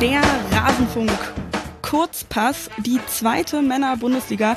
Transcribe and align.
Der 0.00 0.22
Rasenfunk. 0.50 1.10
Kurzpass, 1.82 2.70
die 2.78 2.98
zweite 3.06 3.60
Männer-Bundesliga. 3.60 4.56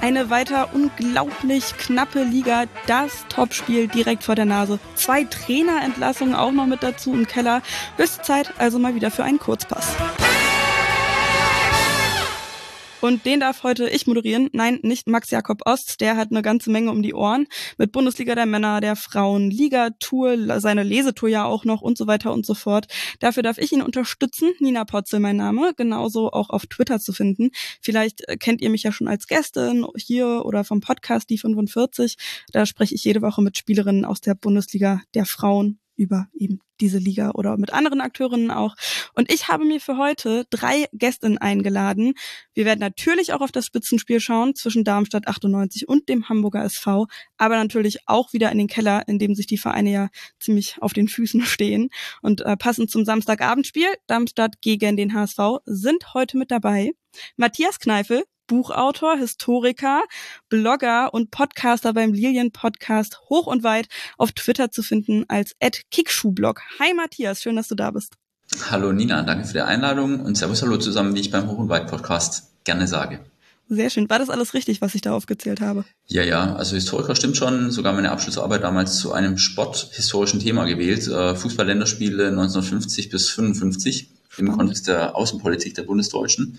Eine 0.00 0.30
weiter 0.30 0.70
unglaublich 0.72 1.76
knappe 1.76 2.24
Liga. 2.24 2.64
Das 2.88 3.24
Topspiel 3.28 3.86
direkt 3.86 4.24
vor 4.24 4.34
der 4.34 4.46
Nase. 4.46 4.80
Zwei 4.96 5.22
Trainerentlassungen 5.22 6.34
auch 6.34 6.50
noch 6.50 6.66
mit 6.66 6.82
dazu 6.82 7.14
im 7.14 7.28
Keller. 7.28 7.62
Höchste 7.98 8.22
Zeit 8.22 8.52
also 8.58 8.80
mal 8.80 8.96
wieder 8.96 9.12
für 9.12 9.22
einen 9.22 9.38
Kurzpass. 9.38 9.94
Und 13.00 13.24
den 13.24 13.40
darf 13.40 13.62
heute 13.62 13.88
ich 13.88 14.06
moderieren. 14.06 14.50
Nein, 14.52 14.78
nicht 14.82 15.08
Max 15.08 15.30
Jakob 15.30 15.62
Ost, 15.64 16.00
der 16.00 16.16
hat 16.16 16.30
eine 16.30 16.42
ganze 16.42 16.70
Menge 16.70 16.90
um 16.90 17.02
die 17.02 17.14
Ohren 17.14 17.46
mit 17.78 17.92
Bundesliga 17.92 18.34
der 18.34 18.46
Männer, 18.46 18.80
der 18.80 18.94
Frauen, 18.94 19.50
Liga-Tour, 19.50 20.60
seine 20.60 20.82
Lesetour 20.82 21.28
ja 21.28 21.44
auch 21.44 21.64
noch 21.64 21.80
und 21.80 21.96
so 21.96 22.06
weiter 22.06 22.32
und 22.32 22.44
so 22.44 22.54
fort. 22.54 22.86
Dafür 23.18 23.42
darf 23.42 23.58
ich 23.58 23.72
ihn 23.72 23.82
unterstützen. 23.82 24.52
Nina 24.58 24.84
Potzel, 24.84 25.20
mein 25.20 25.36
Name, 25.36 25.72
genauso 25.76 26.30
auch 26.30 26.50
auf 26.50 26.66
Twitter 26.66 27.00
zu 27.00 27.12
finden. 27.12 27.50
Vielleicht 27.80 28.28
äh, 28.28 28.36
kennt 28.36 28.60
ihr 28.60 28.70
mich 28.70 28.82
ja 28.82 28.92
schon 28.92 29.08
als 29.08 29.26
Gästin 29.26 29.86
hier 29.96 30.42
oder 30.44 30.64
vom 30.64 30.80
Podcast 30.80 31.30
Die 31.30 31.38
45. 31.38 32.16
Da 32.52 32.66
spreche 32.66 32.94
ich 32.94 33.04
jede 33.04 33.22
Woche 33.22 33.42
mit 33.42 33.56
Spielerinnen 33.56 34.04
aus 34.04 34.20
der 34.20 34.34
Bundesliga 34.34 35.00
der 35.14 35.26
Frauen 35.26 35.79
über 36.00 36.28
eben 36.32 36.60
diese 36.80 36.98
Liga 36.98 37.32
oder 37.34 37.58
mit 37.58 37.74
anderen 37.74 38.00
Akteurinnen 38.00 38.50
auch. 38.50 38.74
Und 39.14 39.30
ich 39.30 39.48
habe 39.48 39.66
mir 39.66 39.80
für 39.80 39.98
heute 39.98 40.46
drei 40.48 40.86
Gästinnen 40.92 41.36
eingeladen. 41.36 42.14
Wir 42.54 42.64
werden 42.64 42.80
natürlich 42.80 43.34
auch 43.34 43.42
auf 43.42 43.52
das 43.52 43.66
Spitzenspiel 43.66 44.18
schauen 44.18 44.54
zwischen 44.54 44.82
Darmstadt 44.82 45.28
98 45.28 45.86
und 45.88 46.08
dem 46.08 46.30
Hamburger 46.30 46.64
SV, 46.64 47.06
aber 47.36 47.56
natürlich 47.56 47.98
auch 48.06 48.32
wieder 48.32 48.50
in 48.50 48.56
den 48.56 48.66
Keller, 48.66 49.06
in 49.08 49.18
dem 49.18 49.34
sich 49.34 49.46
die 49.46 49.58
Vereine 49.58 49.92
ja 49.92 50.08
ziemlich 50.38 50.76
auf 50.80 50.94
den 50.94 51.06
Füßen 51.06 51.42
stehen. 51.44 51.90
Und 52.22 52.40
äh, 52.40 52.56
passend 52.56 52.90
zum 52.90 53.04
Samstagabendspiel, 53.04 53.88
Darmstadt 54.06 54.62
gegen 54.62 54.96
den 54.96 55.12
HSV, 55.12 55.38
sind 55.66 56.14
heute 56.14 56.38
mit 56.38 56.50
dabei 56.50 56.92
Matthias 57.36 57.78
Kneifel, 57.78 58.24
Buchautor, 58.50 59.16
Historiker, 59.16 60.02
Blogger 60.48 61.14
und 61.14 61.30
Podcaster 61.30 61.92
beim 61.92 62.12
Lilien 62.12 62.50
Podcast 62.50 63.20
hoch 63.28 63.46
und 63.46 63.62
weit 63.62 63.86
auf 64.18 64.32
Twitter 64.32 64.72
zu 64.72 64.82
finden 64.82 65.24
als 65.28 65.54
@kickschuhblog. 65.92 66.60
Hi 66.80 66.92
Matthias, 66.92 67.42
schön, 67.42 67.54
dass 67.54 67.68
du 67.68 67.76
da 67.76 67.92
bist. 67.92 68.14
Hallo 68.68 68.90
Nina, 68.90 69.22
danke 69.22 69.46
für 69.46 69.52
die 69.52 69.60
Einladung 69.60 70.18
und 70.18 70.36
Servus 70.36 70.62
Hallo 70.62 70.78
zusammen, 70.78 71.14
wie 71.14 71.20
ich 71.20 71.30
beim 71.30 71.46
Hoch 71.48 71.58
und 71.58 71.68
Weit 71.68 71.86
Podcast 71.86 72.50
gerne 72.64 72.88
sage. 72.88 73.20
Sehr 73.68 73.88
schön. 73.88 74.10
War 74.10 74.18
das 74.18 74.30
alles 74.30 74.52
richtig, 74.52 74.80
was 74.80 74.96
ich 74.96 75.02
da 75.02 75.12
aufgezählt 75.12 75.60
habe? 75.60 75.84
Ja, 76.08 76.24
ja. 76.24 76.56
Also 76.56 76.74
Historiker 76.74 77.14
stimmt 77.14 77.36
schon. 77.36 77.70
Sogar 77.70 77.92
meine 77.92 78.10
Abschlussarbeit 78.10 78.64
damals 78.64 78.98
zu 78.98 79.12
einem 79.12 79.38
sporthistorischen 79.38 80.40
Thema 80.40 80.64
gewählt. 80.64 81.06
Äh, 81.06 81.36
Fußball-Länderspiele 81.36 82.30
1950 82.30 83.10
bis 83.10 83.30
55 83.30 84.10
im 84.38 84.50
Kontext 84.50 84.88
der 84.88 85.14
Außenpolitik 85.14 85.76
der 85.76 85.84
Bundesdeutschen 85.84 86.58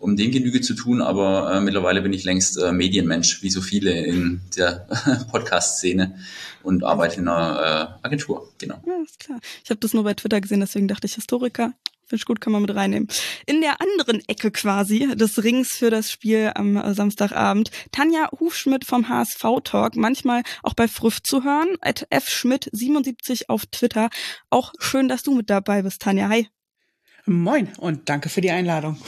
um 0.00 0.16
dem 0.16 0.30
Genüge 0.30 0.60
zu 0.60 0.74
tun, 0.74 1.02
aber 1.02 1.54
äh, 1.54 1.60
mittlerweile 1.60 2.02
bin 2.02 2.12
ich 2.12 2.24
längst 2.24 2.58
äh, 2.58 2.72
Medienmensch, 2.72 3.42
wie 3.42 3.50
so 3.50 3.60
viele 3.60 3.92
in 4.04 4.40
der 4.56 4.86
Podcast-Szene 5.30 6.18
und 6.62 6.84
arbeite 6.84 7.20
in 7.20 7.28
einer 7.28 7.98
äh, 8.02 8.06
Agentur, 8.06 8.52
genau. 8.58 8.82
Ja, 8.86 9.02
ist 9.02 9.20
klar. 9.20 9.40
Ich 9.64 9.70
habe 9.70 9.80
das 9.80 9.94
nur 9.94 10.04
bei 10.04 10.14
Twitter 10.14 10.40
gesehen, 10.40 10.60
deswegen 10.60 10.88
dachte 10.88 11.06
ich 11.06 11.14
Historiker. 11.14 11.72
Finde 12.10 12.22
ich 12.22 12.26
gut, 12.26 12.40
kann 12.40 12.52
man 12.52 12.62
mit 12.62 12.74
reinnehmen. 12.74 13.06
In 13.46 13.60
der 13.60 13.80
anderen 13.80 14.20
Ecke 14.26 14.50
quasi 14.50 15.14
des 15.14 15.44
Rings 15.44 15.68
für 15.68 15.90
das 15.90 16.10
Spiel 16.10 16.50
am 16.56 16.76
äh, 16.76 16.92
Samstagabend, 16.92 17.70
Tanja 17.92 18.28
Hufschmidt 18.40 18.84
vom 18.84 19.08
HSV 19.08 19.44
Talk, 19.62 19.94
manchmal 19.94 20.42
auch 20.64 20.74
bei 20.74 20.88
Früff 20.88 21.22
zu 21.22 21.44
hören, 21.44 21.68
at 21.80 22.08
fschmidt77 22.10 23.44
auf 23.46 23.64
Twitter. 23.66 24.10
Auch 24.50 24.72
schön, 24.80 25.08
dass 25.08 25.22
du 25.22 25.36
mit 25.36 25.50
dabei 25.50 25.82
bist, 25.82 26.02
Tanja. 26.02 26.28
Hi. 26.28 26.48
Moin 27.26 27.68
und 27.78 28.08
danke 28.08 28.28
für 28.28 28.40
die 28.40 28.50
Einladung. 28.50 28.98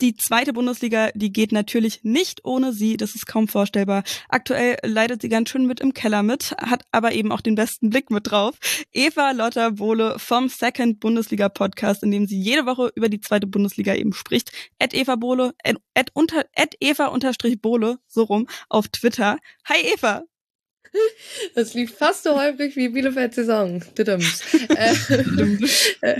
Die 0.00 0.16
zweite 0.16 0.52
Bundesliga, 0.52 1.10
die 1.14 1.32
geht 1.32 1.52
natürlich 1.52 2.00
nicht 2.02 2.44
ohne 2.44 2.72
sie, 2.72 2.96
das 2.96 3.14
ist 3.14 3.26
kaum 3.26 3.48
vorstellbar. 3.48 4.02
Aktuell 4.28 4.76
leidet 4.82 5.22
sie 5.22 5.28
ganz 5.28 5.50
schön 5.50 5.66
mit 5.66 5.80
im 5.80 5.94
Keller 5.94 6.22
mit, 6.22 6.52
hat 6.58 6.84
aber 6.92 7.12
eben 7.12 7.30
auch 7.32 7.40
den 7.40 7.54
besten 7.54 7.90
Blick 7.90 8.10
mit 8.10 8.30
drauf. 8.30 8.54
Eva 8.92 9.30
Lotta 9.32 9.70
Bohle 9.70 10.18
vom 10.18 10.48
Second 10.48 11.00
Bundesliga 11.00 11.48
Podcast, 11.48 12.02
in 12.02 12.10
dem 12.10 12.26
sie 12.26 12.38
jede 12.38 12.66
Woche 12.66 12.90
über 12.94 13.08
die 13.08 13.20
zweite 13.20 13.46
Bundesliga 13.46 13.94
eben 13.94 14.12
spricht. 14.12 14.52
Ed 14.78 14.94
Eva 14.94 15.16
Bohle, 15.16 15.54
at, 15.94 16.10
unter, 16.14 16.44
at 16.56 16.74
Eva 16.80 17.06
unterstrich 17.06 17.60
Bohle, 17.60 17.98
so 18.06 18.24
rum, 18.24 18.48
auf 18.68 18.88
Twitter. 18.88 19.38
Hi 19.68 19.80
Eva! 19.94 20.24
Das 21.54 21.74
lief 21.74 21.96
fast 21.96 22.24
so 22.24 22.40
häufig 22.40 22.76
wie 22.76 22.88
Bielefeld 22.88 23.34
Saison. 23.34 23.82
äh, 23.98 24.94
äh, 26.00 26.16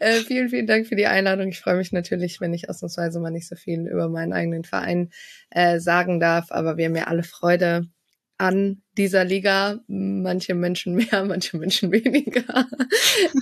äh, 0.00 0.20
vielen, 0.20 0.48
vielen 0.48 0.66
Dank 0.66 0.86
für 0.86 0.96
die 0.96 1.06
Einladung. 1.06 1.48
Ich 1.48 1.60
freue 1.60 1.76
mich 1.76 1.92
natürlich, 1.92 2.40
wenn 2.40 2.54
ich 2.54 2.68
ausnahmsweise 2.68 3.20
mal 3.20 3.30
nicht 3.30 3.48
so 3.48 3.56
viel 3.56 3.86
über 3.86 4.08
meinen 4.08 4.32
eigenen 4.32 4.64
Verein 4.64 5.10
äh, 5.50 5.78
sagen 5.80 6.20
darf, 6.20 6.50
aber 6.50 6.76
wir 6.76 6.86
haben 6.86 6.96
ja 6.96 7.04
alle 7.04 7.22
Freude 7.22 7.86
an 8.38 8.82
dieser 8.96 9.24
Liga. 9.24 9.80
Manche 9.86 10.54
Menschen 10.54 10.94
mehr, 10.94 11.24
manche 11.26 11.56
Menschen 11.56 11.92
weniger. 11.92 12.66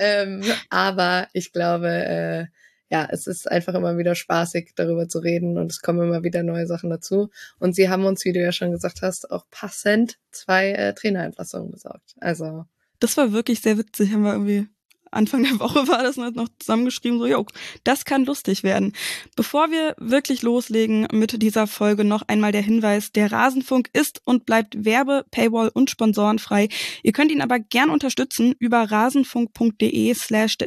ähm, 0.01 0.43
aber 0.71 1.29
ich 1.33 1.53
glaube, 1.53 1.89
äh, 1.89 2.47
ja, 2.91 3.07
es 3.11 3.27
ist 3.27 3.51
einfach 3.51 3.75
immer 3.75 3.99
wieder 3.99 4.15
spaßig, 4.15 4.73
darüber 4.75 5.09
zu 5.09 5.19
reden 5.19 5.59
und 5.59 5.71
es 5.71 5.83
kommen 5.83 6.01
immer 6.01 6.23
wieder 6.23 6.43
neue 6.43 6.67
Sachen 6.67 6.91
dazu. 6.91 7.31
Und 7.59 7.75
sie 7.75 7.89
haben 7.89 8.05
uns, 8.05 8.25
wie 8.25 8.33
du 8.33 8.41
ja 8.41 8.53
schon 8.53 8.71
gesagt 8.71 9.03
hast, 9.03 9.31
auch 9.31 9.45
passend 9.51 10.19
zwei 10.31 10.71
äh, 10.73 10.95
Trainerentlassungen 10.95 11.71
besorgt. 11.71 12.15
Also. 12.21 12.65
Das 13.01 13.17
war 13.17 13.33
wirklich 13.33 13.61
sehr 13.61 13.79
witzig, 13.79 14.13
haben 14.13 14.23
wir 14.23 14.33
irgendwie 14.33 14.69
Anfang 15.11 15.43
der 15.43 15.59
Woche 15.59 15.89
war 15.89 16.03
das 16.03 16.17
noch 16.17 16.49
zusammengeschrieben, 16.59 17.19
so, 17.19 17.27
jo, 17.27 17.47
das 17.85 18.05
kann 18.05 18.25
lustig 18.25 18.63
werden. 18.63 18.93
Bevor 19.37 19.71
wir 19.71 19.95
wirklich 19.99 20.43
loslegen 20.43 21.09
mit 21.13 21.43
dieser 21.43 21.67
Folge, 21.67 22.05
noch 22.05 22.23
einmal 22.27 22.53
der 22.53 22.63
Hinweis, 22.63 23.13
der 23.13 23.33
Rasenfunk 23.33 23.91
ist 23.93 24.21
und 24.25 24.47
bleibt 24.47 24.85
Werbe, 24.85 25.25
Paywall 25.31 25.71
und 25.73 25.91
sponsorenfrei. 25.91 26.69
Ihr 27.03 27.13
könnt 27.13 27.33
ihn 27.33 27.41
aber 27.41 27.59
gern 27.59 27.91
unterstützen 27.91 28.55
über 28.59 28.91
rasenfunk.de 28.91 30.15
slash 30.15 30.59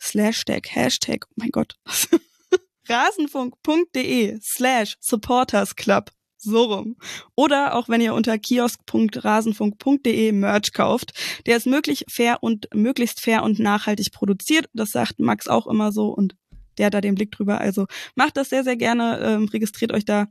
slash 0.00 0.44
tag, 0.44 0.68
Hashtag, 0.74 1.26
oh 1.28 1.34
mein 1.36 1.50
Gott, 1.50 1.76
rasenfunk.de 2.88 4.38
slash 4.42 4.96
supportersclub. 5.00 6.10
So 6.40 6.62
rum. 6.66 6.96
Oder 7.34 7.74
auch 7.74 7.88
wenn 7.88 8.00
ihr 8.00 8.14
unter 8.14 8.38
kiosk.rasenfunk.de 8.38 10.30
Merch 10.30 10.72
kauft. 10.72 11.12
Der 11.46 11.56
ist 11.56 11.66
möglich 11.66 12.04
fair 12.08 12.38
und 12.42 12.68
möglichst 12.72 13.20
fair 13.20 13.42
und 13.42 13.58
nachhaltig 13.58 14.12
produziert. 14.12 14.66
Das 14.72 14.92
sagt 14.92 15.18
Max 15.18 15.48
auch 15.48 15.66
immer 15.66 15.90
so 15.90 16.10
und 16.10 16.36
der 16.78 16.86
hat 16.86 16.94
da 16.94 17.00
den 17.00 17.16
Blick 17.16 17.32
drüber. 17.32 17.60
Also 17.60 17.86
macht 18.14 18.36
das 18.36 18.50
sehr, 18.50 18.62
sehr 18.62 18.76
gerne, 18.76 19.18
ähm, 19.18 19.48
registriert 19.48 19.90
euch 19.92 20.04
da 20.04 20.28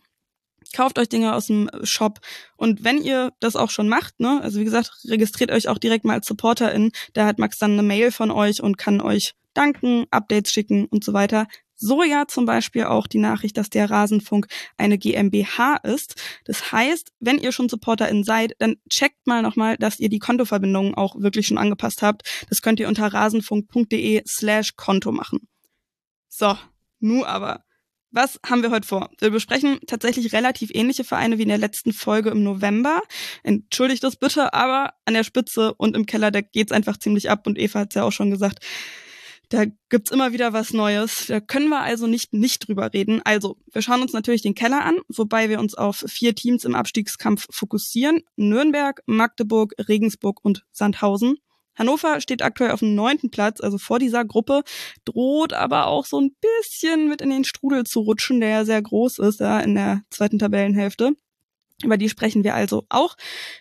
kauft 0.76 1.00
euch 1.00 1.08
Dinge 1.10 1.34
aus 1.34 1.48
dem 1.48 1.70
Shop 1.84 2.20
und 2.58 2.84
wenn 2.84 3.02
ihr 3.02 3.32
das 3.40 3.56
auch 3.56 3.70
schon 3.70 3.88
macht, 3.88 4.20
ne, 4.20 4.42
also 4.42 4.60
wie 4.60 4.66
gesagt, 4.66 4.92
registriert 5.08 5.52
euch 5.52 5.70
auch 5.70 5.78
direkt 5.78 6.04
mal 6.04 6.16
als 6.16 6.28
Supporterin, 6.28 6.92
da 7.14 7.26
hat 7.26 7.40
Max 7.40 7.58
dann 7.58 7.74
eine 7.74 7.84
Mail 7.84 8.12
von 8.12 8.32
euch 8.32 8.62
und 8.62 8.78
kann 8.78 9.00
euch 9.00 9.34
danken, 9.58 10.06
Updates 10.12 10.52
schicken 10.52 10.86
und 10.86 11.04
so 11.04 11.14
weiter. 11.14 11.48
So 11.80 12.04
ja 12.04 12.28
zum 12.28 12.46
Beispiel 12.46 12.86
auch 12.86 13.06
die 13.06 13.20
Nachricht, 13.20 13.56
dass 13.56 13.70
der 13.70 13.90
Rasenfunk 13.90 14.48
eine 14.78 14.98
GmbH 14.98 15.78
ist. 15.78 16.16
Das 16.46 16.72
heißt, 16.72 17.14
wenn 17.20 17.38
ihr 17.38 17.52
schon 17.52 17.70
SupporterIn 17.70 18.24
seid, 18.24 18.54
dann 18.58 18.78
checkt 18.90 19.28
mal 19.28 19.44
nochmal, 19.44 19.78
dass 19.78 20.00
ihr 20.00 20.10
die 20.10 20.18
Kontoverbindungen 20.20 20.96
auch 20.96 21.16
wirklich 21.22 21.46
schon 21.46 21.60
angepasst 21.60 22.02
habt. 22.02 22.46
Das 22.50 22.64
könnt 22.64 22.80
ihr 22.80 22.88
unter 22.88 23.14
rasenfunk.de 23.14 24.24
slash 24.28 24.76
Konto 24.76 25.12
machen. 25.12 25.48
So, 26.28 26.58
nu 27.00 27.24
aber. 27.24 27.64
Was 28.10 28.40
haben 28.44 28.64
wir 28.64 28.72
heute 28.72 28.88
vor? 28.88 29.12
Wir 29.20 29.30
besprechen 29.30 29.80
tatsächlich 29.86 30.34
relativ 30.34 30.72
ähnliche 30.74 31.04
Vereine 31.04 31.38
wie 31.38 31.44
in 31.44 31.50
der 31.50 31.58
letzten 31.58 31.94
Folge 31.94 32.30
im 32.32 32.42
November. 32.42 33.02
Entschuldigt 33.44 34.04
das 34.04 34.16
bitte, 34.16 34.54
aber 34.54 34.94
an 35.06 35.14
der 35.14 35.24
Spitze 35.24 35.76
und 35.76 35.96
im 35.96 36.06
Keller, 36.08 36.32
da 36.32 36.42
geht's 36.42 36.72
einfach 36.72 36.98
ziemlich 36.98 37.30
ab 37.30 37.46
und 37.46 37.60
Eva 37.60 37.82
hat's 37.82 37.96
ja 37.96 38.04
auch 38.04 38.12
schon 38.12 38.32
gesagt 38.32 38.66
da 39.50 39.66
gibt's 39.90 40.12
immer 40.12 40.34
wieder 40.34 40.54
was 40.54 40.74
Neues. 40.74 41.26
Da 41.28 41.40
können 41.40 41.70
wir 41.70 41.82
also 41.82 42.08
nicht 42.08 42.34
nicht 42.34 42.68
drüber 42.68 42.94
reden. 42.94 43.22
Also, 43.24 43.58
wir 43.72 43.82
schauen 43.82 44.02
uns 44.02 44.14
natürlich 44.14 44.42
den 44.42 44.56
Keller 44.56 44.84
an, 44.86 45.00
wobei 45.08 45.50
wir 45.50 45.60
uns 45.60 45.76
auf 45.76 46.04
vier 46.08 46.36
Teams 46.36 46.66
im 46.66 46.76
Abstiegskampf 46.76 47.48
fokussieren. 47.50 48.22
Nürnberg, 48.36 49.02
Magdeburg, 49.06 49.74
Regensburg 49.88 50.44
und 50.44 50.66
Sandhausen. 50.72 51.38
Hannover 51.78 52.22
steht 52.22 52.42
aktuell 52.42 52.72
auf 52.72 52.80
dem 52.80 52.96
neunten 52.96 53.30
Platz, 53.30 53.62
also 53.62 53.78
vor 53.78 54.00
dieser 54.00 54.26
Gruppe, 54.26 54.64
droht 55.06 55.54
aber 55.54 55.88
auch 55.88 56.06
so 56.06 56.20
ein 56.20 56.36
bisschen 56.42 57.08
mit 57.08 57.22
in 57.22 57.30
den 57.30 57.44
Strudel 57.44 57.86
zu 57.86 58.00
rutschen, 58.00 58.40
der 58.40 58.50
ja 58.50 58.66
sehr 58.66 58.82
groß 58.82 59.20
ist, 59.20 59.40
ja, 59.40 59.60
in 59.60 59.76
der 59.76 60.02
zweiten 60.10 60.40
Tabellenhälfte. 60.40 61.14
Über 61.84 61.98
die 61.98 62.10
sprechen 62.10 62.44
wir 62.44 62.56
also 62.56 62.86
auch. 62.90 63.16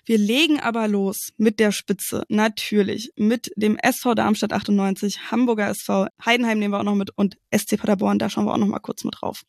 Wir 0.05 0.17
legen 0.17 0.59
aber 0.59 0.89
los 0.89 1.33
mit 1.37 1.61
der 1.61 1.71
Spitze, 1.71 2.25
natürlich, 2.29 3.13
mit 3.17 3.51
dem 3.57 3.77
SV 3.77 4.15
Darmstadt 4.15 4.55
98, 4.55 5.31
Hamburger 5.31 5.69
SV, 5.69 6.07
Heidenheim 6.25 6.59
nehmen 6.59 6.73
wir 6.73 6.81
auch 6.81 6.85
noch 6.85 6.95
mit 6.95 7.11
und 7.17 7.37
SC 7.55 7.79
Paderborn, 7.79 8.19
da 8.19 8.31
schauen 8.31 8.47
wir 8.47 8.55
auch 8.55 8.59
noch 8.59 8.69
mal 8.69 8.79
kurz 8.79 9.05
mit 9.05 9.17
drauf. 9.21 9.43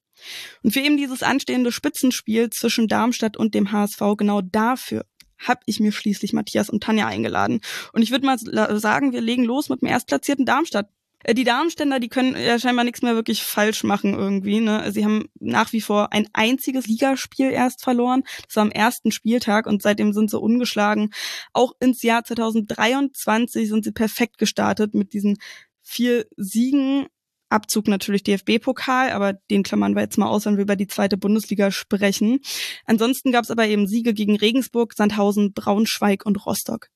Und 0.63 0.71
für 0.71 0.81
eben 0.81 0.97
dieses 0.97 1.23
anstehende 1.23 1.71
Spitzenspiel 1.71 2.49
zwischen 2.49 2.89
Darmstadt 2.89 3.37
und 3.37 3.55
dem 3.55 3.71
HSV, 3.71 4.01
genau 4.17 4.41
dafür 4.41 5.05
habe 5.39 5.61
ich 5.65 5.79
mir 5.79 5.91
schließlich 5.91 6.33
Matthias 6.33 6.69
und 6.69 6.83
Tanja 6.83 7.07
eingeladen. 7.07 7.61
Und 7.93 8.01
ich 8.01 8.11
würde 8.11 8.25
mal 8.25 8.37
sagen, 8.79 9.13
wir 9.13 9.21
legen 9.21 9.43
los 9.43 9.69
mit 9.69 9.81
dem 9.81 9.87
erstplatzierten 9.87 10.45
Darmstadt 10.45 10.89
die 11.33 11.43
Darmstädter, 11.43 11.99
die 11.99 12.09
können 12.09 12.35
ja 12.35 12.57
scheinbar 12.59 12.85
nichts 12.85 13.01
mehr 13.01 13.15
wirklich 13.15 13.43
falsch 13.43 13.83
machen 13.83 14.13
irgendwie. 14.13 14.59
Ne? 14.59 14.91
Sie 14.91 15.03
haben 15.03 15.29
nach 15.39 15.73
wie 15.73 15.81
vor 15.81 16.13
ein 16.13 16.27
einziges 16.33 16.87
Ligaspiel 16.87 17.51
erst 17.51 17.83
verloren. 17.83 18.23
Das 18.47 18.55
war 18.55 18.63
am 18.63 18.71
ersten 18.71 19.11
Spieltag 19.11 19.67
und 19.67 19.81
seitdem 19.81 20.13
sind 20.13 20.29
sie 20.29 20.39
ungeschlagen. 20.39 21.11
Auch 21.53 21.73
ins 21.79 22.01
Jahr 22.01 22.23
2023 22.23 23.67
sind 23.67 23.83
sie 23.83 23.91
perfekt 23.91 24.37
gestartet 24.37 24.93
mit 24.93 25.13
diesen 25.13 25.37
vier 25.81 26.25
Siegen 26.37 27.07
Abzug 27.49 27.87
natürlich 27.87 28.23
DFB-Pokal, 28.23 29.11
aber 29.11 29.33
den 29.33 29.63
klammern 29.63 29.95
wir 29.95 30.01
jetzt 30.01 30.17
mal 30.17 30.27
aus, 30.27 30.45
wenn 30.45 30.57
wir 30.57 30.63
über 30.63 30.75
die 30.75 30.87
zweite 30.87 31.17
Bundesliga 31.17 31.71
sprechen. 31.71 32.39
Ansonsten 32.85 33.31
gab 33.31 33.45
es 33.45 33.51
aber 33.51 33.67
eben 33.67 33.87
Siege 33.87 34.13
gegen 34.13 34.35
Regensburg, 34.35 34.93
Sandhausen, 34.93 35.53
Braunschweig 35.53 36.25
und 36.25 36.45
Rostock. 36.45 36.89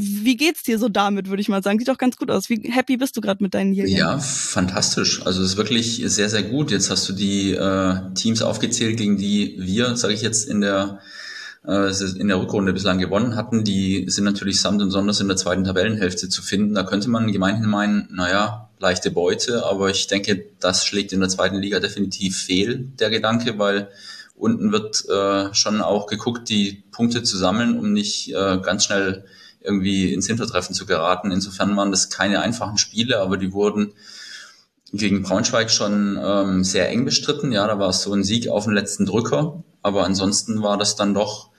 Wie 0.00 0.36
geht's 0.36 0.62
dir 0.62 0.78
so 0.78 0.88
damit, 0.88 1.28
würde 1.28 1.40
ich 1.40 1.48
mal 1.48 1.60
sagen? 1.60 1.80
Sieht 1.80 1.88
doch 1.88 1.98
ganz 1.98 2.16
gut 2.16 2.30
aus. 2.30 2.48
Wie 2.48 2.70
happy 2.70 2.96
bist 2.96 3.16
du 3.16 3.20
gerade 3.20 3.42
mit 3.42 3.52
deinen 3.52 3.72
Lilien? 3.72 3.98
Ja, 3.98 4.18
fantastisch. 4.20 5.26
Also 5.26 5.42
es 5.42 5.50
ist 5.50 5.56
wirklich 5.56 6.00
sehr, 6.06 6.28
sehr 6.28 6.44
gut. 6.44 6.70
Jetzt 6.70 6.88
hast 6.88 7.08
du 7.08 7.12
die 7.12 7.50
äh, 7.50 8.14
Teams 8.14 8.40
aufgezählt, 8.40 8.96
gegen 8.96 9.16
die 9.16 9.56
wir, 9.58 9.96
sage 9.96 10.14
ich 10.14 10.22
jetzt, 10.22 10.48
in 10.48 10.60
der 10.60 11.00
äh, 11.66 11.90
in 12.16 12.28
der 12.28 12.40
Rückrunde 12.40 12.72
bislang 12.72 13.00
gewonnen 13.00 13.34
hatten. 13.34 13.64
Die 13.64 14.04
sind 14.08 14.22
natürlich 14.22 14.60
samt 14.60 14.80
und 14.82 14.92
sonders 14.92 15.20
in 15.20 15.26
der 15.26 15.36
zweiten 15.36 15.64
Tabellenhälfte 15.64 16.28
zu 16.28 16.42
finden. 16.42 16.74
Da 16.74 16.84
könnte 16.84 17.10
man 17.10 17.32
gemeinhin 17.32 17.68
meinen, 17.68 18.08
naja, 18.12 18.70
leichte 18.78 19.10
Beute, 19.10 19.66
aber 19.66 19.90
ich 19.90 20.06
denke, 20.06 20.44
das 20.60 20.86
schlägt 20.86 21.12
in 21.12 21.18
der 21.18 21.28
zweiten 21.28 21.56
Liga 21.56 21.80
definitiv 21.80 22.36
fehl, 22.38 22.88
der 23.00 23.10
Gedanke, 23.10 23.58
weil 23.58 23.88
unten 24.36 24.70
wird 24.70 25.04
äh, 25.08 25.52
schon 25.52 25.80
auch 25.80 26.06
geguckt, 26.06 26.48
die 26.48 26.84
Punkte 26.92 27.24
zu 27.24 27.36
sammeln, 27.36 27.76
um 27.76 27.92
nicht 27.92 28.32
äh, 28.32 28.58
ganz 28.62 28.84
schnell 28.84 29.24
irgendwie 29.68 30.12
ins 30.12 30.26
Hintertreffen 30.26 30.74
zu 30.74 30.86
geraten. 30.86 31.30
Insofern 31.30 31.76
waren 31.76 31.90
das 31.90 32.08
keine 32.08 32.40
einfachen 32.40 32.78
Spiele, 32.78 33.20
aber 33.20 33.36
die 33.36 33.52
wurden 33.52 33.92
gegen 34.92 35.22
Braunschweig 35.22 35.70
schon 35.70 36.18
ähm, 36.22 36.64
sehr 36.64 36.88
eng 36.88 37.04
bestritten. 37.04 37.52
Ja, 37.52 37.66
da 37.66 37.78
war 37.78 37.90
es 37.90 38.02
so 38.02 38.12
ein 38.12 38.24
Sieg 38.24 38.48
auf 38.48 38.64
den 38.64 38.72
letzten 38.72 39.06
Drücker, 39.06 39.62
aber 39.82 40.04
ansonsten 40.04 40.62
war 40.62 40.78
das 40.78 40.96
dann 40.96 41.14
doch 41.14 41.50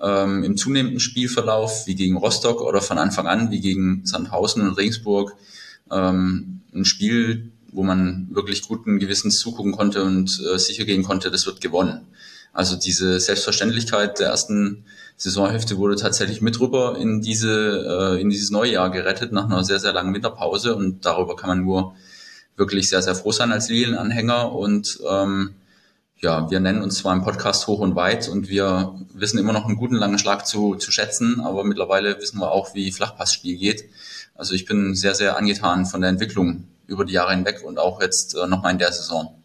ähm, 0.00 0.42
im 0.42 0.56
zunehmenden 0.56 1.00
Spielverlauf, 1.00 1.86
wie 1.86 1.94
gegen 1.94 2.16
Rostock 2.16 2.62
oder 2.62 2.80
von 2.80 2.98
Anfang 2.98 3.26
an, 3.26 3.50
wie 3.50 3.60
gegen 3.60 4.06
Sandhausen 4.06 4.62
und 4.62 4.78
Regensburg, 4.78 5.36
ähm, 5.90 6.62
ein 6.74 6.84
Spiel, 6.84 7.52
wo 7.72 7.82
man 7.82 8.28
wirklich 8.30 8.66
guten 8.66 8.98
Gewissens 8.98 9.38
zugucken 9.38 9.72
konnte 9.72 10.02
und 10.02 10.40
äh, 10.52 10.58
sicher 10.58 10.84
gehen 10.84 11.02
konnte, 11.02 11.30
das 11.30 11.46
wird 11.46 11.60
gewonnen. 11.60 12.06
Also 12.52 12.76
diese 12.76 13.20
Selbstverständlichkeit 13.20 14.18
der 14.18 14.28
ersten 14.28 14.84
Saisonhälfte 15.16 15.78
wurde 15.78 15.96
tatsächlich 15.96 16.40
mit 16.40 16.58
rüber 16.60 16.96
in 16.98 17.20
diese 17.20 18.16
äh, 18.16 18.20
in 18.20 18.30
dieses 18.30 18.50
neue 18.50 18.72
Jahr 18.72 18.90
gerettet 18.90 19.32
nach 19.32 19.44
einer 19.44 19.64
sehr 19.64 19.78
sehr 19.78 19.92
langen 19.92 20.14
Winterpause 20.14 20.74
und 20.74 21.04
darüber 21.04 21.36
kann 21.36 21.48
man 21.48 21.64
nur 21.64 21.94
wirklich 22.56 22.88
sehr 22.88 23.02
sehr 23.02 23.14
froh 23.14 23.32
sein 23.32 23.52
als 23.52 23.68
Lilienanhänger 23.68 24.52
und 24.52 24.98
ähm, 25.08 25.54
ja, 26.22 26.50
wir 26.50 26.60
nennen 26.60 26.82
uns 26.82 26.98
zwar 26.98 27.14
im 27.14 27.22
Podcast 27.22 27.66
hoch 27.66 27.78
und 27.78 27.96
weit 27.96 28.28
und 28.28 28.48
wir 28.48 28.94
wissen 29.14 29.38
immer 29.38 29.54
noch 29.54 29.64
einen 29.64 29.76
guten 29.76 29.94
langen 29.94 30.18
Schlag 30.18 30.46
zu, 30.46 30.74
zu 30.74 30.92
schätzen, 30.92 31.40
aber 31.40 31.64
mittlerweile 31.64 32.18
wissen 32.20 32.38
wir 32.38 32.52
auch, 32.52 32.74
wie 32.74 32.92
Flachpassspiel 32.92 33.56
geht. 33.56 33.84
Also 34.34 34.54
ich 34.54 34.66
bin 34.66 34.94
sehr, 34.94 35.14
sehr 35.14 35.36
angetan 35.38 35.86
von 35.86 36.02
der 36.02 36.10
Entwicklung 36.10 36.68
über 36.86 37.06
die 37.06 37.14
Jahre 37.14 37.32
hinweg 37.32 37.62
und 37.64 37.78
auch 37.78 38.02
jetzt 38.02 38.34
äh, 38.34 38.46
nochmal 38.46 38.72
in 38.72 38.78
der 38.78 38.92
Saison. 38.92 39.39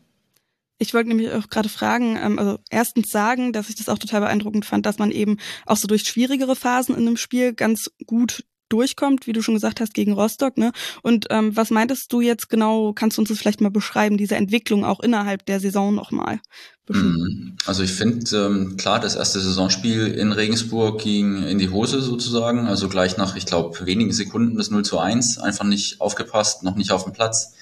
Ich 0.77 0.93
wollte 0.93 1.09
nämlich 1.09 1.31
auch 1.31 1.49
gerade 1.49 1.69
fragen, 1.69 2.17
ähm, 2.21 2.39
also 2.39 2.59
erstens 2.69 3.11
sagen, 3.11 3.53
dass 3.53 3.69
ich 3.69 3.75
das 3.75 3.89
auch 3.89 3.97
total 3.97 4.21
beeindruckend 4.21 4.65
fand, 4.65 4.85
dass 4.85 4.97
man 4.97 5.11
eben 5.11 5.37
auch 5.65 5.77
so 5.77 5.87
durch 5.87 6.03
schwierigere 6.03 6.55
Phasen 6.55 6.95
in 6.95 7.07
einem 7.07 7.17
Spiel 7.17 7.53
ganz 7.53 7.91
gut 8.05 8.43
durchkommt, 8.69 9.27
wie 9.27 9.33
du 9.33 9.41
schon 9.41 9.53
gesagt 9.53 9.79
hast, 9.79 9.93
gegen 9.93 10.13
Rostock. 10.13 10.57
Ne? 10.57 10.71
Und 11.03 11.27
ähm, 11.29 11.55
was 11.55 11.69
meintest 11.69 12.11
du 12.11 12.21
jetzt 12.21 12.49
genau? 12.49 12.93
Kannst 12.93 13.17
du 13.17 13.21
uns 13.21 13.29
das 13.29 13.37
vielleicht 13.37 13.61
mal 13.61 13.69
beschreiben, 13.69 14.17
diese 14.17 14.35
Entwicklung 14.35 14.83
auch 14.83 14.99
innerhalb 14.99 15.45
der 15.45 15.59
Saison 15.59 15.93
nochmal? 15.93 16.39
Mhm. 16.87 17.57
Also 17.65 17.83
ich 17.83 17.91
finde, 17.91 18.35
ähm, 18.35 18.77
klar, 18.77 18.99
das 18.99 19.15
erste 19.15 19.39
Saisonspiel 19.39 20.07
in 20.07 20.31
Regensburg 20.31 21.01
ging 21.01 21.43
in 21.43 21.57
die 21.57 21.69
Hose 21.69 22.01
sozusagen. 22.01 22.67
Also 22.67 22.89
gleich 22.89 23.17
nach, 23.17 23.35
ich 23.35 23.45
glaube, 23.45 23.85
wenigen 23.85 24.11
Sekunden 24.11 24.57
das 24.57 24.71
0 24.71 24.83
zu 24.83 24.99
1. 24.99 25.37
Einfach 25.37 25.65
nicht 25.65 26.01
aufgepasst, 26.01 26.63
noch 26.63 26.75
nicht 26.75 26.91
auf 26.91 27.03
dem 27.03 27.13
Platz 27.13 27.53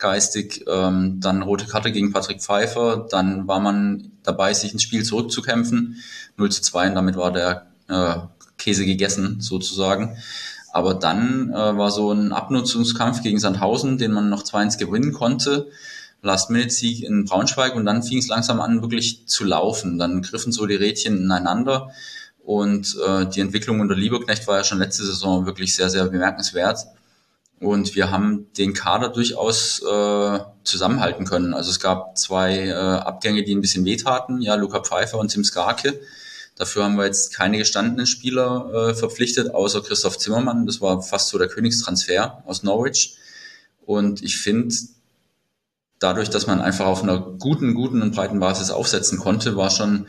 geistig. 0.00 0.64
Ähm, 0.68 1.20
dann 1.20 1.42
rote 1.42 1.66
Karte 1.66 1.92
gegen 1.92 2.12
Patrick 2.12 2.42
Pfeiffer. 2.42 3.06
Dann 3.10 3.46
war 3.46 3.60
man 3.60 4.12
dabei, 4.22 4.52
sich 4.52 4.72
ins 4.72 4.82
Spiel 4.82 5.04
zurückzukämpfen. 5.04 5.96
0 6.36 6.50
zu 6.50 6.62
2 6.62 6.88
und 6.88 6.94
damit 6.94 7.16
war 7.16 7.32
der 7.32 7.66
äh, 7.88 8.16
Käse 8.58 8.84
gegessen 8.84 9.40
sozusagen. 9.40 10.16
Aber 10.72 10.94
dann 10.94 11.50
äh, 11.50 11.76
war 11.76 11.90
so 11.90 12.12
ein 12.12 12.32
Abnutzungskampf 12.32 13.22
gegen 13.22 13.38
Sandhausen, 13.38 13.98
den 13.98 14.12
man 14.12 14.28
noch 14.28 14.42
2-1 14.42 14.78
gewinnen 14.78 15.12
konnte. 15.12 15.68
Last-Minute-Sieg 16.22 17.02
in 17.02 17.24
Braunschweig 17.24 17.74
und 17.74 17.86
dann 17.86 18.02
fing 18.02 18.18
es 18.18 18.28
langsam 18.28 18.60
an, 18.60 18.82
wirklich 18.82 19.26
zu 19.26 19.44
laufen. 19.44 19.98
Dann 19.98 20.22
griffen 20.22 20.52
so 20.52 20.66
die 20.66 20.74
Rädchen 20.74 21.16
ineinander 21.16 21.90
und 22.44 22.96
äh, 23.06 23.26
die 23.26 23.40
Entwicklung 23.40 23.80
unter 23.80 23.94
Lieberknecht 23.94 24.46
war 24.46 24.58
ja 24.58 24.64
schon 24.64 24.78
letzte 24.78 25.04
Saison 25.04 25.46
wirklich 25.46 25.74
sehr, 25.74 25.90
sehr 25.90 26.04
bemerkenswert. 26.06 26.86
Und 27.60 27.94
wir 27.94 28.10
haben 28.10 28.50
den 28.54 28.72
Kader 28.72 29.10
durchaus 29.10 29.82
äh, 29.82 30.38
zusammenhalten 30.64 31.26
können. 31.26 31.52
Also 31.52 31.70
es 31.70 31.78
gab 31.78 32.16
zwei 32.16 32.68
äh, 32.68 32.72
Abgänge, 32.72 33.44
die 33.44 33.54
ein 33.54 33.60
bisschen 33.60 33.84
wehtaten. 33.84 34.40
Ja, 34.40 34.54
Luca 34.54 34.80
Pfeiffer 34.80 35.18
und 35.18 35.28
Tim 35.28 35.44
Skarke. 35.44 36.00
Dafür 36.56 36.84
haben 36.84 36.96
wir 36.96 37.04
jetzt 37.04 37.34
keine 37.34 37.58
gestandenen 37.58 38.06
Spieler 38.06 38.90
äh, 38.90 38.94
verpflichtet, 38.94 39.54
außer 39.54 39.82
Christoph 39.82 40.16
Zimmermann. 40.16 40.64
Das 40.64 40.80
war 40.80 41.02
fast 41.02 41.28
so 41.28 41.38
der 41.38 41.48
Königstransfer 41.48 42.42
aus 42.46 42.62
Norwich. 42.62 43.16
Und 43.84 44.22
ich 44.22 44.38
finde, 44.38 44.74
dadurch, 46.00 46.30
dass 46.30 46.48
man 46.48 46.60
einfach 46.60 46.86
auf 46.86 47.02
einer 47.04 47.20
guten, 47.20 47.74
guten 47.74 48.02
und 48.02 48.14
breiten 48.14 48.40
Basis 48.40 48.70
aufsetzen 48.70 49.18
konnte, 49.18 49.56
war 49.56 49.70
schon 49.70 50.06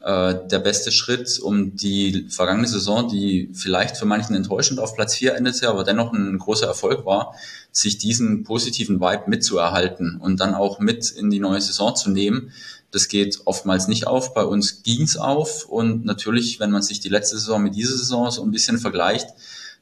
äh, 0.00 0.34
der 0.50 0.58
beste 0.58 0.90
Schritt, 0.90 1.38
um 1.40 1.76
die 1.76 2.26
vergangene 2.28 2.66
Saison, 2.66 3.08
die 3.08 3.50
vielleicht 3.54 3.96
für 3.96 4.06
manchen 4.06 4.34
enttäuschend 4.34 4.80
auf 4.80 4.94
Platz 4.94 5.14
4 5.14 5.36
endete, 5.36 5.68
aber 5.68 5.84
dennoch 5.84 6.12
ein 6.12 6.38
großer 6.38 6.66
Erfolg 6.66 7.06
war, 7.06 7.34
sich 7.70 7.98
diesen 7.98 8.42
positiven 8.42 9.00
Vibe 9.00 9.24
mitzuerhalten 9.28 10.16
und 10.20 10.40
dann 10.40 10.54
auch 10.54 10.80
mit 10.80 11.10
in 11.10 11.30
die 11.30 11.40
neue 11.40 11.60
Saison 11.60 11.94
zu 11.94 12.10
nehmen 12.10 12.50
das 12.94 13.08
geht 13.08 13.40
oftmals 13.44 13.88
nicht 13.88 14.06
auf. 14.06 14.34
Bei 14.34 14.44
uns 14.44 14.84
ging's 14.84 15.16
auf. 15.16 15.66
Und 15.66 16.04
natürlich, 16.04 16.60
wenn 16.60 16.70
man 16.70 16.82
sich 16.82 17.00
die 17.00 17.08
letzte 17.08 17.36
Saison 17.36 17.60
mit 17.60 17.74
dieser 17.74 17.96
Saison 17.96 18.30
so 18.30 18.42
ein 18.44 18.52
bisschen 18.52 18.78
vergleicht, 18.78 19.26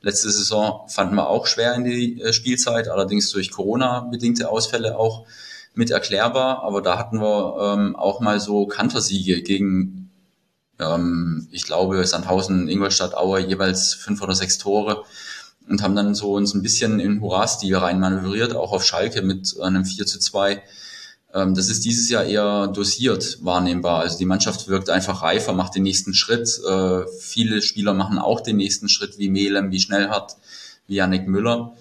letzte 0.00 0.30
Saison 0.30 0.88
fanden 0.88 1.16
wir 1.16 1.28
auch 1.28 1.46
schwer 1.46 1.75
in 1.75 1.84
die 1.84 2.22
äh, 2.22 2.32
Spielzeit, 2.32 2.88
allerdings 2.88 3.30
durch 3.30 3.50
Corona-bedingte 3.50 4.48
Ausfälle 4.48 4.96
auch 4.96 5.26
mit 5.74 5.90
erklärbar. 5.90 6.62
Aber 6.62 6.82
da 6.82 6.98
hatten 6.98 7.20
wir 7.20 7.74
ähm, 7.74 7.96
auch 7.96 8.20
mal 8.20 8.40
so 8.40 8.66
Kantersiege 8.66 9.42
gegen, 9.42 10.10
ähm, 10.78 11.48
ich 11.50 11.64
glaube, 11.64 12.04
Sandhausen, 12.06 12.68
Ingolstadt, 12.68 13.14
Aue 13.14 13.40
jeweils 13.40 13.94
fünf 13.94 14.22
oder 14.22 14.34
sechs 14.34 14.58
Tore 14.58 15.04
und 15.68 15.82
haben 15.82 15.96
dann 15.96 16.14
so 16.14 16.32
uns 16.32 16.54
ein 16.54 16.62
bisschen 16.62 17.00
in 17.00 17.20
Hurra-Stil 17.20 17.76
reinmanövriert, 17.76 18.54
auch 18.54 18.72
auf 18.72 18.84
Schalke 18.84 19.22
mit 19.22 19.56
einem 19.60 19.84
4 19.84 20.06
zu 20.06 20.18
2 20.18 20.62
ähm, 21.34 21.54
das 21.54 21.68
ist 21.68 21.84
dieses 21.84 22.08
Jahr 22.10 22.24
eher 22.24 22.68
dosiert 22.68 23.38
wahrnehmbar. 23.42 24.00
Also 24.00 24.18
die 24.18 24.24
Mannschaft 24.24 24.68
wirkt 24.68 24.90
einfach 24.90 25.22
reifer, 25.22 25.52
macht 25.52 25.74
den 25.74 25.82
nächsten 25.82 26.14
Schritt. 26.14 26.60
Äh, 26.68 27.06
viele 27.20 27.62
Spieler 27.62 27.94
machen 27.94 28.18
auch 28.18 28.40
den 28.40 28.56
nächsten 28.56 28.88
Schritt, 28.88 29.18
wie 29.18 29.28
Melem, 29.28 29.70
wie 29.70 29.80
Schnellhardt, 29.80 30.36
wie 30.86 30.96
Yannick 30.96 31.26
Müller. 31.26 31.74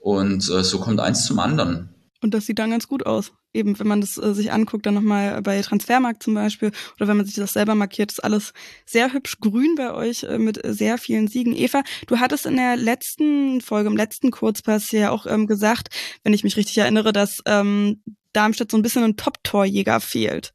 Und 0.00 0.48
äh, 0.50 0.62
so 0.62 0.78
kommt 0.80 1.00
eins 1.00 1.24
zum 1.24 1.38
anderen. 1.38 1.90
Und 2.26 2.34
das 2.34 2.46
sieht 2.46 2.58
dann 2.58 2.72
ganz 2.72 2.88
gut 2.88 3.06
aus. 3.06 3.32
Eben, 3.54 3.78
wenn 3.78 3.86
man 3.86 4.00
das 4.00 4.18
äh, 4.18 4.34
sich 4.34 4.50
anguckt, 4.50 4.84
dann 4.84 4.94
nochmal 4.94 5.40
bei 5.42 5.62
Transfermarkt 5.62 6.24
zum 6.24 6.34
Beispiel, 6.34 6.72
oder 6.96 7.06
wenn 7.06 7.16
man 7.16 7.24
sich 7.24 7.36
das 7.36 7.52
selber 7.52 7.76
markiert, 7.76 8.10
ist 8.10 8.24
alles 8.24 8.52
sehr 8.84 9.12
hübsch 9.12 9.38
grün 9.38 9.76
bei 9.76 9.94
euch 9.94 10.24
äh, 10.24 10.38
mit 10.38 10.60
sehr 10.64 10.98
vielen 10.98 11.28
Siegen. 11.28 11.54
Eva, 11.54 11.84
du 12.08 12.18
hattest 12.18 12.44
in 12.44 12.56
der 12.56 12.76
letzten 12.76 13.60
Folge, 13.60 13.88
im 13.88 13.96
letzten 13.96 14.32
Kurzpass 14.32 14.90
ja 14.90 15.12
auch 15.12 15.26
ähm, 15.26 15.46
gesagt, 15.46 15.90
wenn 16.24 16.32
ich 16.32 16.42
mich 16.42 16.56
richtig 16.56 16.76
erinnere, 16.78 17.12
dass 17.12 17.42
ähm, 17.46 18.02
Darmstadt 18.32 18.72
so 18.72 18.76
ein 18.76 18.82
bisschen 18.82 19.04
ein 19.04 19.16
Top-Torjäger 19.16 20.00
fehlt. 20.00 20.52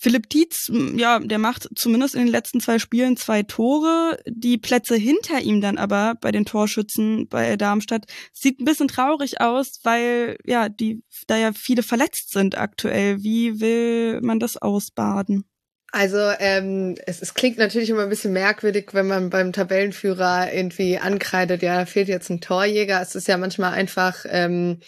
Philipp 0.00 0.30
Dietz, 0.30 0.70
ja, 0.94 1.18
der 1.18 1.38
macht 1.38 1.68
zumindest 1.74 2.14
in 2.14 2.20
den 2.20 2.28
letzten 2.28 2.60
zwei 2.60 2.78
Spielen 2.78 3.16
zwei 3.16 3.42
Tore. 3.42 4.18
Die 4.26 4.56
Plätze 4.56 4.94
hinter 4.94 5.40
ihm 5.40 5.60
dann 5.60 5.76
aber 5.76 6.14
bei 6.20 6.30
den 6.30 6.44
Torschützen 6.44 7.26
bei 7.28 7.56
Darmstadt 7.56 8.06
sieht 8.32 8.60
ein 8.60 8.64
bisschen 8.64 8.86
traurig 8.86 9.40
aus, 9.40 9.80
weil 9.82 10.38
ja, 10.44 10.68
die 10.68 11.02
da 11.26 11.36
ja 11.36 11.52
viele 11.52 11.82
verletzt 11.82 12.30
sind 12.30 12.56
aktuell. 12.56 13.24
Wie 13.24 13.60
will 13.60 14.20
man 14.20 14.38
das 14.38 14.56
ausbaden? 14.56 15.44
Also 15.90 16.18
ähm, 16.38 16.96
es, 17.06 17.20
es 17.20 17.34
klingt 17.34 17.58
natürlich 17.58 17.90
immer 17.90 18.02
ein 18.02 18.08
bisschen 18.10 18.32
merkwürdig, 18.32 18.90
wenn 18.92 19.08
man 19.08 19.30
beim 19.30 19.52
Tabellenführer 19.52 20.52
irgendwie 20.52 20.98
ankreidet, 20.98 21.62
ja, 21.62 21.76
da 21.76 21.86
fehlt 21.86 22.08
jetzt 22.08 22.30
ein 22.30 22.40
Torjäger. 22.40 23.00
Es 23.00 23.14
ist 23.14 23.26
ja 23.26 23.36
manchmal 23.36 23.72
einfach 23.72 24.24
ähm, 24.28 24.80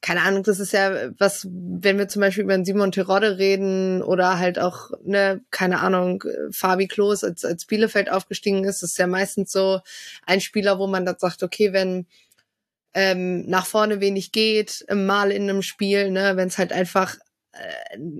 keine 0.00 0.22
Ahnung, 0.22 0.42
das 0.42 0.60
ist 0.60 0.72
ja 0.72 1.10
was, 1.18 1.46
wenn 1.50 1.98
wir 1.98 2.08
zum 2.08 2.20
Beispiel 2.20 2.44
über 2.44 2.54
einen 2.54 2.64
Simon 2.64 2.90
Terodde 2.90 3.36
reden 3.38 4.02
oder 4.02 4.38
halt 4.38 4.58
auch, 4.58 4.90
ne, 5.04 5.42
keine 5.50 5.80
Ahnung, 5.80 6.24
Fabi 6.50 6.88
Klos 6.88 7.22
als, 7.22 7.44
als 7.44 7.66
Bielefeld 7.66 8.10
aufgestiegen 8.10 8.64
ist, 8.64 8.82
ist 8.82 8.98
ja 8.98 9.06
meistens 9.06 9.52
so 9.52 9.80
ein 10.26 10.40
Spieler, 10.40 10.78
wo 10.78 10.86
man 10.86 11.04
dann 11.04 11.18
sagt, 11.18 11.42
okay, 11.42 11.72
wenn 11.74 12.06
ähm, 12.94 13.46
nach 13.46 13.66
vorne 13.66 14.00
wenig 14.00 14.32
geht, 14.32 14.86
mal 14.92 15.30
in 15.30 15.48
einem 15.48 15.62
Spiel, 15.62 16.10
ne, 16.10 16.36
wenn 16.36 16.48
es 16.48 16.58
halt 16.58 16.72
einfach 16.72 17.16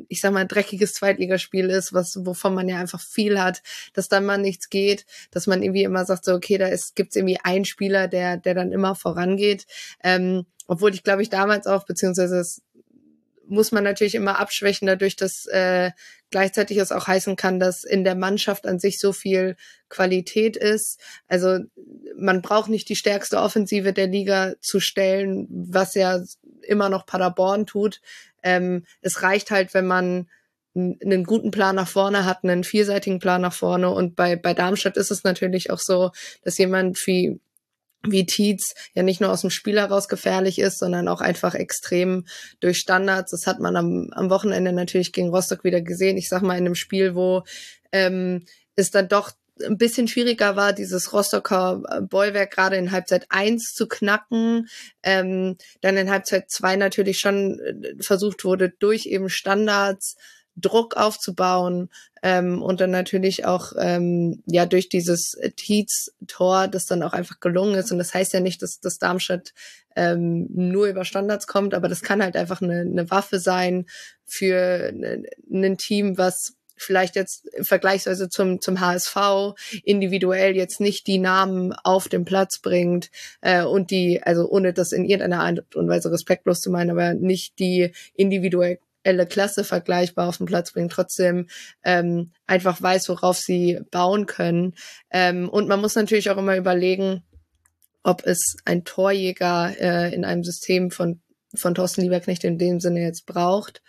ich 0.08 0.20
sag 0.20 0.32
mal, 0.32 0.46
dreckiges 0.46 0.94
Zweitligaspiel 0.94 1.70
ist, 1.70 1.92
was, 1.92 2.18
wovon 2.24 2.54
man 2.54 2.68
ja 2.68 2.78
einfach 2.78 3.00
viel 3.00 3.40
hat, 3.40 3.62
dass 3.92 4.08
dann 4.08 4.24
mal 4.24 4.38
nichts 4.38 4.68
geht, 4.68 5.06
dass 5.30 5.46
man 5.46 5.62
irgendwie 5.62 5.84
immer 5.84 6.04
sagt, 6.04 6.24
so, 6.24 6.34
okay, 6.34 6.58
da 6.58 6.66
ist, 6.66 6.96
gibt's 6.96 7.16
irgendwie 7.16 7.38
einen 7.42 7.64
Spieler, 7.64 8.08
der, 8.08 8.36
der 8.36 8.54
dann 8.54 8.72
immer 8.72 8.94
vorangeht. 8.94 9.66
Ähm, 10.02 10.46
obwohl 10.66 10.94
ich 10.94 11.02
glaube 11.02 11.22
ich 11.22 11.30
damals 11.30 11.66
auch, 11.66 11.86
beziehungsweise 11.86 12.38
es 12.38 12.62
muss 13.50 13.72
man 13.72 13.82
natürlich 13.82 14.14
immer 14.14 14.38
abschwächen, 14.38 14.86
dadurch, 14.86 15.16
dass 15.16 15.46
äh, 15.46 15.90
gleichzeitig 16.30 16.76
es 16.76 16.92
auch 16.92 17.08
heißen 17.08 17.34
kann, 17.34 17.58
dass 17.58 17.82
in 17.82 18.04
der 18.04 18.14
Mannschaft 18.14 18.66
an 18.66 18.78
sich 18.78 19.00
so 19.00 19.12
viel 19.12 19.56
Qualität 19.88 20.56
ist. 20.56 21.00
Also 21.26 21.58
man 22.16 22.42
braucht 22.42 22.70
nicht 22.70 22.88
die 22.88 22.96
stärkste 22.96 23.40
Offensive 23.40 23.92
der 23.92 24.06
Liga 24.06 24.54
zu 24.60 24.78
stellen, 24.78 25.48
was 25.50 25.94
ja 25.94 26.22
immer 26.64 26.88
noch 26.88 27.06
Paderborn 27.06 27.66
tut. 27.66 28.00
Ähm, 28.42 28.84
es 29.00 29.22
reicht 29.22 29.50
halt, 29.50 29.74
wenn 29.74 29.86
man 29.86 30.28
einen 30.74 31.24
guten 31.24 31.50
Plan 31.50 31.74
nach 31.74 31.88
vorne 31.88 32.24
hat, 32.24 32.44
einen 32.44 32.64
vielseitigen 32.64 33.18
Plan 33.18 33.40
nach 33.40 33.52
vorne. 33.52 33.90
Und 33.90 34.14
bei, 34.14 34.36
bei 34.36 34.54
Darmstadt 34.54 34.96
ist 34.96 35.10
es 35.10 35.24
natürlich 35.24 35.70
auch 35.70 35.80
so, 35.80 36.12
dass 36.42 36.58
jemand 36.58 37.04
wie 37.06 37.40
wie 38.02 38.24
Tietz 38.24 38.74
ja 38.94 39.02
nicht 39.02 39.20
nur 39.20 39.30
aus 39.30 39.42
dem 39.42 39.50
Spiel 39.50 39.78
heraus 39.78 40.08
gefährlich 40.08 40.58
ist, 40.58 40.78
sondern 40.78 41.06
auch 41.06 41.20
einfach 41.20 41.54
extrem 41.54 42.24
durch 42.60 42.78
Standards. 42.78 43.30
Das 43.32 43.46
hat 43.46 43.60
man 43.60 43.76
am, 43.76 44.08
am 44.12 44.30
Wochenende 44.30 44.72
natürlich 44.72 45.12
gegen 45.12 45.28
Rostock 45.28 45.64
wieder 45.64 45.82
gesehen. 45.82 46.16
Ich 46.16 46.28
sag 46.28 46.42
mal 46.42 46.56
in 46.56 46.64
einem 46.64 46.74
Spiel, 46.74 47.14
wo 47.14 47.42
ähm, 47.92 48.46
es 48.74 48.90
dann 48.90 49.08
doch 49.08 49.32
ein 49.64 49.78
bisschen 49.78 50.08
schwieriger 50.08 50.56
war, 50.56 50.72
dieses 50.72 51.12
Rostocker 51.12 51.82
Bollwerk 52.02 52.52
gerade 52.52 52.76
in 52.76 52.90
Halbzeit 52.92 53.26
eins 53.28 53.74
zu 53.74 53.88
knacken. 53.88 54.68
Ähm, 55.02 55.56
dann 55.80 55.96
in 55.96 56.10
Halbzeit 56.10 56.50
zwei 56.50 56.76
natürlich 56.76 57.18
schon 57.18 57.60
äh, 57.60 58.02
versucht 58.02 58.44
wurde, 58.44 58.70
durch 58.70 59.06
eben 59.06 59.28
Standards 59.28 60.16
Druck 60.56 60.96
aufzubauen 60.96 61.88
ähm, 62.22 62.62
und 62.62 62.80
dann 62.80 62.90
natürlich 62.90 63.44
auch 63.46 63.72
ähm, 63.78 64.42
ja 64.46 64.66
durch 64.66 64.88
dieses 64.88 65.36
Tietz-Tor, 65.56 66.68
das 66.68 66.86
dann 66.86 67.02
auch 67.02 67.12
einfach 67.12 67.40
gelungen 67.40 67.76
ist. 67.76 67.92
Und 67.92 67.98
das 67.98 68.14
heißt 68.14 68.32
ja 68.32 68.40
nicht, 68.40 68.62
dass, 68.62 68.80
dass 68.80 68.98
Darmstadt 68.98 69.52
ähm, 69.96 70.46
nur 70.50 70.86
über 70.86 71.04
Standards 71.04 71.46
kommt, 71.46 71.74
aber 71.74 71.88
das 71.88 72.02
kann 72.02 72.22
halt 72.22 72.36
einfach 72.36 72.60
eine, 72.60 72.80
eine 72.80 73.10
Waffe 73.10 73.38
sein 73.38 73.86
für 74.24 74.92
ne, 74.92 75.24
ein 75.50 75.78
Team, 75.78 76.18
was 76.18 76.54
vielleicht 76.80 77.16
jetzt 77.16 77.48
vergleichsweise 77.60 78.28
zum, 78.28 78.60
zum 78.60 78.80
HSV 78.80 79.54
individuell 79.84 80.56
jetzt 80.56 80.80
nicht 80.80 81.06
die 81.06 81.18
Namen 81.18 81.72
auf 81.72 82.08
den 82.08 82.24
Platz 82.24 82.60
bringt 82.60 83.10
äh, 83.40 83.62
und 83.62 83.90
die, 83.90 84.22
also 84.22 84.48
ohne 84.48 84.72
das 84.72 84.92
in 84.92 85.04
irgendeiner 85.04 85.42
Art 85.42 85.76
und 85.76 85.88
Weise 85.88 86.10
respektlos 86.10 86.60
zu 86.60 86.70
meinen, 86.70 86.90
aber 86.90 87.14
nicht 87.14 87.58
die 87.58 87.92
individuell 88.14 88.78
Klasse 89.28 89.64
vergleichbar 89.64 90.28
auf 90.28 90.38
den 90.38 90.46
Platz 90.46 90.72
bringen, 90.72 90.90
trotzdem 90.90 91.48
ähm, 91.84 92.32
einfach 92.46 92.80
weiß, 92.82 93.08
worauf 93.08 93.38
sie 93.38 93.80
bauen 93.90 94.26
können. 94.26 94.74
Ähm, 95.10 95.48
und 95.48 95.68
man 95.68 95.80
muss 95.80 95.94
natürlich 95.94 96.30
auch 96.30 96.36
immer 96.36 96.56
überlegen, 96.56 97.22
ob 98.02 98.26
es 98.26 98.56
ein 98.64 98.84
Torjäger 98.84 99.74
äh, 99.78 100.14
in 100.14 100.24
einem 100.24 100.44
System 100.44 100.90
von, 100.90 101.20
von 101.54 101.74
Thorsten 101.74 102.02
Lieberknecht 102.02 102.44
in 102.44 102.58
dem 102.58 102.80
Sinne 102.80 103.00
jetzt 103.00 103.26
braucht. 103.26 103.82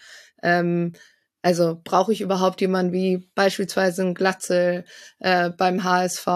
Ähm, 0.44 0.94
also 1.42 1.80
brauche 1.84 2.14
ich 2.14 2.22
überhaupt 2.22 2.62
jemanden 2.62 2.94
wie 2.94 3.30
beispielsweise 3.34 4.04
ein 4.04 4.14
Glatzel 4.14 4.86
äh, 5.20 5.50
beim 5.50 5.84
HSV 5.84 6.28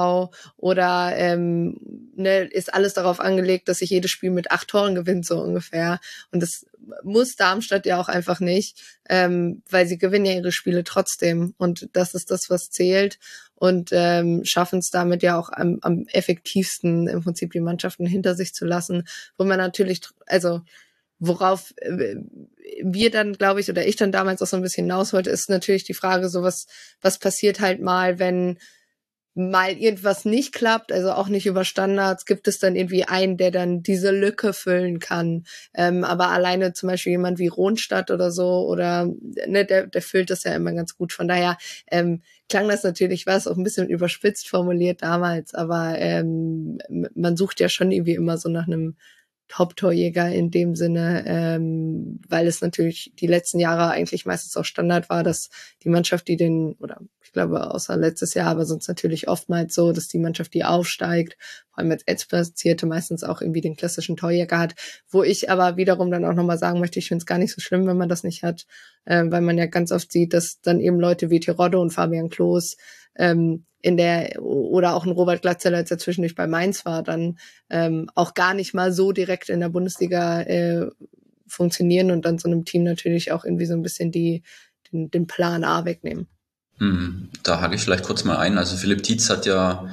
oder 0.57 1.13
ähm, 1.15 1.77
ne, 2.15 2.45
ist 2.45 2.73
alles 2.73 2.93
darauf 2.93 3.19
angelegt, 3.19 3.69
dass 3.69 3.81
ich 3.81 3.91
jedes 3.91 4.11
Spiel 4.11 4.31
mit 4.31 4.51
acht 4.51 4.67
Toren 4.67 4.95
gewinne, 4.95 5.23
so 5.23 5.39
ungefähr. 5.39 5.99
Und 6.31 6.41
das 6.41 6.65
muss 7.03 7.35
Darmstadt 7.35 7.85
ja 7.85 7.99
auch 7.99 8.09
einfach 8.09 8.39
nicht, 8.39 8.81
ähm, 9.09 9.63
weil 9.69 9.87
sie 9.87 9.97
gewinnen 9.97 10.25
ja 10.25 10.33
ihre 10.33 10.51
Spiele 10.51 10.83
trotzdem. 10.83 11.53
Und 11.57 11.89
das 11.93 12.13
ist 12.13 12.31
das, 12.31 12.49
was 12.49 12.71
zählt. 12.71 13.19
Und 13.55 13.91
ähm, 13.93 14.43
schaffen 14.43 14.79
es 14.79 14.89
damit 14.89 15.23
ja 15.23 15.37
auch 15.37 15.49
am, 15.49 15.79
am 15.81 16.07
effektivsten 16.11 17.07
im 17.07 17.23
Prinzip 17.23 17.51
die 17.51 17.61
Mannschaften 17.61 18.05
hinter 18.05 18.35
sich 18.35 18.53
zu 18.53 18.65
lassen, 18.65 19.07
wo 19.37 19.45
man 19.45 19.57
natürlich, 19.57 20.01
also 20.27 20.61
worauf 21.27 21.73
äh, 21.77 22.15
wir 22.83 23.11
dann, 23.11 23.33
glaube 23.33 23.59
ich, 23.59 23.69
oder 23.69 23.85
ich 23.85 23.95
dann 23.95 24.11
damals 24.11 24.41
auch 24.41 24.47
so 24.47 24.57
ein 24.57 24.63
bisschen 24.63 24.85
hinaus 24.85 25.13
wollte, 25.13 25.29
ist 25.29 25.49
natürlich 25.49 25.83
die 25.83 25.93
Frage, 25.93 26.29
so 26.29 26.43
was, 26.43 26.67
was 27.01 27.19
passiert 27.19 27.59
halt 27.59 27.81
mal, 27.81 28.19
wenn 28.19 28.57
mal 29.35 29.73
irgendwas 29.73 30.23
nicht 30.23 30.53
klappt, 30.53 30.93
also 30.93 31.11
auch 31.11 31.27
nicht 31.27 31.45
über 31.45 31.65
Standards, 31.65 32.25
gibt 32.25 32.47
es 32.47 32.57
dann 32.57 32.77
irgendwie 32.77 33.03
einen, 33.03 33.35
der 33.35 33.51
dann 33.51 33.83
diese 33.83 34.11
Lücke 34.11 34.53
füllen 34.53 34.99
kann. 34.99 35.43
Ähm, 35.73 36.05
aber 36.05 36.29
alleine 36.29 36.71
zum 36.71 36.87
Beispiel 36.87 37.11
jemand 37.11 37.37
wie 37.37 37.47
Ronstadt 37.47 38.11
oder 38.11 38.31
so, 38.31 38.65
oder 38.65 39.09
ne, 39.45 39.65
der, 39.65 39.87
der 39.87 40.01
füllt 40.01 40.29
das 40.29 40.45
ja 40.45 40.55
immer 40.55 40.71
ganz 40.71 40.97
gut. 40.97 41.11
Von 41.11 41.27
daher 41.27 41.57
ähm, 41.91 42.21
klang 42.47 42.69
das 42.69 42.83
natürlich, 42.83 43.27
war 43.27 43.35
es 43.35 43.45
auch 43.45 43.57
ein 43.57 43.63
bisschen 43.65 43.89
überspitzt 43.89 44.47
formuliert 44.47 45.01
damals, 45.01 45.53
aber 45.53 45.95
ähm, 45.97 46.77
man 47.13 47.35
sucht 47.35 47.59
ja 47.59 47.67
schon 47.67 47.91
irgendwie 47.91 48.15
immer 48.15 48.37
so 48.37 48.47
nach 48.47 48.67
einem 48.67 48.95
Top-Torjäger 49.47 50.29
in 50.31 50.49
dem 50.49 50.75
Sinne, 50.75 51.23
ähm, 51.27 52.19
weil 52.27 52.47
es 52.47 52.61
natürlich 52.61 53.13
die 53.15 53.27
letzten 53.27 53.59
Jahre 53.59 53.91
eigentlich 53.91 54.25
meistens 54.25 54.57
auch 54.57 54.65
Standard 54.65 55.09
war, 55.09 55.23
dass 55.23 55.49
die 55.83 55.89
Mannschaft, 55.89 56.27
die 56.27 56.35
den, 56.35 56.73
oder 56.79 56.99
ich 57.23 57.31
glaube 57.31 57.71
außer 57.71 57.95
letztes 57.95 58.33
Jahr, 58.33 58.47
aber 58.47 58.65
sonst 58.65 58.87
natürlich 58.87 59.27
oftmals 59.27 59.75
so, 59.75 59.91
dass 59.91 60.07
die 60.07 60.17
Mannschaft, 60.17 60.53
die 60.53 60.63
aufsteigt, 60.63 61.37
vor 61.69 61.79
allem 61.79 61.91
als 61.91 62.03
Etzplatzierte 62.07 62.87
meistens 62.87 63.23
auch 63.23 63.41
irgendwie 63.41 63.61
den 63.61 63.75
klassischen 63.75 64.17
Torjäger 64.17 64.57
hat, 64.57 64.73
wo 65.09 65.21
ich 65.21 65.49
aber 65.49 65.77
wiederum 65.77 66.09
dann 66.09 66.25
auch 66.25 66.33
nochmal 66.33 66.57
sagen 66.57 66.79
möchte, 66.79 66.99
ich 66.99 67.07
finde 67.07 67.21
es 67.21 67.27
gar 67.27 67.37
nicht 67.37 67.53
so 67.53 67.61
schlimm, 67.61 67.85
wenn 67.85 67.97
man 67.97 68.09
das 68.09 68.23
nicht 68.23 68.43
hat, 68.43 68.65
äh, 69.05 69.23
weil 69.27 69.41
man 69.41 69.57
ja 69.57 69.67
ganz 69.67 69.91
oft 69.91 70.11
sieht, 70.11 70.33
dass 70.33 70.59
dann 70.61 70.79
eben 70.79 70.99
Leute 70.99 71.29
wie 71.29 71.39
Tirode 71.39 71.79
und 71.79 71.91
Fabian 71.91 72.29
Klos 72.29 72.77
ähm, 73.15 73.65
in 73.85 73.97
der 73.97 74.41
oder 74.41 74.95
auch 74.95 75.05
ein 75.05 75.11
Robert 75.11 75.43
Glatzeller, 75.43 75.77
als 75.77 75.91
er 75.91 75.99
zwischendurch 75.99 76.33
bei 76.33 76.47
Mainz 76.47 76.85
war, 76.87 77.03
dann 77.03 77.37
ähm, 77.69 78.09
auch 78.15 78.33
gar 78.33 78.55
nicht 78.55 78.73
mal 78.73 78.91
so 78.91 79.11
direkt 79.11 79.47
in 79.49 79.59
der 79.59 79.69
Bundesliga 79.69 80.41
äh, 80.41 80.87
funktionieren 81.45 82.09
und 82.09 82.25
dann 82.25 82.39
so 82.39 82.49
einem 82.49 82.65
Team 82.65 82.81
natürlich 82.81 83.31
auch 83.31 83.45
irgendwie 83.45 83.67
so 83.67 83.75
ein 83.75 83.83
bisschen 83.83 84.11
die 84.11 84.41
den, 84.91 85.11
den 85.11 85.27
Plan 85.27 85.63
A 85.63 85.85
wegnehmen. 85.85 86.25
Hm, 86.79 87.29
da 87.43 87.61
hake 87.61 87.75
ich 87.75 87.81
vielleicht 87.81 88.05
kurz 88.05 88.23
mal 88.23 88.37
ein. 88.37 88.57
Also 88.57 88.75
Philipp 88.75 89.03
Tietz 89.03 89.29
hat 89.29 89.45
ja 89.45 89.87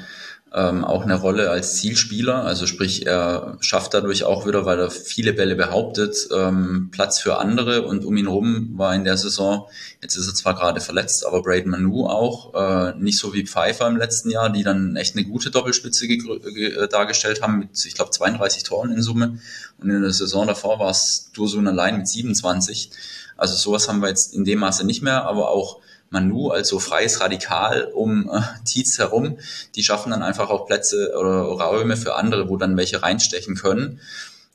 ähm, 0.54 0.84
auch 0.84 1.02
eine 1.02 1.14
Rolle 1.14 1.50
als 1.50 1.76
Zielspieler. 1.76 2.44
Also 2.44 2.66
sprich, 2.66 3.06
er 3.06 3.56
schafft 3.60 3.94
dadurch 3.94 4.24
auch 4.24 4.46
wieder, 4.46 4.66
weil 4.66 4.78
er 4.78 4.90
viele 4.90 5.32
Bälle 5.32 5.56
behauptet, 5.56 6.28
ähm, 6.34 6.90
Platz 6.92 7.20
für 7.20 7.38
andere 7.38 7.82
und 7.82 8.04
um 8.04 8.16
ihn 8.16 8.26
rum 8.26 8.72
war 8.74 8.94
in 8.94 9.04
der 9.04 9.16
Saison, 9.16 9.68
jetzt 10.02 10.16
ist 10.16 10.26
er 10.26 10.34
zwar 10.34 10.54
gerade 10.54 10.80
verletzt, 10.80 11.24
aber 11.26 11.42
Braden 11.42 11.70
Manu 11.70 12.06
auch, 12.06 12.54
äh, 12.54 12.94
nicht 12.98 13.18
so 13.18 13.32
wie 13.32 13.46
Pfeiffer 13.46 13.86
im 13.88 13.96
letzten 13.96 14.30
Jahr, 14.30 14.50
die 14.50 14.62
dann 14.62 14.96
echt 14.96 15.16
eine 15.16 15.24
gute 15.24 15.50
Doppelspitze 15.50 16.06
äh, 16.06 16.88
dargestellt 16.88 17.40
haben 17.40 17.58
mit, 17.60 17.84
ich 17.84 17.94
glaube, 17.94 18.10
32 18.10 18.62
Toren 18.62 18.92
in 18.92 19.02
Summe. 19.02 19.38
Und 19.80 19.90
in 19.90 20.02
der 20.02 20.12
Saison 20.12 20.46
davor 20.46 20.78
war 20.78 20.90
es 20.90 21.30
Dursun 21.34 21.66
allein 21.66 21.98
mit 21.98 22.08
27. 22.08 22.90
Also 23.36 23.54
sowas 23.54 23.88
haben 23.88 24.00
wir 24.00 24.08
jetzt 24.08 24.34
in 24.34 24.44
dem 24.44 24.60
Maße 24.60 24.84
nicht 24.84 25.02
mehr, 25.02 25.24
aber 25.24 25.50
auch 25.50 25.81
Manu 26.12 26.50
als 26.50 26.68
so 26.68 26.78
freies 26.78 27.20
Radikal 27.20 27.90
um 27.94 28.30
äh, 28.30 28.40
Tietz 28.64 28.98
herum, 28.98 29.38
die 29.74 29.82
schaffen 29.82 30.10
dann 30.10 30.22
einfach 30.22 30.50
auch 30.50 30.66
Plätze 30.66 31.14
oder 31.18 31.40
Räume 31.40 31.96
für 31.96 32.14
andere, 32.14 32.48
wo 32.48 32.56
dann 32.56 32.76
welche 32.76 33.02
reinstechen 33.02 33.56
können. 33.56 34.00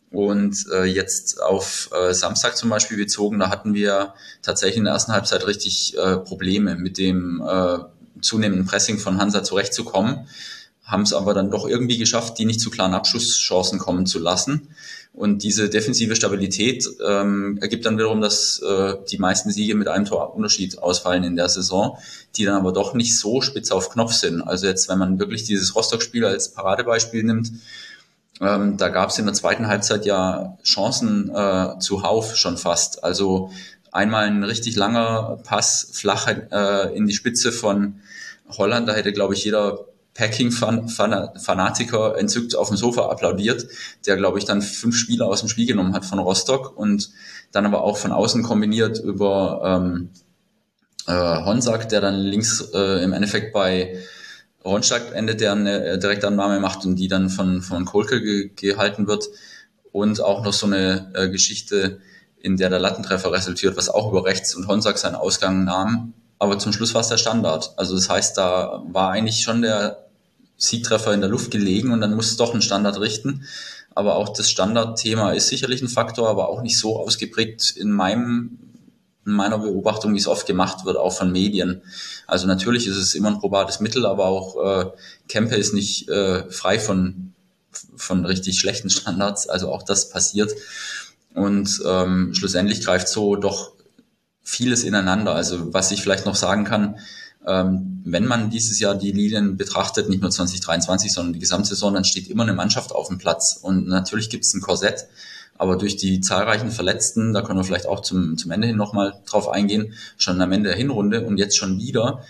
Und 0.09 0.67
äh, 0.71 0.85
jetzt 0.85 1.41
auf 1.41 1.89
äh, 1.91 2.13
Samstag 2.13 2.55
zum 2.55 2.69
Beispiel 2.69 2.97
bezogen, 2.97 3.39
da 3.39 3.49
hatten 3.49 3.73
wir 3.73 4.13
tatsächlich 4.41 4.77
in 4.77 4.85
der 4.85 4.93
ersten 4.93 5.11
Halbzeit 5.11 5.45
richtig 5.45 5.97
äh, 5.97 6.17
Probleme 6.17 6.75
mit 6.75 6.97
dem 6.97 7.41
äh, 7.45 7.79
zunehmenden 8.21 8.65
Pressing 8.65 8.99
von 8.99 9.19
Hansa 9.19 9.43
zurechtzukommen, 9.43 10.27
haben 10.83 11.01
es 11.01 11.11
aber 11.11 11.33
dann 11.33 11.51
doch 11.51 11.67
irgendwie 11.67 11.97
geschafft, 11.97 12.37
die 12.37 12.45
nicht 12.45 12.61
zu 12.61 12.69
klaren 12.69 12.93
Abschusschancen 12.93 13.79
kommen 13.79 14.05
zu 14.05 14.19
lassen. 14.19 14.69
Und 15.17 15.41
diese 15.41 15.67
defensive 15.67 16.15
Stabilität 16.15 16.87
ähm, 17.03 17.57
ergibt 17.59 17.87
dann 17.87 17.97
wiederum, 17.97 18.21
dass 18.21 18.59
äh, 18.59 18.93
die 19.09 19.17
meisten 19.17 19.49
Siege 19.49 19.73
mit 19.73 19.87
einem 19.87 20.05
Torunterschied 20.05 20.77
ausfallen 20.77 21.23
in 21.23 21.35
der 21.35 21.49
Saison, 21.49 21.97
die 22.35 22.45
dann 22.45 22.53
aber 22.53 22.71
doch 22.71 22.93
nicht 22.93 23.17
so 23.17 23.41
spitz 23.41 23.71
auf 23.71 23.89
Knopf 23.89 24.13
sind. 24.13 24.43
Also 24.43 24.67
jetzt, 24.67 24.87
wenn 24.89 24.99
man 24.99 25.17
wirklich 25.17 25.43
dieses 25.43 25.75
Rostock-Spiel 25.75 26.23
als 26.23 26.53
Paradebeispiel 26.53 27.23
nimmt, 27.23 27.51
ähm, 28.41 28.77
da 28.77 28.89
gab 28.89 29.09
es 29.09 29.17
in 29.17 29.25
der 29.25 29.33
zweiten 29.33 29.65
Halbzeit 29.65 30.05
ja 30.05 30.55
Chancen 30.63 31.31
äh, 31.33 31.79
zuhauf 31.79 32.35
schon 32.35 32.55
fast. 32.55 33.03
Also 33.03 33.49
einmal 33.91 34.25
ein 34.25 34.43
richtig 34.43 34.75
langer 34.75 35.39
Pass 35.43 35.89
flach 35.93 36.27
äh, 36.27 36.95
in 36.95 37.07
die 37.07 37.13
Spitze 37.13 37.51
von 37.51 38.01
Holland, 38.55 38.87
da 38.87 38.93
hätte, 38.93 39.13
glaube 39.13 39.33
ich, 39.33 39.43
jeder 39.43 39.86
Packing-Fanatiker 40.17 42.17
entzückt 42.17 42.55
auf 42.55 42.69
dem 42.69 42.77
Sofa 42.77 43.09
applaudiert, 43.09 43.67
der, 44.07 44.17
glaube 44.17 44.39
ich, 44.39 44.45
dann 44.45 44.63
fünf 44.63 44.95
Spieler 44.95 45.27
aus 45.27 45.41
dem 45.41 45.49
Spiel 45.49 45.67
genommen 45.67 45.93
hat 45.93 46.05
von 46.05 46.17
Rostock 46.17 46.75
und 46.75 47.11
dann 47.51 47.67
aber 47.67 47.83
auch 47.83 47.97
von 47.97 48.11
außen 48.11 48.41
kombiniert 48.41 48.99
über 48.99 49.61
ähm, 49.63 50.09
äh, 51.05 51.45
Honsack, 51.45 51.87
der 51.89 52.01
dann 52.01 52.15
links 52.15 52.61
äh, 52.73 53.03
im 53.03 53.13
Endeffekt 53.13 53.53
bei 53.53 53.99
Ronstadt 54.65 55.13
endet, 55.13 55.39
der 55.39 55.51
eine 55.51 55.85
äh, 55.85 55.99
Direktannahme 55.99 56.59
macht 56.59 56.83
und 56.83 56.95
die 56.95 57.07
dann 57.07 57.29
von, 57.29 57.61
von 57.61 57.85
Kolke 57.85 58.21
ge 58.21 58.49
gehalten 58.55 59.07
wird. 59.07 59.25
und 59.91 60.19
auch 60.19 60.43
noch 60.43 60.53
so 60.53 60.65
eine 60.65 61.11
äh, 61.13 61.29
Geschichte, 61.29 61.99
in 62.39 62.57
der 62.57 62.71
der 62.71 62.79
Lattentreffer 62.79 63.31
resultiert, 63.31 63.77
was 63.77 63.89
auch 63.89 64.11
über 64.11 64.25
rechts 64.25 64.55
und 64.55 64.67
Honsack 64.67 64.97
seinen 64.97 65.15
Ausgang 65.15 65.63
nahm. 65.63 66.13
Aber 66.39 66.59
zum 66.59 66.73
Schluss 66.73 66.93
war 66.93 67.01
es 67.01 67.07
der 67.07 67.17
Standard. 67.17 67.73
Also 67.77 67.95
das 67.95 68.09
heißt, 68.09 68.37
da 68.37 68.83
war 68.87 69.11
eigentlich 69.11 69.41
schon 69.41 69.61
der 69.61 70.06
Siegtreffer 70.57 71.13
in 71.13 71.21
der 71.21 71.29
Luft 71.29 71.51
gelegen 71.51 71.91
und 71.91 72.01
dann 72.01 72.15
muss 72.15 72.31
es 72.31 72.37
doch 72.37 72.51
einen 72.51 72.61
Standard 72.61 72.99
richten. 72.99 73.45
Aber 73.93 74.15
auch 74.15 74.29
das 74.29 74.49
Standardthema 74.49 75.31
ist 75.31 75.47
sicherlich 75.47 75.81
ein 75.81 75.89
Faktor, 75.89 76.29
aber 76.29 76.49
auch 76.49 76.61
nicht 76.61 76.77
so 76.77 76.99
ausgeprägt 76.99 77.73
in 77.75 77.91
meinem 77.91 78.59
in 79.25 79.33
meiner 79.33 79.59
Beobachtung, 79.59 80.13
wie 80.13 80.19
es 80.19 80.27
oft 80.27 80.47
gemacht 80.47 80.85
wird, 80.85 80.95
auch 80.95 81.11
von 81.11 81.31
Medien. 81.33 81.81
Also 82.27 82.47
natürlich 82.47 82.87
ist 82.87 82.95
es 82.95 83.13
immer 83.13 83.27
ein 83.27 83.39
probates 83.39 83.81
Mittel, 83.81 84.05
aber 84.05 84.25
auch 84.25 84.55
äh, 84.63 84.89
Kempe 85.27 85.55
ist 85.55 85.73
nicht 85.73 86.07
äh, 86.07 86.49
frei 86.49 86.79
von, 86.79 87.33
von 87.97 88.25
richtig 88.25 88.57
schlechten 88.57 88.89
Standards. 88.89 89.49
Also 89.49 89.69
auch 89.69 89.83
das 89.83 90.09
passiert. 90.09 90.53
Und 91.33 91.81
ähm, 91.85 92.33
schlussendlich 92.33 92.85
greift 92.85 93.09
so 93.09 93.35
doch 93.35 93.73
vieles 94.43 94.85
ineinander. 94.85 95.35
Also 95.35 95.73
was 95.73 95.91
ich 95.91 96.01
vielleicht 96.01 96.25
noch 96.25 96.35
sagen 96.35 96.63
kann, 96.63 96.97
wenn 97.49 98.25
man 98.25 98.49
dieses 98.49 98.79
Jahr 98.81 98.95
die 98.95 99.11
Linien 99.11 99.55
betrachtet, 99.55 100.09
nicht 100.09 100.21
nur 100.21 100.31
2023, 100.31 101.13
sondern 101.13 101.33
die 101.33 101.39
Gesamtsaison, 101.39 101.93
dann 101.93 102.03
steht 102.03 102.27
immer 102.27 102.43
eine 102.43 102.53
Mannschaft 102.53 102.91
auf 102.91 103.07
dem 103.07 103.19
Platz. 103.19 103.57
Und 103.61 103.87
natürlich 103.87 104.29
gibt 104.29 104.43
es 104.43 104.53
ein 104.53 104.59
Korsett, 104.59 105.07
aber 105.57 105.77
durch 105.77 105.95
die 105.95 106.19
zahlreichen 106.19 106.71
Verletzten, 106.71 107.31
da 107.31 107.41
können 107.41 107.57
wir 107.57 107.63
vielleicht 107.63 107.85
auch 107.85 108.01
zum, 108.01 108.37
zum 108.37 108.51
Ende 108.51 108.67
hin 108.67 108.75
nochmal 108.75 109.21
drauf 109.25 109.47
eingehen, 109.47 109.93
schon 110.17 110.41
am 110.41 110.51
Ende 110.51 110.69
der 110.69 110.77
Hinrunde 110.77 111.25
und 111.25 111.37
jetzt 111.37 111.57
schon 111.57 111.79
wieder, 111.79 112.21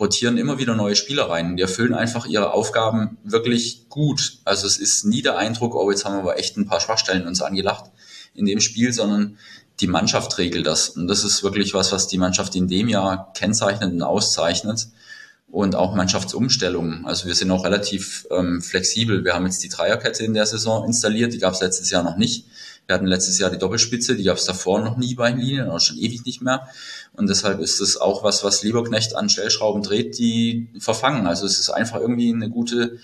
rotieren 0.00 0.38
immer 0.38 0.58
wieder 0.58 0.74
neue 0.74 0.96
Spieler 0.96 1.30
rein. 1.30 1.56
Die 1.56 1.62
erfüllen 1.62 1.94
einfach 1.94 2.26
ihre 2.26 2.52
Aufgaben 2.52 3.16
wirklich 3.22 3.88
gut. 3.88 4.38
Also 4.44 4.66
es 4.66 4.76
ist 4.76 5.04
nie 5.04 5.22
der 5.22 5.38
Eindruck, 5.38 5.76
oh, 5.76 5.88
jetzt 5.90 6.04
haben 6.04 6.14
wir 6.14 6.20
aber 6.20 6.38
echt 6.38 6.56
ein 6.56 6.66
paar 6.66 6.80
Schwachstellen 6.80 7.28
uns 7.28 7.42
angelacht 7.42 7.92
in 8.34 8.44
dem 8.44 8.58
Spiel, 8.58 8.92
sondern 8.92 9.38
die 9.80 9.86
Mannschaft 9.86 10.38
regelt 10.38 10.66
das. 10.66 10.90
Und 10.90 11.08
das 11.08 11.24
ist 11.24 11.42
wirklich 11.42 11.74
was, 11.74 11.92
was 11.92 12.06
die 12.08 12.18
Mannschaft 12.18 12.54
in 12.54 12.68
dem 12.68 12.88
Jahr 12.88 13.32
kennzeichnet 13.34 13.92
und 13.92 14.02
auszeichnet. 14.02 14.88
Und 15.50 15.76
auch 15.76 15.94
Mannschaftsumstellungen. 15.94 17.06
Also 17.06 17.26
wir 17.26 17.34
sind 17.36 17.48
auch 17.52 17.64
relativ 17.64 18.26
ähm, 18.32 18.60
flexibel. 18.60 19.24
Wir 19.24 19.34
haben 19.34 19.46
jetzt 19.46 19.62
die 19.62 19.68
Dreierkette 19.68 20.24
in 20.24 20.34
der 20.34 20.46
Saison 20.46 20.84
installiert, 20.84 21.32
die 21.32 21.38
gab 21.38 21.52
es 21.54 21.60
letztes 21.60 21.90
Jahr 21.90 22.02
noch 22.02 22.16
nicht. 22.16 22.46
Wir 22.86 22.94
hatten 22.96 23.06
letztes 23.06 23.38
Jahr 23.38 23.50
die 23.50 23.58
Doppelspitze, 23.58 24.16
die 24.16 24.24
gab 24.24 24.36
es 24.36 24.44
davor 24.44 24.80
noch 24.80 24.96
nie 24.96 25.14
bei 25.14 25.30
den 25.30 25.40
Linien, 25.40 25.70
auch 25.70 25.80
schon 25.80 25.96
ewig 25.96 26.26
nicht 26.26 26.42
mehr. 26.42 26.68
Und 27.12 27.28
deshalb 27.28 27.60
ist 27.60 27.80
es 27.80 27.96
auch 27.96 28.24
was, 28.24 28.42
was 28.42 28.62
Lieberknecht 28.62 29.14
an 29.14 29.28
Stellschrauben 29.28 29.82
dreht, 29.82 30.18
die 30.18 30.68
verfangen. 30.78 31.26
Also 31.26 31.46
es 31.46 31.58
ist 31.58 31.70
einfach 31.70 32.00
irgendwie 32.00 32.32
eine 32.32 32.50
gute 32.50 32.98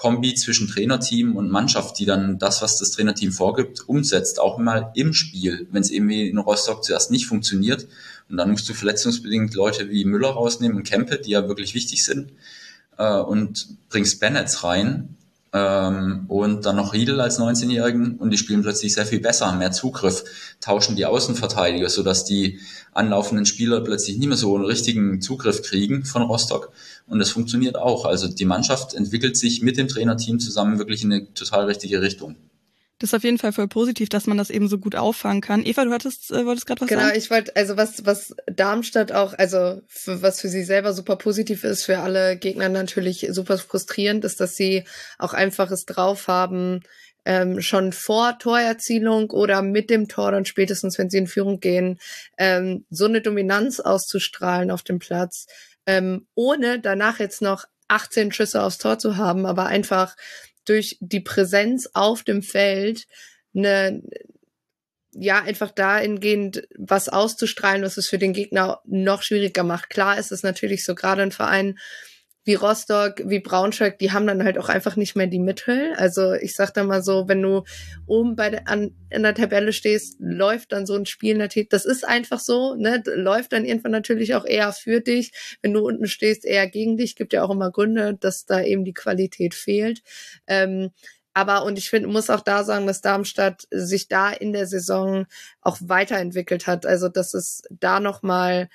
Kombi 0.00 0.34
zwischen 0.34 0.66
Trainerteam 0.66 1.36
und 1.36 1.50
Mannschaft, 1.50 1.98
die 1.98 2.06
dann 2.06 2.38
das, 2.38 2.62
was 2.62 2.78
das 2.78 2.92
Trainerteam 2.92 3.32
vorgibt, 3.32 3.86
umsetzt, 3.86 4.40
auch 4.40 4.56
mal 4.56 4.90
im 4.94 5.12
Spiel, 5.12 5.68
wenn 5.72 5.82
es 5.82 5.90
eben 5.90 6.08
in 6.08 6.38
Rostock 6.38 6.82
zuerst 6.82 7.10
nicht 7.10 7.26
funktioniert. 7.26 7.86
Und 8.30 8.38
dann 8.38 8.50
musst 8.50 8.66
du 8.66 8.72
verletzungsbedingt 8.72 9.52
Leute 9.52 9.90
wie 9.90 10.06
Müller 10.06 10.30
rausnehmen 10.30 10.78
und 10.78 10.84
Kempe, 10.84 11.18
die 11.18 11.32
ja 11.32 11.46
wirklich 11.48 11.74
wichtig 11.74 12.02
sind, 12.02 12.32
äh, 12.96 13.18
und 13.18 13.76
bringst 13.90 14.20
Bennett 14.20 14.64
rein, 14.64 15.16
ähm, 15.52 16.26
und 16.28 16.64
dann 16.64 16.76
noch 16.76 16.92
Riedel 16.92 17.20
als 17.20 17.40
19-Jährigen 17.40 18.18
und 18.18 18.30
die 18.30 18.38
spielen 18.38 18.62
plötzlich 18.62 18.94
sehr 18.94 19.06
viel 19.06 19.20
besser, 19.20 19.46
haben 19.46 19.58
mehr 19.58 19.72
Zugriff, 19.72 20.24
tauschen 20.60 20.94
die 20.94 21.06
Außenverteidiger, 21.06 21.88
sodass 21.88 22.24
die 22.24 22.60
anlaufenden 22.92 23.46
Spieler 23.46 23.80
plötzlich 23.80 24.18
nicht 24.18 24.28
mehr 24.28 24.36
so 24.36 24.54
einen 24.54 24.64
richtigen 24.64 25.20
Zugriff 25.20 25.62
kriegen 25.62 26.04
von 26.04 26.22
Rostock. 26.22 26.72
Und 27.06 27.18
das 27.18 27.30
funktioniert 27.30 27.76
auch. 27.76 28.04
Also 28.04 28.28
die 28.28 28.44
Mannschaft 28.44 28.94
entwickelt 28.94 29.36
sich 29.36 29.62
mit 29.62 29.76
dem 29.76 29.88
Trainerteam 29.88 30.38
zusammen 30.38 30.78
wirklich 30.78 31.02
in 31.02 31.12
eine 31.12 31.34
total 31.34 31.64
richtige 31.64 32.00
Richtung. 32.00 32.36
Das 33.00 33.10
ist 33.10 33.14
auf 33.14 33.24
jeden 33.24 33.38
Fall 33.38 33.52
voll 33.52 33.66
positiv, 33.66 34.10
dass 34.10 34.26
man 34.26 34.36
das 34.36 34.50
eben 34.50 34.68
so 34.68 34.76
gut 34.76 34.94
auffangen 34.94 35.40
kann. 35.40 35.64
Eva, 35.64 35.86
du 35.86 35.90
hattest, 35.90 36.30
äh, 36.30 36.44
wolltest 36.44 36.66
gerade 36.66 36.82
was 36.82 36.88
genau, 36.88 37.00
sagen? 37.00 37.12
Genau, 37.12 37.24
ich 37.24 37.30
wollte, 37.30 37.56
also 37.56 37.78
was, 37.78 38.04
was 38.04 38.34
Darmstadt 38.46 39.10
auch, 39.10 39.32
also 39.38 39.80
für, 39.88 40.20
was 40.20 40.38
für 40.42 40.48
sie 40.48 40.62
selber 40.62 40.92
super 40.92 41.16
positiv 41.16 41.64
ist, 41.64 41.84
für 41.84 42.00
alle 42.00 42.36
Gegner 42.36 42.68
natürlich 42.68 43.26
super 43.30 43.56
frustrierend, 43.56 44.26
ist, 44.26 44.38
dass 44.38 44.54
sie 44.54 44.84
auch 45.18 45.32
einfach 45.32 45.70
es 45.70 45.86
drauf 45.86 46.28
haben, 46.28 46.82
ähm, 47.24 47.62
schon 47.62 47.92
vor 47.92 48.38
Torerzielung 48.38 49.30
oder 49.30 49.62
mit 49.62 49.88
dem 49.88 50.06
Tor 50.06 50.32
dann 50.32 50.44
spätestens, 50.44 50.98
wenn 50.98 51.08
sie 51.08 51.18
in 51.18 51.26
Führung 51.26 51.58
gehen, 51.58 51.98
ähm, 52.36 52.84
so 52.90 53.06
eine 53.06 53.22
Dominanz 53.22 53.80
auszustrahlen 53.80 54.70
auf 54.70 54.82
dem 54.82 54.98
Platz, 54.98 55.46
ähm, 55.86 56.26
ohne 56.34 56.80
danach 56.80 57.18
jetzt 57.18 57.40
noch 57.40 57.64
18 57.88 58.32
Schüsse 58.32 58.62
aufs 58.62 58.78
Tor 58.78 58.98
zu 58.98 59.16
haben, 59.16 59.46
aber 59.46 59.66
einfach 59.66 60.16
durch 60.70 60.96
die 61.00 61.20
Präsenz 61.20 61.90
auf 61.94 62.22
dem 62.22 62.42
Feld 62.42 63.06
eine 63.54 64.02
ja, 65.12 65.42
einfach 65.42 65.72
dahingehend 65.72 66.68
was 66.78 67.08
auszustrahlen, 67.08 67.82
was 67.82 67.96
es 67.96 68.08
für 68.08 68.18
den 68.18 68.32
Gegner 68.32 68.80
noch 68.84 69.22
schwieriger 69.22 69.64
macht. 69.64 69.90
Klar 69.90 70.16
ist 70.18 70.30
es 70.30 70.44
natürlich 70.44 70.84
so, 70.84 70.94
gerade 70.94 71.22
ein 71.22 71.32
Verein 71.32 71.80
wie 72.44 72.54
Rostock, 72.54 73.22
wie 73.26 73.40
Braunschweig, 73.40 73.98
die 73.98 74.12
haben 74.12 74.26
dann 74.26 74.42
halt 74.42 74.58
auch 74.58 74.68
einfach 74.70 74.96
nicht 74.96 75.14
mehr 75.14 75.26
die 75.26 75.38
Mittel. 75.38 75.92
Also 75.96 76.32
ich 76.32 76.54
sag 76.54 76.72
da 76.72 76.84
mal 76.84 77.02
so, 77.02 77.28
wenn 77.28 77.42
du 77.42 77.64
oben 78.06 78.34
bei 78.34 78.50
der, 78.50 78.66
an, 78.66 78.94
in 79.10 79.22
der 79.22 79.34
Tabelle 79.34 79.72
stehst, 79.72 80.16
läuft 80.20 80.72
dann 80.72 80.86
so 80.86 80.94
ein 80.94 81.04
Spiel 81.04 81.36
natürlich, 81.36 81.68
das 81.68 81.84
ist 81.84 82.06
einfach 82.06 82.40
so, 82.40 82.74
ne, 82.74 83.02
läuft 83.14 83.52
dann 83.52 83.66
irgendwann 83.66 83.92
natürlich 83.92 84.34
auch 84.34 84.46
eher 84.46 84.72
für 84.72 85.00
dich. 85.00 85.32
Wenn 85.60 85.74
du 85.74 85.86
unten 85.86 86.06
stehst, 86.06 86.46
eher 86.46 86.66
gegen 86.66 86.96
dich, 86.96 87.14
gibt 87.14 87.34
ja 87.34 87.42
auch 87.42 87.50
immer 87.50 87.70
Gründe, 87.70 88.16
dass 88.18 88.46
da 88.46 88.62
eben 88.62 88.84
die 88.84 88.94
Qualität 88.94 89.54
fehlt. 89.54 90.02
Ähm, 90.46 90.90
aber, 91.34 91.64
und 91.64 91.78
ich 91.78 91.90
finde, 91.90 92.08
muss 92.08 92.30
auch 92.30 92.40
da 92.40 92.64
sagen, 92.64 92.86
dass 92.86 93.02
Darmstadt 93.02 93.68
sich 93.70 94.08
da 94.08 94.30
in 94.30 94.52
der 94.52 94.66
Saison 94.66 95.26
auch 95.60 95.78
weiterentwickelt 95.80 96.66
hat. 96.66 96.86
Also, 96.86 97.08
dass 97.08 97.34
es 97.34 97.62
da 97.70 98.00
nochmal 98.00 98.62
mal 98.62 98.68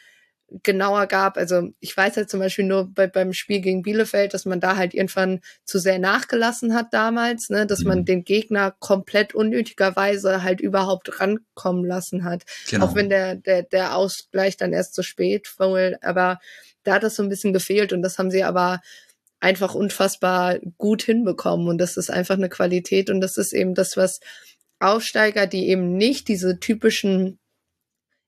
genauer 0.63 1.07
gab. 1.07 1.37
Also 1.37 1.69
ich 1.79 1.95
weiß 1.95 2.17
halt 2.17 2.29
zum 2.29 2.39
Beispiel 2.39 2.65
nur 2.65 2.93
bei, 2.93 3.07
beim 3.07 3.33
Spiel 3.33 3.61
gegen 3.61 3.81
Bielefeld, 3.81 4.33
dass 4.33 4.45
man 4.45 4.59
da 4.59 4.75
halt 4.77 4.93
irgendwann 4.93 5.41
zu 5.65 5.79
sehr 5.79 5.99
nachgelassen 5.99 6.73
hat 6.73 6.93
damals, 6.93 7.49
ne, 7.49 7.65
dass 7.65 7.81
mhm. 7.81 7.87
man 7.87 8.05
den 8.05 8.23
Gegner 8.23 8.75
komplett 8.79 9.33
unnötigerweise 9.33 10.43
halt 10.43 10.61
überhaupt 10.61 11.19
rankommen 11.19 11.85
lassen 11.85 12.23
hat. 12.23 12.43
Genau. 12.69 12.85
Auch 12.85 12.95
wenn 12.95 13.09
der, 13.09 13.35
der, 13.35 13.63
der 13.63 13.95
Ausgleich 13.95 14.57
dann 14.57 14.73
erst 14.73 14.95
zu 14.95 15.03
spät 15.03 15.53
wohl, 15.57 15.97
aber 16.01 16.39
da 16.83 16.95
hat 16.95 17.03
das 17.03 17.15
so 17.15 17.23
ein 17.23 17.29
bisschen 17.29 17.53
gefehlt 17.53 17.93
und 17.93 18.01
das 18.01 18.17
haben 18.17 18.31
sie 18.31 18.43
aber 18.43 18.81
einfach 19.39 19.75
unfassbar 19.75 20.59
gut 20.77 21.03
hinbekommen 21.03 21.67
und 21.67 21.77
das 21.77 21.97
ist 21.97 22.09
einfach 22.09 22.35
eine 22.35 22.49
Qualität 22.49 23.09
und 23.09 23.21
das 23.21 23.37
ist 23.37 23.53
eben 23.53 23.75
das, 23.75 23.97
was 23.97 24.19
Aufsteiger, 24.79 25.47
die 25.47 25.67
eben 25.67 25.97
nicht 25.97 26.27
diese 26.27 26.59
typischen 26.59 27.39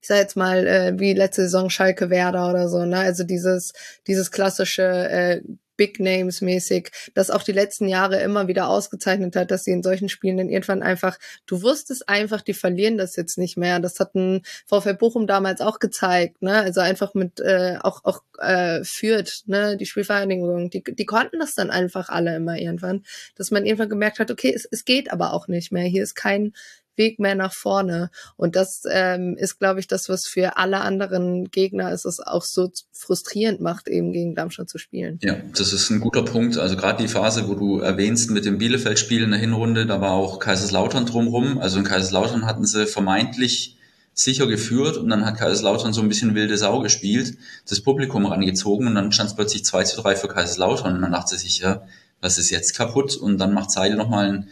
ich 0.07 0.09
sag 0.09 0.19
jetzt 0.19 0.37
mal, 0.37 0.65
äh, 0.65 0.93
wie 0.97 1.13
letzte 1.13 1.41
Saison 1.41 1.69
Schalke 1.69 2.09
Werder 2.09 2.49
oder 2.49 2.69
so, 2.69 2.85
ne? 2.85 2.99
Also 2.99 3.25
dieses, 3.25 3.73
dieses 4.07 4.31
klassische 4.31 4.83
äh, 4.83 5.41
Big 5.75 5.99
Names 5.99 6.39
mäßig, 6.39 6.91
das 7.13 7.29
auch 7.29 7.43
die 7.43 7.51
letzten 7.51 7.89
Jahre 7.89 8.21
immer 8.21 8.47
wieder 8.47 8.69
ausgezeichnet 8.69 9.35
hat, 9.35 9.51
dass 9.51 9.65
sie 9.65 9.71
in 9.71 9.83
solchen 9.83 10.07
Spielen 10.07 10.37
dann 10.37 10.47
irgendwann 10.47 10.81
einfach, 10.81 11.19
du 11.45 11.61
wusstest 11.61 12.07
einfach, 12.07 12.41
die 12.41 12.53
verlieren 12.53 12.97
das 12.97 13.17
jetzt 13.17 13.37
nicht 13.37 13.57
mehr. 13.57 13.81
Das 13.81 13.99
hat 13.99 14.15
ein 14.15 14.43
VfL 14.65 14.93
Bochum 14.93 15.27
damals 15.27 15.59
auch 15.59 15.79
gezeigt, 15.79 16.41
ne? 16.41 16.53
Also 16.53 16.79
einfach 16.79 17.13
mit 17.13 17.41
äh, 17.41 17.77
auch 17.81 18.05
auch 18.05 18.21
äh, 18.39 18.85
führt, 18.85 19.43
ne, 19.47 19.75
die 19.75 19.85
Spielvereinigung, 19.85 20.69
die 20.69 20.85
die 20.85 21.05
konnten 21.05 21.39
das 21.39 21.53
dann 21.53 21.69
einfach 21.69 22.07
alle 22.07 22.33
immer 22.37 22.57
irgendwann, 22.57 23.03
dass 23.35 23.51
man 23.51 23.65
irgendwann 23.65 23.89
gemerkt 23.89 24.19
hat, 24.19 24.31
okay, 24.31 24.53
es, 24.55 24.63
es 24.71 24.85
geht 24.85 25.11
aber 25.11 25.33
auch 25.33 25.49
nicht 25.49 25.73
mehr. 25.73 25.83
Hier 25.83 26.03
ist 26.03 26.15
kein 26.15 26.53
Weg 26.97 27.19
mehr 27.19 27.35
nach 27.35 27.53
vorne. 27.53 28.09
Und 28.35 28.55
das 28.55 28.83
ähm, 28.89 29.35
ist, 29.37 29.59
glaube 29.59 29.79
ich, 29.79 29.87
das, 29.87 30.09
was 30.09 30.25
für 30.25 30.57
alle 30.57 30.81
anderen 30.81 31.49
Gegner 31.51 31.91
ist, 31.91 32.05
es 32.05 32.19
auch 32.19 32.43
so 32.43 32.71
frustrierend 32.91 33.61
macht, 33.61 33.87
eben 33.87 34.11
gegen 34.11 34.35
Darmstadt 34.35 34.69
zu 34.69 34.77
spielen. 34.77 35.19
Ja, 35.21 35.37
das 35.55 35.73
ist 35.73 35.89
ein 35.89 35.99
guter 35.99 36.23
Punkt. 36.23 36.57
Also 36.57 36.75
gerade 36.75 37.01
die 37.01 37.09
Phase, 37.09 37.47
wo 37.47 37.55
du 37.55 37.79
erwähnst 37.79 38.31
mit 38.31 38.45
dem 38.45 38.57
Bielefeld-Spiel 38.57 39.23
in 39.23 39.31
der 39.31 39.39
Hinrunde, 39.39 39.85
da 39.85 40.01
war 40.01 40.11
auch 40.11 40.39
Kaiserslautern 40.39 41.05
drumrum. 41.05 41.59
Also 41.59 41.79
in 41.79 41.85
Kaiserslautern 41.85 42.45
hatten 42.45 42.65
sie 42.65 42.85
vermeintlich 42.85 43.77
sicher 44.13 44.47
geführt 44.47 44.97
und 44.97 45.09
dann 45.09 45.25
hat 45.25 45.37
Kaiserslautern 45.37 45.93
so 45.93 46.01
ein 46.01 46.09
bisschen 46.09 46.33
wilde 46.33 46.57
Sau 46.57 46.79
gespielt, 46.79 47.37
das 47.69 47.81
Publikum 47.81 48.25
rangezogen 48.25 48.87
und 48.87 48.95
dann 48.95 49.11
stand 49.11 49.29
es 49.29 49.35
plötzlich 49.35 49.63
2 49.63 49.83
zu 49.83 50.01
3 50.01 50.15
für 50.15 50.27
Kaiserslautern 50.27 50.95
und 50.95 51.01
dann 51.03 51.11
dachte 51.11 51.37
sich, 51.37 51.59
ja, 51.59 51.83
was 52.19 52.39
ist 52.39 52.49
jetzt 52.49 52.75
kaputt? 52.75 53.15
Und 53.15 53.37
dann 53.37 53.53
macht 53.53 53.69
Seidel 53.71 53.95
nochmal 53.95 54.29
ein 54.29 54.49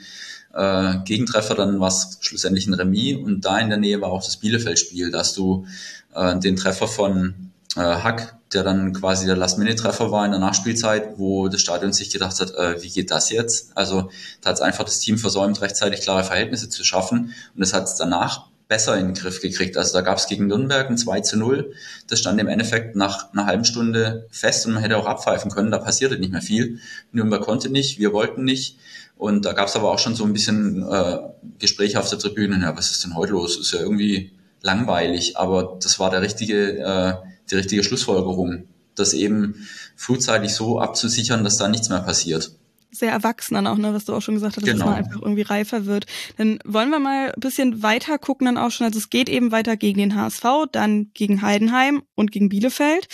äh, 0.55 0.95
Gegentreffer, 1.03 1.53
dann 1.53 1.79
war 1.79 1.89
es 1.89 2.17
schlussendlich 2.21 2.67
ein 2.67 2.73
Remis 2.73 3.17
und 3.17 3.41
da 3.41 3.59
in 3.59 3.69
der 3.69 3.77
Nähe 3.77 4.01
war 4.01 4.11
auch 4.11 4.23
das 4.23 4.37
Bielefeld-Spiel, 4.37 5.11
dass 5.11 5.33
du 5.33 5.65
äh, 6.13 6.37
den 6.39 6.55
Treffer 6.55 6.87
von 6.87 7.51
äh, 7.75 7.81
Hack, 7.81 8.37
der 8.53 8.63
dann 8.63 8.93
quasi 8.93 9.25
der 9.25 9.35
Last-Minute-Treffer 9.35 10.11
war 10.11 10.25
in 10.25 10.31
der 10.31 10.39
Nachspielzeit, 10.39 11.17
wo 11.17 11.49
das 11.49 11.61
Stadion 11.61 11.91
sich 11.91 12.09
gedacht 12.09 12.39
hat, 12.39 12.51
äh, 12.55 12.81
wie 12.81 12.89
geht 12.89 13.11
das 13.11 13.29
jetzt? 13.29 13.75
Also 13.75 14.09
da 14.41 14.49
hat 14.49 14.55
es 14.55 14.61
einfach 14.61 14.85
das 14.85 14.99
Team 14.99 15.17
versäumt, 15.17 15.61
rechtzeitig 15.61 16.01
klare 16.01 16.23
Verhältnisse 16.23 16.69
zu 16.69 16.83
schaffen 16.83 17.33
und 17.53 17.59
das 17.59 17.73
hat 17.73 17.85
es 17.85 17.95
danach 17.95 18.47
besser 18.67 18.97
in 18.97 19.07
den 19.07 19.13
Griff 19.13 19.41
gekriegt. 19.41 19.77
Also 19.77 19.93
da 19.93 20.01
gab 20.01 20.17
es 20.17 20.27
gegen 20.27 20.47
Nürnberg 20.47 20.89
ein 20.89 20.97
2 20.97 21.21
zu 21.21 21.37
0. 21.37 21.73
Das 22.07 22.19
stand 22.19 22.39
im 22.39 22.47
Endeffekt 22.47 22.95
nach 22.95 23.31
einer 23.31 23.45
halben 23.45 23.65
Stunde 23.65 24.27
fest 24.31 24.65
und 24.65 24.73
man 24.73 24.81
hätte 24.81 24.97
auch 24.97 25.05
abpfeifen 25.05 25.51
können. 25.51 25.69
Da 25.69 25.77
passierte 25.77 26.17
nicht 26.17 26.31
mehr 26.31 26.41
viel. 26.41 26.79
Nürnberg 27.11 27.43
konnte 27.43 27.69
nicht, 27.69 27.99
wir 27.99 28.13
wollten 28.13 28.43
nicht. 28.43 28.77
Und 29.15 29.45
da 29.45 29.53
gab 29.53 29.67
es 29.67 29.75
aber 29.75 29.91
auch 29.91 29.99
schon 29.99 30.15
so 30.15 30.25
ein 30.25 30.33
bisschen 30.33 30.83
äh, 30.83 31.19
Gespräche 31.59 31.99
auf 31.99 32.09
der 32.09 32.19
Tribüne. 32.19 32.59
Ja, 32.61 32.75
was 32.75 32.91
ist 32.91 33.03
denn 33.03 33.15
heute 33.15 33.31
los? 33.31 33.57
Ist 33.57 33.71
ja 33.71 33.79
irgendwie 33.79 34.33
langweilig. 34.61 35.37
Aber 35.37 35.77
das 35.81 35.99
war 35.99 36.09
der 36.09 36.21
richtige, 36.21 36.79
äh, 36.79 37.13
die 37.49 37.55
richtige 37.55 37.83
Schlussfolgerung, 37.83 38.67
das 38.95 39.13
eben 39.13 39.67
frühzeitig 39.95 40.53
so 40.53 40.79
abzusichern, 40.79 41.43
dass 41.43 41.57
da 41.57 41.67
nichts 41.67 41.89
mehr 41.89 42.01
passiert 42.01 42.51
sehr 42.95 43.11
erwachsen 43.11 43.55
dann 43.55 43.67
auch, 43.67 43.77
ne, 43.77 43.93
was 43.93 44.05
du 44.05 44.13
auch 44.13 44.21
schon 44.21 44.35
gesagt 44.35 44.57
hast, 44.57 44.63
genau. 44.63 44.77
dass 44.77 44.85
man 44.85 44.95
einfach 44.95 45.21
irgendwie 45.21 45.41
reifer 45.41 45.85
wird. 45.85 46.05
Dann 46.37 46.59
wollen 46.65 46.89
wir 46.89 46.99
mal 46.99 47.31
ein 47.31 47.39
bisschen 47.39 47.83
weiter 47.83 48.17
gucken 48.17 48.45
dann 48.45 48.57
auch 48.57 48.71
schon. 48.71 48.85
Also 48.85 48.99
es 48.99 49.09
geht 49.09 49.29
eben 49.29 49.51
weiter 49.51 49.77
gegen 49.77 49.99
den 49.99 50.15
HSV, 50.15 50.43
dann 50.71 51.11
gegen 51.13 51.41
Heidenheim 51.41 52.03
und 52.15 52.31
gegen 52.31 52.49
Bielefeld 52.49 53.07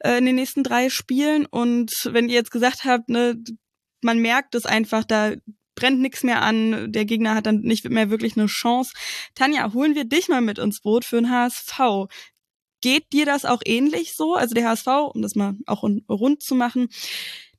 äh, 0.00 0.18
in 0.18 0.26
den 0.26 0.34
nächsten 0.34 0.64
drei 0.64 0.90
Spielen. 0.90 1.46
Und 1.46 1.92
wenn 2.10 2.28
ihr 2.28 2.34
jetzt 2.34 2.50
gesagt 2.50 2.84
habt, 2.84 3.08
ne, 3.08 3.36
man 4.02 4.18
merkt 4.18 4.54
es 4.54 4.66
einfach, 4.66 5.04
da 5.04 5.32
brennt 5.74 6.00
nichts 6.00 6.24
mehr 6.24 6.42
an, 6.42 6.92
der 6.92 7.04
Gegner 7.04 7.34
hat 7.34 7.46
dann 7.46 7.60
nicht 7.60 7.88
mehr 7.88 8.10
wirklich 8.10 8.36
eine 8.36 8.46
Chance. 8.46 8.92
Tanja, 9.34 9.72
holen 9.72 9.94
wir 9.94 10.04
dich 10.04 10.28
mal 10.28 10.40
mit 10.40 10.58
ins 10.58 10.80
Boot 10.80 11.04
für 11.04 11.16
den 11.16 11.30
HSV. 11.30 12.08
Geht 12.80 13.12
dir 13.12 13.26
das 13.26 13.44
auch 13.44 13.62
ähnlich 13.64 14.14
so? 14.14 14.34
Also 14.34 14.54
der 14.54 14.68
HSV, 14.68 14.86
um 15.14 15.22
das 15.22 15.34
mal 15.34 15.54
auch 15.66 15.82
rund 15.82 16.42
zu 16.42 16.54
machen, 16.54 16.88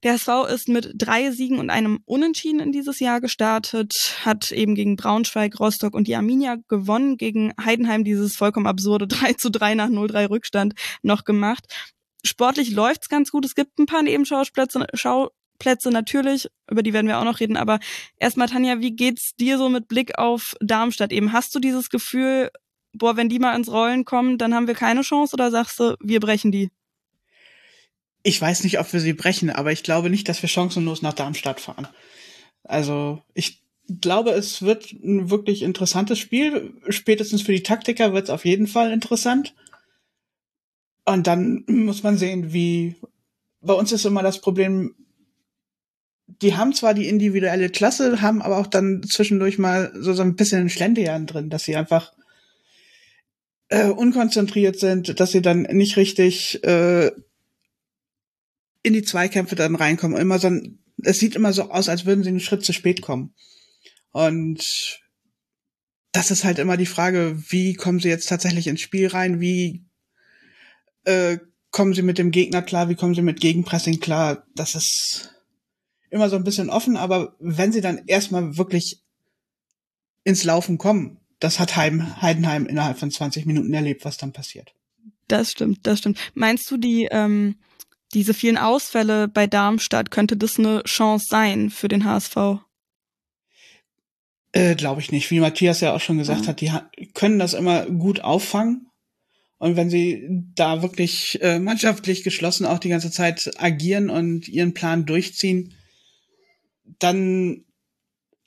der 0.04 0.14
SV 0.14 0.46
ist 0.46 0.70
mit 0.70 0.94
drei 0.96 1.32
Siegen 1.32 1.60
und 1.60 1.70
einem 1.70 2.00
Unentschieden 2.06 2.62
in 2.62 2.72
dieses 2.72 3.02
Jahr 3.02 3.20
gestartet, 3.20 4.18
hat 4.24 4.52
eben 4.52 4.76
gegen 4.76 4.96
Braunschweig, 4.96 5.60
Rostock 5.60 5.94
und 5.94 6.08
die 6.08 6.16
Arminia 6.16 6.56
gewonnen, 6.70 7.18
gegen 7.18 7.54
Heidenheim 7.62 8.06
dieses 8.06 8.38
vollkommen 8.38 8.68
absurde 8.68 9.08
3 9.10 9.34
zu 9.34 9.52
3 9.52 9.76
nach 9.76 9.90
0-3 9.90 10.30
Rückstand 10.30 10.74
noch 11.02 11.26
gemacht. 11.26 11.66
Sportlich 12.26 12.72
läuft's 12.72 13.10
ganz 13.10 13.32
gut. 13.32 13.46
Es 13.46 13.56
gibt 13.56 13.78
ein 13.78 13.86
paar 13.86 14.04
Nebenschauplätze, 14.04 14.88
Schauplätze 15.60 15.90
natürlich, 15.90 16.48
über 16.70 16.84
die 16.84 16.94
werden 16.94 17.08
wir 17.08 17.20
auch 17.20 17.26
noch 17.26 17.40
reden. 17.40 17.58
Aber 17.58 17.80
erstmal, 18.18 18.48
Tanja, 18.48 18.80
wie 18.80 18.96
geht's 18.96 19.36
dir 19.36 19.58
so 19.58 19.70
mit 19.70 19.88
Blick 19.88 20.18
auf 20.18 20.56
Darmstadt 20.62 21.12
eben? 21.12 21.34
Hast 21.34 21.54
du 21.54 21.60
dieses 21.60 21.90
Gefühl, 21.90 22.50
boah, 22.94 23.18
wenn 23.18 23.30
die 23.30 23.40
mal 23.40 23.56
ins 23.56 23.72
Rollen 23.72 24.06
kommen, 24.06 24.38
dann 24.38 24.54
haben 24.54 24.68
wir 24.68 24.76
keine 24.76 25.02
Chance 25.02 25.34
oder 25.34 25.52
sagst 25.52 25.80
du, 25.80 25.96
wir 26.02 26.20
brechen 26.20 26.52
die? 26.52 26.70
ich 28.22 28.42
weiß 28.42 28.64
nicht, 28.64 28.80
ob 28.80 28.92
wir 28.92 29.00
sie 29.00 29.14
brechen, 29.14 29.50
aber 29.50 29.72
ich 29.72 29.84
glaube 29.84 30.10
nicht, 30.10 30.28
dass 30.28 30.42
wir 30.42 30.50
chancenlos 30.50 31.02
nach 31.02 31.14
Darmstadt 31.14 31.62
fahren. 31.62 31.88
Also 32.64 33.22
ich 33.34 33.64
glaube, 34.02 34.32
es 34.32 34.62
wird 34.62 34.92
ein 34.92 35.30
wirklich 35.30 35.62
interessantes 35.62 36.20
Spiel. 36.20 36.74
Spätestens 36.90 37.42
für 37.42 37.54
die 37.54 37.64
Taktiker 37.64 38.14
wird 38.14 38.26
es 38.26 38.30
auf 38.30 38.46
jeden 38.46 38.68
Fall 38.68 38.92
interessant. 38.92 39.56
Und 41.06 41.28
dann 41.28 41.64
muss 41.68 42.04
man 42.04 42.18
sehen, 42.18 42.54
wie 42.54 42.96
bei 43.62 43.74
uns 43.74 43.92
ist 43.92 44.06
immer 44.06 44.22
das 44.22 44.42
Problem, 44.42 44.96
die 46.42 46.56
haben 46.56 46.74
zwar 46.74 46.94
die 46.94 47.08
individuelle 47.08 47.70
Klasse, 47.70 48.22
haben 48.22 48.42
aber 48.42 48.58
auch 48.58 48.68
dann 48.68 49.04
zwischendurch 49.04 49.58
mal 49.58 49.92
so, 49.96 50.14
so 50.14 50.22
ein 50.22 50.36
bisschen 50.36 50.70
Schlendrian 50.70 51.26
drin, 51.26 51.50
dass 51.50 51.64
sie 51.64 51.76
einfach 51.76 52.14
äh, 53.70 53.88
unkonzentriert 53.88 54.80
sind, 54.80 55.20
dass 55.20 55.32
sie 55.32 55.42
dann 55.42 55.64
nicht 55.64 55.98
richtig 55.98 56.64
äh, 56.64 57.12
in 58.84 58.94
die 58.94 59.04
Zweikämpfe 59.04 59.56
dann 59.56 59.76
reinkommen. 59.76 60.18
Immer 60.18 60.40
so 60.40 60.48
ein, 60.48 60.80
es 61.04 61.20
sieht 61.20 61.36
immer 61.36 61.54
so 61.54 61.70
aus, 61.72 61.90
als 61.90 62.06
würden 62.06 62.24
sie 62.24 62.30
einen 62.30 62.40
Schritt 62.40 62.64
zu 62.64 62.74
spät 62.74 63.02
kommen. 63.02 63.34
Und 64.12 65.00
das 66.12 66.32
ist 66.32 66.44
halt 66.44 66.60
immer 66.60 66.78
die 66.78 66.86
Frage, 66.86 67.42
wie 67.50 67.74
kommen 67.74 68.00
sie 68.00 68.10
jetzt 68.10 68.30
tatsächlich 68.30 68.68
ins 68.68 68.82
Spiel 68.82 69.08
rein? 69.08 69.40
Wie 69.40 69.86
äh, 71.06 71.38
kommen 71.72 71.94
sie 71.94 72.02
mit 72.02 72.18
dem 72.18 72.32
Gegner 72.32 72.62
klar? 72.62 72.90
Wie 72.90 72.96
kommen 72.96 73.14
sie 73.14 73.22
mit 73.22 73.40
Gegenpressing 73.40 74.00
klar? 74.00 74.48
Das 74.56 74.76
ist 74.76 75.39
immer 76.10 76.30
so 76.30 76.36
ein 76.36 76.44
bisschen 76.44 76.70
offen, 76.70 76.98
aber 76.98 77.36
wenn 77.40 77.72
sie 77.72 77.82
dann 77.82 78.04
erstmal 78.08 78.58
wirklich 78.58 79.02
ins 80.24 80.44
Laufen 80.44 80.78
kommen, 80.78 81.18
das 81.40 81.60
hat 81.60 81.76
Heim, 81.76 82.22
Heidenheim 82.22 82.66
innerhalb 82.66 82.98
von 82.98 83.12
20 83.12 83.46
Minuten 83.46 83.74
erlebt, 83.74 84.06
was 84.06 84.18
dann 84.18 84.34
passiert. 84.34 84.74
Das 85.28 85.52
stimmt, 85.52 85.80
das 85.84 86.00
stimmt. 86.00 86.20
Meinst 86.34 86.70
du, 86.72 86.78
die 86.78 87.08
ähm, 87.12 87.56
diese 88.14 88.34
vielen 88.34 88.58
Ausfälle 88.58 89.28
bei 89.28 89.48
Darmstadt, 89.48 90.12
könnte 90.12 90.36
das 90.36 90.58
eine 90.58 90.84
Chance 90.84 91.28
sein 91.30 91.70
für 91.70 91.88
den 91.88 92.06
HSV? 92.06 92.36
Äh, 94.52 94.76
Glaube 94.76 95.02
ich 95.02 95.12
nicht. 95.12 95.30
Wie 95.30 95.40
Matthias 95.40 95.82
ja 95.82 95.94
auch 95.94 96.02
schon 96.02 96.18
gesagt 96.18 96.42
ja. 96.42 96.48
hat, 96.48 96.62
die 96.98 97.08
können 97.14 97.40
das 97.40 97.54
immer 97.54 97.86
gut 97.86 98.22
auffangen. 98.22 98.88
Und 99.60 99.76
wenn 99.76 99.90
sie 99.90 100.26
da 100.56 100.82
wirklich 100.82 101.38
äh, 101.42 101.60
mannschaftlich 101.60 102.24
geschlossen 102.24 102.66
auch 102.66 102.80
die 102.80 102.90
ganze 102.90 103.12
Zeit 103.12 103.52
agieren 103.58 104.10
und 104.10 104.48
ihren 104.48 104.74
Plan 104.74 105.06
durchziehen, 105.06 105.74
dann 107.00 107.66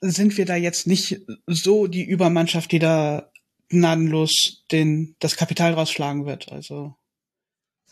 sind 0.01 0.37
wir 0.37 0.45
da 0.45 0.55
jetzt 0.55 0.85
nicht 0.87 1.21
so 1.47 1.87
die 1.87 2.03
Übermannschaft, 2.03 2.71
die 2.71 2.79
da 2.79 3.31
gnadenlos 3.69 4.63
den, 4.71 5.15
das 5.19 5.37
Kapital 5.37 5.73
rausschlagen 5.73 6.25
wird. 6.25 6.51
Also 6.51 6.95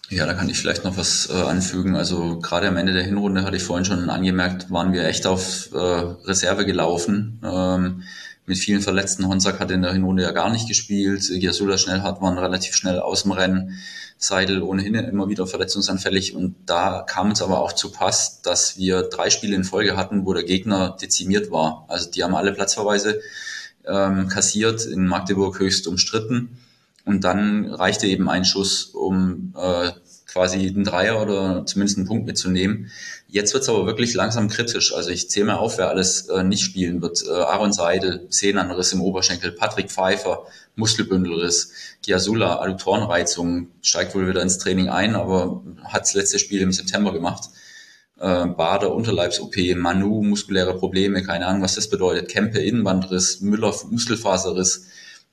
ja, 0.09 0.25
da 0.25 0.33
kann 0.33 0.49
ich 0.49 0.57
vielleicht 0.57 0.83
noch 0.83 0.97
was 0.97 1.29
äh, 1.29 1.33
anfügen. 1.33 1.95
Also 1.95 2.39
gerade 2.39 2.67
am 2.67 2.75
Ende 2.75 2.91
der 2.91 3.03
Hinrunde 3.03 3.43
hatte 3.43 3.55
ich 3.55 3.63
vorhin 3.63 3.85
schon 3.85 4.09
angemerkt, 4.09 4.69
waren 4.69 4.91
wir 4.91 5.05
echt 5.05 5.25
auf 5.25 5.69
äh, 5.71 5.77
Reserve 5.77 6.65
gelaufen. 6.65 7.41
Ähm, 7.43 8.03
mit 8.51 8.59
vielen 8.59 8.81
Verletzten. 8.81 9.29
Honsack 9.29 9.61
hat 9.61 9.71
in 9.71 9.81
der 9.81 9.93
Hinrunde 9.93 10.23
ja 10.23 10.31
gar 10.31 10.49
nicht 10.49 10.67
gespielt. 10.67 11.21
Giasula 11.25 11.77
Schnellhardt 11.77 12.21
waren 12.21 12.37
relativ 12.37 12.75
schnell 12.75 12.99
aus 12.99 13.23
dem 13.23 13.31
Rennen. 13.31 13.79
Seidel 14.17 14.61
ohnehin 14.61 14.93
immer 14.93 15.29
wieder 15.29 15.47
verletzungsanfällig. 15.47 16.35
Und 16.35 16.55
da 16.65 17.01
kam 17.07 17.31
es 17.31 17.41
aber 17.41 17.61
auch 17.61 17.71
zu 17.71 17.93
Pass, 17.93 18.41
dass 18.41 18.77
wir 18.77 19.03
drei 19.03 19.29
Spiele 19.29 19.55
in 19.55 19.63
Folge 19.63 19.95
hatten, 19.95 20.25
wo 20.25 20.33
der 20.33 20.43
Gegner 20.43 20.97
dezimiert 21.01 21.49
war. 21.49 21.85
Also 21.87 22.11
die 22.11 22.25
haben 22.25 22.35
alle 22.35 22.51
Platzverweise 22.51 23.21
ähm, 23.87 24.27
kassiert, 24.27 24.85
in 24.85 25.07
Magdeburg 25.07 25.57
höchst 25.57 25.87
umstritten. 25.87 26.57
Und 27.05 27.23
dann 27.23 27.73
reichte 27.73 28.05
eben 28.07 28.29
ein 28.29 28.43
Schuss, 28.43 28.87
um 28.87 29.53
äh, 29.57 29.91
quasi 30.31 30.67
einen 30.67 30.83
Dreier 30.83 31.21
oder 31.21 31.65
zumindest 31.65 31.97
einen 31.97 32.07
Punkt 32.07 32.25
mitzunehmen. 32.25 32.89
Jetzt 33.27 33.53
wird's 33.53 33.69
aber 33.69 33.85
wirklich 33.85 34.13
langsam 34.13 34.47
kritisch. 34.47 34.93
Also 34.93 35.09
ich 35.09 35.29
zähle 35.29 35.47
mal 35.47 35.55
auf, 35.55 35.77
wer 35.77 35.89
alles 35.89 36.27
äh, 36.29 36.43
nicht 36.43 36.63
spielen 36.63 37.01
wird. 37.01 37.23
Äh, 37.27 37.31
Aaron 37.31 37.73
Seidel, 37.73 38.25
Sehnenriss 38.29 38.93
im 38.93 39.01
Oberschenkel, 39.01 39.51
Patrick 39.51 39.91
Pfeiffer, 39.91 40.45
Muskelbündelriss, 40.75 41.73
Giasula, 42.01 42.61
Adduktorenreizung, 42.61 43.67
steigt 43.81 44.15
wohl 44.15 44.27
wieder 44.27 44.41
ins 44.41 44.57
Training 44.57 44.89
ein, 44.89 45.15
aber 45.15 45.63
hat 45.83 46.03
das 46.03 46.13
letzte 46.13 46.39
Spiel 46.39 46.61
im 46.61 46.71
September 46.71 47.11
gemacht. 47.11 47.49
Äh, 48.19 48.47
Bader, 48.47 48.93
Unterleibs-OP, 48.93 49.55
Manu, 49.75 50.21
muskuläre 50.23 50.77
Probleme, 50.77 51.23
keine 51.23 51.47
Ahnung, 51.47 51.61
was 51.61 51.75
das 51.75 51.89
bedeutet. 51.89 52.29
Kempe, 52.29 52.59
Innenbandriss, 52.59 53.41
Müller, 53.41 53.73
Muskelfaserriss 53.89 54.85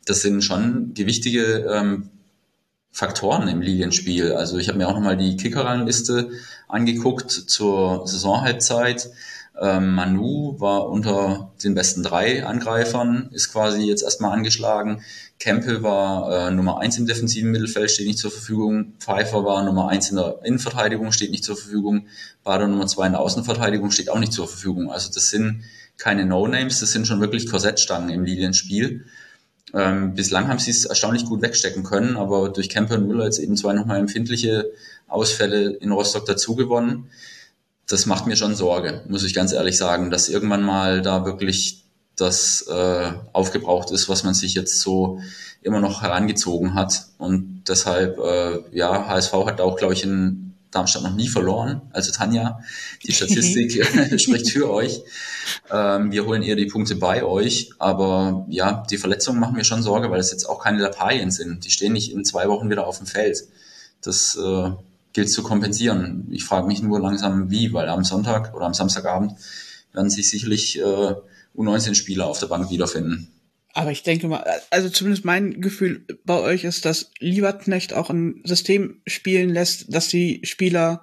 das 0.09 0.23
sind 0.23 0.43
schon 0.43 0.95
gewichtige 0.95 1.67
ähm, 1.71 2.11
Faktoren 2.91 3.49
im 3.49 3.61
Lilienspiel. 3.61 4.33
Also 4.33 4.59
ich 4.59 4.69
habe 4.69 4.79
mir 4.79 4.89
auch 4.89 4.95
nochmal 4.95 5.17
die 5.17 5.37
Kickerrangliste 5.37 6.31
angeguckt 6.69 7.31
zur 7.31 8.07
Saisonhalbzeit. 8.07 9.11
Ähm, 9.61 9.95
Manu 9.95 10.55
war 10.61 10.89
unter 10.89 11.51
den 11.65 11.75
besten 11.75 12.03
drei 12.03 12.47
Angreifern, 12.47 13.29
ist 13.33 13.53
quasi 13.53 13.83
jetzt 13.83 14.03
erstmal 14.03 14.33
angeschlagen. 14.33 15.03
Campbell 15.41 15.83
war 15.83 16.49
äh, 16.49 16.51
Nummer 16.53 16.79
eins 16.79 16.97
im 16.99 17.07
defensiven 17.07 17.51
Mittelfeld, 17.51 17.91
steht 17.91 18.07
nicht 18.07 18.19
zur 18.19 18.31
Verfügung. 18.31 18.93
Pfeiffer 19.01 19.45
war 19.45 19.65
Nummer 19.65 19.89
eins 19.89 20.11
in 20.11 20.17
der 20.17 20.41
Innenverteidigung, 20.45 21.11
steht 21.11 21.33
nicht 21.33 21.45
zur 21.45 21.57
Verfügung. 21.57 22.07
Bader 22.45 22.69
Nummer 22.69 22.87
zwei 22.87 23.07
in 23.07 23.13
der 23.13 23.21
Außenverteidigung, 23.21 23.91
steht 23.91 24.11
auch 24.11 24.19
nicht 24.21 24.33
zur 24.33 24.47
Verfügung. 24.47 24.93
Also 24.93 25.11
das 25.13 25.29
sind 25.29 25.65
keine 25.97 26.25
No-Names, 26.25 26.79
das 26.79 26.93
sind 26.93 27.07
schon 27.09 27.21
wirklich 27.21 27.51
Korsettstangen 27.51 28.11
im 28.11 28.25
Lilienspiel. 28.25 29.07
Ähm, 29.75 30.15
bislang 30.15 30.49
haben 30.49 30.59
sie 30.59 30.71
es 30.71 30.85
erstaunlich 30.85 31.25
gut 31.25 31.43
wegstecken 31.43 31.83
können, 31.83 32.17
aber 32.17 32.49
durch 32.49 32.69
Kemper 32.69 32.97
und 32.97 33.07
Müller 33.07 33.25
jetzt 33.25 33.39
eben 33.39 33.57
zwei 33.57 33.73
nochmal 33.73 33.99
empfindliche 33.99 34.71
Ausfälle 35.07 35.71
in 35.71 35.93
Rostock 35.93 36.27
dazu 36.27 36.55
gewonnen. 36.55 37.11
Das 37.87 38.07
macht 38.07 38.27
mir 38.27 38.37
schon 38.37 38.55
Sorge, 38.55 39.03
muss 39.09 39.25
ich 39.25 39.35
ganz 39.35 39.53
ehrlich 39.53 39.77
sagen, 39.77 40.11
dass 40.11 40.29
irgendwann 40.29 40.63
mal 40.63 41.03
da 41.03 41.25
wirklich 41.25 41.85
das 42.17 42.63
äh, 42.69 43.13
aufgebraucht 43.33 43.91
ist, 43.91 44.09
was 44.09 44.25
man 44.25 44.35
sich 44.35 44.55
jetzt 44.55 44.81
so 44.81 45.21
immer 45.63 45.81
noch 45.81 46.03
herangezogen 46.03 46.75
hat. 46.75 47.07
Und 47.19 47.65
deshalb, 47.69 48.19
äh, 48.19 48.61
ja, 48.73 49.07
HSV 49.09 49.33
hat 49.47 49.61
auch, 49.61 49.77
glaube 49.77 49.95
ich, 49.95 50.05
in 50.05 50.48
Darmstadt 50.71 51.03
noch 51.03 51.15
nie 51.15 51.29
verloren. 51.29 51.83
Also 51.93 52.13
Tanja, 52.13 52.61
die 53.05 53.13
Statistik 53.15 53.73
spricht 54.21 54.51
für 54.51 54.71
euch. 54.71 55.03
Ähm, 55.71 56.13
wir 56.13 56.27
holen 56.27 56.43
eher 56.43 56.57
die 56.57 56.67
Punkte 56.67 56.97
bei 56.97 57.23
euch. 57.23 57.71
Aber 57.79 58.47
ja, 58.49 58.85
die 58.91 58.99
Verletzungen 58.99 59.41
machen 59.41 59.57
mir 59.57 59.65
schon 59.65 59.83
Sorge, 59.83 60.11
weil 60.11 60.21
es 60.21 60.31
jetzt 60.31 60.49
auch 60.49 60.63
keine 60.63 60.79
Lappalien 60.79 61.31
sind. 61.31 61.65
Die 61.65 61.71
stehen 61.71 61.93
nicht 61.93 62.13
in 62.13 62.25
zwei 62.25 62.49
Wochen 62.49 62.71
wieder 62.71 62.87
auf 62.87 62.99
dem 62.99 63.07
Feld. 63.07 63.45
Das 64.03 64.37
äh, 64.37 64.71
gilt 65.13 65.31
zu 65.31 65.43
kompensieren. 65.43 66.29
Ich 66.31 66.45
frage 66.45 66.67
mich 66.67 66.83
nur 66.83 67.01
langsam 67.01 67.51
wie, 67.51 67.73
weil 67.73 67.89
am 67.89 68.05
Sonntag 68.05 68.55
oder 68.55 68.67
am 68.67 68.75
Samstagabend 68.75 69.35
werden 69.93 70.11
sich 70.11 70.29
sicherlich 70.29 70.79
äh, 70.79 71.15
U19-Spieler 71.57 72.27
auf 72.27 72.39
der 72.39 72.47
Bank 72.47 72.71
wiederfinden. 72.71 73.29
Aber 73.75 73.93
ich 73.93 74.03
denke 74.03 74.29
mal, 74.29 74.45
also 74.71 74.89
zumindest 74.89 75.25
mein 75.25 75.61
Gefühl 75.61 76.05
bei 76.25 76.41
euch 76.41 76.65
ist, 76.65 76.85
dass 76.85 77.11
Lieberknecht 77.21 77.93
auch 77.93 78.11
ein 78.11 78.41
System 78.45 79.03
spielen 79.07 79.51
lässt, 79.51 79.95
dass 79.95 80.09
die 80.09 80.41
Spieler 80.45 81.03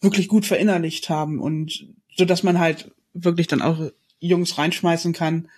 wirklich 0.00 0.28
gut 0.28 0.46
verinnerlicht 0.46 1.08
haben 1.08 1.40
und 1.40 1.86
so 2.16 2.24
dass 2.24 2.42
man 2.42 2.58
halt 2.58 2.90
wirklich 3.12 3.46
dann 3.46 3.62
auch 3.62 3.90
Jungs 4.18 4.58
reinschmeißen 4.58 5.12
kann, 5.12 5.48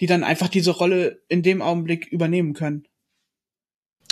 die 0.00 0.06
dann 0.06 0.24
einfach 0.24 0.48
diese 0.48 0.70
Rolle 0.70 1.22
in 1.28 1.42
dem 1.42 1.62
Augenblick 1.62 2.06
übernehmen 2.06 2.54
können. 2.54 2.86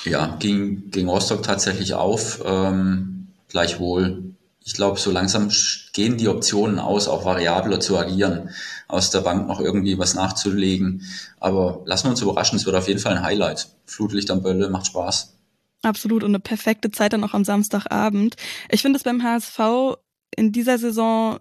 Ja, 0.04 0.36
ging 0.38 0.90
gegen 0.90 1.08
Rostock 1.08 1.42
tatsächlich 1.42 1.94
auf. 1.94 2.42
Ähm, 2.44 3.28
gleichwohl, 3.48 4.34
ich 4.70 4.74
glaube, 4.74 5.00
so 5.00 5.10
langsam 5.10 5.50
gehen 5.92 6.16
die 6.16 6.28
Optionen 6.28 6.78
aus, 6.78 7.08
auch 7.08 7.24
variabler 7.24 7.80
zu 7.80 7.98
agieren, 7.98 8.50
aus 8.86 9.10
der 9.10 9.22
Bank 9.22 9.48
noch 9.48 9.58
irgendwie 9.58 9.98
was 9.98 10.14
nachzulegen. 10.14 11.02
Aber 11.40 11.82
lassen 11.86 12.04
wir 12.04 12.10
uns 12.10 12.22
überraschen, 12.22 12.54
es 12.56 12.66
wird 12.66 12.76
auf 12.76 12.86
jeden 12.86 13.00
Fall 13.00 13.16
ein 13.16 13.24
Highlight. 13.24 13.68
Flutlicht 13.84 14.30
am 14.30 14.44
Bölle, 14.44 14.70
macht 14.70 14.86
Spaß. 14.86 15.36
Absolut 15.82 16.22
und 16.22 16.30
eine 16.30 16.38
perfekte 16.38 16.92
Zeit 16.92 17.12
dann 17.12 17.24
auch 17.24 17.34
am 17.34 17.44
Samstagabend. 17.44 18.36
Ich 18.70 18.82
finde 18.82 18.96
es 18.96 19.02
beim 19.02 19.24
HSV 19.24 19.58
in 20.36 20.52
dieser 20.52 20.78
Saison 20.78 21.40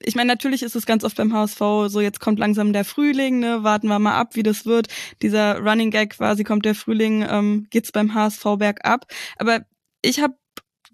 ich 0.00 0.14
meine, 0.14 0.28
natürlich 0.28 0.62
ist 0.62 0.76
es 0.76 0.84
ganz 0.84 1.04
oft 1.04 1.16
beim 1.16 1.32
HSV 1.32 1.58
so, 1.86 2.00
jetzt 2.00 2.20
kommt 2.20 2.38
langsam 2.38 2.74
der 2.74 2.84
Frühling, 2.84 3.38
ne, 3.38 3.62
warten 3.62 3.86
wir 3.86 3.98
mal 3.98 4.18
ab, 4.18 4.34
wie 4.34 4.42
das 4.42 4.66
wird. 4.66 4.88
Dieser 5.22 5.60
Running 5.60 5.90
Gag 5.90 6.10
quasi 6.10 6.44
kommt 6.44 6.66
der 6.66 6.74
Frühling, 6.74 7.24
ähm, 7.26 7.66
geht's 7.70 7.92
beim 7.92 8.12
HSV 8.12 8.44
bergab. 8.58 9.06
Aber 9.38 9.64
ich 10.02 10.20
habe 10.20 10.34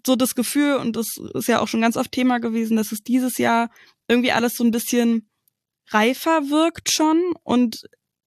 so 0.05 0.15
das 0.15 0.35
Gefühl, 0.35 0.75
und 0.75 0.95
das 0.95 1.17
ist 1.33 1.47
ja 1.47 1.59
auch 1.59 1.67
schon 1.67 1.81
ganz 1.81 1.97
oft 1.97 2.11
Thema 2.11 2.39
gewesen, 2.39 2.77
dass 2.77 2.91
es 2.91 3.03
dieses 3.03 3.37
Jahr 3.37 3.69
irgendwie 4.07 4.31
alles 4.31 4.55
so 4.55 4.63
ein 4.63 4.71
bisschen 4.71 5.29
reifer 5.89 6.49
wirkt 6.49 6.91
schon 6.91 7.33
und 7.43 7.83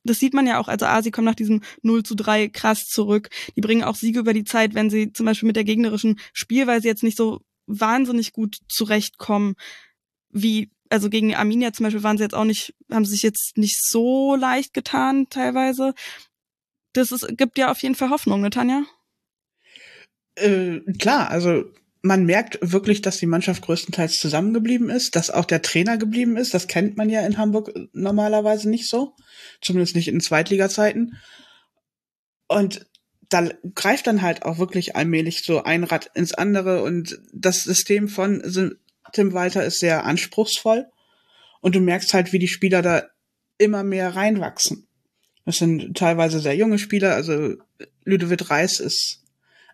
das 0.07 0.19
sieht 0.21 0.35
man 0.35 0.47
ja 0.47 0.59
auch, 0.59 0.69
also 0.69 0.87
A, 0.87 1.03
sie 1.03 1.11
kommen 1.11 1.27
nach 1.27 1.35
diesem 1.35 1.63
0 1.83 2.03
zu 2.05 2.15
3 2.15 2.49
krass 2.49 2.87
zurück. 2.87 3.29
Die 3.57 3.61
bringen 3.61 3.83
auch 3.83 3.97
Siege 3.97 4.21
über 4.21 4.33
die 4.33 4.45
Zeit, 4.45 4.75
wenn 4.75 4.89
sie 4.89 5.13
zum 5.13 5.27
Beispiel 5.27 5.49
mit 5.49 5.57
der 5.57 5.65
gegnerischen 5.65 6.19
Spielweise 6.33 6.87
jetzt 6.87 7.03
nicht 7.03 7.17
so 7.17 7.41
wahnsinnig 7.67 8.33
gut 8.33 8.59
zurechtkommen, 8.69 9.57
wie, 10.31 10.71
also 10.89 11.11
gegen 11.11 11.35
Arminia 11.35 11.73
zum 11.73 11.85
Beispiel 11.85 12.03
waren 12.03 12.17
sie 12.17 12.23
jetzt 12.23 12.35
auch 12.35 12.45
nicht, 12.45 12.75
haben 12.91 13.05
sie 13.05 13.13
sich 13.13 13.23
jetzt 13.23 13.57
nicht 13.57 13.77
so 13.83 14.37
leicht 14.37 14.73
getan 14.75 15.27
teilweise. 15.29 15.95
Das 16.93 17.13
ist, 17.13 17.27
gibt 17.37 17.59
ja 17.59 17.71
auf 17.71 17.83
jeden 17.83 17.95
Fall 17.95 18.11
Hoffnung, 18.11 18.41
ne, 18.41 18.51
Tanja? 18.51 18.85
Äh, 20.37 20.81
klar, 20.99 21.31
also 21.31 21.65
man 22.03 22.25
merkt 22.25 22.59
wirklich, 22.63 23.03
dass 23.03 23.19
die 23.19 23.27
Mannschaft 23.27 23.63
größtenteils 23.63 24.15
zusammengeblieben 24.15 24.91
ist, 24.91 25.17
dass 25.17 25.31
auch 25.31 25.45
der 25.45 25.63
Trainer 25.63 25.97
geblieben 25.97 26.37
ist. 26.37 26.55
Das 26.55 26.69
kennt 26.69 26.97
man 26.97 27.11
ja 27.11 27.27
in 27.27 27.37
Hamburg 27.37 27.73
normalerweise 27.93 28.71
nicht 28.71 28.89
so. 28.89 29.15
Zumindest 29.61 29.97
nicht 29.97 30.09
in 30.09 30.21
Zweitliga-Zeiten. 30.21 31.17
Und 32.47 32.87
da 33.29 33.49
greift 33.75 34.07
dann 34.07 34.23
halt 34.23 34.45
auch 34.45 34.59
wirklich 34.59 34.95
allmählich 34.95 35.43
so 35.43 35.65
ein 35.65 35.85
Rad 35.85 36.11
ins 36.15 36.33
andere 36.33 36.83
und 36.83 37.19
das 37.33 37.65
System 37.65 38.09
von 38.09 38.41
Tim 39.13 39.33
Walter 39.33 39.65
ist 39.65 39.81
sehr 39.81 40.05
anspruchsvoll 40.05 40.87
und 41.61 41.75
du 41.75 41.81
merkst 41.81 42.15
halt, 42.15 42.33
wie 42.33 42.39
die 42.39 42.47
Spieler 42.47 42.83
da 42.83 43.03
immer 43.59 43.83
mehr 43.83 44.15
reinwachsen. 44.15 44.87
Das 45.45 45.57
sind 45.57 45.97
teilweise 45.97 46.39
sehr 46.39 46.55
junge 46.55 46.79
Spieler, 46.79 47.15
also 47.15 47.57
Ludovic 48.05 48.49
Reis 48.51 48.79
ist 48.79 49.25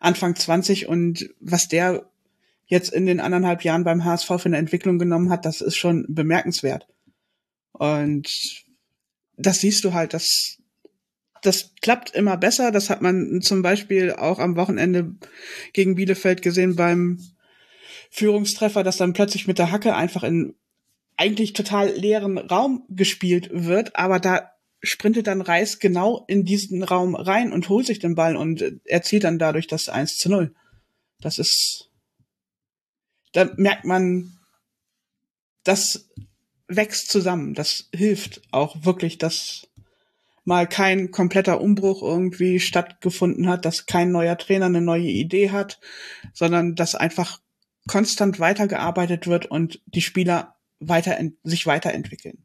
Anfang 0.03 0.35
20 0.37 0.89
und 0.89 1.31
was 1.41 1.69
der 1.69 2.11
jetzt 2.67 2.93
in 2.93 3.07
den 3.07 3.21
anderthalb 3.21 3.65
Jahren 3.65 3.85
beim 3.85 4.05
HSV 4.05 4.27
für 4.27 4.47
eine 4.47 4.57
Entwicklung 4.57 4.99
genommen 4.99 5.31
hat, 5.31 5.45
das 5.45 5.61
ist 5.61 5.77
schon 5.77 6.07
bemerkenswert. 6.09 6.87
Und 7.73 8.29
das 9.37 9.61
siehst 9.61 9.85
du 9.85 9.93
halt, 9.93 10.15
dass 10.15 10.59
das 11.43 11.73
klappt 11.83 12.15
immer 12.15 12.37
besser. 12.37 12.71
Das 12.71 12.89
hat 12.89 13.03
man 13.03 13.41
zum 13.43 13.63
Beispiel 13.63 14.13
auch 14.13 14.39
am 14.39 14.57
Wochenende 14.57 15.15
gegen 15.73 15.97
Bielefeld 15.97 16.41
gesehen 16.41 16.77
beim 16.77 17.21
Führungstreffer, 18.11 18.85
dass 18.85 18.97
dann 18.97 19.13
plötzlich 19.13 19.47
mit 19.47 19.59
der 19.59 19.73
Hacke 19.73 19.95
einfach 19.95 20.23
in 20.23 20.55
eigentlich 21.17 21.53
total 21.53 21.91
leeren 21.91 22.39
Raum 22.39 22.85
gespielt 22.89 23.51
wird, 23.53 23.97
aber 23.97 24.19
da 24.19 24.52
sprintet 24.83 25.29
dann 25.29 25.41
Reis 25.41 25.79
genau 25.79 26.25
in 26.27 26.45
diesen 26.45 26.83
Raum 26.83 27.15
rein 27.15 27.53
und 27.53 27.69
holt 27.69 27.87
sich 27.87 28.01
den 28.01 28.15
Ball 28.15 28.37
und 28.37 28.81
erzielt 28.85 29.25
dann 29.25 29.39
dadurch 29.39 29.67
das 29.67 29.89
1 29.89 30.17
zu 30.17 30.29
0. 30.29 30.55
Das 31.21 31.39
ist, 31.39 31.91
da 33.33 33.51
merkt 33.57 33.85
man, 33.85 34.39
das 35.63 36.09
wächst 36.67 37.11
zusammen. 37.11 37.55
Das 37.55 37.89
hilft 37.95 38.43
auch 38.51 38.85
wirklich, 38.85 39.19
dass 39.19 39.69
mal 40.45 40.67
kein 40.67 41.13
kompletter 41.13 41.61
Umbruch 41.61 42.03
irgendwie 42.03 42.59
stattgefunden 42.59 43.49
hat, 43.49 43.65
dass 43.65 43.87
kein 43.87 44.11
neuer 44.11 44.37
Trainer 44.37 44.67
eine 44.67 44.81
neue 44.81 45.09
Idee 45.09 45.51
hat, 45.51 45.79
sondern 46.33 46.75
dass 46.75 46.97
einfach 46.97 47.41
konstant 47.87 48.41
weitergearbeitet 48.41 49.29
wird 49.29 49.47
und 49.47 49.81
die 49.87 50.03
Spieler 50.03 50.57
weiter 50.81 51.17
sich 51.45 51.67
weiterentwickeln. 51.67 52.45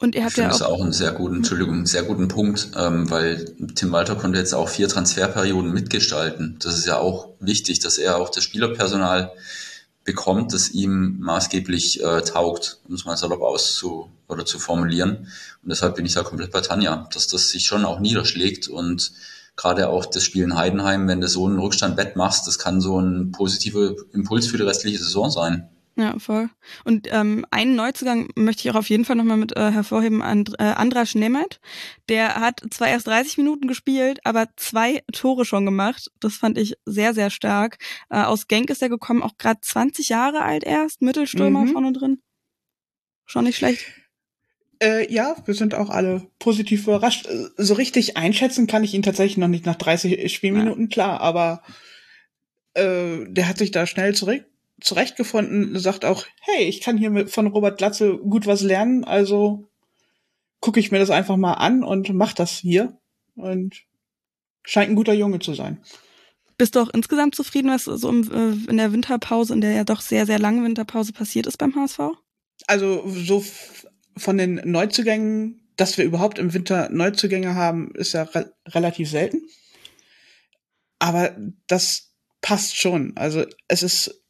Und 0.00 0.14
ihr 0.14 0.24
habt 0.24 0.32
ich 0.32 0.38
ja 0.38 0.50
auch, 0.52 0.60
auch 0.60 0.80
einen 0.80 0.92
sehr 0.92 1.10
guten, 1.10 1.36
Entschuldigung, 1.36 1.74
einen 1.74 1.86
sehr 1.86 2.04
guten 2.04 2.28
Punkt, 2.28 2.70
ähm, 2.76 3.10
weil 3.10 3.52
Tim 3.74 3.90
Walter 3.90 4.14
konnte 4.14 4.38
jetzt 4.38 4.54
auch 4.54 4.68
vier 4.68 4.88
Transferperioden 4.88 5.72
mitgestalten. 5.72 6.56
Das 6.60 6.78
ist 6.78 6.86
ja 6.86 6.98
auch 6.98 7.30
wichtig, 7.40 7.80
dass 7.80 7.98
er 7.98 8.16
auch 8.16 8.30
das 8.30 8.44
Spielerpersonal 8.44 9.32
bekommt, 10.04 10.54
das 10.54 10.70
ihm 10.70 11.18
maßgeblich 11.18 12.02
äh, 12.02 12.22
taugt, 12.22 12.78
um 12.88 12.94
es 12.94 13.04
mal 13.04 13.16
salopp 13.16 13.42
auszu 13.42 14.08
oder 14.28 14.46
zu 14.46 14.58
formulieren. 14.58 15.28
Und 15.62 15.68
deshalb 15.68 15.96
bin 15.96 16.06
ich 16.06 16.14
da 16.14 16.22
komplett 16.22 16.52
bei 16.52 16.60
Tanja, 16.60 17.08
dass 17.12 17.26
das 17.26 17.50
sich 17.50 17.66
schon 17.66 17.84
auch 17.84 17.98
niederschlägt 17.98 18.68
und 18.68 19.12
gerade 19.56 19.88
auch 19.88 20.06
das 20.06 20.22
Spiel 20.24 20.44
in 20.44 20.56
Heidenheim, 20.56 21.08
wenn 21.08 21.20
du 21.20 21.28
so 21.28 21.46
einen 21.46 21.58
Rückstand 21.58 21.96
wettmachst, 21.96 22.46
das 22.46 22.58
kann 22.58 22.80
so 22.80 23.00
ein 23.00 23.32
positiver 23.32 23.96
Impuls 24.12 24.46
für 24.46 24.56
die 24.56 24.62
restliche 24.62 24.98
Saison 24.98 25.30
sein. 25.30 25.68
Ja, 25.98 26.16
voll. 26.20 26.48
Und 26.84 27.08
ähm, 27.10 27.44
einen 27.50 27.74
Neuzugang 27.74 28.28
möchte 28.36 28.60
ich 28.60 28.70
auch 28.70 28.78
auf 28.78 28.88
jeden 28.88 29.04
Fall 29.04 29.16
nochmal 29.16 29.36
mit 29.36 29.56
äh, 29.56 29.72
hervorheben, 29.72 30.22
And 30.22 30.54
äh, 30.60 30.62
Andras 30.62 31.16
Nemeth. 31.16 31.58
Der 32.08 32.36
hat 32.36 32.62
zwar 32.70 32.86
erst 32.86 33.08
30 33.08 33.36
Minuten 33.36 33.66
gespielt, 33.66 34.20
aber 34.22 34.46
zwei 34.54 35.02
Tore 35.12 35.44
schon 35.44 35.64
gemacht. 35.64 36.12
Das 36.20 36.36
fand 36.36 36.56
ich 36.56 36.76
sehr, 36.84 37.14
sehr 37.14 37.30
stark. 37.30 37.78
Äh, 38.10 38.22
aus 38.22 38.46
Genk 38.46 38.70
ist 38.70 38.80
er 38.80 38.88
gekommen, 38.88 39.24
auch 39.24 39.38
gerade 39.38 39.60
20 39.60 40.08
Jahre 40.08 40.42
alt 40.42 40.62
erst, 40.62 41.02
Mittelstürmer 41.02 41.64
mhm. 41.64 41.72
vorne 41.72 41.92
drin. 41.92 42.22
Schon 43.26 43.44
nicht 43.44 43.56
schlecht. 43.56 43.84
Äh, 44.80 45.12
ja, 45.12 45.34
wir 45.46 45.54
sind 45.54 45.74
auch 45.74 45.90
alle 45.90 46.30
positiv 46.38 46.84
überrascht. 46.84 47.26
Äh, 47.26 47.48
so 47.56 47.74
richtig 47.74 48.16
einschätzen 48.16 48.68
kann 48.68 48.84
ich 48.84 48.94
ihn 48.94 49.02
tatsächlich 49.02 49.38
noch 49.38 49.48
nicht 49.48 49.66
nach 49.66 49.74
30 49.74 50.32
Spielminuten, 50.32 50.84
ja. 50.84 50.88
klar, 50.88 51.20
aber 51.20 51.64
äh, 52.74 53.24
der 53.26 53.48
hat 53.48 53.58
sich 53.58 53.72
da 53.72 53.84
schnell 53.84 54.14
zurück 54.14 54.44
zurechtgefunden, 54.80 55.78
sagt 55.78 56.04
auch, 56.04 56.26
hey, 56.40 56.64
ich 56.64 56.80
kann 56.80 56.96
hier 56.96 57.10
mit, 57.10 57.30
von 57.30 57.46
Robert 57.46 57.78
Glatze 57.78 58.16
gut 58.16 58.46
was 58.46 58.62
lernen, 58.62 59.04
also 59.04 59.68
gucke 60.60 60.80
ich 60.80 60.90
mir 60.90 60.98
das 60.98 61.10
einfach 61.10 61.36
mal 61.36 61.54
an 61.54 61.84
und 61.84 62.12
mach 62.14 62.32
das 62.32 62.52
hier. 62.52 62.98
Und 63.34 63.84
scheint 64.64 64.90
ein 64.90 64.96
guter 64.96 65.14
Junge 65.14 65.38
zu 65.38 65.54
sein. 65.54 65.80
Bist 66.56 66.74
du 66.74 66.80
auch 66.80 66.90
insgesamt 66.92 67.34
zufrieden, 67.34 67.70
was 67.70 67.84
so 67.84 68.08
im, 68.08 68.30
äh, 68.32 68.70
in 68.70 68.76
der 68.76 68.92
Winterpause, 68.92 69.54
in 69.54 69.60
der 69.60 69.72
ja 69.72 69.84
doch 69.84 70.00
sehr, 70.00 70.26
sehr 70.26 70.38
langen 70.38 70.64
Winterpause 70.64 71.12
passiert 71.12 71.46
ist 71.46 71.56
beim 71.56 71.74
HSV? 71.74 72.00
Also 72.66 73.04
so 73.06 73.44
von 74.16 74.36
den 74.36 74.60
Neuzugängen, 74.64 75.68
dass 75.76 75.96
wir 75.96 76.04
überhaupt 76.04 76.40
im 76.40 76.52
Winter 76.52 76.88
Neuzugänge 76.90 77.54
haben, 77.54 77.92
ist 77.94 78.12
ja 78.12 78.24
re 78.24 78.52
relativ 78.66 79.08
selten. 79.08 79.42
Aber 80.98 81.36
das 81.68 82.12
passt 82.42 82.76
schon. 82.76 83.16
Also 83.16 83.44
es 83.68 83.84
ist 83.84 84.24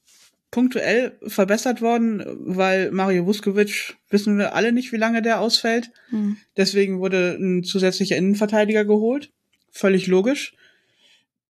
punktuell 0.50 1.18
verbessert 1.26 1.82
worden, 1.82 2.24
weil 2.40 2.90
Mario 2.90 3.26
Vuskovic, 3.26 3.96
wissen 4.08 4.38
wir 4.38 4.54
alle 4.54 4.72
nicht, 4.72 4.92
wie 4.92 4.96
lange 4.96 5.20
der 5.22 5.40
ausfällt. 5.40 5.90
Hm. 6.10 6.38
Deswegen 6.56 7.00
wurde 7.00 7.36
ein 7.38 7.64
zusätzlicher 7.64 8.16
Innenverteidiger 8.16 8.84
geholt. 8.84 9.30
Völlig 9.70 10.06
logisch. 10.06 10.54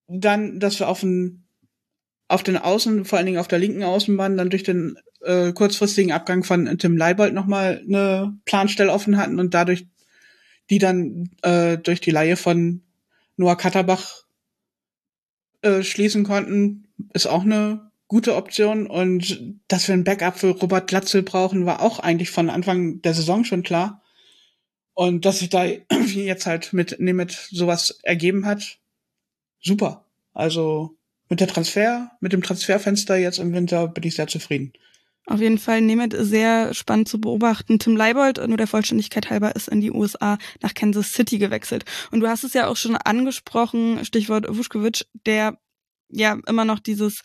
Dann, 0.09 0.59
dass 0.59 0.81
wir 0.81 0.89
auf 0.89 1.01
den, 1.01 1.45
auf 2.27 2.43
den 2.43 2.57
Außen, 2.57 3.05
vor 3.05 3.19
allen 3.19 3.27
Dingen 3.27 3.39
auf 3.39 3.49
der 3.49 3.61
linken 3.61 3.85
Außenbahn, 3.85 4.37
dann 4.37 4.51
durch 4.51 4.65
den 4.65 4.99
äh, 5.21 5.53
kurzfristigen 5.53 6.13
Abgang 6.13 6.43
von 6.43 6.79
Tim 6.79 6.97
Leibold 6.97 7.35
nochmal 7.35 7.83
eine 7.87 8.37
Planstelle 8.45 8.93
offen 8.93 9.17
hatten 9.17 9.39
und 9.39 9.55
dadurch 9.55 9.87
die 10.71 10.79
dann 10.79 11.31
äh, 11.43 11.79
durch 11.79 12.01
die 12.01 12.11
Laie 12.11 12.37
von 12.37 12.83
Noah 13.37 13.57
Katterbach 13.57 14.25
äh, 15.63 15.83
schließen 15.83 16.25
konnten, 16.25 16.89
ist 17.15 17.27
auch 17.27 17.43
eine 17.43 17.88
gute 18.09 18.35
Option 18.35 18.87
und 18.87 19.55
dass 19.69 19.87
wir 19.87 19.95
ein 19.95 20.05
Backup 20.05 20.39
für 20.39 20.51
Robert 20.51 20.89
Glatzel 20.89 21.23
brauchen, 21.23 21.67
war 21.67 21.83
auch 21.83 22.01
eigentlich 22.01 22.31
von 22.31 22.51
Anfang 22.51 23.03
der 23.03 23.15
Saison 23.15 23.45
schon 23.45 23.63
klar. 23.63 24.03
Und 24.95 25.25
dass 25.25 25.39
sich 25.39 25.51
da 25.51 25.65
jetzt 26.15 26.47
halt 26.47 26.73
mit 26.73 26.99
Nemeth 26.99 27.49
sowas 27.51 28.01
ergeben 28.03 28.47
hat, 28.47 28.79
super. 29.61 30.07
Also 30.33 30.97
mit 31.29 31.41
der 31.41 31.49
Transfer, 31.49 32.11
mit 32.21 32.33
dem 32.33 32.43
Transferfenster 32.43 33.17
jetzt 33.17 33.39
im 33.39 33.53
Winter 33.53 33.87
bin 33.89 34.05
ich 34.05 34.17
sehr 34.17 34.27
zufrieden. 34.27 34.73
Auf 35.27 35.41
jeden 35.41 35.59
Fall 35.59 35.83
Nemeth 35.83 36.15
sehr 36.19 36.73
spannend 36.73 37.09
zu 37.09 37.21
beobachten. 37.21 37.79
Tim 37.79 37.95
Leibold, 37.95 38.39
nur 38.49 38.57
der 38.57 38.67
Vollständigkeit 38.67 39.29
halber, 39.29 39.55
ist 39.55 39.69
in 39.69 39.83
die 39.83 39.93
USA 39.93 40.39
nach 40.63 40.73
Kansas 40.73 41.13
City 41.13 41.37
gewechselt. 41.37 41.85
Und 42.11 42.21
du 42.21 42.29
hast 42.29 42.45
es 42.45 42.55
ja 42.55 42.67
auch 42.67 42.77
schon 42.77 42.97
angesprochen, 42.97 44.03
Stichwort 44.07 44.47
Vuskovic, 44.49 45.05
der 45.27 45.59
ja 46.09 46.39
immer 46.47 46.65
noch 46.65 46.79
dieses 46.79 47.21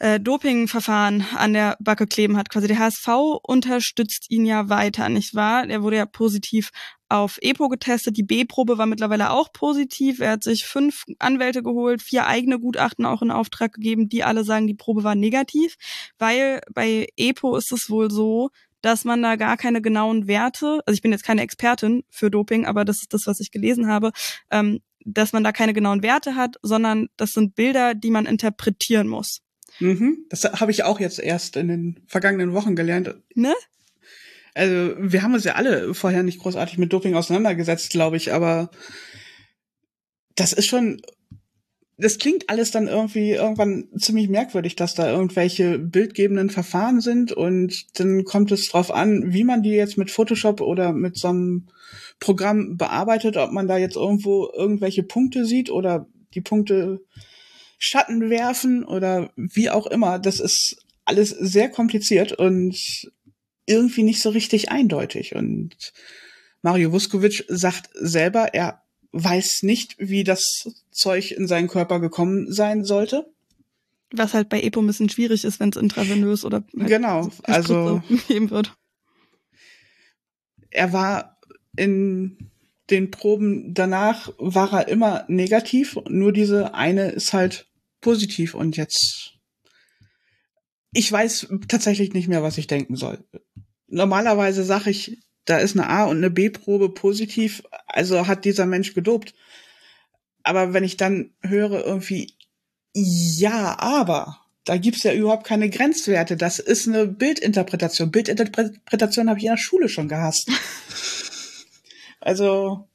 äh, 0.00 0.18
Dopingverfahren 0.18 1.24
an 1.36 1.52
der 1.52 1.76
Backe 1.78 2.06
kleben 2.06 2.36
hat. 2.36 2.48
Quasi 2.48 2.66
der 2.66 2.78
HSV 2.78 3.08
unterstützt 3.42 4.30
ihn 4.30 4.46
ja 4.46 4.68
weiter, 4.68 5.08
nicht 5.08 5.34
wahr? 5.34 5.68
Er 5.68 5.82
wurde 5.82 5.96
ja 5.96 6.06
positiv 6.06 6.70
auf 7.08 7.38
EPO 7.42 7.68
getestet. 7.68 8.16
Die 8.16 8.22
B-Probe 8.22 8.78
war 8.78 8.86
mittlerweile 8.86 9.30
auch 9.30 9.52
positiv. 9.52 10.20
Er 10.20 10.32
hat 10.32 10.44
sich 10.44 10.64
fünf 10.64 11.04
Anwälte 11.18 11.62
geholt, 11.62 12.02
vier 12.02 12.26
eigene 12.26 12.58
Gutachten 12.58 13.04
auch 13.04 13.20
in 13.20 13.30
Auftrag 13.30 13.74
gegeben, 13.74 14.08
die 14.08 14.24
alle 14.24 14.42
sagen, 14.42 14.66
die 14.66 14.74
Probe 14.74 15.04
war 15.04 15.14
negativ, 15.14 15.76
weil 16.18 16.60
bei 16.72 17.08
EPO 17.16 17.56
ist 17.56 17.70
es 17.72 17.90
wohl 17.90 18.10
so, 18.10 18.50
dass 18.80 19.04
man 19.04 19.22
da 19.22 19.36
gar 19.36 19.58
keine 19.58 19.82
genauen 19.82 20.26
Werte, 20.26 20.80
also 20.86 20.94
ich 20.94 21.02
bin 21.02 21.12
jetzt 21.12 21.24
keine 21.24 21.42
Expertin 21.42 22.04
für 22.08 22.30
Doping, 22.30 22.64
aber 22.64 22.86
das 22.86 23.02
ist 23.02 23.12
das, 23.12 23.26
was 23.26 23.40
ich 23.40 23.50
gelesen 23.50 23.88
habe, 23.88 24.12
ähm, 24.50 24.80
dass 25.04 25.34
man 25.34 25.44
da 25.44 25.52
keine 25.52 25.74
genauen 25.74 26.02
Werte 26.02 26.34
hat, 26.36 26.56
sondern 26.62 27.08
das 27.18 27.32
sind 27.32 27.54
Bilder, 27.54 27.94
die 27.94 28.10
man 28.10 28.24
interpretieren 28.24 29.06
muss. 29.06 29.42
Mhm. 29.80 30.26
Das 30.28 30.44
habe 30.44 30.70
ich 30.70 30.84
auch 30.84 31.00
jetzt 31.00 31.18
erst 31.18 31.56
in 31.56 31.68
den 31.68 32.00
vergangenen 32.06 32.52
Wochen 32.52 32.76
gelernt. 32.76 33.14
Ne? 33.34 33.54
Also 34.54 34.94
wir 34.98 35.22
haben 35.22 35.34
uns 35.34 35.44
ja 35.44 35.54
alle 35.54 35.94
vorher 35.94 36.22
nicht 36.22 36.40
großartig 36.40 36.78
mit 36.78 36.92
Doping 36.92 37.14
auseinandergesetzt, 37.14 37.90
glaube 37.90 38.16
ich, 38.16 38.32
aber 38.32 38.70
das 40.34 40.52
ist 40.52 40.66
schon, 40.66 41.00
das 41.96 42.18
klingt 42.18 42.48
alles 42.48 42.70
dann 42.70 42.88
irgendwie 42.88 43.32
irgendwann 43.32 43.88
ziemlich 43.96 44.28
merkwürdig, 44.28 44.74
dass 44.76 44.94
da 44.94 45.10
irgendwelche 45.10 45.78
bildgebenden 45.78 46.50
Verfahren 46.50 47.00
sind 47.00 47.32
und 47.32 47.98
dann 47.98 48.24
kommt 48.24 48.50
es 48.52 48.68
drauf 48.68 48.90
an, 48.90 49.32
wie 49.32 49.44
man 49.44 49.62
die 49.62 49.70
jetzt 49.70 49.98
mit 49.98 50.10
Photoshop 50.10 50.60
oder 50.60 50.92
mit 50.92 51.16
so 51.16 51.28
einem 51.28 51.68
Programm 52.18 52.76
bearbeitet, 52.76 53.36
ob 53.36 53.52
man 53.52 53.68
da 53.68 53.78
jetzt 53.78 53.96
irgendwo 53.96 54.50
irgendwelche 54.54 55.02
Punkte 55.02 55.44
sieht 55.44 55.70
oder 55.70 56.06
die 56.34 56.40
Punkte 56.40 57.00
Schatten 57.82 58.28
werfen 58.28 58.84
oder 58.84 59.32
wie 59.36 59.70
auch 59.70 59.86
immer. 59.86 60.18
Das 60.18 60.38
ist 60.38 60.84
alles 61.06 61.30
sehr 61.30 61.70
kompliziert 61.70 62.32
und 62.32 63.10
irgendwie 63.64 64.02
nicht 64.02 64.20
so 64.20 64.28
richtig 64.28 64.70
eindeutig. 64.70 65.34
Und 65.34 65.92
Mario 66.60 66.92
Vuskovic 66.92 67.46
sagt 67.48 67.88
selber, 67.94 68.52
er 68.52 68.82
weiß 69.12 69.62
nicht, 69.62 69.96
wie 69.98 70.24
das 70.24 70.68
Zeug 70.90 71.32
in 71.32 71.46
seinen 71.48 71.68
Körper 71.68 72.00
gekommen 72.00 72.52
sein 72.52 72.84
sollte. 72.84 73.32
Was 74.12 74.34
halt 74.34 74.50
bei 74.50 74.60
EPO 74.60 74.82
ein 74.82 74.86
bisschen 74.86 75.08
schwierig 75.08 75.44
ist, 75.44 75.58
wenn 75.58 75.70
es 75.70 75.76
intravenös 75.76 76.44
oder 76.44 76.62
halt 76.78 76.88
genau, 76.88 77.30
also 77.44 78.02
gegeben 78.08 78.50
wird. 78.50 78.74
Er 80.68 80.92
war 80.92 81.38
in 81.76 82.50
den 82.90 83.10
Proben 83.10 83.72
danach 83.72 84.32
war 84.38 84.72
er 84.72 84.88
immer 84.88 85.24
negativ, 85.28 85.96
nur 86.08 86.32
diese 86.32 86.74
eine 86.74 87.10
ist 87.10 87.32
halt 87.32 87.69
positiv 88.00 88.54
und 88.54 88.76
jetzt 88.76 89.40
ich 90.92 91.10
weiß 91.10 91.48
tatsächlich 91.68 92.12
nicht 92.12 92.28
mehr, 92.28 92.42
was 92.42 92.58
ich 92.58 92.66
denken 92.66 92.96
soll. 92.96 93.22
Normalerweise 93.86 94.64
sage 94.64 94.90
ich, 94.90 95.18
da 95.44 95.58
ist 95.58 95.76
eine 95.76 95.88
A- 95.88 96.04
und 96.04 96.18
eine 96.18 96.30
B-Probe 96.30 96.90
positiv, 96.90 97.62
also 97.86 98.26
hat 98.26 98.44
dieser 98.44 98.66
Mensch 98.66 98.94
gedopt. 98.94 99.34
Aber 100.42 100.72
wenn 100.72 100.84
ich 100.84 100.96
dann 100.96 101.32
höre 101.42 101.84
irgendwie, 101.84 102.34
ja, 102.92 103.78
aber, 103.78 104.40
da 104.64 104.76
gibt's 104.76 105.02
ja 105.02 105.12
überhaupt 105.12 105.46
keine 105.46 105.70
Grenzwerte, 105.70 106.36
das 106.36 106.58
ist 106.58 106.88
eine 106.88 107.06
Bildinterpretation. 107.06 108.10
Bildinterpretation 108.10 109.28
habe 109.28 109.38
ich 109.38 109.44
in 109.44 109.52
der 109.52 109.58
Schule 109.58 109.88
schon 109.88 110.08
gehasst. 110.08 110.50
also, 112.20 112.88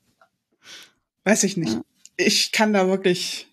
weiß 1.23 1.43
ich 1.43 1.57
nicht. 1.57 1.79
Ich 2.17 2.51
kann 2.51 2.73
da 2.73 2.87
wirklich 2.87 3.47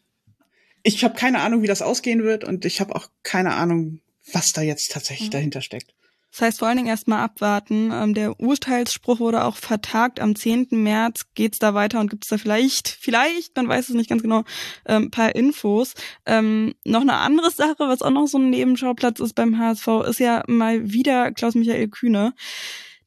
ich 0.83 1.05
habe 1.05 1.15
keine 1.15 1.41
Ahnung, 1.41 1.63
wie 1.63 1.67
das 1.67 1.83
ausgehen 1.83 2.23
wird 2.23 2.45
und 2.45 2.65
ich 2.65 2.81
habe 2.81 2.95
auch 2.95 3.09
keine 3.23 3.55
Ahnung, 3.55 4.01
was 4.33 4.53
da 4.53 4.63
jetzt 4.63 4.93
tatsächlich 4.93 5.29
mhm. 5.29 5.33
dahinter 5.33 5.61
steckt. 5.61 5.95
Das 6.33 6.41
heißt 6.41 6.59
vor 6.61 6.69
allen 6.69 6.79
Dingen 6.79 6.89
erstmal 6.89 7.23
abwarten. 7.23 7.91
Ähm, 7.93 8.15
der 8.15 8.41
Urteilsspruch 8.41 9.21
wurde 9.21 9.45
auch 9.45 9.57
vertagt. 9.57 10.19
Am 10.19 10.35
10. 10.35 10.69
März 10.71 11.27
geht's 11.35 11.59
da 11.59 11.75
weiter 11.75 12.01
und 12.01 12.09
gibt's 12.09 12.29
da 12.29 12.39
vielleicht, 12.39 12.89
vielleicht, 12.89 13.55
man 13.55 13.69
weiß 13.69 13.91
es 13.91 13.95
nicht 13.95 14.09
ganz 14.09 14.23
genau, 14.23 14.45
ähm, 14.87 15.11
paar 15.11 15.35
Infos. 15.35 15.93
Ähm, 16.25 16.75
noch 16.85 17.03
eine 17.03 17.17
andere 17.17 17.51
Sache, 17.51 17.77
was 17.81 18.01
auch 18.01 18.11
noch 18.11 18.27
so 18.27 18.39
ein 18.39 18.49
Nebenschauplatz 18.49 19.21
ist 19.21 19.35
beim 19.35 19.59
HSV, 19.59 19.87
ist 20.09 20.21
ja 20.21 20.43
mal 20.47 20.91
wieder 20.91 21.33
Klaus-Michael 21.33 21.89
Kühne 21.89 22.33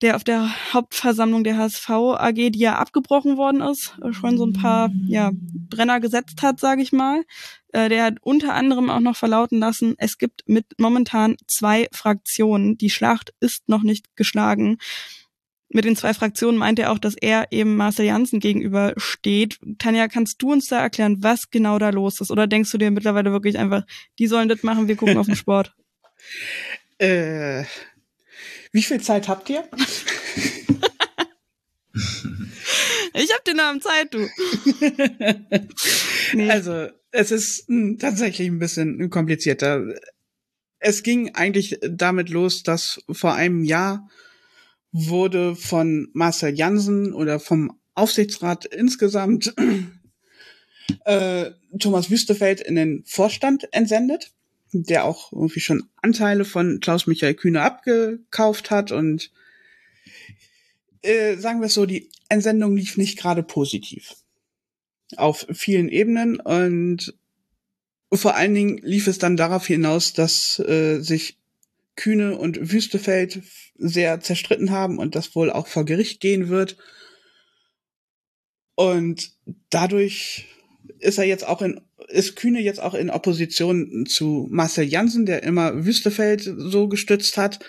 der 0.02 0.16
auf 0.16 0.24
der 0.24 0.50
Hauptversammlung 0.74 1.44
der 1.44 1.58
HSV 1.58 1.90
AG, 1.90 2.34
die 2.34 2.60
ja 2.60 2.76
abgebrochen 2.76 3.38
worden 3.38 3.62
ist, 3.62 3.98
schon 4.12 4.38
so 4.38 4.46
ein 4.46 4.54
paar 4.54 4.92
ja, 5.08 5.32
Brenner 5.34 6.00
gesetzt 6.00 6.42
hat, 6.42 6.60
sage 6.60 6.82
ich 6.82 6.92
mal. 6.92 7.24
Äh, 7.76 7.90
der 7.90 8.06
hat 8.06 8.18
unter 8.22 8.54
anderem 8.54 8.90
auch 8.90 9.02
noch 9.02 9.18
verlauten 9.18 9.60
lassen, 9.60 9.96
es 9.98 10.18
gibt 10.18 10.44
mit 10.48 10.66
momentan 10.78 11.36
zwei 11.46 11.90
Fraktionen. 11.92 12.78
Die 12.78 12.90
Schlacht 12.90 13.34
ist 13.42 13.68
noch 13.68 13.84
nicht 13.84 14.16
geschlagen. 14.16 14.78
Mit 15.68 15.84
den 15.84 15.98
zwei 15.98 16.14
Fraktionen 16.14 16.58
meint 16.58 16.80
er 16.80 16.94
auch, 16.94 17.00
dass 17.00 17.16
er 17.20 17.52
eben 17.52 17.76
Marcel 17.76 18.06
Janssen 18.06 18.40
gegenüber 18.40 18.94
steht. 18.96 19.60
Tanja, 19.78 20.08
kannst 20.08 20.42
du 20.42 20.54
uns 20.54 20.68
da 20.68 20.80
erklären, 20.80 21.18
was 21.20 21.52
genau 21.52 21.78
da 21.78 21.90
los 21.90 22.22
ist? 22.22 22.32
Oder 22.32 22.48
denkst 22.48 22.72
du 22.72 22.78
dir 22.78 22.92
mittlerweile 22.92 23.34
wirklich 23.34 23.58
einfach, 23.58 23.84
die 24.20 24.28
sollen 24.28 24.48
das 24.48 24.64
machen, 24.64 24.88
wir 24.88 24.96
gucken 24.96 25.18
auf 25.18 25.28
den 25.28 25.36
Sport? 25.36 25.74
Äh, 26.98 27.66
wie 28.72 28.82
viel 28.82 29.02
Zeit 29.02 29.28
habt 29.28 29.50
ihr? 29.50 29.68
ich 33.16 33.32
hab 33.34 33.44
den 33.46 33.58
Namen 33.58 33.82
Zeit, 33.82 34.14
du. 34.14 34.20
nee. 36.34 36.50
Also, 36.50 36.88
es 37.12 37.32
ist 37.32 37.70
mh, 37.70 37.76
hm, 37.76 38.00
tatsächlich 38.00 38.48
ein 38.48 38.60
bisschen 38.60 39.10
komplizierter. 39.10 39.84
Es 40.80 41.04
ging 41.04 41.36
eigentlich 41.36 41.80
damit 41.82 42.30
los, 42.30 42.64
dass 42.64 43.02
vor 43.12 43.34
einem 43.34 43.64
Jahr 43.64 44.08
wurde 44.92 45.56
von 45.56 46.10
Marcel 46.14 46.54
Jansen 46.54 47.14
oder 47.14 47.40
vom 47.40 47.80
Aufsichtsrat 47.96 48.66
insgesamt 48.66 49.54
äh, 51.06 51.52
Thomas 51.80 52.10
Wüstefeld 52.10 52.62
in 52.62 52.76
den 52.76 53.04
Vorstand 53.06 53.74
entsendet 53.74 54.32
der 54.84 55.06
auch 55.06 55.32
irgendwie 55.32 55.60
schon 55.60 55.90
Anteile 56.02 56.46
von 56.46 56.80
Klaus 56.80 57.08
Michael 57.08 57.36
Kühne 57.36 57.62
abgekauft 57.62 58.72
hat 58.72 58.92
und 58.92 59.32
äh, 61.06 61.38
sagen 61.38 61.60
wir 61.60 61.68
es 61.68 61.74
so, 61.74 61.86
die 61.86 62.10
Entsendung 62.30 62.76
lief 62.76 62.98
nicht 62.98 63.18
gerade 63.18 63.44
positiv. 63.44 64.16
Auf 65.18 65.46
vielen 65.54 65.90
Ebenen 65.90 66.40
und 66.40 67.14
vor 68.12 68.36
allen 68.36 68.54
Dingen 68.54 68.78
lief 68.80 69.08
es 69.08 69.18
dann 69.18 69.38
darauf 69.38 69.68
hinaus, 69.68 70.14
dass 70.14 70.60
äh, 70.60 71.00
sich 71.00 71.38
Kühne 71.96 72.38
und 72.38 72.72
Wüstefeld 72.72 73.42
sehr 73.78 74.20
zerstritten 74.20 74.72
haben 74.72 74.98
und 74.98 75.16
das 75.16 75.36
wohl 75.36 75.52
auch 75.52 75.68
vor 75.68 75.86
Gericht 75.86 76.20
gehen 76.20 76.50
wird. 76.50 76.78
Und 78.76 79.32
dadurch 79.70 80.46
ist 81.00 81.18
er 81.18 81.26
jetzt 81.26 81.48
auch 81.48 81.62
in 81.62 81.82
ist 82.08 82.36
Kühne 82.36 82.62
jetzt 82.62 82.80
auch 82.80 82.94
in 82.94 83.10
Opposition 83.10 84.06
zu 84.06 84.48
Marcel 84.52 84.86
Janssen, 84.86 85.26
der 85.26 85.42
immer 85.44 85.86
Wüstefeld 85.86 86.44
so 86.58 86.88
gestützt 86.88 87.38
hat. 87.38 87.60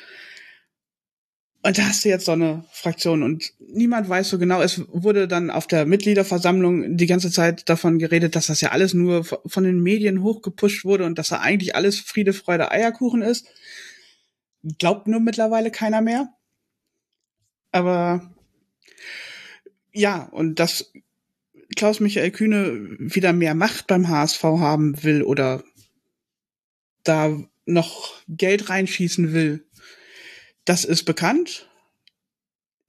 Und 1.67 1.79
da 1.79 1.89
hast 1.89 2.05
du 2.05 2.09
jetzt 2.09 2.27
so 2.27 2.31
eine 2.33 2.65
Fraktion 2.71 3.25
und 3.25 3.53
niemand 3.59 4.09
weiß 4.09 4.29
so 4.29 4.39
genau. 4.39 4.63
Es 4.63 4.83
wurde 4.87 5.27
dann 5.27 5.51
auf 5.51 5.67
der 5.67 5.85
Mitgliederversammlung 5.85 6.97
die 6.97 7.07
ganze 7.07 7.29
Zeit 7.29 7.69
davon 7.69 7.99
geredet, 7.99 8.37
dass 8.37 8.47
das 8.47 8.61
ja 8.61 8.71
alles 8.71 8.95
nur 8.95 9.25
von 9.25 9.65
den 9.65 9.83
Medien 9.83 10.23
hochgepusht 10.23 10.85
wurde 10.85 11.05
und 11.05 11.19
dass 11.19 11.27
da 11.27 11.41
eigentlich 11.41 11.75
alles 11.75 11.99
Friede, 11.99 12.35
Freude, 12.35 12.71
Eierkuchen 12.71 13.21
ist. 13.21 13.49
Glaubt 14.79 15.09
nur 15.09 15.19
mittlerweile 15.19 15.73
keiner 15.73 16.03
mehr. 16.03 16.29
Aber 17.73 18.33
ja, 19.93 20.23
und 20.23 20.61
das 20.61 20.93
Klaus-Michael 21.75 22.31
Kühne 22.31 22.97
wieder 23.01 23.33
mehr 23.33 23.57
Macht 23.57 23.89
beim 23.89 24.07
HSV 24.07 24.41
haben 24.45 25.03
will 25.03 25.25
oder 25.25 25.65
da 27.03 27.37
noch 27.65 28.15
Geld 28.29 28.71
reinschießen 28.71 29.33
will, 29.33 29.66
das 30.67 30.85
ist 30.85 31.05
bekannt. 31.05 31.71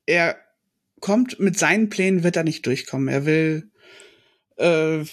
Er 0.05 0.37
kommt 0.99 1.39
mit 1.39 1.57
seinen 1.57 1.89
Plänen, 1.89 2.23
wird 2.23 2.35
er 2.35 2.43
nicht 2.43 2.65
durchkommen. 2.65 3.07
Er 3.07 3.25
will 3.25 3.71
äh, 4.57 5.05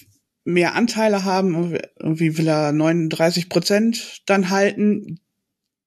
mehr 0.45 0.75
Anteile 0.75 1.25
haben, 1.25 1.79
irgendwie 1.99 2.37
will 2.37 2.49
er 2.49 2.73
39 2.73 3.49
Prozent 3.49 4.23
dann 4.27 4.51
halten, 4.51 5.21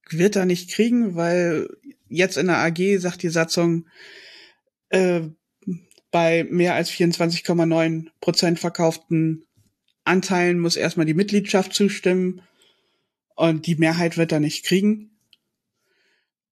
wird 0.09 0.35
er 0.35 0.45
nicht 0.45 0.71
kriegen, 0.71 1.15
weil 1.15 1.67
jetzt 2.07 2.37
in 2.37 2.47
der 2.47 2.57
AG 2.57 2.99
sagt 2.99 3.23
die 3.23 3.29
Satzung, 3.29 3.87
äh, 4.89 5.21
bei 6.11 6.45
mehr 6.49 6.75
als 6.75 6.89
24,9 6.89 8.07
Prozent 8.21 8.59
verkauften 8.59 9.45
Anteilen 10.05 10.59
muss 10.59 10.77
erstmal 10.77 11.05
die 11.05 11.13
Mitgliedschaft 11.13 11.73
zustimmen 11.73 12.41
und 13.35 13.67
die 13.67 13.75
Mehrheit 13.75 14.17
wird 14.17 14.31
er 14.31 14.39
nicht 14.39 14.65
kriegen. 14.65 15.16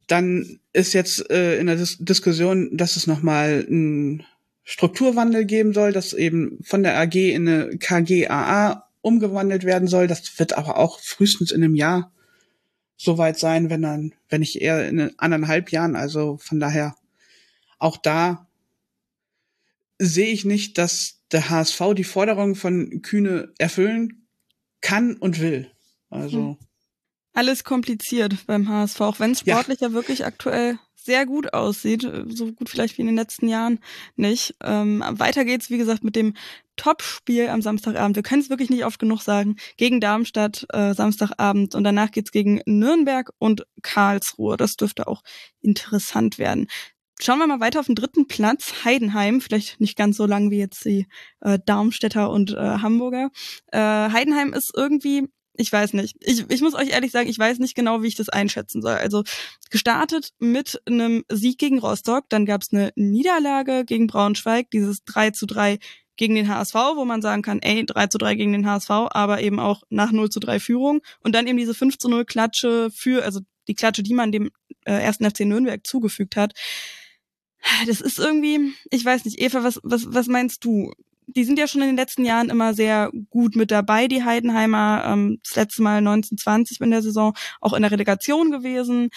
Dann 0.07 0.59
ist 0.73 0.93
jetzt 0.93 1.29
äh, 1.31 1.57
in 1.57 1.67
der 1.67 1.75
Dis 1.75 1.97
Diskussion, 1.99 2.75
dass 2.75 2.95
es 2.95 3.07
nochmal 3.07 3.65
einen 3.67 4.23
Strukturwandel 4.63 5.45
geben 5.45 5.73
soll, 5.73 5.91
dass 5.91 6.13
eben 6.13 6.59
von 6.63 6.83
der 6.83 6.99
AG 6.99 7.15
in 7.15 7.47
eine 7.47 7.77
KGAA 7.77 8.89
umgewandelt 9.01 9.63
werden 9.63 9.87
soll. 9.87 10.07
Das 10.07 10.39
wird 10.39 10.57
aber 10.57 10.77
auch 10.77 10.99
frühestens 10.99 11.51
in 11.51 11.63
einem 11.63 11.75
Jahr 11.75 12.11
soweit 12.97 13.37
sein, 13.37 13.69
wenn 13.69 13.81
dann, 13.81 14.13
wenn 14.29 14.39
nicht 14.39 14.61
eher 14.61 14.87
in 14.87 15.11
anderthalb 15.19 15.71
Jahren. 15.71 15.95
Also 15.95 16.37
von 16.37 16.59
daher 16.59 16.95
auch 17.77 17.97
da 17.97 18.47
sehe 19.99 20.31
ich 20.31 20.45
nicht, 20.45 20.77
dass 20.77 21.21
der 21.31 21.49
HSV 21.49 21.81
die 21.95 22.03
Forderungen 22.03 22.55
von 22.55 23.01
Kühne 23.01 23.53
erfüllen 23.57 24.27
kann 24.81 25.15
und 25.15 25.39
will. 25.39 25.71
Also. 26.09 26.37
Hm. 26.37 26.57
Alles 27.35 27.63
kompliziert 27.63 28.47
beim 28.47 28.69
HSV, 28.69 29.01
auch 29.01 29.19
wenn 29.19 29.31
es 29.31 29.41
sportlich 29.41 29.81
ja. 29.81 29.89
ja 29.89 29.93
wirklich 29.93 30.25
aktuell 30.25 30.79
sehr 30.95 31.25
gut 31.25 31.53
aussieht, 31.53 32.01
so 32.29 32.51
gut 32.53 32.69
vielleicht 32.69 32.97
wie 32.97 33.01
in 33.01 33.07
den 33.07 33.15
letzten 33.15 33.47
Jahren 33.47 33.79
nicht. 34.15 34.55
Ähm, 34.63 35.03
weiter 35.07 35.45
geht's, 35.45 35.69
wie 35.69 35.77
gesagt, 35.77 36.03
mit 36.03 36.15
dem 36.15 36.33
Top-Spiel 36.77 37.49
am 37.49 37.61
Samstagabend. 37.61 38.15
Wir 38.15 38.23
können 38.23 38.41
es 38.41 38.49
wirklich 38.49 38.69
nicht 38.69 38.85
oft 38.85 38.99
genug 38.99 39.21
sagen. 39.21 39.57
Gegen 39.77 40.01
Darmstadt 40.01 40.65
äh, 40.69 40.93
Samstagabend 40.93 41.75
und 41.75 41.83
danach 41.83 42.09
geht's 42.11 42.31
gegen 42.31 42.61
Nürnberg 42.65 43.31
und 43.37 43.67
Karlsruhe. 43.83 44.57
Das 44.57 44.77
dürfte 44.77 45.07
auch 45.07 45.21
interessant 45.61 46.39
werden. 46.39 46.67
Schauen 47.21 47.39
wir 47.39 47.47
mal 47.47 47.61
weiter 47.61 47.79
auf 47.79 47.85
den 47.85 47.95
dritten 47.95 48.27
Platz, 48.27 48.83
Heidenheim, 48.83 49.39
vielleicht 49.39 49.79
nicht 49.79 49.97
ganz 49.97 50.17
so 50.17 50.25
lang 50.25 50.51
wie 50.51 50.59
jetzt 50.59 50.83
die 50.83 51.05
äh, 51.41 51.59
Darmstädter 51.65 52.29
und 52.29 52.51
äh, 52.51 52.79
Hamburger. 52.79 53.29
Äh, 53.71 53.79
Heidenheim 53.79 54.53
ist 54.53 54.71
irgendwie, 54.75 55.29
ich 55.57 55.71
weiß 55.71 55.93
nicht, 55.93 56.15
ich, 56.19 56.45
ich 56.49 56.61
muss 56.61 56.73
euch 56.73 56.89
ehrlich 56.89 57.11
sagen, 57.11 57.29
ich 57.29 57.39
weiß 57.39 57.59
nicht 57.59 57.75
genau, 57.75 58.01
wie 58.01 58.07
ich 58.07 58.15
das 58.15 58.29
einschätzen 58.29 58.81
soll. 58.81 58.93
Also 58.93 59.23
gestartet 59.69 60.33
mit 60.39 60.81
einem 60.85 61.23
Sieg 61.29 61.57
gegen 61.57 61.79
Rostock, 61.79 62.25
dann 62.29 62.45
gab 62.45 62.61
es 62.61 62.71
eine 62.71 62.91
Niederlage 62.95 63.85
gegen 63.85 64.07
Braunschweig, 64.07 64.69
dieses 64.71 65.03
3 65.05 65.31
zu 65.31 65.45
3 65.45 65.79
gegen 66.17 66.35
den 66.35 66.47
HSV, 66.47 66.75
wo 66.95 67.05
man 67.05 67.21
sagen 67.21 67.41
kann, 67.41 67.59
ey, 67.61 67.85
3 67.85 68.07
zu 68.07 68.17
3 68.17 68.35
gegen 68.35 68.53
den 68.53 68.67
HSV, 68.67 68.89
aber 68.89 69.41
eben 69.41 69.59
auch 69.59 69.83
nach 69.89 70.11
0 70.11 70.29
zu 70.29 70.39
3 70.39 70.59
Führung. 70.59 71.01
Und 71.19 71.35
dann 71.35 71.47
eben 71.47 71.57
diese 71.57 71.73
5 71.73 71.97
zu 71.97 72.09
0 72.09 72.25
Klatsche 72.25 72.89
für, 72.91 73.23
also 73.23 73.41
die 73.67 73.75
Klatsche, 73.75 74.03
die 74.03 74.13
man 74.13 74.31
dem 74.31 74.51
äh, 74.85 74.93
ersten 74.93 75.29
FC 75.29 75.41
Nürnberg 75.41 75.85
zugefügt 75.85 76.35
hat. 76.35 76.53
Das 77.87 77.99
ist 77.99 78.19
irgendwie, 78.19 78.73
ich 78.91 79.03
weiß 79.03 79.25
nicht, 79.25 79.41
Eva, 79.41 79.63
was, 79.63 79.79
was, 79.83 80.13
was 80.13 80.27
meinst 80.27 80.63
du? 80.63 80.93
Die 81.27 81.43
sind 81.43 81.59
ja 81.59 81.67
schon 81.67 81.81
in 81.81 81.87
den 81.87 81.97
letzten 81.97 82.25
Jahren 82.25 82.49
immer 82.49 82.73
sehr 82.73 83.11
gut 83.29 83.55
mit 83.55 83.71
dabei, 83.71 84.07
die 84.07 84.23
Heidenheimer. 84.23 85.03
Ähm, 85.05 85.39
das 85.43 85.55
letzte 85.55 85.81
Mal 85.81 85.97
1920 85.97 86.81
in 86.81 86.91
der 86.91 87.01
Saison 87.01 87.33
auch 87.61 87.73
in 87.73 87.81
der 87.81 87.91
Relegation 87.91 88.51
gewesen. 88.51 89.09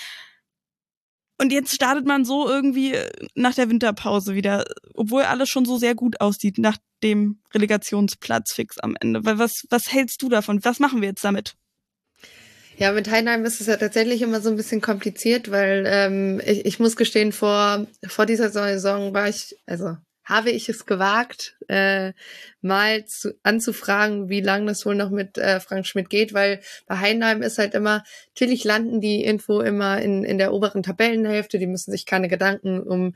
Und 1.40 1.52
jetzt 1.52 1.72
startet 1.72 2.04
man 2.04 2.24
so 2.24 2.48
irgendwie 2.48 2.96
nach 3.36 3.54
der 3.54 3.70
Winterpause 3.70 4.34
wieder, 4.34 4.64
obwohl 4.94 5.22
alles 5.22 5.48
schon 5.48 5.64
so 5.64 5.78
sehr 5.78 5.94
gut 5.94 6.20
aussieht, 6.20 6.58
nach 6.58 6.78
dem 7.04 7.40
Relegationsplatz 7.54 8.52
fix 8.52 8.78
am 8.78 8.96
Ende. 9.00 9.20
Was, 9.22 9.64
was 9.70 9.92
hältst 9.92 10.20
du 10.22 10.28
davon? 10.28 10.64
Was 10.64 10.80
machen 10.80 11.00
wir 11.00 11.08
jetzt 11.08 11.24
damit? 11.24 11.54
Ja, 12.76 12.92
mit 12.92 13.10
Heidenheim 13.10 13.44
ist 13.44 13.60
es 13.60 13.66
ja 13.66 13.76
tatsächlich 13.76 14.22
immer 14.22 14.40
so 14.40 14.50
ein 14.50 14.56
bisschen 14.56 14.80
kompliziert, 14.80 15.50
weil 15.50 15.84
ähm, 15.86 16.40
ich, 16.44 16.64
ich 16.64 16.78
muss 16.78 16.94
gestehen, 16.94 17.32
vor, 17.32 17.86
vor 18.06 18.24
dieser 18.24 18.50
Saison 18.50 19.14
war 19.14 19.28
ich, 19.28 19.56
also 19.66 19.96
habe 20.28 20.50
ich 20.50 20.68
es 20.68 20.84
gewagt, 20.84 21.56
äh, 21.68 22.12
mal 22.60 23.04
zu, 23.06 23.34
anzufragen, 23.42 24.28
wie 24.28 24.40
lange 24.40 24.66
das 24.66 24.84
wohl 24.84 24.94
noch 24.94 25.10
mit 25.10 25.38
äh, 25.38 25.58
Frank 25.60 25.86
Schmidt 25.86 26.10
geht, 26.10 26.34
weil 26.34 26.60
bei 26.86 26.98
Heidenheim 26.98 27.42
ist 27.42 27.58
halt 27.58 27.74
immer, 27.74 28.04
natürlich 28.28 28.64
landen 28.64 29.00
die 29.00 29.24
irgendwo 29.24 29.60
immer 29.60 30.00
in, 30.00 30.24
in 30.24 30.38
der 30.38 30.52
oberen 30.52 30.82
Tabellenhälfte, 30.82 31.58
die 31.58 31.66
müssen 31.66 31.90
sich 31.90 32.04
keine 32.04 32.28
Gedanken 32.28 32.82
um, 32.82 33.14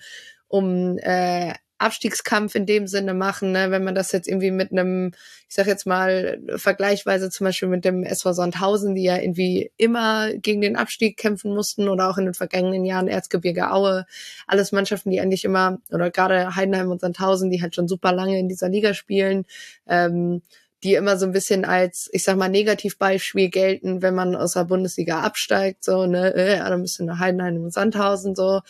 um 0.48 0.96
äh, 0.98 1.52
Abstiegskampf 1.82 2.54
in 2.54 2.66
dem 2.66 2.86
Sinne 2.86 3.14
machen, 3.14 3.52
ne? 3.52 3.70
wenn 3.70 3.84
man 3.84 3.94
das 3.94 4.12
jetzt 4.12 4.28
irgendwie 4.28 4.50
mit 4.50 4.72
einem, 4.72 5.12
ich 5.48 5.54
sag 5.54 5.66
jetzt 5.66 5.86
mal, 5.86 6.40
vergleichweise 6.56 7.30
zum 7.30 7.44
Beispiel 7.44 7.68
mit 7.68 7.84
dem 7.84 8.04
SV 8.04 8.32
Sandhausen, 8.32 8.94
die 8.94 9.04
ja 9.04 9.18
irgendwie 9.18 9.70
immer 9.76 10.32
gegen 10.34 10.60
den 10.60 10.76
Abstieg 10.76 11.16
kämpfen 11.16 11.54
mussten 11.54 11.88
oder 11.88 12.08
auch 12.08 12.18
in 12.18 12.24
den 12.24 12.34
vergangenen 12.34 12.84
Jahren 12.84 13.08
Erzgebirge 13.08 13.70
Aue, 13.70 14.06
alles 14.46 14.72
Mannschaften, 14.72 15.10
die 15.10 15.20
eigentlich 15.20 15.44
immer, 15.44 15.78
oder 15.90 16.10
gerade 16.10 16.56
Heidenheim 16.56 16.90
und 16.90 17.00
Sandhausen, 17.00 17.50
die 17.50 17.62
halt 17.62 17.74
schon 17.74 17.88
super 17.88 18.12
lange 18.12 18.38
in 18.38 18.48
dieser 18.48 18.68
Liga 18.68 18.94
spielen, 18.94 19.44
ähm, 19.86 20.42
die 20.82 20.94
immer 20.94 21.16
so 21.16 21.26
ein 21.26 21.32
bisschen 21.32 21.64
als, 21.64 22.08
ich 22.12 22.24
sag 22.24 22.36
mal, 22.36 22.48
Negativbeispiel 22.48 23.50
gelten, 23.50 24.02
wenn 24.02 24.14
man 24.14 24.34
aus 24.34 24.54
der 24.54 24.64
Bundesliga 24.64 25.20
absteigt, 25.20 25.84
so, 25.84 26.06
ne, 26.06 26.34
äh, 26.34 26.58
dann 26.58 26.80
müsste 26.80 27.04
nach 27.04 27.20
Heidenheim 27.20 27.62
und 27.62 27.72
Sandhausen 27.72 28.34
so. 28.34 28.60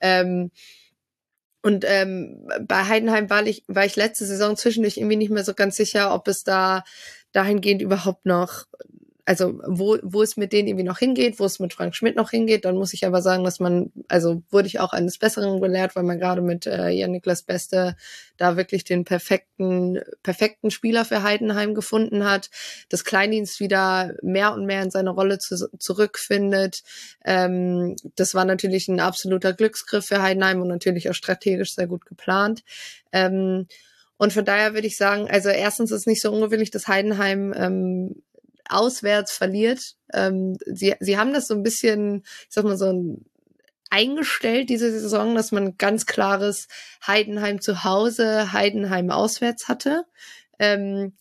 Ähm, 0.00 0.50
und 1.62 1.84
ähm, 1.86 2.48
bei 2.66 2.84
Heidenheim 2.84 3.28
war 3.28 3.46
ich, 3.46 3.64
war 3.68 3.84
ich 3.84 3.96
letzte 3.96 4.24
Saison 4.24 4.56
zwischendurch 4.56 4.96
irgendwie 4.96 5.16
nicht 5.16 5.30
mehr 5.30 5.44
so 5.44 5.54
ganz 5.54 5.76
sicher, 5.76 6.14
ob 6.14 6.28
es 6.28 6.44
da 6.44 6.84
dahingehend 7.32 7.82
überhaupt 7.82 8.26
noch 8.26 8.64
also 9.30 9.60
wo, 9.64 9.96
wo 10.02 10.22
es 10.24 10.36
mit 10.36 10.52
denen 10.52 10.66
irgendwie 10.66 10.84
noch 10.84 10.98
hingeht, 10.98 11.38
wo 11.38 11.44
es 11.44 11.60
mit 11.60 11.72
Frank 11.72 11.94
Schmidt 11.94 12.16
noch 12.16 12.30
hingeht, 12.30 12.64
dann 12.64 12.74
muss 12.74 12.92
ich 12.92 13.06
aber 13.06 13.22
sagen, 13.22 13.44
dass 13.44 13.60
man, 13.60 13.92
also 14.08 14.42
wurde 14.50 14.66
ich 14.66 14.80
auch 14.80 14.92
eines 14.92 15.18
Besseren 15.18 15.60
gelehrt, 15.60 15.94
weil 15.94 16.02
man 16.02 16.18
gerade 16.18 16.42
mit 16.42 16.66
äh, 16.66 16.88
Jan 16.88 17.12
Niklas 17.12 17.44
Beste 17.44 17.94
da 18.38 18.56
wirklich 18.56 18.82
den 18.82 19.04
perfekten, 19.04 20.00
perfekten 20.24 20.72
Spieler 20.72 21.04
für 21.04 21.22
Heidenheim 21.22 21.76
gefunden 21.76 22.24
hat, 22.24 22.50
dass 22.88 23.04
Kleindienst 23.04 23.60
wieder 23.60 24.16
mehr 24.20 24.52
und 24.52 24.66
mehr 24.66 24.82
in 24.82 24.90
seine 24.90 25.10
Rolle 25.10 25.38
zu, 25.38 25.70
zurückfindet. 25.78 26.82
Ähm, 27.24 27.94
das 28.16 28.34
war 28.34 28.44
natürlich 28.44 28.88
ein 28.88 28.98
absoluter 28.98 29.52
Glücksgriff 29.52 30.06
für 30.06 30.22
Heidenheim 30.22 30.60
und 30.60 30.66
natürlich 30.66 31.08
auch 31.08 31.14
strategisch 31.14 31.76
sehr 31.76 31.86
gut 31.86 32.04
geplant. 32.04 32.64
Ähm, 33.12 33.68
und 34.20 34.34
von 34.34 34.44
daher 34.44 34.74
würde 34.74 34.86
ich 34.86 34.98
sagen, 34.98 35.30
also 35.30 35.48
erstens 35.48 35.92
ist 35.92 36.00
es 36.00 36.06
nicht 36.06 36.20
so 36.20 36.30
ungewöhnlich, 36.30 36.70
dass 36.70 36.88
Heidenheim 36.88 37.54
ähm, 37.56 38.22
auswärts 38.70 39.32
verliert. 39.32 39.96
Ähm, 40.12 40.56
sie, 40.66 40.94
sie 41.00 41.18
haben 41.18 41.32
das 41.32 41.48
so 41.48 41.54
ein 41.54 41.62
bisschen, 41.62 42.22
ich 42.24 42.54
sag 42.54 42.64
mal, 42.64 42.76
so 42.76 42.92
ein 42.92 43.24
eingestellt 43.90 44.70
diese 44.70 44.90
Saison, 44.92 45.34
dass 45.34 45.52
man 45.52 45.76
ganz 45.76 46.06
klares 46.06 46.68
Heidenheim 47.04 47.60
zu 47.60 47.84
Hause, 47.84 48.52
Heidenheim 48.52 49.10
auswärts 49.10 49.68
hatte. 49.68 50.04
Ähm, 50.58 51.14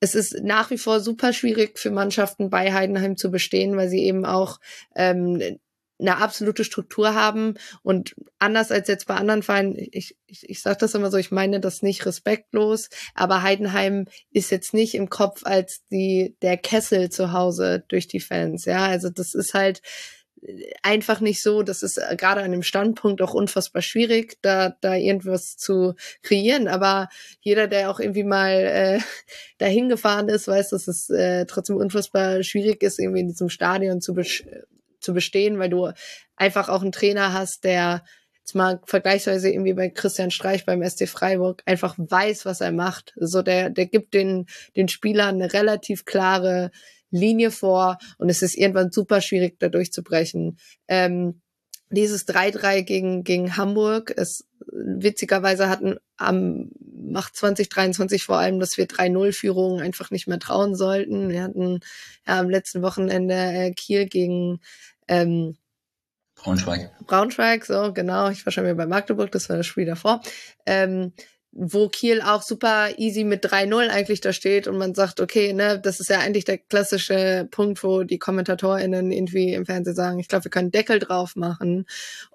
es 0.00 0.14
ist 0.14 0.42
nach 0.42 0.70
wie 0.70 0.78
vor 0.78 1.00
super 1.00 1.32
schwierig 1.32 1.78
für 1.78 1.90
Mannschaften 1.90 2.50
bei 2.50 2.72
Heidenheim 2.72 3.16
zu 3.16 3.30
bestehen, 3.30 3.76
weil 3.76 3.88
sie 3.88 4.04
eben 4.04 4.24
auch 4.24 4.58
ähm, 4.94 5.58
eine 5.98 6.18
absolute 6.18 6.64
Struktur 6.64 7.14
haben 7.14 7.54
und 7.82 8.14
anders 8.38 8.70
als 8.70 8.88
jetzt 8.88 9.06
bei 9.06 9.14
anderen 9.14 9.42
Vereinen, 9.42 9.76
ich, 9.76 10.16
ich, 10.26 10.48
ich 10.48 10.62
sage 10.62 10.78
das 10.80 10.94
immer 10.94 11.10
so, 11.10 11.16
ich 11.16 11.30
meine 11.30 11.60
das 11.60 11.82
nicht 11.82 12.06
respektlos, 12.06 12.88
aber 13.14 13.42
Heidenheim 13.42 14.06
ist 14.30 14.50
jetzt 14.50 14.74
nicht 14.74 14.94
im 14.94 15.10
Kopf 15.10 15.42
als 15.44 15.82
die 15.90 16.36
der 16.42 16.56
Kessel 16.56 17.10
zu 17.10 17.32
Hause 17.32 17.84
durch 17.88 18.08
die 18.08 18.20
Fans, 18.20 18.64
ja, 18.64 18.86
also 18.86 19.10
das 19.10 19.34
ist 19.34 19.54
halt 19.54 19.82
einfach 20.82 21.20
nicht 21.20 21.42
so, 21.42 21.62
das 21.62 21.82
ist 21.82 22.00
gerade 22.16 22.42
an 22.42 22.52
dem 22.52 22.62
Standpunkt 22.62 23.20
auch 23.22 23.34
unfassbar 23.34 23.82
schwierig, 23.82 24.38
da 24.42 24.76
da 24.80 24.94
irgendwas 24.94 25.56
zu 25.56 25.94
kreieren, 26.22 26.68
aber 26.68 27.08
jeder, 27.40 27.66
der 27.66 27.90
auch 27.90 28.00
irgendwie 28.00 28.24
mal 28.24 28.52
äh, 28.52 29.00
dahin 29.58 29.88
gefahren 29.88 30.28
ist, 30.28 30.48
weiß, 30.48 30.70
dass 30.70 30.88
es 30.88 31.10
äh, 31.10 31.46
trotzdem 31.46 31.76
unfassbar 31.76 32.42
schwierig 32.42 32.82
ist, 32.82 32.98
irgendwie 32.98 33.20
in 33.20 33.28
diesem 33.28 33.48
Stadion 33.48 34.00
zu 34.00 34.14
zu 35.00 35.14
bestehen, 35.14 35.58
weil 35.58 35.70
du 35.70 35.90
einfach 36.36 36.68
auch 36.68 36.82
einen 36.82 36.92
Trainer 36.92 37.32
hast, 37.32 37.64
der 37.64 38.04
jetzt 38.48 38.54
mal 38.54 38.80
vergleichsweise 38.86 39.50
irgendwie 39.50 39.74
bei 39.74 39.90
Christian 39.90 40.30
Streich 40.30 40.64
beim 40.64 40.82
SC 40.82 41.06
Freiburg 41.06 41.62
einfach 41.66 41.96
weiß, 41.98 42.46
was 42.46 42.60
er 42.60 42.72
macht. 42.72 43.12
So 43.16 43.42
der, 43.42 43.68
der 43.68 43.86
gibt 43.86 44.14
den, 44.14 44.46
den 44.74 44.88
Spielern 44.88 45.34
eine 45.34 45.52
relativ 45.52 46.06
klare 46.06 46.70
Linie 47.10 47.50
vor 47.50 47.98
und 48.18 48.28
es 48.28 48.42
ist 48.42 48.56
irgendwann 48.56 48.90
super 48.90 49.20
schwierig, 49.20 49.58
da 49.58 49.68
durchzubrechen. 49.68 50.58
Ähm, 50.88 51.42
dieses 51.90 52.26
3-3 52.28 52.82
gegen, 52.82 53.24
gegen 53.24 53.56
Hamburg, 53.56 54.12
es 54.16 54.46
witzigerweise 54.70 55.68
hatten 55.68 55.96
am 56.16 56.70
macht 57.10 57.36
2023 57.36 58.22
vor 58.24 58.38
allem, 58.38 58.60
dass 58.60 58.76
wir 58.76 58.86
3-0-Führungen 58.86 59.80
einfach 59.80 60.10
nicht 60.10 60.26
mehr 60.26 60.38
trauen 60.38 60.74
sollten. 60.74 61.30
Wir 61.30 61.42
hatten 61.42 61.80
ja 62.26 62.40
am 62.40 62.50
letzten 62.50 62.82
Wochenende 62.82 63.34
äh, 63.34 63.72
Kiel 63.72 64.06
gegen 64.06 64.60
ähm, 65.06 65.56
Braunschweig. 66.34 66.92
Braunschweig, 67.06 67.64
so 67.64 67.92
genau. 67.92 68.28
Ich 68.30 68.46
war 68.46 68.52
schon 68.52 68.64
wieder 68.64 68.74
bei 68.74 68.86
Magdeburg, 68.86 69.32
das 69.32 69.48
war 69.48 69.56
das 69.56 69.66
Spiel 69.66 69.86
davor. 69.86 70.20
Ähm, 70.66 71.12
wo 71.52 71.88
Kiel 71.88 72.20
auch 72.20 72.42
super 72.42 72.98
easy 72.98 73.24
mit 73.24 73.44
3-0 73.44 73.88
eigentlich 73.88 74.20
da 74.20 74.32
steht 74.32 74.68
und 74.68 74.78
man 74.78 74.94
sagt, 74.94 75.20
okay, 75.20 75.52
ne, 75.52 75.78
das 75.78 75.98
ist 75.98 76.10
ja 76.10 76.18
eigentlich 76.20 76.44
der 76.44 76.58
klassische 76.58 77.48
Punkt, 77.50 77.82
wo 77.82 78.02
die 78.02 78.18
KommentatorInnen 78.18 79.10
irgendwie 79.10 79.54
im 79.54 79.66
Fernsehen 79.66 79.96
sagen, 79.96 80.18
ich 80.18 80.28
glaube, 80.28 80.44
wir 80.44 80.50
können 80.50 80.70
Deckel 80.70 80.98
drauf 80.98 81.36
machen. 81.36 81.86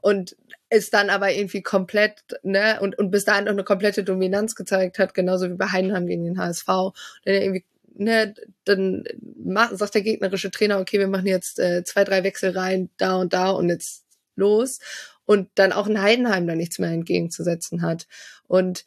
Und 0.02 0.36
ist 0.70 0.94
dann 0.94 1.10
aber 1.10 1.32
irgendwie 1.32 1.62
komplett, 1.62 2.24
ne, 2.42 2.80
und, 2.82 2.98
und 2.98 3.12
bis 3.12 3.26
dahin 3.26 3.48
auch 3.48 3.52
eine 3.52 3.64
komplette 3.64 4.04
Dominanz 4.04 4.56
gezeigt 4.56 4.98
hat, 4.98 5.14
genauso 5.14 5.50
wie 5.50 5.56
bei 5.56 5.68
Heidenheim 5.68 6.08
gegen 6.08 6.24
den 6.26 6.40
HSV. 6.40 6.66
Dann 6.66 6.94
irgendwie, 7.26 7.66
ne, 7.94 8.34
dann 8.66 9.04
macht, 9.22 9.78
sagt 9.78 9.94
der 9.94 10.02
gegnerische 10.02 10.50
Trainer, 10.50 10.80
okay, 10.80 11.00
wir 11.00 11.08
machen 11.08 11.28
jetzt 11.28 11.60
äh, 11.60 11.84
zwei, 11.84 12.04
drei 12.04 12.24
Wechsel 12.24 12.58
rein, 12.58 12.90
da 12.98 13.18
und 13.18 13.34
da 13.34 13.52
und 13.52 13.70
jetzt 13.70 14.06
los 14.36 14.80
und 15.26 15.50
dann 15.56 15.72
auch 15.72 15.88
ein 15.88 16.02
Heidenheim 16.02 16.48
da 16.48 16.56
nichts 16.56 16.80
mehr 16.80 16.90
entgegenzusetzen 16.90 17.82
hat. 17.82 18.08
Und 18.48 18.86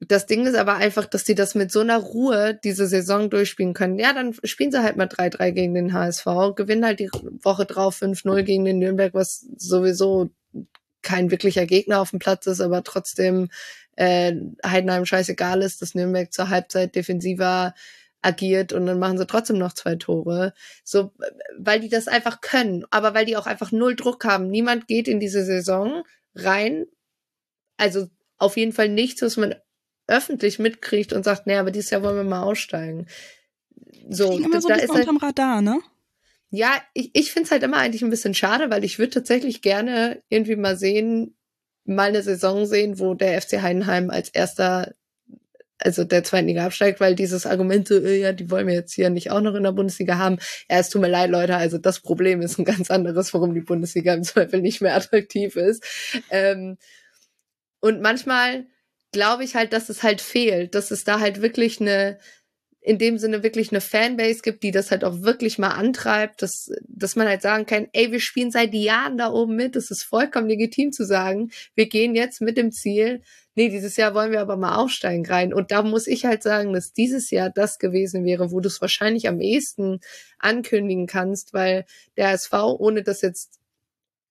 das 0.00 0.26
Ding 0.26 0.46
ist 0.46 0.56
aber 0.56 0.76
einfach, 0.76 1.04
dass 1.04 1.24
die 1.24 1.34
das 1.34 1.54
mit 1.54 1.70
so 1.70 1.80
einer 1.80 1.98
Ruhe 1.98 2.58
diese 2.64 2.86
Saison 2.86 3.28
durchspielen 3.28 3.74
können. 3.74 3.98
Ja, 3.98 4.14
dann 4.14 4.34
spielen 4.44 4.72
sie 4.72 4.82
halt 4.82 4.96
mal 4.96 5.06
3-3 5.06 5.52
gegen 5.52 5.74
den 5.74 5.92
HSV, 5.92 6.24
gewinnen 6.56 6.86
halt 6.86 7.00
die 7.00 7.10
Woche 7.42 7.66
drauf 7.66 8.00
5-0 8.00 8.42
gegen 8.42 8.64
den 8.64 8.78
Nürnberg, 8.78 9.12
was 9.12 9.46
sowieso 9.56 10.30
kein 11.02 11.30
wirklicher 11.30 11.66
Gegner 11.66 12.00
auf 12.00 12.10
dem 12.10 12.18
Platz 12.18 12.46
ist, 12.46 12.60
aber 12.60 12.82
trotzdem 12.82 13.50
äh, 13.96 14.34
Heidenheim 14.64 15.04
scheißegal 15.04 15.62
ist, 15.62 15.82
dass 15.82 15.94
Nürnberg 15.94 16.32
zur 16.32 16.48
Halbzeit 16.48 16.94
defensiver 16.94 17.74
agiert 18.22 18.72
und 18.72 18.86
dann 18.86 18.98
machen 18.98 19.18
sie 19.18 19.26
trotzdem 19.26 19.58
noch 19.58 19.72
zwei 19.74 19.96
Tore. 19.96 20.54
So, 20.84 21.12
weil 21.58 21.80
die 21.80 21.88
das 21.88 22.08
einfach 22.08 22.40
können, 22.40 22.84
aber 22.90 23.14
weil 23.14 23.26
die 23.26 23.36
auch 23.36 23.46
einfach 23.46 23.72
null 23.72 23.96
Druck 23.96 24.24
haben. 24.24 24.48
Niemand 24.48 24.86
geht 24.88 25.08
in 25.08 25.20
diese 25.20 25.44
Saison 25.44 26.04
rein. 26.34 26.86
Also 27.76 28.08
auf 28.36 28.56
jeden 28.56 28.72
Fall 28.72 28.88
nichts, 28.88 29.22
was 29.22 29.36
man 29.36 29.54
öffentlich 30.10 30.58
mitkriegt 30.58 31.12
und 31.12 31.24
sagt, 31.24 31.46
nee, 31.46 31.56
aber 31.56 31.70
dieses 31.70 31.90
Jahr 31.90 32.02
wollen 32.02 32.16
wir 32.16 32.24
mal 32.24 32.42
aussteigen. 32.42 33.06
So, 34.08 34.38
immer 34.38 34.60
so 34.60 34.68
da 34.68 34.74
ist 34.74 34.90
halt, 34.90 35.08
unterm 35.08 35.16
Radar, 35.18 35.62
ne? 35.62 35.80
Ja, 36.50 36.82
ich, 36.94 37.10
ich 37.14 37.32
finde 37.32 37.46
es 37.46 37.52
halt 37.52 37.62
immer 37.62 37.76
eigentlich 37.76 38.02
ein 38.02 38.10
bisschen 38.10 38.34
schade, 38.34 38.70
weil 38.70 38.84
ich 38.84 38.98
würde 38.98 39.12
tatsächlich 39.12 39.62
gerne 39.62 40.22
irgendwie 40.28 40.56
mal 40.56 40.76
sehen, 40.76 41.36
mal 41.84 42.08
eine 42.08 42.22
Saison 42.22 42.66
sehen, 42.66 42.98
wo 42.98 43.14
der 43.14 43.40
FC 43.40 43.62
Heidenheim 43.62 44.10
als 44.10 44.30
erster, 44.30 44.94
also 45.78 46.02
der 46.02 46.24
zweiten 46.24 46.48
Liga 46.48 46.66
absteigt, 46.66 46.98
weil 46.98 47.14
dieses 47.14 47.46
Argument 47.46 47.86
so, 47.86 47.94
äh, 47.94 48.20
ja, 48.20 48.32
die 48.32 48.50
wollen 48.50 48.66
wir 48.66 48.74
jetzt 48.74 48.92
hier 48.92 49.10
nicht 49.10 49.30
auch 49.30 49.40
noch 49.40 49.54
in 49.54 49.62
der 49.62 49.72
Bundesliga 49.72 50.18
haben. 50.18 50.38
Ja, 50.68 50.78
es 50.78 50.90
tut 50.90 51.00
mir 51.02 51.08
leid, 51.08 51.30
Leute, 51.30 51.56
also 51.56 51.78
das 51.78 52.00
Problem 52.00 52.42
ist 52.42 52.58
ein 52.58 52.64
ganz 52.64 52.90
anderes, 52.90 53.32
warum 53.32 53.54
die 53.54 53.60
Bundesliga 53.60 54.12
im 54.12 54.24
Zweifel 54.24 54.60
nicht 54.60 54.80
mehr 54.80 54.96
attraktiv 54.96 55.54
ist. 55.54 55.84
Ähm, 56.30 56.78
und 57.80 58.00
manchmal 58.02 58.66
glaube 59.12 59.44
ich 59.44 59.54
halt, 59.54 59.72
dass 59.72 59.88
es 59.88 60.02
halt 60.02 60.20
fehlt, 60.20 60.74
dass 60.74 60.90
es 60.90 61.04
da 61.04 61.20
halt 61.20 61.42
wirklich 61.42 61.80
eine, 61.80 62.18
in 62.80 62.98
dem 62.98 63.18
Sinne 63.18 63.42
wirklich 63.42 63.70
eine 63.70 63.80
Fanbase 63.80 64.40
gibt, 64.42 64.62
die 64.62 64.70
das 64.70 64.90
halt 64.90 65.04
auch 65.04 65.22
wirklich 65.22 65.58
mal 65.58 65.70
antreibt, 65.70 66.42
dass, 66.42 66.70
dass 66.88 67.14
man 67.14 67.28
halt 67.28 67.42
sagen 67.42 67.66
kann, 67.66 67.88
ey, 67.92 68.10
wir 68.10 68.20
spielen 68.20 68.50
seit 68.50 68.72
Jahren 68.72 69.18
da 69.18 69.30
oben 69.30 69.54
mit, 69.54 69.76
es 69.76 69.90
ist 69.90 70.04
vollkommen 70.04 70.48
legitim 70.48 70.92
zu 70.92 71.04
sagen, 71.04 71.50
wir 71.74 71.88
gehen 71.88 72.14
jetzt 72.14 72.40
mit 72.40 72.56
dem 72.56 72.72
Ziel, 72.72 73.22
nee, 73.54 73.68
dieses 73.68 73.96
Jahr 73.96 74.14
wollen 74.14 74.32
wir 74.32 74.40
aber 74.40 74.56
mal 74.56 74.76
aufsteigen 74.76 75.26
rein. 75.26 75.52
Und 75.52 75.70
da 75.70 75.82
muss 75.82 76.06
ich 76.06 76.24
halt 76.24 76.42
sagen, 76.42 76.72
dass 76.72 76.92
dieses 76.92 77.30
Jahr 77.30 77.50
das 77.50 77.78
gewesen 77.78 78.24
wäre, 78.24 78.50
wo 78.52 78.60
du 78.60 78.68
es 78.68 78.80
wahrscheinlich 78.80 79.28
am 79.28 79.40
ehesten 79.40 80.00
ankündigen 80.38 81.06
kannst, 81.06 81.52
weil 81.52 81.84
der 82.16 82.30
SV, 82.32 82.76
ohne 82.78 83.02
das 83.02 83.20
jetzt 83.20 83.59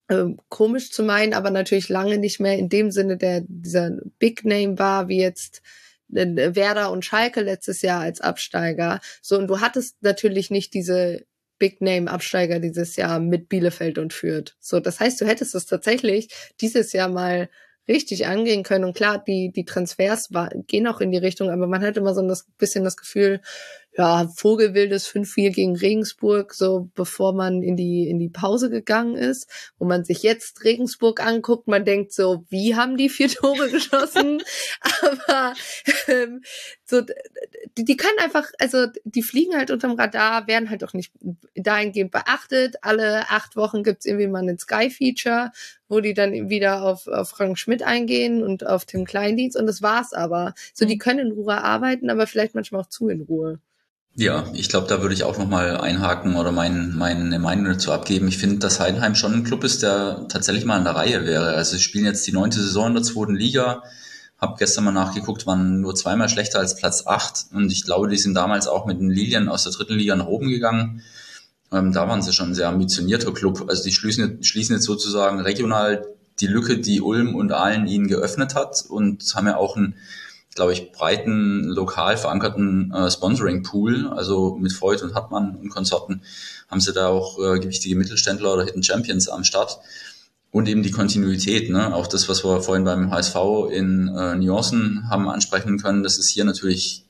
äh, 0.09 0.25
komisch 0.49 0.91
zu 0.91 1.03
meinen, 1.03 1.33
aber 1.33 1.51
natürlich 1.51 1.89
lange 1.89 2.17
nicht 2.17 2.39
mehr 2.39 2.57
in 2.57 2.67
dem 2.69 2.91
Sinne 2.91 3.17
der 3.17 3.43
dieser 3.47 3.91
Big 4.19 4.43
Name 4.43 4.77
war, 4.77 5.07
wie 5.07 5.21
jetzt 5.21 5.61
äh, 6.13 6.55
Werder 6.55 6.91
und 6.91 7.05
Schalke 7.05 7.41
letztes 7.41 7.81
Jahr 7.81 8.01
als 8.01 8.19
Absteiger. 8.19 8.99
So, 9.21 9.37
und 9.37 9.47
du 9.47 9.61
hattest 9.61 9.97
natürlich 10.01 10.49
nicht 10.51 10.73
diese 10.73 11.23
Big 11.59 11.81
Name 11.81 12.09
Absteiger 12.09 12.59
dieses 12.59 12.95
Jahr 12.95 13.19
mit 13.19 13.49
Bielefeld 13.49 13.97
und 13.97 14.13
Fürth. 14.13 14.55
So, 14.59 14.79
das 14.79 14.99
heißt, 14.99 15.21
du 15.21 15.27
hättest 15.27 15.55
es 15.55 15.65
tatsächlich 15.65 16.29
dieses 16.59 16.93
Jahr 16.93 17.09
mal 17.09 17.49
richtig 17.87 18.27
angehen 18.27 18.63
können. 18.63 18.85
Und 18.85 18.95
klar, 18.95 19.21
die, 19.25 19.51
die 19.51 19.65
Transfers 19.65 20.31
war, 20.31 20.49
gehen 20.67 20.87
auch 20.87 21.01
in 21.01 21.11
die 21.11 21.17
Richtung, 21.17 21.49
aber 21.49 21.67
man 21.67 21.81
hat 21.81 21.97
immer 21.97 22.13
so 22.13 22.21
ein 22.21 22.33
bisschen 22.57 22.83
das 22.83 22.97
Gefühl, 22.97 23.41
ja, 23.99 24.29
Vogelwildes 24.33 25.09
5-4 25.09 25.49
gegen 25.51 25.75
Regensburg, 25.75 26.53
so 26.53 26.89
bevor 26.95 27.33
man 27.33 27.61
in 27.61 27.75
die, 27.75 28.07
in 28.07 28.17
die 28.17 28.29
Pause 28.29 28.69
gegangen 28.69 29.17
ist, 29.17 29.49
wo 29.77 29.85
man 29.85 30.05
sich 30.05 30.23
jetzt 30.23 30.63
Regensburg 30.63 31.21
anguckt, 31.21 31.67
man 31.67 31.83
denkt 31.83 32.13
so, 32.13 32.45
wie 32.47 32.77
haben 32.77 32.95
die 32.95 33.09
vier 33.09 33.27
Tore 33.29 33.69
geschossen? 33.69 34.41
Aber 35.01 35.53
ähm, 36.07 36.43
so, 36.85 37.01
die, 37.77 37.83
die 37.83 37.97
können 37.97 38.17
einfach, 38.19 38.49
also 38.57 38.85
die 39.03 39.21
fliegen 39.21 39.57
halt 39.57 39.69
unterm 39.69 39.99
Radar, 39.99 40.47
werden 40.47 40.69
halt 40.69 40.85
auch 40.85 40.93
nicht 40.93 41.11
dahingehend 41.55 42.11
beachtet. 42.11 42.77
Alle 42.81 43.29
acht 43.29 43.57
Wochen 43.57 43.83
gibt's 43.83 44.05
irgendwie 44.05 44.27
mal 44.27 44.39
einen 44.39 44.59
Sky-Feature, 44.59 45.51
wo 45.89 45.99
die 45.99 46.13
dann 46.13 46.49
wieder 46.49 46.83
auf, 46.83 47.05
auf 47.07 47.31
Frank 47.31 47.59
Schmidt 47.59 47.83
eingehen 47.83 48.43
und 48.43 48.65
auf 48.65 48.85
Tim 48.85 49.03
Kleindienst 49.03 49.57
und 49.57 49.67
das 49.67 49.81
war's 49.81 50.13
aber. 50.13 50.53
So, 50.73 50.85
die 50.85 50.95
mhm. 50.95 50.99
können 50.99 51.19
in 51.19 51.31
Ruhe 51.33 51.61
arbeiten, 51.61 52.09
aber 52.09 52.27
vielleicht 52.27 52.55
manchmal 52.55 52.79
auch 52.83 52.89
zu 52.89 53.09
in 53.09 53.23
Ruhe. 53.23 53.59
Ja, 54.15 54.51
ich 54.53 54.67
glaube, 54.67 54.87
da 54.87 55.01
würde 55.01 55.13
ich 55.13 55.23
auch 55.23 55.37
nochmal 55.37 55.77
einhaken 55.77 56.35
oder 56.35 56.51
mein, 56.51 56.93
meine 56.95 57.39
Meinung 57.39 57.65
dazu 57.65 57.93
abgeben. 57.93 58.27
Ich 58.27 58.37
finde, 58.37 58.57
dass 58.57 58.79
Heidenheim 58.79 59.15
schon 59.15 59.33
ein 59.33 59.43
Club 59.43 59.63
ist, 59.63 59.81
der 59.81 60.25
tatsächlich 60.27 60.65
mal 60.65 60.77
in 60.77 60.83
der 60.83 60.95
Reihe 60.95 61.25
wäre. 61.25 61.53
Also 61.53 61.77
sie 61.77 61.81
spielen 61.81 62.05
jetzt 62.05 62.27
die 62.27 62.33
neunte 62.33 62.59
Saison 62.59 62.87
in 62.87 62.95
der 62.95 63.03
zweiten 63.03 63.35
Liga. 63.35 63.83
Hab 64.37 64.57
gestern 64.57 64.85
mal 64.85 64.91
nachgeguckt, 64.91 65.47
waren 65.47 65.79
nur 65.79 65.95
zweimal 65.95 66.27
schlechter 66.27 66.59
als 66.59 66.75
Platz 66.75 67.07
acht. 67.07 67.45
Und 67.53 67.71
ich 67.71 67.85
glaube, 67.85 68.09
die 68.09 68.17
sind 68.17 68.33
damals 68.33 68.67
auch 68.67 68.85
mit 68.85 68.99
den 68.99 69.09
Lilien 69.09 69.47
aus 69.47 69.63
der 69.63 69.71
dritten 69.73 69.95
Liga 69.95 70.15
nach 70.15 70.27
oben 70.27 70.49
gegangen. 70.49 71.01
Ähm, 71.71 71.93
da 71.93 72.07
waren 72.07 72.21
sie 72.21 72.33
schon 72.33 72.49
ein 72.49 72.55
sehr 72.55 72.69
ambitionierter 72.69 73.33
Club. 73.33 73.65
Also 73.69 73.83
die 73.83 73.91
schließen, 73.91 74.43
schließen 74.43 74.75
jetzt 74.75 74.85
sozusagen 74.85 75.39
regional 75.39 76.05
die 76.39 76.47
Lücke, 76.47 76.77
die 76.77 77.01
Ulm 77.01 77.35
und 77.35 77.51
Aalen 77.51 77.87
ihnen 77.87 78.07
geöffnet 78.07 78.55
hat 78.55 78.83
und 78.87 79.23
haben 79.35 79.47
ja 79.47 79.57
auch 79.57 79.75
ein 79.75 79.95
glaube 80.55 80.73
ich, 80.73 80.91
breiten, 80.91 81.63
lokal 81.63 82.17
verankerten 82.17 82.91
äh, 82.91 83.09
Sponsoring-Pool, 83.09 84.07
also 84.07 84.57
mit 84.59 84.73
Freud 84.73 85.03
und 85.03 85.15
Hartmann 85.15 85.55
und 85.55 85.69
Konsorten, 85.69 86.21
haben 86.67 86.81
sie 86.81 86.93
da 86.93 87.07
auch 87.07 87.39
äh, 87.39 87.59
gewichtige 87.59 87.95
Mittelständler 87.95 88.53
oder 88.53 88.65
Hidden 88.65 88.83
Champions 88.83 89.29
am 89.29 89.43
Start. 89.43 89.79
Und 90.51 90.67
eben 90.67 90.81
die 90.81 90.91
Kontinuität, 90.91 91.69
ne? 91.69 91.93
auch 91.93 92.07
das, 92.07 92.27
was 92.27 92.43
wir 92.43 92.61
vorhin 92.61 92.83
beim 92.83 93.11
HSV 93.11 93.35
in 93.71 94.07
äh, 94.07 94.35
Nuancen 94.35 95.07
haben 95.09 95.29
ansprechen 95.29 95.77
können, 95.77 96.01
das 96.01 96.17
ist 96.17 96.29
hier 96.29 96.43
natürlich 96.43 97.05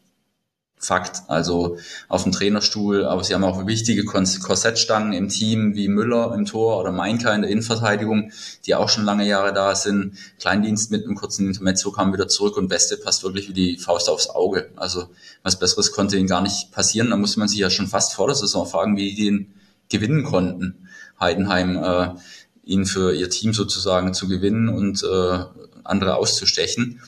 Fakt. 0.82 1.24
Also 1.28 1.78
auf 2.08 2.24
dem 2.24 2.32
Trainerstuhl, 2.32 3.04
aber 3.04 3.22
sie 3.22 3.34
haben 3.34 3.44
auch 3.44 3.68
wichtige 3.68 4.06
Korsettstangen 4.06 5.12
im 5.12 5.28
Team 5.28 5.76
wie 5.76 5.90
Müller 5.90 6.34
im 6.34 6.46
Tor 6.46 6.80
oder 6.80 6.94
Meinker 6.94 7.36
in 7.36 7.42
der 7.42 7.52
Innenverteidigung, 7.52 8.32
die 8.66 8.76
auch 8.76 8.88
schon 8.88 9.04
lange 9.04 9.28
Jahre 9.28 9.54
da 9.54 9.76
sind. 9.76 10.14
Kleindienst 10.40 10.90
mit 10.90 11.04
einem 11.04 11.16
kurzen 11.16 11.48
Intermezzo 11.48 11.92
kam 11.92 12.14
wieder 12.14 12.30
zurück 12.30 12.56
und 12.56 12.70
Beste 12.70 12.96
passt 12.96 13.24
wirklich 13.24 13.50
wie 13.50 13.54
die 13.54 13.78
Faust 13.78 14.10
aufs 14.10 14.30
Auge. 14.30 14.70
Also 14.78 15.10
was 15.44 15.60
Besseres 15.60 15.92
konnte 15.92 16.16
ihnen 16.16 16.28
gar 16.28 16.42
nicht 16.42 16.72
passieren. 16.72 17.10
Da 17.10 17.18
musste 17.18 17.40
man 17.40 17.50
sich 17.50 17.60
ja 17.60 17.70
schon 17.70 17.88
fast 17.88 18.14
vor 18.14 18.28
der 18.28 18.36
Saison 18.36 18.66
fragen, 18.66 18.96
wie 18.96 19.14
die 19.14 19.28
ihn 19.28 19.54
gewinnen 19.90 20.24
konnten. 20.24 20.88
Heidenheim, 21.20 21.76
äh, 21.76 22.10
ihn 22.64 22.86
für 22.86 23.14
ihr 23.14 23.30
Team 23.30 23.54
sozusagen 23.54 24.14
zu 24.14 24.30
gewinnen 24.30 24.70
und 24.70 25.04
äh, 25.04 25.44
andere 25.84 26.16
auszustechen. 26.16 27.02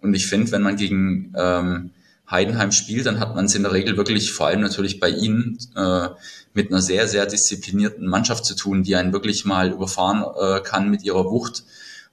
Und 0.00 0.14
ich 0.14 0.26
finde, 0.26 0.50
wenn 0.52 0.62
man 0.62 0.76
gegen 0.76 1.34
ähm, 1.36 1.90
Heidenheim 2.30 2.72
spielt, 2.72 3.06
dann 3.06 3.20
hat 3.20 3.34
man 3.34 3.46
es 3.46 3.54
in 3.54 3.62
der 3.62 3.72
Regel 3.72 3.96
wirklich, 3.96 4.32
vor 4.32 4.48
allem 4.48 4.60
natürlich 4.60 5.00
bei 5.00 5.08
ihnen, 5.08 5.58
äh, 5.74 6.08
mit 6.52 6.70
einer 6.70 6.82
sehr, 6.82 7.08
sehr 7.08 7.24
disziplinierten 7.26 8.06
Mannschaft 8.06 8.44
zu 8.44 8.54
tun, 8.54 8.82
die 8.82 8.96
einen 8.96 9.12
wirklich 9.12 9.44
mal 9.44 9.70
überfahren 9.70 10.24
äh, 10.38 10.60
kann 10.60 10.90
mit 10.90 11.02
ihrer 11.02 11.24
Wucht. 11.24 11.64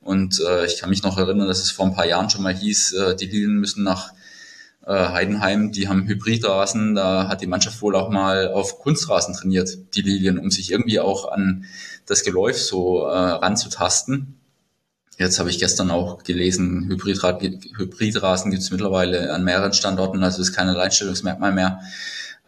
Und 0.02 0.40
äh, 0.40 0.66
ich 0.66 0.80
kann 0.80 0.90
mich 0.90 1.04
noch 1.04 1.18
erinnern, 1.18 1.48
dass 1.48 1.62
es 1.62 1.72
vor 1.72 1.86
ein 1.86 1.96
paar 1.96 2.06
Jahren 2.06 2.30
schon 2.30 2.44
mal 2.44 2.56
hieß, 2.56 2.94
äh, 2.94 3.16
die 3.16 3.26
Lilien 3.26 3.58
müssen 3.58 3.84
nach 3.84 4.14
äh, 4.86 4.94
Heidenheim, 4.94 5.72
die 5.72 5.88
haben 5.88 6.08
Hybridrasen, 6.08 6.96
da 6.96 7.28
hat 7.28 7.42
die 7.42 7.48
Mannschaft 7.48 7.82
wohl 7.82 7.96
auch 7.96 8.10
mal 8.10 8.50
auf 8.50 8.80
Kunstrasen 8.80 9.34
trainiert, 9.34 9.96
die 9.96 10.02
Lilien, 10.02 10.38
um 10.38 10.52
sich 10.52 10.72
irgendwie 10.72 11.00
auch 11.00 11.32
an 11.32 11.66
das 12.06 12.24
Geläuf 12.24 12.62
so 12.62 13.06
äh, 13.06 13.18
ranzutasten. 13.18 14.38
Jetzt 15.18 15.40
habe 15.40 15.50
ich 15.50 15.60
gestern 15.60 15.92
auch 15.92 16.24
gelesen, 16.24 16.88
Hybridrad, 16.90 17.42
Hybridrasen 17.42 18.52
gibt 18.52 18.64
es 18.64 18.72
mittlerweile 18.72 19.34
an 19.34 19.44
mehreren 19.44 19.74
Standorten, 19.74 20.24
also 20.24 20.42
ist 20.42 20.54
kein 20.54 20.68
Alleinstellungsmerkmal 20.68 21.54
mehr. 21.54 21.80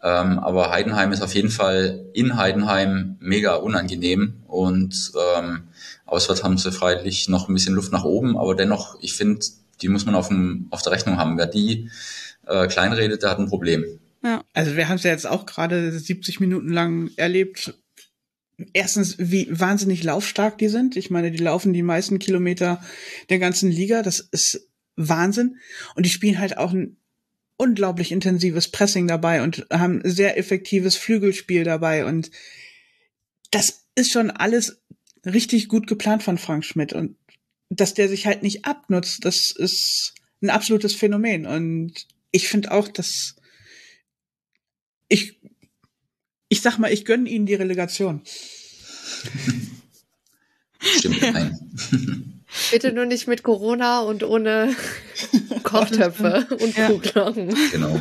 Ähm, 0.03 0.37
aber 0.39 0.71
Heidenheim 0.71 1.11
ist 1.11 1.21
auf 1.21 1.33
jeden 1.33 1.49
Fall 1.49 2.05
in 2.13 2.37
Heidenheim 2.37 3.15
mega 3.19 3.55
unangenehm 3.55 4.43
und 4.47 5.11
ähm, 5.37 5.69
auswärts 6.05 6.43
haben 6.43 6.57
sie 6.57 6.71
freilich 6.71 7.29
noch 7.29 7.47
ein 7.47 7.53
bisschen 7.53 7.73
Luft 7.73 7.91
nach 7.91 8.03
oben, 8.03 8.37
aber 8.37 8.53
dennoch, 8.53 8.97
ich 9.01 9.13
finde, 9.13 9.45
die 9.81 9.89
muss 9.89 10.05
man 10.05 10.15
auf, 10.15 10.27
dem, 10.27 10.67
auf 10.69 10.81
der 10.81 10.91
Rechnung 10.91 11.17
haben. 11.17 11.37
Wer 11.37 11.47
die 11.47 11.89
äh, 12.45 12.67
kleinredet, 12.67 13.23
der 13.23 13.31
hat 13.31 13.39
ein 13.39 13.49
Problem. 13.49 13.85
Ja. 14.23 14.43
Also 14.53 14.75
wir 14.75 14.89
haben 14.89 14.97
es 14.97 15.03
ja 15.03 15.11
jetzt 15.11 15.27
auch 15.27 15.45
gerade 15.45 15.91
70 15.91 16.39
Minuten 16.39 16.69
lang 16.69 17.11
erlebt, 17.15 17.73
erstens, 18.73 19.15
wie 19.19 19.47
wahnsinnig 19.51 20.03
laufstark 20.03 20.57
die 20.57 20.67
sind. 20.67 20.95
Ich 20.95 21.09
meine, 21.09 21.31
die 21.31 21.37
laufen 21.37 21.73
die 21.73 21.83
meisten 21.83 22.19
Kilometer 22.19 22.83
der 23.29 23.39
ganzen 23.39 23.71
Liga. 23.71 24.01
Das 24.01 24.19
ist 24.19 24.69
Wahnsinn. 24.95 25.57
Und 25.95 26.05
die 26.05 26.09
spielen 26.09 26.39
halt 26.39 26.57
auch 26.57 26.73
ein 26.73 26.97
unglaublich 27.57 28.11
intensives 28.11 28.69
Pressing 28.69 29.07
dabei 29.07 29.41
und 29.41 29.65
haben 29.71 30.01
sehr 30.03 30.37
effektives 30.37 30.95
Flügelspiel 30.95 31.63
dabei. 31.63 32.05
Und 32.05 32.31
das 33.51 33.85
ist 33.95 34.11
schon 34.11 34.31
alles 34.31 34.81
richtig 35.25 35.67
gut 35.67 35.87
geplant 35.87 36.23
von 36.23 36.37
Frank 36.37 36.65
Schmidt. 36.65 36.93
Und 36.93 37.17
dass 37.69 37.93
der 37.93 38.09
sich 38.09 38.25
halt 38.25 38.43
nicht 38.43 38.65
abnutzt, 38.65 39.25
das 39.25 39.51
ist 39.51 40.13
ein 40.41 40.49
absolutes 40.49 40.95
Phänomen. 40.95 41.45
Und 41.45 42.07
ich 42.31 42.47
finde 42.47 42.71
auch, 42.71 42.87
dass 42.87 43.35
ich 45.09 45.36
ich 46.49 46.61
sag 46.61 46.77
mal, 46.77 46.91
ich 46.91 47.05
gönne 47.05 47.29
ihnen 47.29 47.45
die 47.45 47.55
Relegation. 47.55 48.21
Stimmt, 50.79 51.21
nein. 51.21 52.43
Bitte 52.71 52.91
nur 52.91 53.05
nicht 53.05 53.27
mit 53.27 53.43
Corona 53.43 54.01
und 54.01 54.23
ohne 54.23 54.75
Kochtöpfe 55.63 56.47
und 56.59 56.77
ja. 56.77 56.87
Kuhglocken. 56.87 57.55
Genau. 57.71 57.99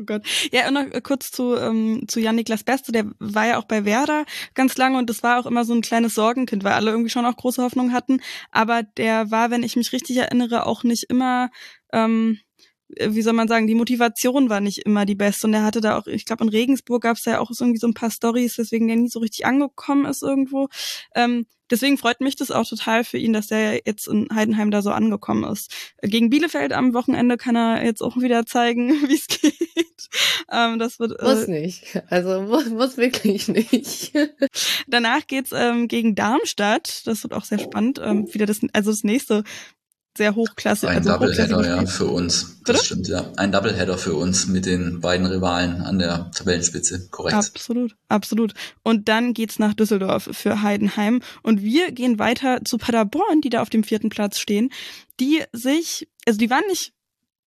Oh 0.00 0.04
Gott. 0.06 0.22
Ja, 0.52 0.68
und 0.68 0.74
noch 0.74 1.02
kurz 1.02 1.32
zu, 1.32 1.56
ähm, 1.56 2.04
zu 2.06 2.20
Jan-Niklas 2.20 2.62
Beste, 2.62 2.92
der 2.92 3.06
war 3.18 3.46
ja 3.46 3.58
auch 3.58 3.64
bei 3.64 3.84
Werder 3.84 4.26
ganz 4.54 4.76
lange 4.76 4.96
und 4.96 5.10
das 5.10 5.24
war 5.24 5.40
auch 5.40 5.46
immer 5.46 5.64
so 5.64 5.74
ein 5.74 5.80
kleines 5.80 6.14
Sorgenkind, 6.14 6.62
weil 6.62 6.74
alle 6.74 6.92
irgendwie 6.92 7.10
schon 7.10 7.26
auch 7.26 7.36
große 7.36 7.62
Hoffnung 7.62 7.92
hatten. 7.92 8.20
Aber 8.52 8.84
der 8.84 9.32
war, 9.32 9.50
wenn 9.50 9.64
ich 9.64 9.74
mich 9.74 9.92
richtig 9.92 10.16
erinnere, 10.16 10.66
auch 10.66 10.84
nicht 10.84 11.04
immer 11.10 11.50
ähm, 11.92 12.38
äh, 12.38 12.47
wie 12.88 13.22
soll 13.22 13.34
man 13.34 13.48
sagen, 13.48 13.66
die 13.66 13.74
Motivation 13.74 14.48
war 14.48 14.60
nicht 14.60 14.78
immer 14.78 15.04
die 15.04 15.14
beste. 15.14 15.46
Und 15.46 15.54
er 15.54 15.64
hatte 15.64 15.80
da 15.80 15.98
auch, 15.98 16.06
ich 16.06 16.24
glaube, 16.24 16.44
in 16.44 16.50
Regensburg 16.50 17.02
gab 17.02 17.16
es 17.16 17.24
ja 17.24 17.40
auch 17.40 17.50
irgendwie 17.50 17.78
so 17.78 17.86
ein 17.86 17.94
paar 17.94 18.10
Stories, 18.10 18.58
weswegen 18.58 18.88
der 18.88 18.96
nie 18.96 19.08
so 19.08 19.18
richtig 19.20 19.46
angekommen 19.46 20.06
ist 20.06 20.22
irgendwo. 20.22 20.68
Ähm, 21.14 21.46
deswegen 21.70 21.98
freut 21.98 22.20
mich 22.20 22.36
das 22.36 22.50
auch 22.50 22.66
total 22.66 23.04
für 23.04 23.18
ihn, 23.18 23.32
dass 23.32 23.50
er 23.50 23.86
jetzt 23.86 24.08
in 24.08 24.28
Heidenheim 24.34 24.70
da 24.70 24.82
so 24.82 24.90
angekommen 24.90 25.44
ist. 25.44 25.72
Gegen 26.02 26.30
Bielefeld 26.30 26.72
am 26.72 26.94
Wochenende 26.94 27.36
kann 27.36 27.56
er 27.56 27.84
jetzt 27.84 28.02
auch 28.02 28.16
wieder 28.16 28.46
zeigen, 28.46 28.88
wie 29.08 29.14
es 29.14 29.26
geht. 29.26 29.54
Ähm, 30.50 30.78
das 30.78 30.98
wird, 30.98 31.20
äh, 31.20 31.24
muss 31.24 31.46
nicht. 31.46 32.00
Also 32.08 32.40
muss, 32.42 32.68
muss 32.70 32.96
wirklich 32.96 33.48
nicht. 33.48 34.12
Danach 34.86 35.26
geht's 35.26 35.50
ähm, 35.54 35.88
gegen 35.88 36.14
Darmstadt. 36.14 37.06
Das 37.06 37.22
wird 37.22 37.34
auch 37.34 37.44
sehr 37.44 37.58
spannend. 37.58 38.00
Ähm, 38.02 38.32
wieder 38.32 38.46
das, 38.46 38.60
also 38.72 38.90
das 38.90 39.04
nächste 39.04 39.44
sehr 40.18 40.34
hochklassig. 40.34 40.88
Ein 40.88 40.98
also 40.98 41.12
Doubleheader, 41.12 41.66
ja, 41.66 41.86
für 41.86 42.06
uns. 42.06 42.60
Das 42.64 42.84
stimmt, 42.84 43.08
ja. 43.08 43.32
Ein 43.36 43.50
Doubleheader 43.52 43.96
für 43.96 44.14
uns 44.14 44.46
mit 44.46 44.66
den 44.66 45.00
beiden 45.00 45.24
Rivalen 45.26 45.80
an 45.80 45.98
der 45.98 46.30
Tabellenspitze, 46.32 47.08
korrekt. 47.08 47.34
Absolut, 47.34 47.96
absolut. 48.08 48.52
Und 48.82 49.08
dann 49.08 49.32
geht's 49.32 49.58
nach 49.58 49.72
Düsseldorf 49.72 50.28
für 50.32 50.60
Heidenheim. 50.60 51.20
Und 51.42 51.62
wir 51.62 51.90
gehen 51.92 52.18
weiter 52.18 52.60
zu 52.64 52.76
Paderborn, 52.76 53.40
die 53.40 53.48
da 53.48 53.62
auf 53.62 53.70
dem 53.70 53.84
vierten 53.84 54.10
Platz 54.10 54.38
stehen, 54.38 54.70
die 55.18 55.42
sich, 55.52 56.08
also 56.26 56.38
die 56.38 56.50
waren 56.50 56.66
nicht 56.68 56.92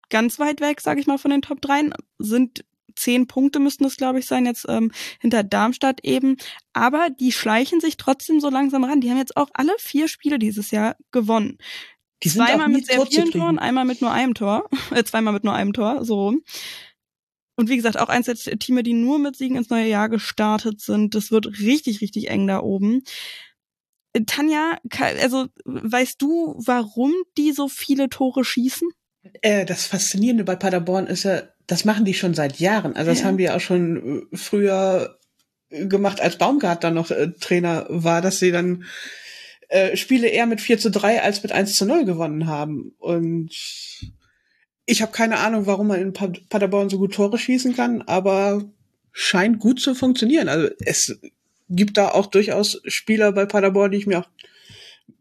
ganz 0.09 0.39
weit 0.39 0.59
weg, 0.59 0.81
sage 0.81 0.99
ich 0.99 1.07
mal, 1.07 1.19
von 1.19 1.31
den 1.31 1.43
Top 1.43 1.61
3, 1.61 1.91
sind 2.17 2.63
zehn 2.95 3.27
Punkte 3.27 3.59
müssten 3.59 3.85
es, 3.85 3.97
glaube 3.97 4.19
ich, 4.19 4.25
sein, 4.25 4.45
jetzt 4.45 4.65
ähm, 4.69 4.91
hinter 5.19 5.43
Darmstadt 5.43 6.01
eben. 6.03 6.37
Aber 6.73 7.09
die 7.09 7.31
schleichen 7.31 7.79
sich 7.79 7.97
trotzdem 7.97 8.39
so 8.39 8.49
langsam 8.49 8.83
ran. 8.83 9.01
Die 9.01 9.09
haben 9.09 9.17
jetzt 9.17 9.37
auch 9.37 9.49
alle 9.53 9.73
vier 9.77 10.07
Spiele 10.07 10.39
dieses 10.39 10.71
Jahr 10.71 10.95
gewonnen. 11.11 11.57
Die 12.23 12.29
sind 12.29 12.45
zweimal 12.45 12.69
mit 12.69 12.85
sehr 12.85 13.05
vielen 13.05 13.31
Toren, 13.31 13.59
einmal 13.59 13.85
mit 13.85 14.01
nur 14.01 14.11
einem 14.11 14.33
Tor, 14.33 14.69
äh, 14.91 15.03
zweimal 15.03 15.33
mit 15.33 15.43
nur 15.43 15.53
einem 15.53 15.73
Tor, 15.73 16.05
so 16.05 16.25
rum. 16.25 16.43
Und 17.55 17.69
wie 17.69 17.75
gesagt, 17.75 17.99
auch 17.99 18.09
eins 18.09 18.25
der 18.25 18.35
Teams, 18.35 18.83
die 18.83 18.93
nur 18.93 19.19
mit 19.19 19.35
Siegen 19.35 19.57
ins 19.57 19.69
neue 19.69 19.87
Jahr 19.87 20.09
gestartet 20.09 20.81
sind. 20.81 21.13
Das 21.15 21.31
wird 21.31 21.59
richtig, 21.59 22.01
richtig 22.01 22.29
eng 22.29 22.47
da 22.47 22.59
oben. 22.59 23.03
Äh, 24.13 24.21
Tanja, 24.25 24.77
also 25.21 25.47
weißt 25.65 26.21
du, 26.21 26.55
warum 26.57 27.13
die 27.37 27.51
so 27.51 27.67
viele 27.67 28.09
Tore 28.09 28.43
schießen? 28.43 28.89
Äh, 29.41 29.65
das 29.65 29.85
Faszinierende 29.85 30.43
bei 30.43 30.55
Paderborn 30.55 31.07
ist 31.07 31.23
ja, 31.23 31.43
das 31.67 31.85
machen 31.85 32.05
die 32.05 32.13
schon 32.13 32.33
seit 32.33 32.59
Jahren. 32.59 32.95
Also 32.95 33.11
das 33.11 33.19
ja. 33.19 33.25
haben 33.25 33.37
die 33.37 33.49
auch 33.49 33.59
schon 33.59 34.27
äh, 34.31 34.37
früher 34.37 35.19
gemacht, 35.69 36.19
als 36.19 36.37
Baumgart 36.37 36.83
dann 36.83 36.95
noch 36.95 37.11
äh, 37.11 37.31
Trainer 37.39 37.85
war, 37.89 38.21
dass 38.21 38.39
sie 38.39 38.51
dann 38.51 38.85
äh, 39.71 39.95
Spiele 39.95 40.27
eher 40.27 40.47
mit 40.47 40.59
4 40.59 40.79
zu 40.79 40.91
3 40.91 41.21
als 41.21 41.41
mit 41.43 41.53
1 41.53 41.77
zu 41.77 41.85
0 41.85 42.03
gewonnen 42.03 42.45
haben. 42.47 42.93
Und 42.99 43.51
ich 44.85 45.01
habe 45.01 45.13
keine 45.13 45.39
Ahnung, 45.39 45.65
warum 45.65 45.87
man 45.87 46.01
in 46.01 46.11
Paderborn 46.11 46.89
so 46.89 46.97
gut 46.97 47.13
Tore 47.13 47.37
schießen 47.37 47.73
kann, 47.73 48.01
aber 48.01 48.65
scheint 49.13 49.59
gut 49.59 49.79
zu 49.79 49.95
funktionieren. 49.95 50.49
Also 50.49 50.67
es 50.79 51.17
gibt 51.69 51.95
da 51.95 52.09
auch 52.09 52.25
durchaus 52.25 52.81
Spieler 52.85 53.31
bei 53.31 53.45
Paderborn, 53.45 53.91
die 53.91 53.99
ich 53.99 54.07
mir 54.07 54.19
auch 54.19 54.29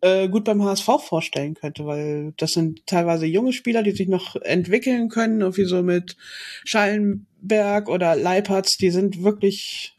äh, 0.00 0.28
gut 0.28 0.42
beim 0.42 0.64
HSV 0.64 0.88
vorstellen 0.98 1.54
könnte, 1.54 1.86
weil 1.86 2.32
das 2.36 2.52
sind 2.52 2.84
teilweise 2.86 3.26
junge 3.26 3.52
Spieler, 3.52 3.84
die 3.84 3.92
sich 3.92 4.08
noch 4.08 4.34
entwickeln 4.34 5.10
können, 5.10 5.42
irgendwie 5.42 5.64
so 5.64 5.80
mit 5.84 6.16
Schallenberg 6.64 7.88
oder 7.88 8.16
Leipertz, 8.16 8.78
die 8.78 8.90
sind 8.90 9.22
wirklich 9.22 9.94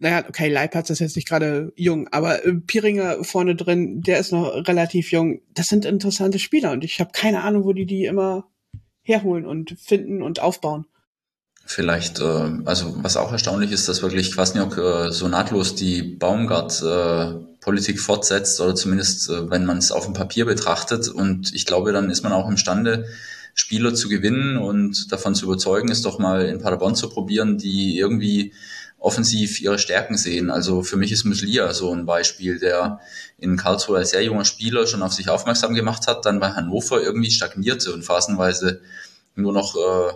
naja, 0.00 0.24
okay, 0.26 0.48
Leipertz 0.48 0.90
ist 0.90 0.98
jetzt 0.98 1.16
nicht 1.16 1.28
gerade 1.28 1.72
jung, 1.76 2.08
aber 2.10 2.44
äh, 2.44 2.54
Piringer 2.54 3.22
vorne 3.22 3.54
drin, 3.54 4.00
der 4.00 4.18
ist 4.18 4.32
noch 4.32 4.66
relativ 4.66 5.12
jung. 5.12 5.40
Das 5.54 5.68
sind 5.68 5.84
interessante 5.84 6.38
Spieler 6.38 6.72
und 6.72 6.84
ich 6.84 7.00
habe 7.00 7.10
keine 7.12 7.42
Ahnung, 7.42 7.64
wo 7.64 7.72
die 7.72 7.86
die 7.86 8.06
immer 8.06 8.48
herholen 9.02 9.44
und 9.44 9.76
finden 9.78 10.22
und 10.22 10.40
aufbauen. 10.40 10.86
Vielleicht, 11.66 12.18
äh, 12.20 12.50
also 12.64 12.96
was 13.02 13.18
auch 13.18 13.30
erstaunlich 13.30 13.72
ist, 13.72 13.88
dass 13.88 14.02
wirklich 14.02 14.32
Kwasniok 14.32 14.78
äh, 14.78 15.12
so 15.12 15.28
nahtlos 15.28 15.74
die 15.74 16.02
Baumgart-Politik 16.02 17.96
äh, 17.96 17.98
fortsetzt 17.98 18.60
oder 18.60 18.74
zumindest, 18.74 19.28
äh, 19.28 19.50
wenn 19.50 19.66
man 19.66 19.78
es 19.78 19.92
auf 19.92 20.06
dem 20.06 20.14
Papier 20.14 20.46
betrachtet. 20.46 21.08
Und 21.08 21.54
ich 21.54 21.66
glaube, 21.66 21.92
dann 21.92 22.10
ist 22.10 22.22
man 22.22 22.32
auch 22.32 22.48
imstande, 22.48 23.04
Spieler 23.54 23.94
zu 23.94 24.08
gewinnen 24.08 24.56
und 24.56 25.12
davon 25.12 25.34
zu 25.34 25.44
überzeugen, 25.44 25.90
es 25.90 26.02
doch 26.02 26.18
mal 26.18 26.46
in 26.46 26.60
Paderborn 26.60 26.94
zu 26.94 27.10
probieren, 27.10 27.58
die 27.58 27.98
irgendwie 27.98 28.52
offensiv 29.00 29.60
ihre 29.60 29.78
Stärken 29.78 30.16
sehen. 30.16 30.50
Also 30.50 30.82
für 30.82 30.96
mich 30.96 31.10
ist 31.10 31.24
Muslia 31.24 31.72
so 31.72 31.92
ein 31.92 32.04
Beispiel, 32.04 32.58
der 32.58 33.00
in 33.38 33.56
Karlsruhe 33.56 33.96
als 33.96 34.10
sehr 34.10 34.22
junger 34.22 34.44
Spieler 34.44 34.86
schon 34.86 35.02
auf 35.02 35.14
sich 35.14 35.30
aufmerksam 35.30 35.74
gemacht 35.74 36.06
hat, 36.06 36.26
dann 36.26 36.38
bei 36.38 36.52
Hannover 36.52 37.02
irgendwie 37.02 37.30
stagnierte 37.30 37.92
und 37.92 38.04
phasenweise 38.04 38.82
nur 39.34 39.54
noch 39.54 39.74
äh, 39.74 40.12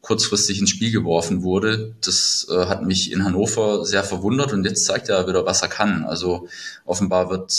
kurzfristig 0.00 0.58
ins 0.58 0.70
Spiel 0.70 0.90
geworfen 0.90 1.44
wurde. 1.44 1.94
Das 2.04 2.46
äh, 2.50 2.66
hat 2.66 2.82
mich 2.82 3.12
in 3.12 3.24
Hannover 3.24 3.86
sehr 3.86 4.02
verwundert 4.02 4.52
und 4.52 4.64
jetzt 4.64 4.84
zeigt 4.84 5.08
er 5.08 5.28
wieder, 5.28 5.46
was 5.46 5.62
er 5.62 5.68
kann. 5.68 6.04
Also 6.04 6.48
offenbar 6.84 7.30
wird 7.30 7.52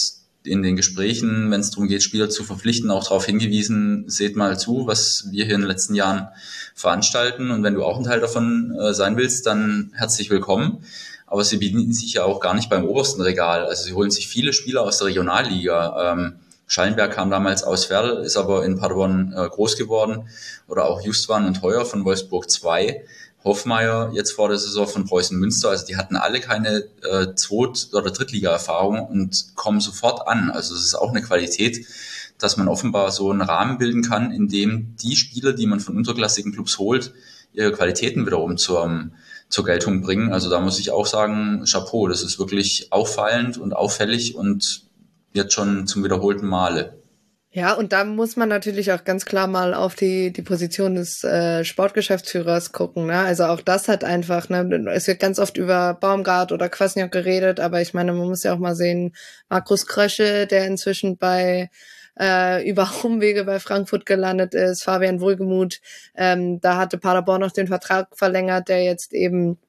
in 0.47 0.63
den 0.63 0.75
Gesprächen, 0.75 1.51
wenn 1.51 1.61
es 1.61 1.71
darum 1.71 1.87
geht, 1.87 2.03
Spieler 2.03 2.29
zu 2.29 2.43
verpflichten, 2.43 2.91
auch 2.91 3.03
darauf 3.03 3.25
hingewiesen, 3.25 4.05
seht 4.07 4.35
mal 4.35 4.59
zu, 4.59 4.87
was 4.87 5.27
wir 5.31 5.45
hier 5.45 5.55
in 5.55 5.61
den 5.61 5.67
letzten 5.67 5.95
Jahren 5.95 6.27
veranstalten. 6.73 7.51
Und 7.51 7.63
wenn 7.63 7.73
du 7.73 7.83
auch 7.83 7.97
ein 7.97 8.03
Teil 8.03 8.19
davon 8.19 8.75
äh, 8.79 8.93
sein 8.93 9.17
willst, 9.17 9.45
dann 9.45 9.91
herzlich 9.95 10.29
willkommen. 10.29 10.83
Aber 11.27 11.43
sie 11.43 11.57
bedienen 11.57 11.93
sich 11.93 12.13
ja 12.13 12.23
auch 12.23 12.39
gar 12.39 12.53
nicht 12.53 12.69
beim 12.69 12.85
obersten 12.85 13.21
Regal. 13.21 13.65
Also 13.65 13.83
sie 13.83 13.93
holen 13.93 14.11
sich 14.11 14.27
viele 14.27 14.53
Spieler 14.53 14.83
aus 14.83 14.99
der 14.99 15.07
Regionalliga. 15.07 16.13
Ähm, 16.13 16.35
Schallenberg 16.67 17.13
kam 17.13 17.29
damals 17.29 17.63
aus 17.63 17.89
Werl, 17.89 18.23
ist 18.23 18.37
aber 18.37 18.65
in 18.65 18.77
Paderborn 18.77 19.33
äh, 19.35 19.47
groß 19.49 19.77
geworden. 19.77 20.27
Oder 20.67 20.85
auch 20.85 21.01
Justwan 21.01 21.45
und 21.45 21.61
Heuer 21.61 21.85
von 21.85 22.05
Wolfsburg 22.05 22.49
2 22.49 23.03
Hofmeier 23.45 24.11
jetzt 24.13 24.31
vor 24.31 24.49
der 24.49 24.57
Saison 24.57 24.87
von 24.87 25.05
Preußen 25.05 25.37
Münster, 25.37 25.69
also 25.69 25.85
die 25.85 25.97
hatten 25.97 26.15
alle 26.15 26.41
keine 26.41 26.83
äh, 27.03 27.35
Zweit- 27.35 27.89
oder 27.93 28.09
Drittliga-Erfahrung 28.09 29.07
und 29.07 29.55
kommen 29.55 29.79
sofort 29.79 30.27
an. 30.27 30.49
Also 30.49 30.73
es 30.73 30.83
ist 30.83 30.95
auch 30.95 31.11
eine 31.11 31.21
Qualität, 31.21 31.85
dass 32.39 32.57
man 32.57 32.67
offenbar 32.67 33.11
so 33.11 33.29
einen 33.29 33.41
Rahmen 33.41 33.77
bilden 33.77 34.01
kann, 34.01 34.31
in 34.31 34.49
dem 34.49 34.95
die 34.97 35.15
Spieler, 35.15 35.53
die 35.53 35.67
man 35.67 35.79
von 35.79 35.95
unterklassigen 35.95 36.51
Clubs 36.51 36.79
holt, 36.79 37.13
ihre 37.53 37.71
Qualitäten 37.71 38.25
wiederum 38.25 38.57
zur, 38.57 39.11
zur 39.47 39.63
Geltung 39.63 40.01
bringen. 40.01 40.33
Also 40.33 40.49
da 40.49 40.59
muss 40.59 40.79
ich 40.79 40.91
auch 40.91 41.05
sagen, 41.05 41.63
Chapeau, 41.65 42.07
das 42.07 42.23
ist 42.23 42.39
wirklich 42.39 42.91
auffallend 42.91 43.59
und 43.59 43.73
auffällig 43.73 44.35
und 44.35 44.83
jetzt 45.33 45.53
schon 45.53 45.85
zum 45.85 46.03
wiederholten 46.03 46.47
Male. 46.47 46.94
Ja, 47.55 47.71
und 47.71 47.93
da 47.93 48.03
muss 48.03 48.35
man 48.35 48.49
natürlich 48.49 48.91
auch 48.91 49.05
ganz 49.05 49.25
klar 49.25 49.47
mal 49.47 49.73
auf 49.73 49.95
die, 49.95 50.33
die 50.33 50.41
Position 50.41 50.95
des 50.95 51.23
äh, 51.23 51.63
Sportgeschäftsführers 51.63 52.73
gucken. 52.73 53.05
Ne? 53.05 53.17
Also 53.17 53.45
auch 53.45 53.61
das 53.61 53.87
hat 53.87 54.03
einfach, 54.03 54.49
ne, 54.49 54.85
es 54.93 55.07
wird 55.07 55.21
ganz 55.21 55.39
oft 55.39 55.55
über 55.55 55.93
Baumgart 55.93 56.51
oder 56.51 56.67
Kwasniok 56.67 57.13
geredet, 57.13 57.61
aber 57.61 57.79
ich 57.79 57.93
meine, 57.93 58.11
man 58.11 58.27
muss 58.27 58.43
ja 58.43 58.53
auch 58.53 58.59
mal 58.59 58.75
sehen, 58.75 59.15
Markus 59.47 59.87
Krösche, 59.87 60.47
der 60.47 60.67
inzwischen 60.67 61.15
bei 61.15 61.69
äh, 62.19 62.69
über 62.69 62.91
Umwege 63.03 63.45
bei 63.45 63.61
Frankfurt 63.61 64.05
gelandet 64.05 64.53
ist, 64.53 64.83
Fabian 64.83 65.21
Wohlgemuth, 65.21 65.79
ähm, 66.13 66.59
da 66.59 66.75
hatte 66.75 66.97
Paderborn 66.97 67.39
noch 67.39 67.53
den 67.53 67.67
Vertrag 67.67 68.09
verlängert, 68.17 68.67
der 68.67 68.83
jetzt 68.83 69.13
eben 69.13 69.59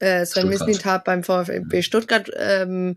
äh, 0.00 0.26
Sven 0.26 0.48
Mislintat 0.48 1.04
beim 1.04 1.22
VfB 1.22 1.82
Stuttgart 1.82 2.28
ähm, 2.36 2.96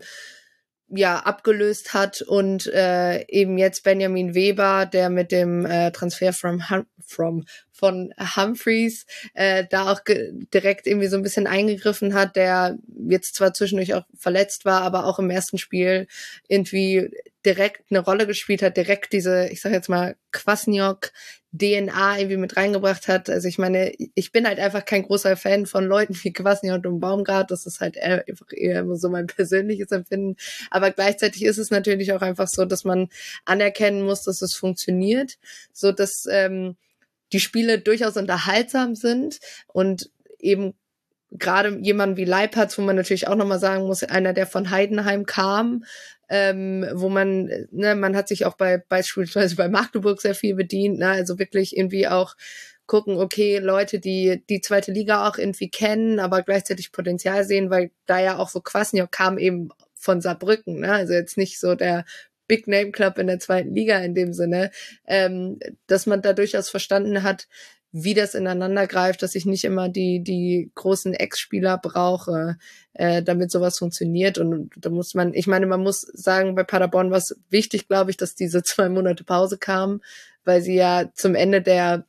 ja 0.90 1.20
abgelöst 1.20 1.94
hat 1.94 2.22
und 2.22 2.66
äh, 2.66 3.24
eben 3.28 3.58
jetzt 3.58 3.84
Benjamin 3.84 4.34
Weber, 4.34 4.86
der 4.86 5.10
mit 5.10 5.32
dem 5.32 5.64
äh, 5.64 5.90
Transfer 5.92 6.32
from 6.32 6.68
hum 6.70 6.86
from 7.06 7.44
von 7.72 8.12
Humphreys 8.36 9.06
äh, 9.34 9.64
da 9.68 9.90
auch 9.90 10.00
direkt 10.52 10.86
irgendwie 10.86 11.08
so 11.08 11.16
ein 11.16 11.22
bisschen 11.22 11.46
eingegriffen 11.46 12.14
hat, 12.14 12.36
der 12.36 12.78
jetzt 13.08 13.34
zwar 13.34 13.54
zwischendurch 13.54 13.94
auch 13.94 14.04
verletzt 14.16 14.64
war, 14.64 14.82
aber 14.82 15.06
auch 15.06 15.18
im 15.18 15.30
ersten 15.30 15.58
Spiel 15.58 16.06
irgendwie 16.46 17.10
direkt 17.44 17.90
eine 17.90 18.00
Rolle 18.00 18.26
gespielt 18.26 18.62
hat, 18.62 18.76
direkt 18.76 19.12
diese, 19.12 19.48
ich 19.48 19.60
sag 19.60 19.72
jetzt 19.72 19.88
mal, 19.88 20.16
Kwasniok 20.32 21.12
DNA 21.52 22.18
irgendwie 22.18 22.36
mit 22.36 22.56
reingebracht 22.56 23.08
hat. 23.08 23.28
Also 23.28 23.48
ich 23.48 23.58
meine, 23.58 23.92
ich 24.14 24.30
bin 24.30 24.46
halt 24.46 24.60
einfach 24.60 24.84
kein 24.84 25.02
großer 25.02 25.36
Fan 25.36 25.66
von 25.66 25.84
Leuten 25.86 26.14
wie 26.22 26.32
Kwasniok 26.32 26.84
und 26.84 27.00
Baumgart. 27.00 27.50
Das 27.50 27.66
ist 27.66 27.80
halt 27.80 27.98
einfach 28.00 28.46
eher 28.52 28.84
so 28.96 29.08
mein 29.08 29.26
persönliches 29.28 29.90
Empfinden. 29.90 30.36
Aber 30.70 30.90
gleichzeitig 30.90 31.44
ist 31.44 31.58
es 31.58 31.70
natürlich 31.70 32.12
auch 32.12 32.22
einfach 32.22 32.48
so, 32.48 32.64
dass 32.64 32.84
man 32.84 33.08
anerkennen 33.44 34.02
muss, 34.02 34.22
dass 34.22 34.42
es 34.42 34.54
funktioniert, 34.54 35.38
so 35.72 35.92
dass 35.92 36.26
ähm, 36.30 36.76
die 37.32 37.40
Spiele 37.40 37.80
durchaus 37.80 38.16
unterhaltsam 38.16 38.94
sind 38.94 39.38
und 39.68 40.10
eben 40.38 40.74
gerade 41.32 41.78
jemand 41.80 42.16
wie 42.16 42.24
Leipertz, 42.24 42.76
wo 42.76 42.82
man 42.82 42.96
natürlich 42.96 43.28
auch 43.28 43.36
nochmal 43.36 43.60
sagen 43.60 43.86
muss, 43.86 44.02
einer, 44.02 44.32
der 44.32 44.46
von 44.46 44.70
Heidenheim 44.70 45.26
kam, 45.26 45.84
ähm, 46.30 46.86
wo 46.94 47.08
man, 47.08 47.50
ne, 47.72 47.94
man 47.96 48.16
hat 48.16 48.28
sich 48.28 48.46
auch 48.46 48.56
bei 48.56 48.78
beispielsweise 48.78 49.56
bei 49.56 49.68
Magdeburg 49.68 50.20
sehr 50.22 50.34
viel 50.34 50.54
bedient, 50.54 50.98
ne, 50.98 51.08
also 51.08 51.38
wirklich 51.38 51.76
irgendwie 51.76 52.08
auch 52.08 52.36
gucken, 52.86 53.18
okay, 53.18 53.58
Leute, 53.58 54.00
die 54.00 54.42
die 54.48 54.60
zweite 54.60 54.90
Liga 54.90 55.28
auch 55.28 55.38
irgendwie 55.38 55.70
kennen, 55.70 56.18
aber 56.18 56.42
gleichzeitig 56.42 56.90
Potenzial 56.90 57.44
sehen, 57.44 57.70
weil 57.70 57.92
da 58.06 58.18
ja 58.18 58.38
auch 58.38 58.48
so 58.48 58.60
Kwasniok 58.60 59.12
kam 59.12 59.38
eben 59.38 59.68
von 59.94 60.20
Saarbrücken, 60.20 60.80
ne? 60.80 60.92
also 60.92 61.12
jetzt 61.12 61.36
nicht 61.36 61.60
so 61.60 61.76
der 61.76 62.04
Big 62.48 62.66
Name 62.66 62.90
Club 62.90 63.18
in 63.18 63.28
der 63.28 63.38
zweiten 63.38 63.72
Liga 63.76 63.98
in 63.98 64.16
dem 64.16 64.32
Sinne, 64.32 64.72
ähm, 65.06 65.60
dass 65.86 66.06
man 66.06 66.20
da 66.20 66.32
durchaus 66.32 66.68
verstanden 66.68 67.22
hat, 67.22 67.46
wie 67.92 68.14
das 68.14 68.34
ineinander 68.34 68.86
greift, 68.86 69.22
dass 69.22 69.34
ich 69.34 69.46
nicht 69.46 69.64
immer 69.64 69.88
die 69.88 70.22
die 70.22 70.70
großen 70.74 71.12
Ex-Spieler 71.12 71.78
brauche, 71.78 72.56
äh, 72.94 73.22
damit 73.22 73.50
sowas 73.50 73.78
funktioniert. 73.78 74.38
Und 74.38 74.70
da 74.76 74.90
muss 74.90 75.14
man, 75.14 75.34
ich 75.34 75.46
meine, 75.46 75.66
man 75.66 75.82
muss 75.82 76.00
sagen, 76.00 76.54
bei 76.54 76.62
Paderborn 76.62 77.10
war 77.10 77.18
es 77.18 77.36
wichtig, 77.48 77.88
glaube 77.88 78.10
ich, 78.10 78.16
dass 78.16 78.34
diese 78.34 78.62
zwei 78.64 78.88
Monate 78.88 79.24
Pause 79.24 79.58
kam, 79.58 80.00
weil 80.44 80.62
sie 80.62 80.74
ja 80.76 81.10
zum 81.14 81.34
Ende 81.34 81.62
der 81.62 82.04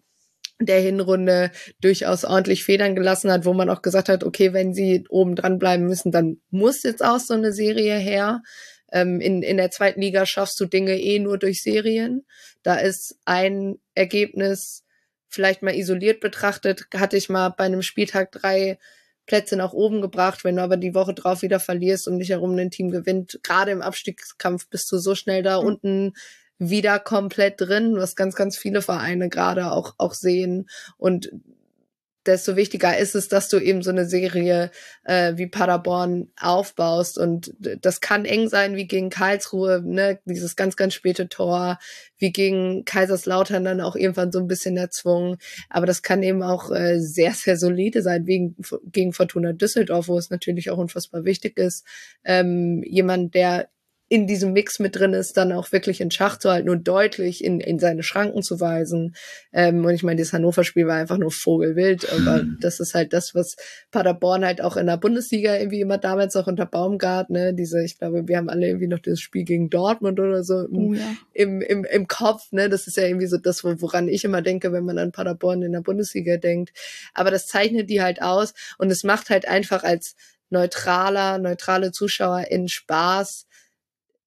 der 0.64 0.80
Hinrunde 0.80 1.50
durchaus 1.82 2.24
ordentlich 2.24 2.64
Federn 2.64 2.96
gelassen 2.96 3.32
hat, 3.32 3.46
wo 3.46 3.54
man 3.54 3.70
auch 3.72 3.82
gesagt 3.82 4.10
hat, 4.10 4.24
okay, 4.24 4.54
wenn 4.54 4.76
sie 4.76 5.06
oben 5.10 5.36
dran 5.36 5.58
bleiben 5.58 5.88
müssen, 5.88 6.12
dann 6.12 6.38
muss 6.52 6.84
jetzt 6.84 7.04
auch 7.04 7.20
so 7.20 7.34
eine 7.34 7.52
Serie 7.52 7.98
her. 7.98 8.44
Ähm, 8.92 9.22
in, 9.22 9.42
in 9.42 9.58
der 9.58 9.72
zweiten 9.72 10.02
Liga 10.02 10.28
schaffst 10.28 10.60
du 10.60 10.66
Dinge 10.66 11.00
eh 11.00 11.18
nur 11.18 11.40
durch 11.40 11.64
Serien. 11.64 12.26
Da 12.62 12.76
ist 12.76 13.18
ein 13.26 13.80
Ergebnis 13.96 14.84
vielleicht 15.32 15.62
mal 15.62 15.76
isoliert 15.76 16.20
betrachtet, 16.20 16.88
hatte 16.94 17.18
ich 17.18 17.30
mal 17.30 17.50
bei 17.50 17.64
einem 17.64 17.82
Spieltag 17.82 18.32
drei 18.32 18.78
Plätze 19.26 19.56
nach 19.56 19.74
oben 19.74 20.02
gebracht. 20.02 20.44
Wenn 20.44 20.58
du 20.58 20.62
aber 20.62 20.78
die 20.78 20.94
Woche 20.94 21.14
drauf 21.14 21.42
wieder 21.42 21.60
verlierst 21.60 22.08
und 22.08 22.18
nicht 22.18 22.30
herum 22.30 22.56
ein 22.58 22.72
Team 22.72 22.92
gewinnt, 22.92 23.40
gerade 23.44 23.72
im 23.72 23.82
Abstiegskampf 23.82 24.68
bist 24.70 24.92
du 24.92 24.98
so 24.98 25.16
schnell 25.16 25.44
da 25.44 25.62
mhm. 25.62 25.68
unten 25.68 26.14
wieder 26.60 27.00
komplett 27.00 27.60
drin, 27.60 27.96
was 27.96 28.16
ganz, 28.16 28.36
ganz 28.36 28.58
viele 28.58 28.82
Vereine 28.82 29.30
gerade 29.30 29.72
auch, 29.72 29.96
auch 29.98 30.14
sehen. 30.14 30.70
Und 30.98 31.32
desto 32.26 32.55
wichtiger 32.55 32.97
ist 32.97 33.15
es, 33.15 33.28
dass 33.28 33.49
du 33.49 33.57
eben 33.57 33.82
so 33.82 33.89
eine 33.89 34.05
Serie 34.05 34.72
äh, 35.03 35.34
wie 35.38 35.47
Paderborn 35.47 36.30
aufbaust. 36.39 37.17
Und 37.17 37.53
das 37.59 38.01
kann 38.01 38.26
eng 38.26 38.47
sein, 38.47 38.76
wie 38.76 38.88
gegen 38.88 39.09
Karlsruhe, 39.09 39.82
ne, 39.84 40.19
dieses 40.26 40.55
ganz, 40.55 40.76
ganz 40.76 40.93
späte 40.93 41.30
Tor, 41.30 41.80
wie 42.17 42.32
gegen 42.32 42.86
Kaiserslautern 42.86 43.63
dann 43.63 43.82
auch 43.82 43.95
irgendwann 43.95 44.32
so 44.32 44.39
ein 44.39 44.47
bisschen 44.47 44.78
erzwungen. 44.78 45.38
Aber 45.69 45.86
das 45.86 46.01
kann 46.01 46.24
eben 46.24 46.43
auch 46.43 46.72
äh, 46.72 46.99
sehr, 46.99 47.32
sehr 47.34 47.57
solide 47.57 48.01
sein, 48.01 48.26
wegen, 48.28 48.55
gegen 48.86 49.13
Fortuna 49.13 49.53
Düsseldorf, 49.53 50.07
wo 50.07 50.17
es 50.17 50.30
natürlich 50.30 50.69
auch 50.69 50.78
unfassbar 50.78 51.26
wichtig 51.26 51.57
ist, 51.57 51.86
ähm, 52.24 52.84
jemand, 52.86 53.34
der 53.34 53.69
in 54.12 54.28
diesem 54.28 54.51
Mix 54.51 54.80
mit 54.80 54.97
drin 54.97 55.14
ist, 55.14 55.38
dann 55.38 55.53
auch 55.53 55.72
wirklich 55.72 56.01
in 56.01 56.12
Schach 56.12 56.38
zu 56.38 56.51
halten 56.51 56.70
und 56.70 56.86
deutlich 56.86 57.41
in, 57.45 57.62
in 57.62 57.80
seine 57.80 58.03
Schranken 58.03 58.43
zu 58.43 58.59
weisen. 58.59 59.16
Ähm, 59.53 59.86
und 59.86 59.93
ich 59.93 60.03
meine, 60.03 60.20
das 60.20 60.34
Hannover-Spiel 60.34 60.86
war 60.86 60.97
einfach 60.97 61.18
nur 61.18 61.32
Vogelwild, 61.32 62.12
aber 62.12 62.39
hm. 62.39 62.57
das 62.59 62.82
ist 62.82 62.93
halt 62.93 63.14
das, 63.14 63.34
was 63.36 63.55
Paderborn 63.89 64.43
halt 64.43 64.59
auch 64.59 64.76
in 64.76 64.88
der 64.88 64.97
Bundesliga 64.97 65.55
irgendwie 65.55 65.80
immer 65.80 65.97
damals 65.97 66.36
auch 66.36 66.47
unter 66.47 66.66
Baumgart, 66.66 67.30
ne, 67.30 67.53
diese, 67.53 67.82
ich 67.86 67.99
glaube, 67.99 68.28
wir 68.28 68.36
haben 68.36 68.49
alle 68.49 68.68
irgendwie 68.68 68.88
noch 68.88 68.99
das 68.99 69.22
Spiel 69.22 69.45
gegen 69.45 69.70
Dortmund 69.70 70.20
oder 70.20 70.43
so 70.43 70.59
im, 70.59 70.89
oh, 70.89 70.93
ja. 70.93 71.16
im, 71.32 71.62
im, 71.62 71.86
im 71.86 72.05
Kopf, 72.09 72.51
ne, 72.51 72.68
das 72.68 72.88
ist 72.88 72.97
ja 72.97 73.03
irgendwie 73.03 73.28
so 73.28 73.38
das, 73.38 73.64
woran 73.64 74.09
ich 74.09 74.26
immer 74.26 74.41
denke, 74.41 74.74
wenn 74.74 74.84
man 74.84 74.97
an 74.97 75.14
Paderborn 75.14 75.62
in 75.62 75.72
der 75.72 75.80
Bundesliga 75.80 76.36
denkt. 76.36 76.74
Aber 77.14 77.32
das 77.32 77.47
zeichnet 77.47 77.89
die 77.89 78.01
halt 78.01 78.22
aus 78.22 78.53
und 78.78 78.91
es 78.91 79.05
macht 79.05 79.30
halt 79.30 79.47
einfach 79.47 79.86
als 79.86 80.18
neutraler, 80.49 81.38
neutrale 81.38 81.93
Zuschauer 81.93 82.47
in 82.49 82.68
Spaß, 82.68 83.47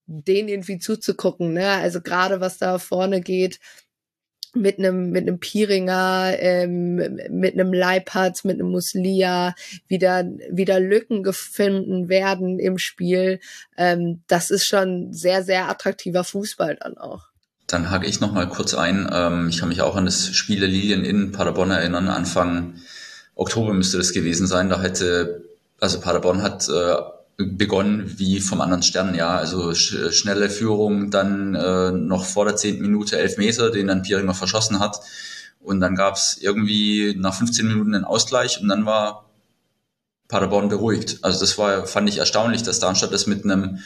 den 0.07 0.49
irgendwie 0.49 0.79
zuzugucken, 0.79 1.53
ne? 1.53 1.69
Also 1.69 2.01
gerade 2.01 2.41
was 2.41 2.59
da 2.59 2.79
vorne 2.79 3.21
geht 3.21 3.61
mit 4.55 4.79
einem 4.79 5.11
mit 5.11 5.23
einem 5.23 5.41
Piringer, 5.41 6.35
ähm, 6.39 6.97
mit 7.31 7.55
einem 7.55 7.73
Leipertz, 7.73 8.45
mit 8.45 8.61
einem 8.61 8.71
Muslia 8.71 9.55
wieder 9.89 10.25
wieder 10.51 10.81
Lücken 10.81 11.23
gefunden 11.23 12.09
werden 12.09 12.59
im 12.59 12.79
Spiel. 12.79 13.41
Ähm, 13.77 14.23
das 14.29 14.51
ist 14.51 14.67
schon 14.67 15.13
sehr 15.13 15.43
sehr 15.43 15.69
attraktiver 15.69 16.25
Fußball 16.25 16.77
dann 16.81 16.97
auch. 16.97 17.25
Dann 17.67 17.91
hake 17.91 18.07
ich 18.07 18.21
noch 18.21 18.33
mal 18.33 18.49
kurz 18.49 18.75
ein. 18.75 19.09
Ähm, 19.13 19.49
ich 19.49 19.59
kann 19.59 19.71
mich 19.71 19.81
auch 19.81 19.97
an 19.97 20.05
das 20.05 20.29
Spiel 20.29 20.61
der 20.61 20.69
Lilien 20.69 21.05
in 21.05 21.33
Paderborn 21.33 21.71
erinnern. 21.71 22.09
Anfang 22.09 22.75
Oktober 23.35 23.73
müsste 23.73 23.97
das 23.99 24.13
gewesen 24.13 24.47
sein. 24.47 24.69
Da 24.69 24.81
hätte 24.81 25.45
also 25.81 26.01
Paderborn 26.01 26.43
hat 26.43 26.69
äh, 26.69 26.97
begonnen 27.37 28.15
wie 28.17 28.41
vom 28.41 28.61
anderen 28.61 28.83
Stern, 28.83 29.15
ja. 29.15 29.37
Also 29.37 29.75
sch 29.75 30.13
schnelle 30.13 30.51
Führung, 30.51 31.11
dann 31.11 31.55
äh, 31.55 31.91
noch 31.91 32.25
vor 32.25 32.45
der 32.45 32.57
zehnten 32.57 32.83
Minute 32.83 33.19
elf 33.19 33.39
Meter, 33.39 33.71
den 33.71 33.89
dann 33.89 34.03
Pieringer 34.03 34.35
verschossen 34.35 34.79
hat. 34.79 35.01
Und 35.61 35.81
dann 35.81 35.97
gab's 35.97 36.39
irgendwie 36.41 37.15
nach 37.19 37.35
15 37.35 37.67
Minuten 37.67 37.95
einen 37.95 38.05
Ausgleich 38.05 38.61
und 38.61 38.69
dann 38.69 38.87
war 38.87 39.31
Paderborn 40.29 40.69
beruhigt. 40.69 41.19
Also 41.23 41.41
das 41.41 41.59
war, 41.59 41.87
fand 41.87 42.09
ich 42.09 42.19
erstaunlich, 42.19 42.63
dass 42.63 42.81
Darmstadt 42.81 43.13
das 43.13 43.27
mit 43.27 43.45
einem 43.45 43.79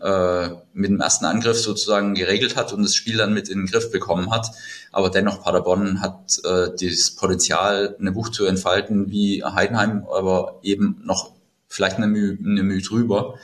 äh, 0.00 0.48
mit 0.72 0.90
dem 0.90 1.00
ersten 1.00 1.26
Angriff 1.26 1.58
sozusagen 1.58 2.14
geregelt 2.14 2.56
hat 2.56 2.72
und 2.72 2.82
das 2.82 2.94
Spiel 2.94 3.16
dann 3.16 3.34
mit 3.34 3.48
in 3.48 3.58
den 3.58 3.66
Griff 3.66 3.90
bekommen 3.90 4.30
hat. 4.30 4.50
Aber 4.92 5.10
dennoch 5.10 5.42
Paderborn 5.42 6.00
hat 6.00 6.38
äh, 6.44 6.70
das 6.80 7.10
Potenzial, 7.12 7.96
eine 7.98 8.12
Buch 8.12 8.30
zu 8.30 8.46
entfalten 8.46 9.10
wie 9.10 9.44
Heidenheim, 9.44 10.06
aber 10.10 10.58
eben 10.62 11.00
noch 11.04 11.32
vielleicht 11.70 11.96
eine 11.96 12.08
Mühe, 12.08 12.36
eine 12.44 12.62
Mühe 12.62 12.82
drüber. 12.82 13.36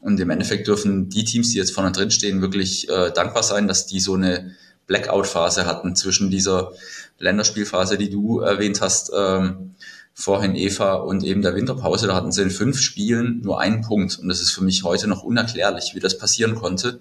Und 0.00 0.20
im 0.20 0.30
Endeffekt 0.30 0.68
dürfen 0.68 1.08
die 1.08 1.24
Teams, 1.24 1.50
die 1.50 1.58
jetzt 1.58 1.72
vorne 1.72 1.92
drin 1.92 2.10
stehen, 2.10 2.40
wirklich 2.40 2.88
äh, 2.88 3.10
dankbar 3.10 3.42
sein, 3.42 3.66
dass 3.66 3.86
die 3.86 4.00
so 4.00 4.14
eine 4.14 4.54
Blackout-Phase 4.86 5.66
hatten 5.66 5.96
zwischen 5.96 6.30
dieser 6.30 6.72
Länderspielphase, 7.18 7.98
die 7.98 8.10
du 8.10 8.40
erwähnt 8.40 8.80
hast, 8.80 9.10
ähm, 9.16 9.74
vorhin 10.14 10.54
Eva 10.54 10.94
und 10.94 11.22
eben 11.24 11.42
der 11.42 11.54
Winterpause. 11.54 12.06
Da 12.06 12.14
hatten 12.14 12.32
sie 12.32 12.42
in 12.42 12.50
fünf 12.50 12.78
Spielen 12.80 13.40
nur 13.42 13.60
einen 13.60 13.82
Punkt. 13.82 14.18
Und 14.18 14.28
das 14.28 14.40
ist 14.40 14.52
für 14.52 14.64
mich 14.64 14.84
heute 14.84 15.06
noch 15.06 15.22
unerklärlich, 15.22 15.92
wie 15.94 16.00
das 16.00 16.18
passieren 16.18 16.54
konnte, 16.54 17.00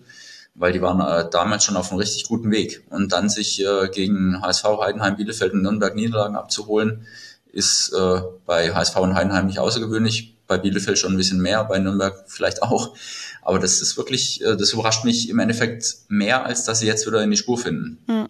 weil 0.55 0.71
die 0.71 0.81
waren 0.81 1.01
äh, 1.01 1.29
damals 1.29 1.63
schon 1.63 1.77
auf 1.77 1.89
einem 1.89 1.99
richtig 1.99 2.25
guten 2.25 2.51
Weg. 2.51 2.85
Und 2.89 3.11
dann 3.11 3.29
sich 3.29 3.65
äh, 3.65 3.89
gegen 3.89 4.41
HSV, 4.41 4.63
Heidenheim, 4.81 5.17
Bielefeld 5.17 5.53
und 5.53 5.61
Nürnberg 5.61 5.95
Niederlagen 5.95 6.35
abzuholen, 6.35 7.05
ist 7.51 7.91
äh, 7.93 8.21
bei 8.45 8.73
HSV 8.73 8.97
und 8.97 9.15
Heidenheim 9.15 9.47
nicht 9.47 9.59
außergewöhnlich 9.59 10.35
bei 10.49 10.57
Bielefeld 10.57 10.97
schon 10.97 11.13
ein 11.13 11.17
bisschen 11.17 11.41
mehr, 11.41 11.63
bei 11.63 11.79
Nürnberg 11.79 12.25
vielleicht 12.27 12.63
auch. 12.63 12.95
Aber 13.43 13.59
das 13.59 13.81
ist 13.81 13.95
wirklich, 13.95 14.43
äh, 14.43 14.57
das 14.57 14.73
überrascht 14.73 15.05
mich 15.05 15.29
im 15.29 15.39
Endeffekt 15.39 15.99
mehr, 16.09 16.45
als 16.45 16.65
dass 16.65 16.79
sie 16.79 16.87
jetzt 16.87 17.07
wieder 17.07 17.23
in 17.23 17.31
die 17.31 17.37
Spur 17.37 17.57
finden. 17.57 17.99
Ja. 18.09 18.27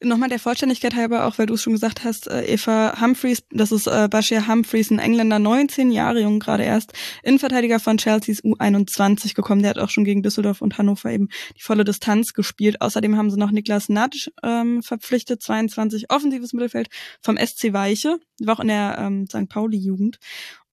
Nochmal 0.00 0.30
der 0.30 0.38
Vollständigkeit 0.38 0.94
halber, 0.94 1.26
auch 1.26 1.38
weil 1.38 1.46
du 1.46 1.54
es 1.54 1.62
schon 1.62 1.74
gesagt 1.74 2.04
hast, 2.04 2.26
äh, 2.26 2.42
Eva 2.44 3.00
Humphreys, 3.00 3.42
das 3.50 3.70
ist 3.70 3.86
äh, 3.86 4.08
Bashir 4.10 4.48
Humphreys, 4.48 4.90
ein 4.90 4.98
Engländer, 4.98 5.38
19 5.38 5.90
Jahre 5.90 6.22
jung 6.22 6.40
gerade 6.40 6.64
erst, 6.64 6.92
Innenverteidiger 7.22 7.78
von 7.78 7.98
Chelseas 7.98 8.42
U21 8.42 9.34
gekommen. 9.34 9.62
Der 9.62 9.70
hat 9.70 9.78
auch 9.78 9.90
schon 9.90 10.04
gegen 10.04 10.22
Düsseldorf 10.22 10.62
und 10.62 10.78
Hannover 10.78 11.10
eben 11.10 11.28
die 11.56 11.62
volle 11.62 11.84
Distanz 11.84 12.32
gespielt. 12.32 12.80
Außerdem 12.80 13.16
haben 13.16 13.30
sie 13.30 13.38
noch 13.38 13.50
Niklas 13.50 13.88
Natsch 13.88 14.30
ähm, 14.42 14.82
verpflichtet, 14.82 15.42
22 15.42 16.10
offensives 16.10 16.52
Mittelfeld 16.52 16.88
vom 17.20 17.36
SC 17.36 17.72
Weiche, 17.72 18.18
war 18.40 18.56
auch 18.56 18.60
in 18.60 18.68
der 18.68 18.96
ähm, 18.98 19.26
St. 19.28 19.48
Pauli-Jugend. 19.48 20.18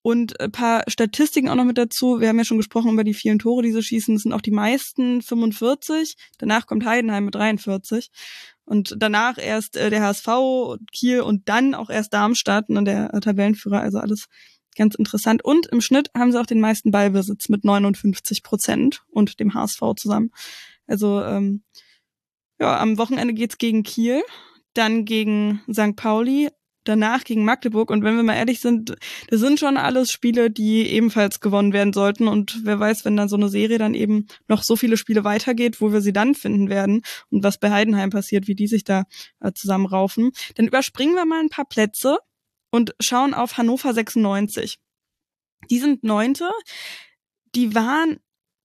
Und 0.10 0.40
ein 0.40 0.52
paar 0.52 0.82
Statistiken 0.88 1.50
auch 1.50 1.56
noch 1.56 1.66
mit 1.66 1.78
dazu. 1.78 2.20
Wir 2.20 2.30
haben 2.30 2.40
ja 2.40 2.44
schon 2.44 2.58
gesprochen 2.58 2.94
über 2.94 3.04
die 3.04 3.14
vielen 3.14 3.38
Tore, 3.38 3.62
die 3.62 3.72
sie 3.72 3.84
schießen. 3.84 4.16
Das 4.16 4.24
sind 4.24 4.34
auch 4.34 4.42
die 4.42 4.50
meisten 4.50 5.22
45. 5.22 6.16
Danach 6.40 6.66
kommt 6.66 6.84
Heidenheim 6.84 7.26
mit 7.26 7.36
43. 7.36 8.10
Und 8.66 8.96
danach 8.98 9.38
erst 9.38 9.78
äh, 9.78 9.92
der 9.92 10.02
HSV, 10.02 10.80
Kiel 10.92 11.22
und 11.22 11.48
dann 11.48 11.76
auch 11.76 11.92
erst 11.92 12.12
Darmstadt, 12.12 12.70
ne, 12.70 12.84
der 12.84 13.14
äh, 13.14 13.20
Tabellenführer. 13.20 13.82
Also 13.82 14.00
alles 14.00 14.26
ganz 14.76 14.96
interessant. 14.96 15.46
Und 15.46 15.68
im 15.68 15.80
Schnitt 15.80 16.10
haben 16.18 16.32
sie 16.32 16.42
auch 16.42 16.48
den 16.48 16.60
meisten 16.60 16.90
Ballbesitz 16.90 17.48
mit 17.48 17.64
59 17.64 18.42
Prozent 18.42 19.04
und 19.12 19.40
dem 19.40 19.54
HSV 19.54 19.80
zusammen. 19.96 20.32
Also 20.88 21.22
ähm, 21.22 21.62
ja, 22.60 22.80
am 22.80 22.98
Wochenende 22.98 23.36
geht's 23.36 23.60
gegen 23.60 23.84
Kiel, 23.84 24.24
dann 24.74 25.06
gegen 25.06 25.62
St. 25.72 25.96
Pauli, 25.96 26.50
danach 26.84 27.24
gegen 27.24 27.46
Magdeburg. 27.46 27.92
Und 27.92 28.04
wenn 28.04 28.16
wir 28.16 28.24
mal 28.24 28.36
ehrlich 28.36 28.60
sind, 28.60 28.96
das 29.30 29.40
sind 29.40 29.60
schon 29.60 29.78
alles 29.78 30.12
Spiele, 30.12 30.50
die 30.50 30.88
ebenfalls 30.88 31.40
gewonnen 31.40 31.74
werden 31.74 31.94
sollten. 31.94 32.28
Und 32.28 32.62
wer 32.64 32.80
weiß, 32.80 33.06
wenn 33.06 33.18
dann 33.18 33.30
so 33.30 33.36
eine 33.36 33.50
Serie 33.50 33.78
dann 33.78 33.94
eben 33.94 34.28
noch 34.48 34.64
so 34.64 34.76
viele 34.76 34.98
Spiele 34.98 35.24
weitergeht, 35.24 35.82
wo 35.82 35.92
wir 35.92 36.02
sie 36.02 36.14
dann 36.14 36.36
finden 36.36 36.70
werden 36.70 37.02
und 37.30 37.44
was 37.44 37.58
bei 37.58 37.72
Heidenheim 37.72 38.10
passiert, 38.10 38.48
wie 38.48 38.56
die 38.56 38.68
sich 38.68 38.84
da 38.84 39.04
äh, 39.40 39.52
zusammenraufen. 39.54 40.32
Dann 40.56 40.68
überspringen 40.68 41.16
wir 41.16 41.26
mal 41.26 41.40
ein 41.40 41.50
paar 41.50 41.66
Plätze 41.66 42.18
und 42.72 42.96
schauen 43.00 43.34
auf 43.34 43.58
Hannover 43.58 43.94
96. 43.94 44.80
Die 45.70 45.80
sind 45.80 46.04
Neunte. 46.04 46.50
Die 47.56 47.76
waren 47.76 48.20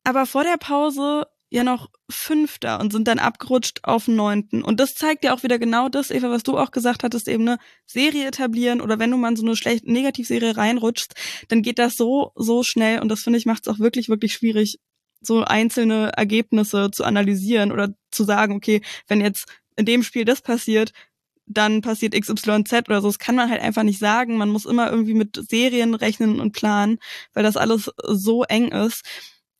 aber 0.04 0.26
vor 0.26 0.44
der 0.44 0.58
Pause 0.58 1.26
ja 1.54 1.62
noch 1.62 1.88
Fünfter 2.10 2.80
und 2.80 2.92
sind 2.92 3.06
dann 3.06 3.20
abgerutscht 3.20 3.80
auf 3.84 4.08
Neunten. 4.08 4.62
Und 4.62 4.80
das 4.80 4.94
zeigt 4.94 5.24
ja 5.24 5.32
auch 5.32 5.44
wieder 5.44 5.58
genau 5.58 5.88
das, 5.88 6.10
Eva, 6.10 6.28
was 6.30 6.42
du 6.42 6.58
auch 6.58 6.72
gesagt 6.72 7.04
hattest, 7.04 7.28
eben 7.28 7.48
eine 7.48 7.58
Serie 7.86 8.26
etablieren 8.26 8.80
oder 8.80 8.98
wenn 8.98 9.10
du 9.10 9.16
mal 9.16 9.28
in 9.28 9.36
so 9.36 9.44
eine 9.44 9.54
schlechte 9.54 9.90
Negativserie 9.90 10.56
reinrutschst, 10.56 11.14
dann 11.48 11.62
geht 11.62 11.78
das 11.78 11.96
so, 11.96 12.32
so 12.34 12.64
schnell 12.64 13.00
und 13.00 13.08
das 13.08 13.22
finde 13.22 13.38
ich 13.38 13.46
macht 13.46 13.66
es 13.66 13.72
auch 13.72 13.78
wirklich, 13.78 14.08
wirklich 14.08 14.34
schwierig, 14.34 14.80
so 15.20 15.44
einzelne 15.44 16.12
Ergebnisse 16.16 16.90
zu 16.90 17.04
analysieren 17.04 17.70
oder 17.70 17.94
zu 18.10 18.24
sagen, 18.24 18.56
okay, 18.56 18.82
wenn 19.06 19.20
jetzt 19.20 19.46
in 19.76 19.86
dem 19.86 20.02
Spiel 20.02 20.24
das 20.24 20.42
passiert, 20.42 20.92
dann 21.46 21.82
passiert 21.82 22.14
XYZ 22.14 22.88
oder 22.88 23.00
so. 23.00 23.08
Das 23.08 23.18
kann 23.18 23.34
man 23.34 23.50
halt 23.50 23.60
einfach 23.60 23.82
nicht 23.82 23.98
sagen. 23.98 24.38
Man 24.38 24.48
muss 24.48 24.64
immer 24.66 24.90
irgendwie 24.90 25.14
mit 25.14 25.40
Serien 25.48 25.94
rechnen 25.94 26.40
und 26.40 26.52
planen, 26.52 26.98
weil 27.32 27.44
das 27.44 27.56
alles 27.56 27.90
so 28.02 28.44
eng 28.44 28.72
ist. 28.72 29.02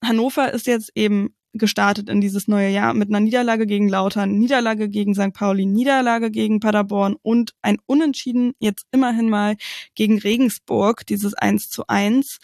Hannover 0.03 0.53
ist 0.53 0.67
jetzt 0.67 0.91
eben 0.95 1.35
gestartet 1.55 2.09
in 2.09 2.21
dieses 2.21 2.49
neue 2.49 2.69
Jahr 2.69 2.95
mit 2.95 3.09
einer 3.09 3.21
Niederlage 3.21 3.67
gegen 3.67 3.89
Lautern, 3.89 4.39
Niederlage 4.39 4.89
gegen 4.89 5.15
St. 5.15 5.33
Pauli, 5.33 5.67
Niederlage 5.67 6.31
gegen 6.31 6.61
Paderborn 6.61 7.17
und 7.23 7.53
ein 7.63 7.79
Unentschieden 7.87 8.53
jetzt 8.59 8.87
immerhin 8.93 9.31
mal 9.31 9.57
gegen 9.95 10.19
Regensburg, 10.19 11.07
dieses 11.07 11.35
1 11.35 11.71
zu 11.71 11.87
1. 11.87 12.39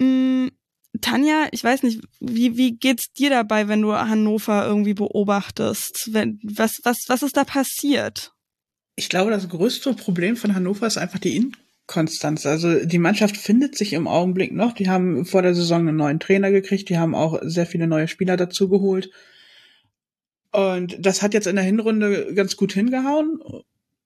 Hm, 0.00 0.50
Tanja, 1.00 1.48
ich 1.52 1.62
weiß 1.62 1.82
nicht, 1.82 2.00
wie, 2.18 2.56
wie 2.56 2.72
geht's 2.72 3.12
dir 3.12 3.30
dabei, 3.30 3.68
wenn 3.68 3.82
du 3.82 3.94
Hannover 3.94 4.66
irgendwie 4.66 4.94
beobachtest? 4.94 6.08
Wenn, 6.12 6.40
was, 6.42 6.80
was, 6.82 7.04
was 7.06 7.22
ist 7.22 7.36
da 7.36 7.44
passiert? 7.44 8.32
Ich 8.96 9.08
glaube, 9.08 9.30
das 9.30 9.48
größte 9.48 9.94
Problem 9.94 10.36
von 10.36 10.54
Hannover 10.54 10.86
ist 10.86 10.98
einfach 10.98 11.18
die 11.18 11.36
Inkonstanz. 11.90 12.46
Also 12.46 12.84
die 12.84 12.98
Mannschaft 12.98 13.36
findet 13.36 13.76
sich 13.76 13.94
im 13.94 14.06
Augenblick 14.06 14.52
noch. 14.52 14.72
Die 14.72 14.88
haben 14.88 15.24
vor 15.24 15.42
der 15.42 15.56
Saison 15.56 15.88
einen 15.88 15.96
neuen 15.96 16.20
Trainer 16.20 16.52
gekriegt. 16.52 16.88
Die 16.88 16.98
haben 16.98 17.16
auch 17.16 17.40
sehr 17.42 17.66
viele 17.66 17.88
neue 17.88 18.06
Spieler 18.06 18.36
dazu 18.36 18.68
geholt. 18.68 19.10
Und 20.52 21.04
das 21.04 21.20
hat 21.20 21.34
jetzt 21.34 21.48
in 21.48 21.56
der 21.56 21.64
Hinrunde 21.64 22.32
ganz 22.34 22.56
gut 22.56 22.72
hingehauen. 22.72 23.40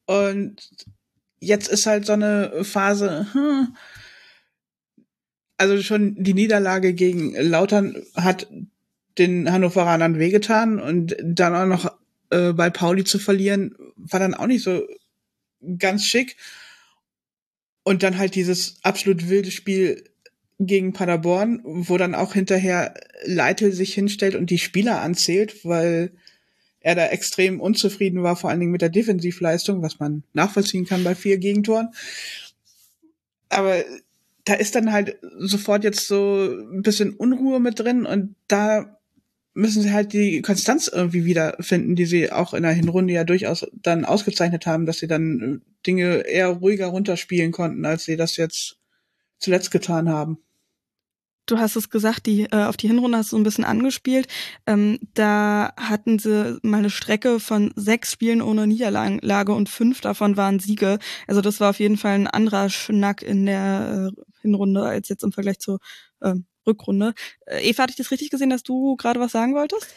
Und 0.07 0.57
jetzt 1.41 1.69
ist 1.69 1.85
halt 1.85 2.07
so 2.07 2.15
eine 2.15 2.65
Phase, 2.65 3.27
hm, 3.33 3.77
also 5.59 5.83
schon 5.83 6.17
die 6.17 6.35
Niederlage 6.35 6.95
gegen 6.95 7.35
Lautern 7.35 8.03
hat 8.15 8.49
den 9.19 9.53
Hannoveranern 9.53 10.19
wehgetan 10.19 10.81
und 10.81 11.17
dann 11.23 11.55
auch 11.55 11.67
noch 11.67 11.99
äh, 12.31 12.53
bei 12.53 12.71
Pauli 12.71 13.05
zu 13.05 13.19
verlieren, 13.19 13.77
war 13.97 14.21
dann 14.21 14.35
auch 14.35 14.47
nicht 14.47 14.65
so 14.65 14.87
ganz 15.79 16.07
schick. 16.07 16.37
Und 17.85 18.03
dann 18.03 18.19
halt 18.19 18.35
dieses 18.35 18.77
absolut 18.83 19.29
wilde 19.29 19.51
Spiel 19.51 20.05
gegen 20.59 20.93
Paderborn, 20.93 21.61
wo 21.65 21.97
dann 21.97 22.15
auch 22.15 22.35
hinterher 22.35 22.95
Leitl 23.25 23.73
sich 23.73 23.95
hinstellt 23.95 24.35
und 24.35 24.51
die 24.51 24.59
Spieler 24.59 25.01
anzählt, 25.01 25.65
weil 25.65 26.13
er 26.81 26.95
da 26.95 27.07
extrem 27.07 27.61
unzufrieden 27.61 28.23
war, 28.23 28.37
vor 28.37 28.51
allen 28.51 28.61
Dingen 28.61 28.73
mit 28.73 28.83
der 28.83 28.91
Defensivleistung, 28.91 29.83
was 29.83 30.01
man 30.01 30.23
nachvollziehen 30.33 30.85
kann 30.85 31.03
bei 31.03 31.15
vier 31.15 31.39
Gegentoren. 31.39 31.89
Aber 33.49 33.85
da 34.45 34.55
ist 34.55 34.75
dann 34.75 34.93
halt 34.93 35.17
sofort 35.39 35.85
jetzt 35.85 36.07
so 36.07 36.49
ein 36.73 36.83
bisschen 36.83 37.15
Unruhe 37.15 37.61
mit 37.61 37.81
drin 37.81 38.05
und 38.05 38.35
da 38.49 38.99
müssen 39.55 39.83
sie 39.83 39.93
halt 39.93 40.13
die 40.13 40.43
Konstanz 40.43 40.89
irgendwie 40.89 41.25
wiederfinden, 41.25 41.97
die 41.97 42.07
sie 42.07 42.31
auch 42.31 42.55
in 42.55 42.65
der 42.65 42.73
Hinrunde 42.73 43.15
ja 43.15 43.25
durchaus 43.25 43.67
dann 43.73 44.05
ausgezeichnet 44.05 44.67
haben, 44.67 44.85
dass 44.85 44.99
sie 44.99 45.07
dann 45.07 45.41
äh, 45.41 45.71
Dinge 45.87 46.27
eher 46.27 46.49
ruhiger 46.49 46.89
runterspielen 46.89 47.53
konnten, 47.53 47.87
als 47.87 48.05
sie 48.05 48.17
das 48.17 48.37
jetzt 48.37 48.79
zuletzt 49.39 49.71
getan 49.71 50.09
haben. 50.09 50.39
Du 51.47 51.59
hast 51.59 51.77
es 51.77 51.91
gesagt, 51.91 52.25
die 52.25 52.45
äh, 52.45 52.65
auf 52.65 52.79
die 52.79 52.89
Hinrunde 52.89 53.19
hast 53.19 53.33
du 53.33 53.37
ein 53.37 53.43
bisschen 53.43 53.65
angespielt. 53.65 54.29
Ähm, 54.67 54.99
da 55.13 55.75
hatten 55.77 56.19
sie 56.19 56.59
mal 56.63 56.79
eine 56.79 56.91
Strecke 56.91 57.39
von 57.39 57.71
sechs 57.77 58.13
Spielen 58.13 58.41
ohne 58.41 58.67
Niederlage 58.67 59.53
und 59.53 59.69
fünf 59.69 60.01
davon 60.01 60.39
waren 60.39 60.59
Siege. 60.59 60.99
Also 61.27 61.43
das 61.43 61.61
war 61.61 61.71
auf 61.71 61.81
jeden 61.81 61.99
Fall 61.99 62.15
ein 62.15 62.27
anderer 62.27 62.71
Schnack 62.71 63.23
in 63.23 63.45
der 63.45 64.11
äh, 64.17 64.23
Hinrunde 64.41 64.85
als 64.85 65.11
jetzt 65.11 65.23
im 65.23 65.33
Vergleich 65.33 65.59
zur 65.59 65.81
äh, 66.21 66.35
Rückrunde. 66.67 67.15
Äh, 67.47 67.69
Eva, 67.69 67.83
hatte 67.83 67.93
ich 67.93 67.97
das 67.97 68.11
richtig 68.11 68.31
gesehen, 68.31 68.51
dass 68.51 68.63
du 68.63 68.97
gerade 68.97 69.21
was 69.21 69.33
sagen 69.33 69.55
wolltest? 69.55 69.89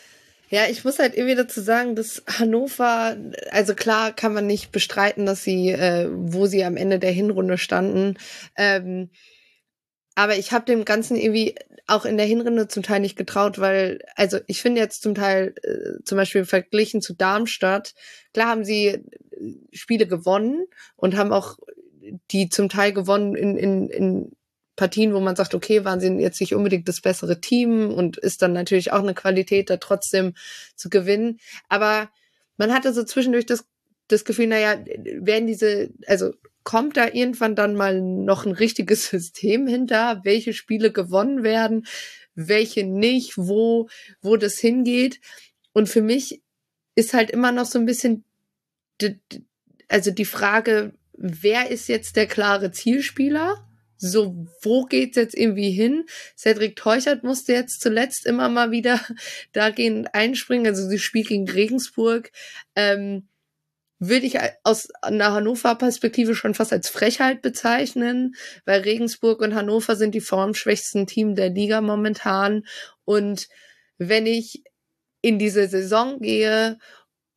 Ja, 0.49 0.61
ich 0.69 0.85
muss 0.85 0.97
halt 0.97 1.15
irgendwie 1.15 1.35
dazu 1.35 1.59
sagen, 1.59 1.95
dass 1.95 2.23
Hannover, 2.25 3.17
also 3.51 3.75
klar 3.75 4.13
kann 4.13 4.33
man 4.33 4.47
nicht 4.47 4.71
bestreiten, 4.71 5.25
dass 5.25 5.43
sie, 5.43 5.71
äh, 5.71 6.07
wo 6.09 6.45
sie 6.45 6.63
am 6.63 6.77
Ende 6.77 6.99
der 6.99 7.11
Hinrunde 7.11 7.57
standen, 7.57 8.17
ähm, 8.55 9.09
aber 10.17 10.35
ich 10.35 10.51
habe 10.51 10.65
dem 10.65 10.83
Ganzen 10.83 11.15
irgendwie 11.15 11.53
auch 11.85 12.03
in 12.03 12.17
der 12.17 12.25
Hinrunde 12.25 12.67
zum 12.67 12.81
Teil 12.81 13.01
nicht 13.01 13.17
getraut, 13.17 13.59
weil, 13.59 13.99
also 14.15 14.39
ich 14.47 14.63
finde 14.63 14.81
jetzt 14.81 15.03
zum 15.03 15.13
Teil, 15.13 15.53
äh, 15.61 16.03
zum 16.03 16.17
Beispiel 16.17 16.43
verglichen 16.43 17.01
zu 17.03 17.13
Darmstadt, 17.13 17.93
klar 18.33 18.47
haben 18.47 18.65
sie 18.65 18.87
äh, 18.87 19.03
Spiele 19.71 20.07
gewonnen 20.07 20.65
und 20.95 21.15
haben 21.17 21.31
auch 21.31 21.57
die 22.31 22.49
zum 22.49 22.67
Teil 22.67 22.93
gewonnen 22.93 23.35
in, 23.35 23.57
in, 23.57 23.89
in 23.89 24.31
Partien, 24.77 25.13
wo 25.13 25.19
man 25.19 25.35
sagt, 25.35 25.55
okay, 25.55 25.83
waren 25.83 25.99
sie 25.99 26.07
jetzt 26.19 26.39
nicht 26.39 26.55
unbedingt 26.55 26.87
das 26.87 27.01
bessere 27.01 27.41
Team 27.41 27.91
und 27.91 28.15
ist 28.15 28.41
dann 28.41 28.53
natürlich 28.53 28.93
auch 28.93 29.01
eine 29.01 29.15
Qualität, 29.15 29.69
da 29.69 29.77
trotzdem 29.77 30.35
zu 30.75 30.89
gewinnen. 30.89 31.39
Aber 31.67 32.09
man 32.55 32.73
hatte 32.73 32.93
so 32.93 33.03
zwischendurch 33.03 33.47
das, 33.47 33.65
das 34.07 34.23
Gefühl, 34.23 34.47
naja, 34.47 34.77
werden 35.19 35.47
diese, 35.47 35.89
also 36.05 36.31
kommt 36.63 36.95
da 36.95 37.07
irgendwann 37.07 37.55
dann 37.55 37.75
mal 37.75 38.01
noch 38.01 38.45
ein 38.45 38.51
richtiges 38.51 39.07
System 39.09 39.67
hinter, 39.67 40.21
welche 40.23 40.53
Spiele 40.53 40.91
gewonnen 40.91 41.43
werden, 41.43 41.87
welche 42.35 42.85
nicht, 42.85 43.33
wo, 43.35 43.89
wo 44.21 44.37
das 44.37 44.59
hingeht. 44.59 45.19
Und 45.73 45.89
für 45.89 46.01
mich 46.01 46.43
ist 46.93 47.15
halt 47.15 47.31
immer 47.31 47.51
noch 47.51 47.65
so 47.65 47.79
ein 47.79 47.85
bisschen, 47.87 48.25
also 49.87 50.11
die 50.11 50.25
Frage, 50.25 50.93
wer 51.13 51.71
ist 51.71 51.89
jetzt 51.89 52.15
der 52.15 52.27
klare 52.27 52.71
Zielspieler? 52.71 53.66
So, 53.97 54.47
wo 54.61 54.85
geht's 54.85 55.17
jetzt 55.17 55.35
irgendwie 55.35 55.71
hin? 55.71 56.05
Cedric 56.37 56.75
Teuchert 56.75 57.23
musste 57.23 57.53
jetzt 57.53 57.81
zuletzt 57.81 58.25
immer 58.25 58.49
mal 58.49 58.71
wieder 58.71 58.99
dagehend 59.53 60.13
einspringen. 60.13 60.67
Also 60.67 60.87
sie 60.87 60.99
spielt 60.99 61.27
gegen 61.27 61.49
Regensburg. 61.49 62.31
Ähm, 62.75 63.27
würde 63.99 64.27
ich 64.27 64.37
aus 64.63 64.89
einer 65.01 65.31
Hannover-Perspektive 65.31 66.35
schon 66.35 66.53
fast 66.53 66.71
als 66.71 66.89
Frechheit 66.89 67.41
bezeichnen, 67.41 68.35
weil 68.65 68.81
Regensburg 68.81 69.41
und 69.41 69.55
Hannover 69.55 69.95
sind 69.95 70.13
die 70.13 70.21
formschwächsten 70.21 71.07
Team 71.07 71.33
der 71.33 71.49
Liga 71.49 71.81
momentan. 71.81 72.63
Und 73.05 73.47
wenn 73.97 74.27
ich 74.27 74.63
in 75.21 75.39
diese 75.39 75.67
Saison 75.67 76.19
gehe 76.19 76.77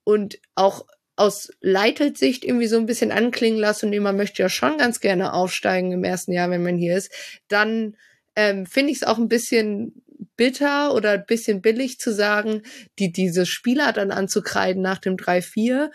und 0.04 0.38
auch 0.54 0.86
aus 1.20 1.50
Leitels 1.60 2.18
Sicht 2.18 2.44
irgendwie 2.44 2.66
so 2.66 2.78
ein 2.78 2.86
bisschen 2.86 3.12
anklingen 3.12 3.60
lasse 3.60 3.86
und 3.86 3.96
man 3.98 4.16
möchte 4.16 4.42
ja 4.42 4.48
schon 4.48 4.78
ganz 4.78 5.00
gerne 5.00 5.34
aufsteigen 5.34 5.92
im 5.92 6.02
ersten 6.02 6.32
Jahr, 6.32 6.50
wenn 6.50 6.62
man 6.62 6.78
hier 6.78 6.96
ist, 6.96 7.12
dann 7.48 7.96
ähm, 8.36 8.64
finde 8.64 8.90
ich 8.92 8.98
es 8.98 9.02
auch 9.04 9.18
ein 9.18 9.28
bisschen 9.28 10.02
bitter 10.36 10.94
oder 10.94 11.12
ein 11.12 11.26
bisschen 11.26 11.60
billig 11.60 11.98
zu 11.98 12.12
sagen, 12.12 12.62
die 12.98 13.12
diese 13.12 13.44
Spieler 13.44 13.92
dann 13.92 14.10
anzukreiden 14.10 14.82
nach 14.82 14.98
dem 14.98 15.16
3-4, 15.16 15.90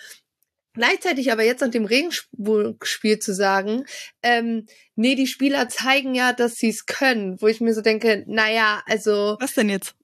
Gleichzeitig 0.75 1.31
aber 1.31 1.43
jetzt 1.43 1.61
nach 1.61 1.69
dem 1.69 1.85
Regensburg-Spiel 1.85 3.19
zu 3.19 3.33
sagen, 3.33 3.85
ähm, 4.21 4.65
nee, 4.95 5.15
die 5.15 5.25
Spieler 5.25 5.69
zeigen 5.69 6.13
ja, 6.15 6.33
dass 6.33 6.55
sie 6.55 6.67
es 6.67 6.85
können, 6.85 7.41
wo 7.41 7.47
ich 7.47 7.61
mir 7.61 7.73
so 7.73 7.79
denke, 7.79 8.25
naja, 8.27 8.83
also. 8.85 9.37
Was 9.39 9.53
denn 9.53 9.69
jetzt? 9.69 9.95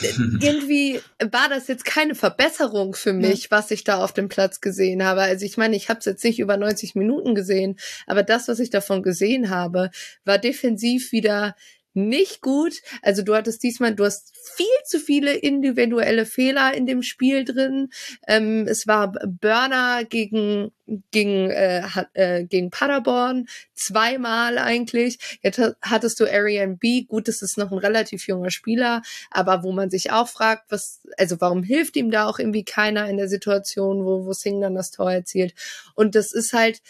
irgendwie 0.40 1.00
war 1.18 1.48
das 1.48 1.68
jetzt 1.68 1.84
keine 1.84 2.14
Verbesserung 2.14 2.94
für 2.94 3.12
mich, 3.12 3.44
ja. 3.44 3.50
was 3.50 3.70
ich 3.70 3.84
da 3.84 4.02
auf 4.02 4.12
dem 4.12 4.28
Platz 4.28 4.60
gesehen 4.60 5.04
habe. 5.04 5.22
Also 5.22 5.44
ich 5.44 5.56
meine, 5.56 5.76
ich 5.76 5.88
habe 5.88 6.00
es 6.00 6.04
jetzt 6.04 6.24
nicht 6.24 6.38
über 6.38 6.56
90 6.56 6.94
Minuten 6.94 7.34
gesehen, 7.34 7.76
aber 8.06 8.22
das, 8.22 8.48
was 8.48 8.58
ich 8.58 8.70
davon 8.70 9.02
gesehen 9.02 9.50
habe, 9.50 9.90
war 10.24 10.38
defensiv 10.38 11.12
wieder 11.12 11.54
nicht 11.94 12.40
gut. 12.40 12.74
Also 13.02 13.22
du 13.22 13.34
hattest 13.34 13.62
diesmal, 13.62 13.94
du 13.94 14.04
hast 14.04 14.32
viel 14.36 14.66
zu 14.84 15.00
viele 15.00 15.32
individuelle 15.34 16.26
Fehler 16.26 16.74
in 16.74 16.86
dem 16.86 17.02
Spiel 17.02 17.44
drin. 17.44 17.90
Ähm, 18.26 18.66
es 18.68 18.86
war 18.86 19.12
Burner 19.12 20.04
gegen 20.04 20.72
gegen 21.10 21.50
äh, 21.50 21.82
äh, 22.12 22.44
gegen 22.44 22.70
Paderborn 22.70 23.46
zweimal 23.72 24.58
eigentlich. 24.58 25.38
Jetzt 25.42 25.60
hattest 25.80 26.20
du 26.20 26.26
Arian 26.26 26.76
B. 26.78 27.04
Gut, 27.04 27.28
das 27.28 27.40
ist 27.40 27.56
noch 27.56 27.72
ein 27.72 27.78
relativ 27.78 28.26
junger 28.26 28.50
Spieler, 28.50 29.02
aber 29.30 29.62
wo 29.62 29.72
man 29.72 29.88
sich 29.88 30.10
auch 30.10 30.28
fragt, 30.28 30.70
was 30.70 31.00
also 31.16 31.40
warum 31.40 31.62
hilft 31.62 31.96
ihm 31.96 32.10
da 32.10 32.26
auch 32.26 32.38
irgendwie 32.38 32.64
keiner 32.64 33.08
in 33.08 33.16
der 33.16 33.28
Situation, 33.28 34.04
wo 34.04 34.26
wo 34.26 34.32
Singh 34.32 34.60
dann 34.60 34.74
das 34.74 34.90
Tor 34.90 35.10
erzielt? 35.10 35.54
Und 35.94 36.14
das 36.14 36.32
ist 36.32 36.52
halt 36.52 36.82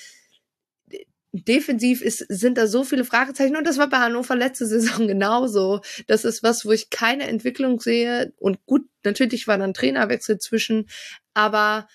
defensiv 1.34 2.00
ist, 2.00 2.24
sind 2.28 2.58
da 2.58 2.68
so 2.68 2.84
viele 2.84 3.04
Fragezeichen 3.04 3.56
und 3.56 3.66
das 3.66 3.78
war 3.78 3.88
bei 3.88 3.98
Hannover 3.98 4.36
letzte 4.36 4.66
Saison 4.66 5.08
genauso. 5.08 5.80
Das 6.06 6.24
ist 6.24 6.42
was, 6.42 6.64
wo 6.64 6.70
ich 6.70 6.90
keine 6.90 7.26
Entwicklung 7.26 7.80
sehe 7.80 8.32
und 8.38 8.64
gut, 8.66 8.82
natürlich 9.02 9.48
war 9.48 9.58
dann 9.58 9.74
Trainerwechsel 9.74 10.38
zwischen, 10.38 10.88
aber 11.34 11.88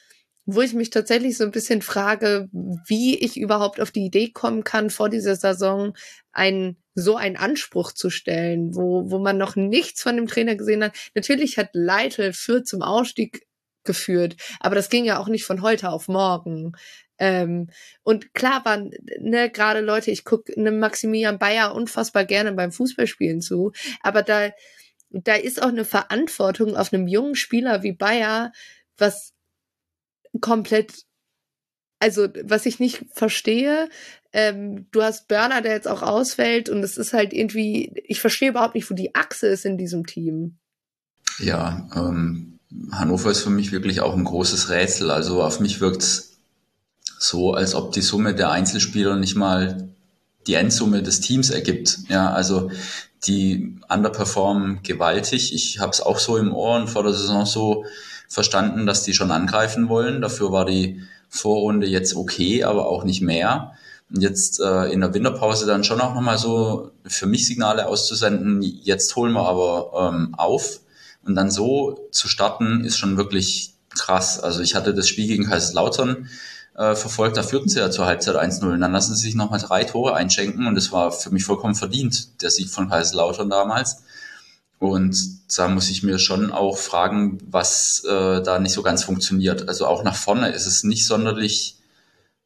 wo 0.46 0.62
ich 0.62 0.74
mich 0.74 0.90
tatsächlich 0.90 1.38
so 1.38 1.44
ein 1.44 1.52
bisschen 1.52 1.82
frage, 1.82 2.50
wie 2.52 3.18
ich 3.18 3.38
überhaupt 3.38 3.80
auf 3.80 3.92
die 3.92 4.06
Idee 4.06 4.32
kommen 4.32 4.64
kann, 4.64 4.90
vor 4.90 5.08
dieser 5.08 5.36
Saison 5.36 5.94
einen 6.32 6.78
so 6.96 7.16
einen 7.16 7.38
Anspruch 7.38 7.94
zu 7.94 8.10
stellen, 8.10 8.76
wo, 8.76 9.10
wo 9.10 9.20
man 9.20 9.38
noch 9.38 9.56
nichts 9.56 10.02
von 10.02 10.16
dem 10.16 10.28
Trainer 10.28 10.56
gesehen 10.56 10.84
hat. 10.84 10.94
Natürlich 11.16 11.58
hat 11.58 11.70
Leitl 11.74 12.34
für 12.34 12.64
zum 12.64 12.82
Ausstieg 12.82 13.46
geführt, 13.86 14.36
aber 14.60 14.76
das 14.76 14.90
ging 14.90 15.06
ja 15.06 15.20
auch 15.20 15.28
nicht 15.28 15.46
von 15.46 15.62
heute 15.62 15.90
auf 15.92 16.08
morgen. 16.08 16.74
Ähm, 17.20 17.70
und 18.04 18.34
klar 18.34 18.64
waren, 18.66 18.92
ne, 19.20 19.50
gerade 19.50 19.82
Leute, 19.82 20.10
ich 20.10 20.24
gucke 20.24 20.60
ne 20.60 20.72
Maximilian 20.72 21.38
Bayer 21.38 21.76
unfassbar 21.76 22.26
gerne 22.26 22.54
beim 22.54 22.72
Fußballspielen 22.72 23.42
zu, 23.42 23.74
aber 24.02 24.24
da, 24.24 24.52
da 25.10 25.36
ist 25.36 25.62
auch 25.62 25.68
eine 25.70 25.86
Verantwortung 25.86 26.76
auf 26.76 26.94
einem 26.94 27.08
jungen 27.08 27.36
Spieler 27.36 27.84
wie 27.84 27.92
Bayer, 27.92 28.54
was 28.98 29.34
komplett, 30.40 31.04
also 32.00 32.30
was 32.44 32.66
ich 32.66 32.80
nicht 32.80 33.06
verstehe. 33.14 33.90
Ähm, 34.32 34.88
du 34.92 35.02
hast 35.02 35.28
Burner, 35.28 35.62
der 35.62 35.74
jetzt 35.74 35.88
auch 35.88 36.04
ausfällt 36.04 36.70
und 36.70 36.84
es 36.84 36.98
ist 36.98 37.14
halt 37.14 37.34
irgendwie, 37.34 37.92
ich 38.06 38.22
verstehe 38.22 38.50
überhaupt 38.50 38.76
nicht, 38.76 38.90
wo 38.90 38.96
die 38.96 39.16
Achse 39.16 39.48
ist 39.48 39.66
in 39.66 39.78
diesem 39.78 40.06
Team. 40.06 40.58
Ja, 41.40 41.90
ähm, 41.96 42.60
Hannover 42.92 43.32
ist 43.32 43.42
für 43.42 43.50
mich 43.50 43.72
wirklich 43.72 44.02
auch 44.02 44.16
ein 44.16 44.24
großes 44.24 44.70
Rätsel. 44.70 45.10
Also 45.10 45.42
auf 45.42 45.60
mich 45.60 45.82
wirkt 45.82 46.04
es 46.04 46.29
so, 47.18 47.54
als 47.54 47.76
ob 47.76 47.92
die 47.92 48.02
Summe 48.02 48.36
der 48.36 48.52
Einzelspieler 48.52 49.16
nicht 49.16 49.36
mal 49.36 49.90
die 50.48 50.54
Endsumme 50.56 51.04
des 51.04 51.22
Teams 51.22 51.50
ergibt. 51.50 52.00
Ja, 52.10 52.32
also 52.32 52.72
die 53.26 53.78
underperformen 53.90 54.82
gewaltig. 54.84 55.54
Ich 55.54 55.80
habe 55.80 55.92
es 55.92 56.02
auch 56.02 56.20
so 56.20 56.38
im 56.38 56.54
Ohr 56.54 56.76
und 56.78 56.90
vor 56.90 57.04
der 57.04 57.14
Saison 57.14 57.46
so 57.46 57.86
verstanden, 58.28 58.86
dass 58.86 59.04
die 59.04 59.14
schon 59.14 59.32
angreifen 59.32 59.90
wollen. 59.90 60.22
Dafür 60.22 60.52
war 60.52 60.66
die 60.66 61.02
Vorrunde 61.28 61.88
jetzt 61.88 62.16
okay, 62.16 62.64
aber 62.64 62.88
auch 62.88 63.04
nicht 63.04 63.22
mehr. 63.22 63.74
Und 64.10 64.22
jetzt 64.22 64.60
äh, 64.60 64.86
in 64.86 65.02
der 65.02 65.14
Winterpause 65.14 65.68
dann 65.68 65.84
schon 65.84 66.02
auch 66.02 66.16
nochmal 66.16 66.38
so 66.38 66.92
für 67.06 67.28
mich 67.28 67.46
Signale 67.46 67.88
auszusenden, 67.88 68.62
jetzt 68.62 69.16
holen 69.16 69.34
wir 69.34 69.48
aber 69.48 70.12
ähm, 70.12 70.34
auf. 70.36 70.80
Und 71.24 71.36
dann 71.36 71.52
so 71.52 72.08
zu 72.12 72.28
starten, 72.28 72.86
ist 72.86 72.98
schon 72.98 73.18
wirklich 73.18 73.74
krass. 73.90 74.40
Also 74.40 74.62
ich 74.62 74.74
hatte 74.74 74.94
das 74.94 75.08
Spiel 75.08 75.28
gegen 75.28 75.46
Kaiserslautern 75.46 76.28
äh, 76.80 76.96
verfolgt, 76.96 77.36
da 77.36 77.44
führten 77.44 77.68
sie 77.68 77.80
ja 77.80 77.92
zur 77.92 78.06
Halbzeit 78.06 78.38
1-0. 78.38 78.64
Und 78.64 78.80
dann 78.80 78.94
lassen 78.94 79.14
sie 79.14 79.24
sich 79.24 79.36
nochmal 79.36 79.60
drei 79.60 79.84
Tore 79.84 80.16
einschenken 80.16 80.66
und 80.66 80.76
das 80.76 80.94
war 80.94 81.12
für 81.12 81.30
mich 81.30 81.44
vollkommen 81.44 81.76
verdient, 81.76 82.42
der 82.42 82.50
Sieg 82.50 82.70
von 82.70 82.90
Kaiserslautern 82.90 83.50
damals. 83.50 84.04
Und 84.80 85.18
da 85.58 85.68
muss 85.68 85.90
ich 85.90 86.04
mir 86.04 86.20
schon 86.20 86.54
auch 86.54 86.78
fragen, 86.78 87.40
was 87.46 88.06
äh, 88.06 88.42
da 88.42 88.60
nicht 88.60 88.72
so 88.72 88.82
ganz 88.82 89.04
funktioniert. 89.04 89.68
Also 89.68 89.88
auch 89.88 90.04
nach 90.04 90.16
vorne 90.16 90.52
ist 90.52 90.68
es 90.68 90.86
nicht 90.86 91.06
sonderlich 91.06 91.76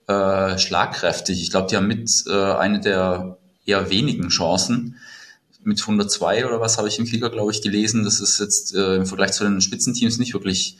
äh, 0.08 0.58
schlagkräftig. 0.58 1.40
Ich 1.40 1.52
glaube, 1.52 1.68
die 1.70 1.78
haben 1.78 1.88
mit 1.88 2.10
äh, 2.28 2.54
eine 2.54 2.80
der 2.80 3.38
eher 3.68 3.92
wenigen 3.92 4.30
Chancen 4.30 4.98
mit 5.64 5.80
102 5.80 6.46
oder 6.48 6.60
was 6.60 6.80
habe 6.80 6.88
ich 6.88 6.98
im 6.98 7.06
Kicker, 7.06 7.30
glaube 7.30 7.52
ich, 7.52 7.62
gelesen. 7.62 8.04
Das 8.04 8.20
ist 8.20 8.40
jetzt 8.40 8.74
äh, 8.74 8.96
im 8.96 9.06
Vergleich 9.06 9.34
zu 9.34 9.44
den 9.44 9.62
Spitzenteams 9.62 10.18
nicht 10.18 10.34
wirklich 10.34 10.78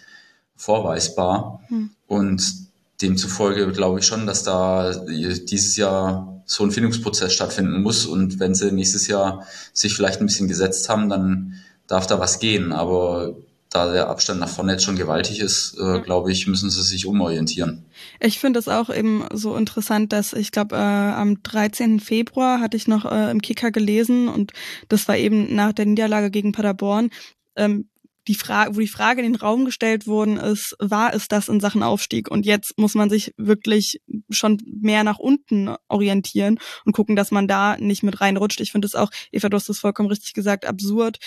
vorweisbar. 0.56 1.62
Hm. 1.68 1.92
Und 2.08 2.63
demzufolge 3.04 3.72
glaube 3.72 4.00
ich 4.00 4.06
schon, 4.06 4.26
dass 4.26 4.44
da 4.44 4.94
dieses 5.06 5.76
Jahr 5.76 6.42
so 6.46 6.64
ein 6.64 6.72
Findungsprozess 6.72 7.34
stattfinden 7.34 7.82
muss. 7.82 8.06
Und 8.06 8.40
wenn 8.40 8.56
sie 8.56 8.72
nächstes 8.72 9.08
Jahr 9.08 9.46
sich 9.74 9.94
vielleicht 9.94 10.20
ein 10.20 10.26
bisschen 10.26 10.48
gesetzt 10.48 10.90
haben, 10.90 11.10
dann 11.10 11.54
darf 11.88 12.08
da 12.08 12.20
was 12.20 12.40
gehen. 12.40 12.72
Aber 12.72 13.36
da 13.70 13.92
der 13.92 14.08
Abstand 14.08 14.40
nach 14.40 14.50
vorne 14.50 14.74
jetzt 14.74 14.84
schon 14.84 14.98
gewaltig 14.98 15.40
ist, 15.40 15.78
äh, 15.80 16.00
glaube 16.02 16.32
ich, 16.32 16.48
müssen 16.48 16.70
sie 16.70 16.84
sich 16.84 17.06
umorientieren. 17.06 17.86
Ich 18.20 18.40
finde 18.40 18.60
es 18.60 18.68
auch 18.68 18.94
eben 18.94 19.26
so 19.34 19.56
interessant, 19.56 20.14
dass 20.14 20.34
ich 20.34 20.52
glaube, 20.52 20.76
äh, 20.76 20.80
am 20.80 21.42
13. 21.42 22.00
Februar 22.00 22.60
hatte 22.60 22.78
ich 22.78 22.88
noch 22.88 23.06
äh, 23.06 23.32
im 23.32 23.42
Kicker 23.42 23.72
gelesen 23.72 24.28
und 24.28 24.52
das 24.90 25.08
war 25.08 25.18
eben 25.18 25.56
nach 25.56 25.74
der 25.74 25.88
Niederlage 25.88 26.30
gegen 26.30 26.52
Paderborn. 26.52 27.10
Ähm, 27.56 27.90
die 28.28 28.36
Frage, 28.36 28.76
wo 28.76 28.80
die 28.80 28.88
Frage 28.88 29.22
in 29.22 29.32
den 29.32 29.40
Raum 29.40 29.66
gestellt 29.66 30.08
worden 30.08 30.38
ist, 30.38 30.76
war 30.80 31.14
es 31.14 31.28
das 31.28 31.50
in 31.50 31.60
Sachen 31.60 31.84
Aufstieg? 31.84 32.32
Und 32.32 32.46
jetzt 32.46 32.78
muss 32.78 32.96
man 32.96 33.10
sich 33.10 33.34
wirklich 33.38 34.02
schon 34.30 34.62
mehr 34.66 35.04
nach 35.04 35.20
unten 35.20 35.76
orientieren 35.88 36.60
und 36.86 36.94
gucken, 36.94 37.16
dass 37.16 37.32
man 37.32 37.48
da 37.48 37.78
nicht 37.78 38.04
mit 38.04 38.22
reinrutscht. 38.22 38.62
Ich 38.62 38.72
finde 38.72 38.86
es 38.86 38.96
auch, 38.96 39.10
Eva, 39.32 39.50
du 39.50 39.58
hast 39.58 39.70
es 39.70 39.80
vollkommen 39.80 40.10
richtig 40.10 40.34
gesagt, 40.34 40.66
absurd, 40.66 41.18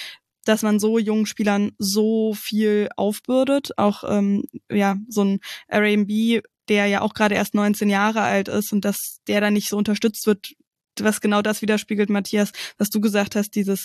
dass 0.44 0.62
man 0.62 0.78
so 0.78 0.98
jungen 0.98 1.26
Spielern 1.26 1.72
so 1.78 2.34
viel 2.34 2.88
aufbürdet. 2.96 3.76
Auch 3.78 4.04
ähm, 4.08 4.44
ja 4.70 4.96
so 5.08 5.24
ein 5.24 5.40
R&B, 5.68 6.40
der 6.68 6.86
ja 6.86 7.02
auch 7.02 7.14
gerade 7.14 7.34
erst 7.34 7.54
19 7.54 7.90
Jahre 7.90 8.22
alt 8.22 8.48
ist 8.48 8.72
und 8.72 8.84
dass 8.84 9.20
der 9.26 9.40
dann 9.40 9.54
nicht 9.54 9.68
so 9.68 9.76
unterstützt 9.76 10.26
wird, 10.26 10.54
was 10.98 11.20
genau 11.20 11.42
das 11.42 11.62
widerspiegelt, 11.62 12.08
Matthias, 12.08 12.52
was 12.78 12.88
du 12.88 13.00
gesagt 13.00 13.36
hast, 13.36 13.50
dieses 13.50 13.84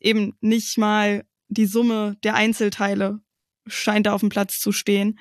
eben 0.00 0.36
nicht 0.40 0.78
mal 0.78 1.24
die 1.48 1.66
Summe 1.66 2.16
der 2.22 2.34
Einzelteile 2.34 3.20
scheint 3.66 4.06
da 4.06 4.12
auf 4.12 4.20
dem 4.20 4.28
Platz 4.28 4.58
zu 4.58 4.72
stehen. 4.72 5.18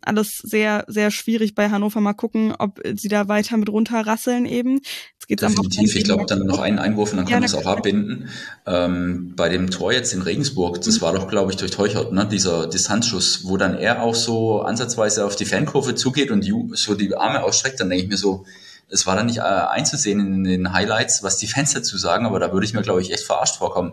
Alles 0.00 0.38
sehr, 0.44 0.84
sehr 0.86 1.10
schwierig 1.10 1.56
bei 1.56 1.70
Hannover. 1.70 2.00
Mal 2.00 2.12
gucken, 2.12 2.54
ob 2.56 2.80
sie 2.94 3.08
da 3.08 3.26
weiter 3.26 3.56
mit 3.56 3.68
runterrasseln 3.68 4.46
eben. 4.46 4.76
Jetzt 4.76 5.26
geht's 5.26 5.42
Definitiv. 5.42 5.96
Ich 5.96 6.04
glaube, 6.04 6.24
dann 6.24 6.46
noch 6.46 6.60
einen 6.60 6.78
Einwurf 6.78 7.10
und 7.10 7.16
dann 7.16 7.26
kann 7.26 7.40
man 7.40 7.44
es 7.44 7.54
auch 7.54 7.66
abbinden. 7.66 8.28
Ähm, 8.64 9.34
bei 9.34 9.48
dem 9.48 9.70
Tor 9.70 9.92
jetzt 9.92 10.14
in 10.14 10.22
Regensburg, 10.22 10.80
das 10.82 10.98
mhm. 10.98 11.00
war 11.02 11.12
doch, 11.14 11.28
glaube 11.28 11.50
ich, 11.50 11.56
durch 11.56 11.72
Teuchert, 11.72 12.12
ne? 12.12 12.26
dieser 12.26 12.68
Distanzschuss, 12.68 13.44
wo 13.44 13.56
dann 13.56 13.76
er 13.76 14.02
auch 14.02 14.14
so 14.14 14.62
ansatzweise 14.62 15.26
auf 15.26 15.34
die 15.34 15.44
Fankurve 15.44 15.96
zugeht 15.96 16.30
und 16.30 16.48
so 16.74 16.94
die 16.94 17.16
Arme 17.16 17.42
ausstreckt, 17.42 17.80
dann 17.80 17.90
denke 17.90 18.04
ich 18.04 18.10
mir 18.10 18.16
so, 18.16 18.46
es 18.88 19.06
war 19.06 19.16
dann 19.16 19.26
nicht 19.26 19.38
äh, 19.38 19.42
einzusehen 19.42 20.20
in 20.20 20.44
den 20.44 20.72
Highlights, 20.72 21.24
was 21.24 21.38
die 21.38 21.48
Fans 21.48 21.74
dazu 21.74 21.98
sagen, 21.98 22.24
aber 22.24 22.38
da 22.38 22.52
würde 22.52 22.64
ich 22.64 22.72
mir, 22.72 22.82
glaube 22.82 23.02
ich, 23.02 23.12
echt 23.12 23.24
verarscht 23.24 23.56
vorkommen. 23.56 23.92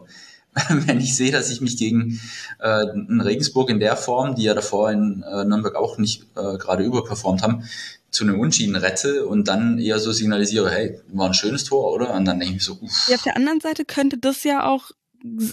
wenn 0.70 1.00
ich 1.00 1.16
sehe, 1.16 1.32
dass 1.32 1.52
ich 1.52 1.62
mich 1.62 1.78
gegen 1.78 2.20
äh, 2.60 2.68
Regensburg 2.70 3.70
in 3.70 3.80
der 3.80 3.96
Form, 3.98 4.36
die 4.36 4.44
ja 4.44 4.54
davor 4.54 4.92
in 4.92 5.24
äh, 5.24 5.44
Nürnberg 5.44 5.76
auch 5.76 5.98
nicht 5.98 6.24
äh, 6.36 6.58
gerade 6.58 6.84
überperformt 6.84 7.44
haben, 7.44 7.64
zu 8.10 8.24
einem 8.24 8.40
Unschieden 8.40 8.76
rette 8.76 9.26
und 9.26 9.48
dann 9.50 9.78
eher 9.78 10.00
so 10.00 10.14
signalisiere, 10.14 10.72
hey, 10.72 11.02
war 11.10 11.28
ein 11.28 11.34
schönes 11.34 11.66
Tor, 11.66 11.92
oder? 11.92 12.14
Und 12.14 12.26
dann 12.26 12.40
denke 12.40 12.56
ich 12.56 12.64
so, 12.64 12.74
uff. 12.82 13.10
Ja, 13.10 13.16
auf 13.16 13.24
der 13.24 13.36
anderen 13.36 13.60
Seite 13.60 13.84
könnte 13.84 14.18
das 14.18 14.44
ja 14.46 14.66
auch 14.66 14.92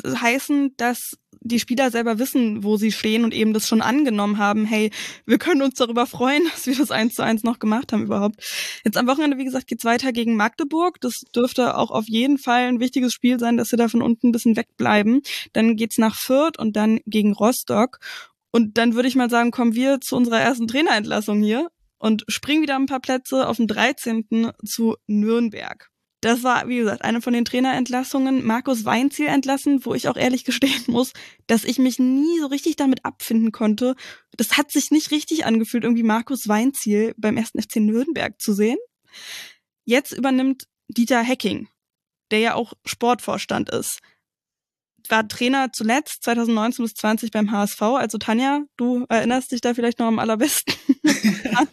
heißen, 0.05 0.75
dass 0.77 1.19
die 1.45 1.61
Spieler 1.61 1.91
selber 1.91 2.19
wissen, 2.19 2.65
wo 2.65 2.77
sie 2.77 2.93
stehen 2.93 3.25
und 3.25 3.35
eben 3.35 3.53
das 3.53 3.69
schon 3.69 3.83
angenommen 3.83 4.39
haben, 4.39 4.65
hey, 4.65 4.91
wir 5.27 5.39
können 5.39 5.63
uns 5.63 5.75
darüber 5.75 6.07
freuen, 6.07 6.43
dass 6.53 6.67
wir 6.67 6.77
das 6.77 6.91
eins 6.91 7.15
zu 7.15 7.23
eins 7.23 7.43
noch 7.43 7.59
gemacht 7.59 7.93
haben 7.93 8.05
überhaupt. 8.05 8.37
Jetzt 8.85 8.97
am 8.97 9.07
Wochenende, 9.07 9.39
wie 9.39 9.45
gesagt, 9.45 9.67
geht's 9.67 9.85
weiter 9.85 10.13
gegen 10.13 10.37
Magdeburg. 10.37 11.01
Das 11.01 11.21
dürfte 11.35 11.77
auch 11.77 11.91
auf 11.91 12.09
jeden 12.09 12.39
Fall 12.39 12.69
ein 12.69 12.81
wichtiges 12.81 13.13
Spiel 13.13 13.39
sein, 13.39 13.57
dass 13.57 13.73
wir 13.73 13.77
da 13.77 13.89
von 13.89 14.03
unten 14.03 14.29
ein 14.29 14.33
bisschen 14.33 14.57
wegbleiben. 14.57 15.23
Dann 15.53 15.77
geht's 15.77 15.99
nach 15.99 16.15
Fürth 16.15 16.59
und 16.59 16.77
dann 16.77 17.01
gegen 17.07 17.33
Rostock. 17.33 17.99
Und 18.51 18.77
dann 18.79 18.95
würde 18.95 19.09
ich 19.09 19.17
mal 19.17 19.31
sagen, 19.31 19.51
kommen 19.51 19.75
wir 19.75 20.01
zu 20.01 20.17
unserer 20.17 20.41
ersten 20.41 20.69
Trainerentlassung 20.69 21.43
hier 21.43 21.69
und 21.99 22.25
springen 22.29 22.63
wieder 22.63 22.77
ein 22.77 22.87
paar 22.87 23.01
Plätze 23.01 23.49
auf 23.49 23.57
den 23.57 23.67
13. 23.67 24.53
zu 24.65 24.97
Nürnberg. 25.07 25.92
Das 26.23 26.45
war, 26.45 26.69
wie 26.69 26.77
gesagt, 26.77 27.03
eine 27.03 27.21
von 27.21 27.33
den 27.33 27.45
Trainerentlassungen. 27.45 28.47
Markus 28.47 28.85
Weinziel 28.85 29.27
entlassen, 29.27 29.85
wo 29.85 29.93
ich 29.93 30.09
auch 30.09 30.17
ehrlich 30.17 30.45
gestehen 30.47 30.85
muss, 30.87 31.13
dass 31.49 31.65
ich 31.65 31.79
mich 31.79 31.99
nie 31.99 32.39
so 32.39 32.47
richtig 32.47 32.77
damit 32.77 33.05
abfinden 33.05 33.51
konnte. 33.51 33.97
Das 34.37 34.57
hat 34.57 34.71
sich 34.71 34.93
nicht 34.93 35.11
richtig 35.11 35.45
angefühlt, 35.45 35.83
irgendwie 35.83 36.05
Markus 36.05 36.47
Weinziel 36.47 37.13
beim 37.19 37.37
ersten 37.37 37.61
FC 37.61 37.77
Nürnberg 37.77 38.41
zu 38.41 38.53
sehen. 38.53 38.79
Jetzt 39.85 40.13
übernimmt 40.13 40.69
Dieter 40.87 41.23
Hecking, 41.23 41.69
der 42.31 42.39
ja 42.39 42.55
auch 42.55 42.73
Sportvorstand 42.87 43.71
ist. 43.71 43.99
War 45.09 45.27
Trainer 45.27 45.73
zuletzt 45.73 46.23
2019 46.23 46.85
bis 46.85 46.95
20 46.95 47.33
beim 47.33 47.51
HSV. 47.51 47.83
Also 47.83 48.19
Tanja, 48.19 48.63
du 48.77 49.07
erinnerst 49.09 49.51
dich 49.51 49.61
da 49.61 49.75
vielleicht 49.75 49.99
noch 49.99 50.07
am 50.07 50.21
allerbesten. 50.21 50.73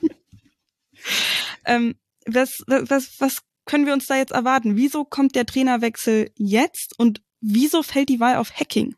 ähm, 1.66 1.94
was, 2.26 2.64
was, 2.68 3.12
was 3.20 3.38
können 3.70 3.86
wir 3.86 3.94
uns 3.94 4.08
da 4.08 4.18
jetzt 4.18 4.32
erwarten? 4.32 4.78
Wieso 4.78 5.06
kommt 5.06 5.36
der 5.36 5.46
Trainerwechsel 5.46 6.32
jetzt 6.36 6.98
und 6.98 7.22
wieso 7.40 7.84
fällt 7.84 8.10
die 8.10 8.20
Wahl 8.20 8.38
auf 8.38 8.52
Hacking? 8.52 8.96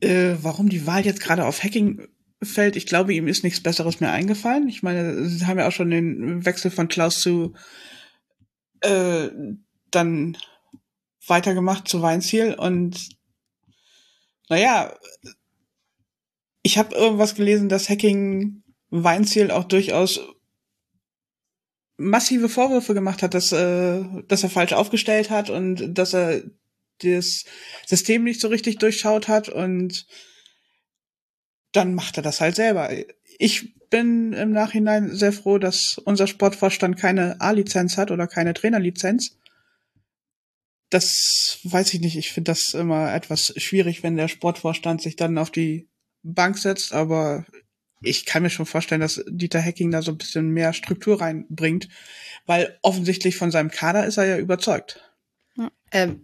Äh, 0.00 0.34
warum 0.42 0.68
die 0.68 0.86
Wahl 0.86 1.06
jetzt 1.06 1.22
gerade 1.22 1.46
auf 1.46 1.64
Hacking 1.64 2.06
fällt, 2.42 2.76
ich 2.76 2.84
glaube, 2.84 3.14
ihm 3.14 3.28
ist 3.28 3.44
nichts 3.44 3.62
Besseres 3.62 3.98
mehr 4.00 4.12
eingefallen. 4.12 4.68
Ich 4.68 4.82
meine, 4.82 5.26
sie 5.26 5.46
haben 5.46 5.58
ja 5.58 5.66
auch 5.66 5.72
schon 5.72 5.90
den 5.90 6.44
Wechsel 6.44 6.70
von 6.70 6.88
Klaus 6.88 7.18
zu 7.20 7.54
äh, 8.82 9.30
dann 9.90 10.36
weitergemacht 11.26 11.88
zu 11.88 12.02
Weinziel 12.02 12.54
und 12.54 13.08
naja, 14.50 14.94
ich 16.62 16.76
habe 16.76 16.94
irgendwas 16.94 17.34
gelesen, 17.34 17.70
dass 17.70 17.88
Hacking 17.88 18.64
Weinziel 18.90 19.50
auch 19.50 19.64
durchaus 19.64 20.20
massive 22.00 22.48
Vorwürfe 22.48 22.94
gemacht 22.94 23.22
hat, 23.22 23.34
dass, 23.34 23.52
äh, 23.52 24.02
dass 24.26 24.42
er 24.42 24.50
falsch 24.50 24.72
aufgestellt 24.72 25.30
hat 25.30 25.50
und 25.50 25.94
dass 25.94 26.14
er 26.14 26.42
das 27.02 27.44
System 27.86 28.24
nicht 28.24 28.40
so 28.40 28.48
richtig 28.48 28.78
durchschaut 28.78 29.28
hat 29.28 29.48
und 29.48 30.06
dann 31.72 31.94
macht 31.94 32.16
er 32.16 32.22
das 32.22 32.40
halt 32.40 32.56
selber. 32.56 32.90
Ich 33.38 33.74
bin 33.90 34.32
im 34.32 34.50
Nachhinein 34.50 35.14
sehr 35.14 35.32
froh, 35.32 35.58
dass 35.58 35.98
unser 36.04 36.26
Sportvorstand 36.26 36.96
keine 36.96 37.40
A-Lizenz 37.40 37.96
hat 37.96 38.10
oder 38.10 38.26
keine 38.26 38.54
Trainerlizenz. 38.54 39.36
Das 40.88 41.58
weiß 41.64 41.94
ich 41.94 42.00
nicht. 42.00 42.16
Ich 42.16 42.32
finde 42.32 42.50
das 42.50 42.74
immer 42.74 43.12
etwas 43.14 43.52
schwierig, 43.56 44.02
wenn 44.02 44.16
der 44.16 44.28
Sportvorstand 44.28 45.02
sich 45.02 45.16
dann 45.16 45.38
auf 45.38 45.50
die 45.50 45.88
Bank 46.22 46.58
setzt, 46.58 46.92
aber 46.92 47.46
ich 48.02 48.26
kann 48.26 48.42
mir 48.42 48.50
schon 48.50 48.66
vorstellen, 48.66 49.00
dass 49.00 49.22
Dieter 49.28 49.62
Hacking 49.62 49.90
da 49.90 50.02
so 50.02 50.12
ein 50.12 50.18
bisschen 50.18 50.50
mehr 50.50 50.72
Struktur 50.72 51.20
reinbringt, 51.20 51.88
weil 52.46 52.78
offensichtlich 52.82 53.36
von 53.36 53.50
seinem 53.50 53.70
Kader 53.70 54.06
ist 54.06 54.16
er 54.16 54.26
ja 54.26 54.38
überzeugt. 54.38 55.00
Ähm, 55.92 56.20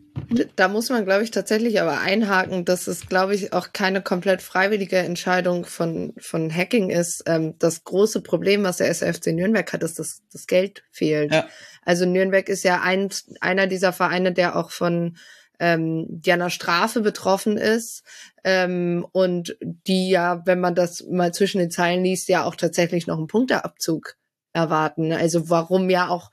da 0.54 0.68
muss 0.68 0.88
man, 0.90 1.04
glaube 1.04 1.24
ich, 1.24 1.30
tatsächlich 1.30 1.80
aber 1.80 2.00
einhaken, 2.00 2.64
dass 2.64 2.86
es, 2.86 3.06
glaube 3.06 3.34
ich, 3.34 3.52
auch 3.52 3.72
keine 3.72 4.00
komplett 4.00 4.40
freiwillige 4.40 4.98
Entscheidung 4.98 5.66
von, 5.66 6.14
von 6.18 6.54
Hacking 6.54 6.88
ist. 6.88 7.24
Ähm, 7.26 7.54
das 7.58 7.84
große 7.84 8.22
Problem, 8.22 8.62
was 8.62 8.78
der 8.78 8.88
SFC 8.88 9.32
Nürnberg 9.32 9.70
hat, 9.72 9.82
ist, 9.82 9.98
dass 9.98 10.22
das 10.32 10.46
Geld 10.46 10.84
fehlt. 10.90 11.32
Ja. 11.32 11.48
Also 11.82 12.06
Nürnberg 12.06 12.48
ist 12.48 12.64
ja 12.64 12.80
ein, 12.80 13.10
einer 13.40 13.66
dieser 13.66 13.92
Vereine, 13.92 14.32
der 14.32 14.56
auch 14.56 14.70
von 14.70 15.16
ähm, 15.58 16.06
die 16.08 16.32
einer 16.32 16.50
Strafe 16.50 17.00
betroffen 17.00 17.56
ist 17.56 18.04
ähm, 18.46 19.04
und 19.10 19.56
die 19.60 20.08
ja, 20.08 20.40
wenn 20.46 20.60
man 20.60 20.76
das 20.76 21.04
mal 21.10 21.34
zwischen 21.34 21.58
den 21.58 21.72
Zeilen 21.72 22.04
liest, 22.04 22.28
ja 22.28 22.44
auch 22.44 22.54
tatsächlich 22.54 23.08
noch 23.08 23.18
einen 23.18 23.26
Punkteabzug 23.26 24.14
erwarten. 24.52 25.12
Also 25.12 25.50
warum 25.50 25.90
ja 25.90 26.08
auch 26.08 26.30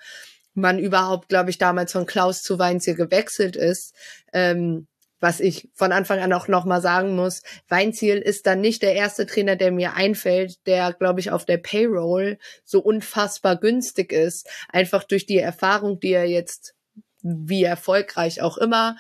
man 0.54 0.78
überhaupt, 0.78 1.28
glaube 1.28 1.50
ich, 1.50 1.58
damals 1.58 1.92
von 1.92 2.06
Klaus 2.06 2.44
zu 2.44 2.60
Weinziel 2.60 2.94
gewechselt 2.94 3.56
ist. 3.56 3.96
Ähm, 4.32 4.88
was 5.20 5.40
ich 5.40 5.70
von 5.74 5.92
Anfang 5.92 6.20
an 6.20 6.34
auch 6.34 6.48
nochmal 6.48 6.82
sagen 6.82 7.16
muss, 7.16 7.42
Weinziel 7.68 8.18
ist 8.18 8.46
dann 8.46 8.62
nicht 8.62 8.84
der 8.84 8.94
erste 8.94 9.26
Trainer, 9.26 9.56
der 9.56 9.72
mir 9.72 9.96
einfällt, 9.96 10.68
der, 10.68 10.94
glaube 10.94 11.20
ich, 11.20 11.32
auf 11.32 11.46
der 11.46 11.58
Payroll 11.58 12.38
so 12.64 12.80
unfassbar 12.80 13.56
günstig 13.56 14.12
ist. 14.12 14.48
Einfach 14.70 15.04
durch 15.04 15.26
die 15.26 15.40
Erfahrung, 15.40 16.00
die 16.00 16.12
er 16.12 16.26
jetzt, 16.26 16.76
wie 17.24 17.64
erfolgreich 17.64 18.44
auch 18.44 18.60
immer, 18.60 18.98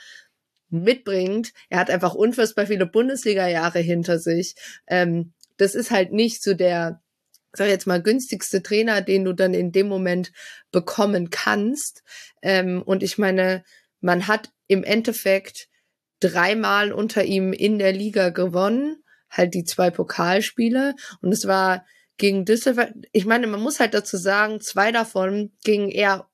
mitbringt. 0.74 1.54
Er 1.70 1.80
hat 1.80 1.90
einfach 1.90 2.14
unfassbar 2.14 2.68
viele 2.68 2.86
Bundesliga-Jahre 2.86 3.80
hinter 3.80 4.20
sich. 4.20 4.56
Ähm, 4.88 5.34
das 5.58 5.76
ist 5.76 5.92
halt 5.92 6.12
nicht 6.12 6.44
so 6.44 6.54
der 6.54 7.04
sag 7.56 7.68
jetzt 7.68 7.88
mal, 7.88 8.02
günstigste 8.02 8.64
Trainer, 8.64 9.02
den 9.02 9.24
du 9.24 9.34
dann 9.34 9.54
in 9.54 9.72
dem 9.72 9.88
Moment 9.88 10.32
bekommen 10.72 11.30
kannst. 11.30 12.04
Ähm, 12.42 12.82
und 12.82 13.04
ich 13.04 13.18
meine, 13.18 13.64
man 14.02 14.28
hat 14.28 14.50
im 14.68 14.84
Endeffekt 14.84 15.70
dreimal 16.20 16.92
unter 16.92 17.24
ihm 17.24 17.54
in 17.54 17.78
der 17.78 17.94
Liga 17.94 18.30
gewonnen, 18.30 19.04
halt 19.30 19.54
die 19.54 19.66
zwei 19.66 19.92
Pokalspiele. 19.92 20.96
Und 21.22 21.32
es 21.32 21.48
war 21.48 21.86
gegen 22.18 22.46
Düsseldorf, 22.46 22.90
ich 23.12 23.26
meine, 23.26 23.48
man 23.48 23.62
muss 23.62 23.80
halt 23.80 23.94
dazu 23.94 24.18
sagen, 24.18 24.60
zwei 24.60 24.92
davon 24.92 25.52
gingen 25.64 25.90
eher 25.90 26.28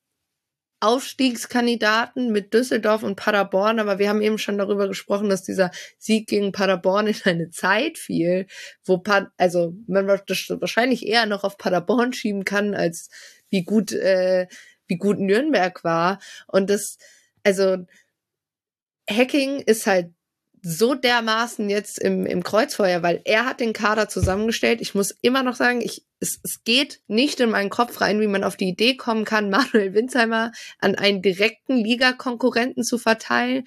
Aufstiegskandidaten 0.81 2.31
mit 2.31 2.53
Düsseldorf 2.53 3.03
und 3.03 3.15
Paderborn, 3.15 3.79
aber 3.79 3.99
wir 3.99 4.09
haben 4.09 4.21
eben 4.21 4.37
schon 4.37 4.57
darüber 4.57 4.87
gesprochen, 4.87 5.29
dass 5.29 5.43
dieser 5.43 5.71
Sieg 5.97 6.27
gegen 6.27 6.51
Paderborn 6.51 7.07
in 7.07 7.15
eine 7.25 7.49
Zeit 7.49 7.97
fiel, 7.97 8.47
wo 8.85 8.97
pa 8.97 9.31
also 9.37 9.73
man 9.87 10.07
das 10.07 10.45
wahrscheinlich 10.49 11.05
eher 11.05 11.25
noch 11.25 11.43
auf 11.43 11.57
Paderborn 11.57 12.13
schieben 12.13 12.45
kann, 12.45 12.75
als 12.75 13.09
wie 13.49 13.63
gut 13.63 13.91
äh, 13.91 14.47
wie 14.87 14.97
gut 14.97 15.19
Nürnberg 15.19 15.83
war. 15.83 16.19
Und 16.47 16.69
das 16.69 16.97
also 17.43 17.85
Hacking 19.09 19.61
ist 19.61 19.87
halt 19.87 20.11
so 20.61 20.95
dermaßen 20.95 21.69
jetzt 21.69 21.99
im, 21.99 22.25
im 22.25 22.43
Kreuzfeuer, 22.43 23.03
weil 23.03 23.21
er 23.25 23.45
hat 23.45 23.59
den 23.59 23.73
Kader 23.73 24.09
zusammengestellt. 24.09 24.81
Ich 24.81 24.95
muss 24.95 25.15
immer 25.21 25.43
noch 25.43 25.55
sagen, 25.55 25.81
ich, 25.81 26.05
es, 26.19 26.39
es 26.43 26.63
geht 26.63 27.01
nicht 27.07 27.39
in 27.39 27.51
meinen 27.51 27.69
Kopf 27.69 28.01
rein, 28.01 28.19
wie 28.19 28.27
man 28.27 28.43
auf 28.43 28.57
die 28.57 28.69
Idee 28.69 28.95
kommen 28.95 29.25
kann, 29.25 29.49
Manuel 29.51 29.93
Winsheimer 29.93 30.51
an 30.79 30.95
einen 30.95 31.21
direkten 31.21 31.77
Ligakonkurrenten 31.77 32.83
zu 32.83 32.97
verteilen, 32.97 33.65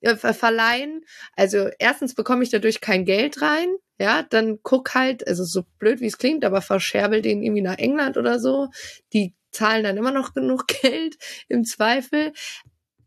äh, 0.00 0.16
verleihen. 0.16 1.04
Also 1.36 1.68
erstens 1.78 2.14
bekomme 2.14 2.42
ich 2.42 2.50
dadurch 2.50 2.80
kein 2.80 3.04
Geld 3.04 3.42
rein. 3.42 3.68
Ja, 4.00 4.22
dann 4.22 4.60
guck 4.62 4.94
halt, 4.94 5.26
also 5.26 5.44
so 5.44 5.64
blöd 5.78 6.00
wie 6.00 6.06
es 6.06 6.18
klingt, 6.18 6.44
aber 6.44 6.62
verscherbel 6.62 7.20
den 7.20 7.42
irgendwie 7.42 7.62
nach 7.62 7.78
England 7.78 8.16
oder 8.16 8.38
so. 8.38 8.68
Die 9.12 9.34
zahlen 9.50 9.82
dann 9.82 9.96
immer 9.96 10.12
noch 10.12 10.34
genug 10.34 10.66
Geld 10.82 11.16
im 11.48 11.64
Zweifel. 11.64 12.32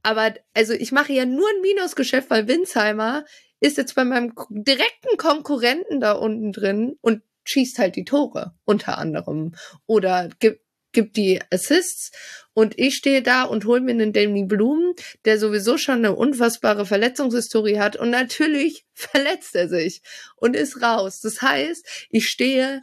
Aber 0.04 0.34
also 0.54 0.74
ich 0.74 0.92
mache 0.92 1.14
ja 1.14 1.26
nur 1.26 1.48
ein 1.48 1.62
Minusgeschäft, 1.62 2.30
weil 2.30 2.48
Winsheimer 2.48 3.26
ist 3.60 3.78
jetzt 3.78 3.96
bei 3.96 4.04
meinem 4.04 4.34
direkten 4.50 5.18
Konkurrenten 5.18 6.00
da 6.00 6.14
unten 6.14 6.52
drin 6.52 6.98
und 7.02 7.22
schießt 7.44 7.80
halt 7.80 7.96
die 7.96 8.06
Tore 8.06 8.56
unter 8.66 8.98
anderem. 8.98 9.56
Oder 9.86 10.30
gibt 10.40 10.62
gibt 10.92 11.18
die 11.18 11.40
Assists. 11.52 12.12
Und 12.54 12.78
ich 12.78 12.96
stehe 12.96 13.22
da 13.22 13.44
und 13.44 13.66
hol 13.66 13.80
mir 13.80 13.92
einen 13.92 14.14
Danny 14.14 14.44
Bloom, 14.44 14.94
der 15.26 15.40
sowieso 15.40 15.78
schon 15.78 16.00
eine 16.00 16.16
unfassbare 16.16 16.86
Verletzungshistorie 16.86 17.80
hat. 17.80 17.96
Und 17.96 18.10
natürlich 18.10 18.86
verletzt 18.94 19.56
er 19.56 19.70
sich 19.70 20.02
und 20.36 20.56
ist 20.56 20.82
raus. 20.82 21.22
Das 21.22 21.42
heißt, 21.42 22.08
ich 22.10 22.28
stehe 22.28 22.82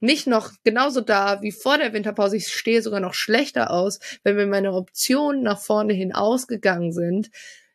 nicht 0.00 0.26
noch 0.26 0.52
genauso 0.64 1.02
da 1.02 1.42
wie 1.42 1.52
vor 1.52 1.78
der 1.78 1.92
Winterpause. 1.92 2.36
Ich 2.36 2.48
stehe 2.48 2.82
sogar 2.82 3.00
noch 3.00 3.14
schlechter 3.14 3.70
aus, 3.70 4.00
wenn 4.24 4.36
mir 4.36 4.46
meine 4.46 4.72
Optionen 4.72 5.42
nach 5.42 5.60
vorne 5.60 5.92
hin 5.92 6.12
ausgegangen 6.14 6.92
sind. 6.92 7.30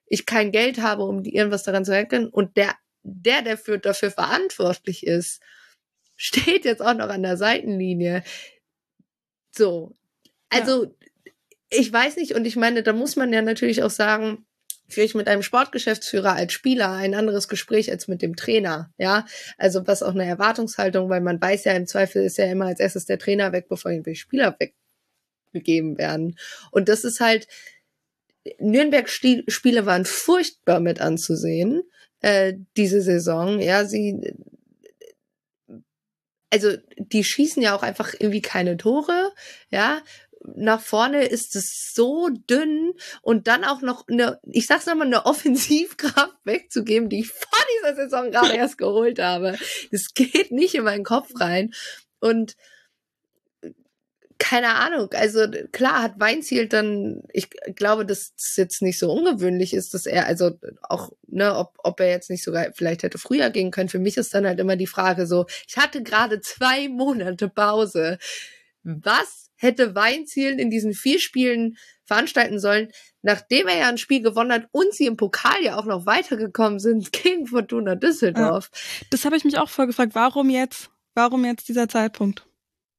Ich 0.08 0.26
kein 0.26 0.52
Geld 0.52 0.82
habe, 0.82 1.04
um 1.04 1.24
irgendwas 1.24 1.64
daran 1.64 1.86
zu 1.86 1.96
erkennen. 1.96 2.28
Und 2.28 2.58
der, 2.58 2.76
der, 3.04 3.44
der 3.44 3.58
für, 3.58 3.78
dafür 3.78 4.12
verantwortlich 4.12 5.06
ist, 5.06 5.42
steht 6.16 6.66
jetzt 6.66 6.82
auch 6.82 6.96
noch 6.96 7.10
an 7.10 7.24
der 7.24 7.38
Seitenlinie. 7.38 8.24
So. 9.52 9.94
Also, 10.50 10.86
ja. 10.86 10.92
ich 11.70 11.94
weiß 11.94 12.18
nicht. 12.18 12.34
Und 12.34 12.46
ich 12.46 12.56
meine, 12.56 12.82
da 12.82 12.94
muss 12.94 13.16
man 13.16 13.32
ja 13.32 13.42
natürlich 13.42 13.84
auch 13.84 13.90
sagen, 13.92 14.46
führe 14.88 15.06
ich 15.06 15.16
mit 15.16 15.28
einem 15.28 15.42
Sportgeschäftsführer 15.42 16.34
als 16.34 16.54
Spieler 16.54 16.92
ein 16.92 17.16
anderes 17.16 17.48
Gespräch 17.48 17.92
als 17.92 18.08
mit 18.08 18.22
dem 18.22 18.36
Trainer, 18.36 18.92
ja. 18.98 19.26
Also 19.58 19.88
was 19.88 20.04
auch 20.04 20.14
eine 20.14 20.26
Erwartungshaltung, 20.26 21.10
weil 21.10 21.22
man 21.22 21.42
weiß 21.42 21.66
ja 21.66 21.74
im 21.74 21.88
Zweifel 21.88 22.24
ist 22.24 22.38
ja 22.38 22.46
immer 22.46 22.66
als 22.66 22.80
erstes 22.80 23.06
der 23.06 23.20
Trainer 23.20 23.52
weg, 23.52 23.68
bevor 23.70 23.92
die 23.92 24.16
Spieler 24.16 24.58
weggegeben 25.54 25.98
werden. 25.98 26.38
Und 26.72 26.90
das 26.90 27.04
ist 27.04 27.20
halt, 27.20 27.48
Nürnberg-Spiele 28.60 29.86
waren 29.86 30.06
furchtbar 30.06 30.80
mit 30.80 31.02
anzusehen, 31.02 31.84
äh, 32.22 32.54
diese 32.78 33.02
Saison, 33.02 33.60
ja. 33.60 33.86
Sie, 33.86 34.34
also 36.52 36.78
die 36.98 37.24
schießen 37.24 37.62
ja 37.62 37.76
auch 37.76 37.84
einfach 37.84 38.14
irgendwie 38.14 38.42
keine 38.42 38.78
Tore, 38.78 39.34
ja 39.70 40.02
nach 40.56 40.82
vorne 40.82 41.26
ist 41.26 41.56
es 41.56 41.93
so 41.93 42.30
dünn 42.30 42.93
und 43.22 43.48
dann 43.48 43.64
auch 43.64 43.82
noch 43.82 44.08
eine, 44.08 44.39
ich 44.43 44.68
sag's 44.68 44.86
nochmal, 44.86 45.08
eine 45.08 45.26
Offensivkraft 45.26 46.38
wegzugeben, 46.43 47.10
die 47.10 47.22
ich 47.22 47.28
vor 47.28 47.60
dieser 47.80 47.96
Saison 47.96 48.32
gerade 48.32 48.54
erst 48.56 48.78
geholt 48.78 49.20
habe. 49.20 49.58
Das 49.91 50.14
geht 50.14 50.52
nicht 50.52 50.76
in 50.76 50.84
meinen 50.84 51.04
Kopf 51.04 51.30
rein. 51.39 51.74
Und 52.20 52.56
keine 54.38 54.76
Ahnung, 54.76 55.10
also 55.14 55.48
klar 55.72 56.02
hat 56.04 56.20
Weinziel 56.20 56.68
dann, 56.68 57.24
ich 57.32 57.50
glaube, 57.76 58.06
dass 58.06 58.34
es 58.38 58.56
jetzt 58.58 58.82
nicht 58.82 59.00
so 59.00 59.12
ungewöhnlich 59.12 59.74
ist, 59.74 59.93
dass 59.93 60.06
er, 60.06 60.28
also 60.28 60.60
auch, 60.84 61.12
ne, 61.28 61.56
ob, 61.56 61.78
ob 61.84 62.00
er 62.02 62.10
jetzt 62.10 62.30
nicht 62.30 62.43
sogar 62.43 62.68
vielleicht 62.74 63.04
hätte 63.04 63.18
früher 63.18 63.50
gehen 63.50 63.72
können. 63.72 63.89
Für 63.89 64.00
mich 64.00 64.18
ist 64.18 64.34
dann 64.34 64.46
halt 64.46 64.60
immer 64.60 64.76
die 64.76 64.88
Frage 64.88 65.26
so, 65.26 65.46
ich 65.68 65.78
hatte 65.78 66.04
gerade 66.04 66.41
zwei 66.41 66.89
Monate 66.89 67.47
Pause. 67.47 68.17
Was 68.84 69.45
hätte 69.66 69.96
Weinzielen 69.96 70.59
in 70.59 70.70
diesen 70.70 70.93
vier 70.93 71.20
Spielen 71.20 71.78
veranstalten 72.05 72.59
sollen, 72.59 72.89
nachdem 73.21 73.67
er 73.67 73.78
ja 73.78 73.89
ein 73.89 73.97
Spiel 73.97 74.21
gewonnen 74.21 74.51
hat 74.51 74.67
und 74.71 74.93
sie 74.93 75.08
im 75.08 75.17
Pokal 75.17 75.63
ja 75.63 75.78
auch 75.78 75.86
noch 75.86 76.05
weitergekommen 76.05 76.79
sind 76.79 77.12
gegen 77.24 77.47
Fortuna 77.47 77.96
Düsseldorf. 77.96 78.70
Ja, 78.71 79.08
das 79.09 79.25
habe 79.25 79.36
ich 79.36 79.43
mich 79.43 79.58
auch 79.58 79.70
vorgefragt. 79.70 80.16
Warum 80.16 80.50
jetzt? 80.50 80.89
Warum 81.16 81.46
jetzt 81.46 81.67
dieser 81.67 81.89
Zeitpunkt? 81.89 82.46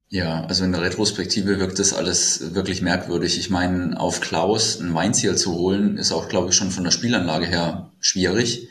Ja, 0.08 0.44
also 0.44 0.64
in 0.64 0.72
der 0.72 0.82
Retrospektive 0.82 1.58
wirkt 1.58 1.78
das 1.80 1.92
alles 1.92 2.54
wirklich 2.54 2.80
merkwürdig. 2.80 3.38
Ich 3.38 3.50
meine, 3.50 3.98
auf 3.98 4.20
Klaus 4.20 4.80
ein 4.80 4.94
Weinziel 4.94 5.36
zu 5.36 5.54
holen, 5.54 5.98
ist 5.98 6.12
auch, 6.12 6.28
glaube 6.28 6.50
ich, 6.50 6.54
schon 6.54 6.70
von 6.70 6.84
der 6.84 6.92
Spielanlage 6.92 7.46
her 7.46 7.90
schwierig. 7.98 8.68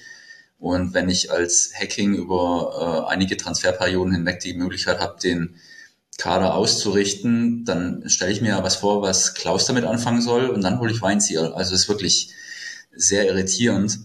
Und 0.57 0.93
wenn 0.93 1.09
ich 1.09 1.31
als 1.31 1.73
Hacking 1.77 2.15
über 2.15 3.05
äh, 3.07 3.11
einige 3.11 3.35
Transferperioden 3.35 4.13
hinweg 4.13 4.39
die 4.39 4.53
Möglichkeit 4.53 4.99
habe, 4.99 5.19
den 5.19 5.55
Kader 6.17 6.55
auszurichten, 6.55 7.65
dann 7.65 8.03
stelle 8.07 8.31
ich 8.31 8.41
mir 8.41 8.59
was 8.63 8.77
vor, 8.77 9.01
was 9.01 9.33
Klaus 9.33 9.65
damit 9.65 9.83
anfangen 9.83 10.21
soll 10.21 10.49
und 10.49 10.61
dann 10.61 10.79
hole 10.79 10.91
ich 10.91 11.01
Weinziel. 11.01 11.39
Also 11.53 11.73
es 11.73 11.81
ist 11.81 11.89
wirklich 11.89 12.29
sehr 12.95 13.25
irritierend. 13.27 13.99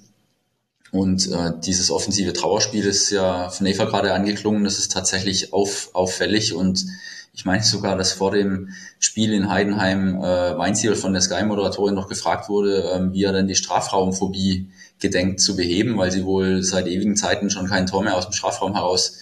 Und 0.92 1.30
äh, 1.30 1.52
dieses 1.64 1.92
offensive 1.92 2.32
Trauerspiel 2.32 2.84
ist 2.84 3.10
ja 3.10 3.48
von 3.48 3.64
Eva 3.66 3.84
gerade 3.84 4.12
angeklungen, 4.12 4.64
das 4.64 4.78
ist 4.78 4.90
tatsächlich 4.90 5.52
auf, 5.52 5.90
auffällig 5.92 6.52
und 6.52 6.84
ich 7.32 7.44
meine 7.44 7.62
sogar, 7.62 7.96
dass 7.96 8.12
vor 8.12 8.32
dem 8.32 8.70
Spiel 8.98 9.32
in 9.32 9.48
Heidenheim 9.48 10.16
äh, 10.16 10.58
Weinziel 10.58 10.96
von 10.96 11.12
der 11.12 11.22
Sky-Moderatorin 11.22 11.94
noch 11.94 12.08
gefragt 12.08 12.48
wurde, 12.48 12.82
äh, 12.82 13.12
wie 13.12 13.22
er 13.22 13.32
denn 13.32 13.46
die 13.46 13.54
Strafraumphobie 13.54 14.68
gedenkt 14.98 15.40
zu 15.40 15.54
beheben, 15.54 15.96
weil 15.96 16.10
sie 16.10 16.24
wohl 16.24 16.64
seit 16.64 16.88
ewigen 16.88 17.16
Zeiten 17.16 17.50
schon 17.50 17.68
kein 17.68 17.86
Tor 17.86 18.02
mehr 18.02 18.16
aus 18.16 18.26
dem 18.26 18.32
Strafraum 18.32 18.74
heraus 18.74 19.16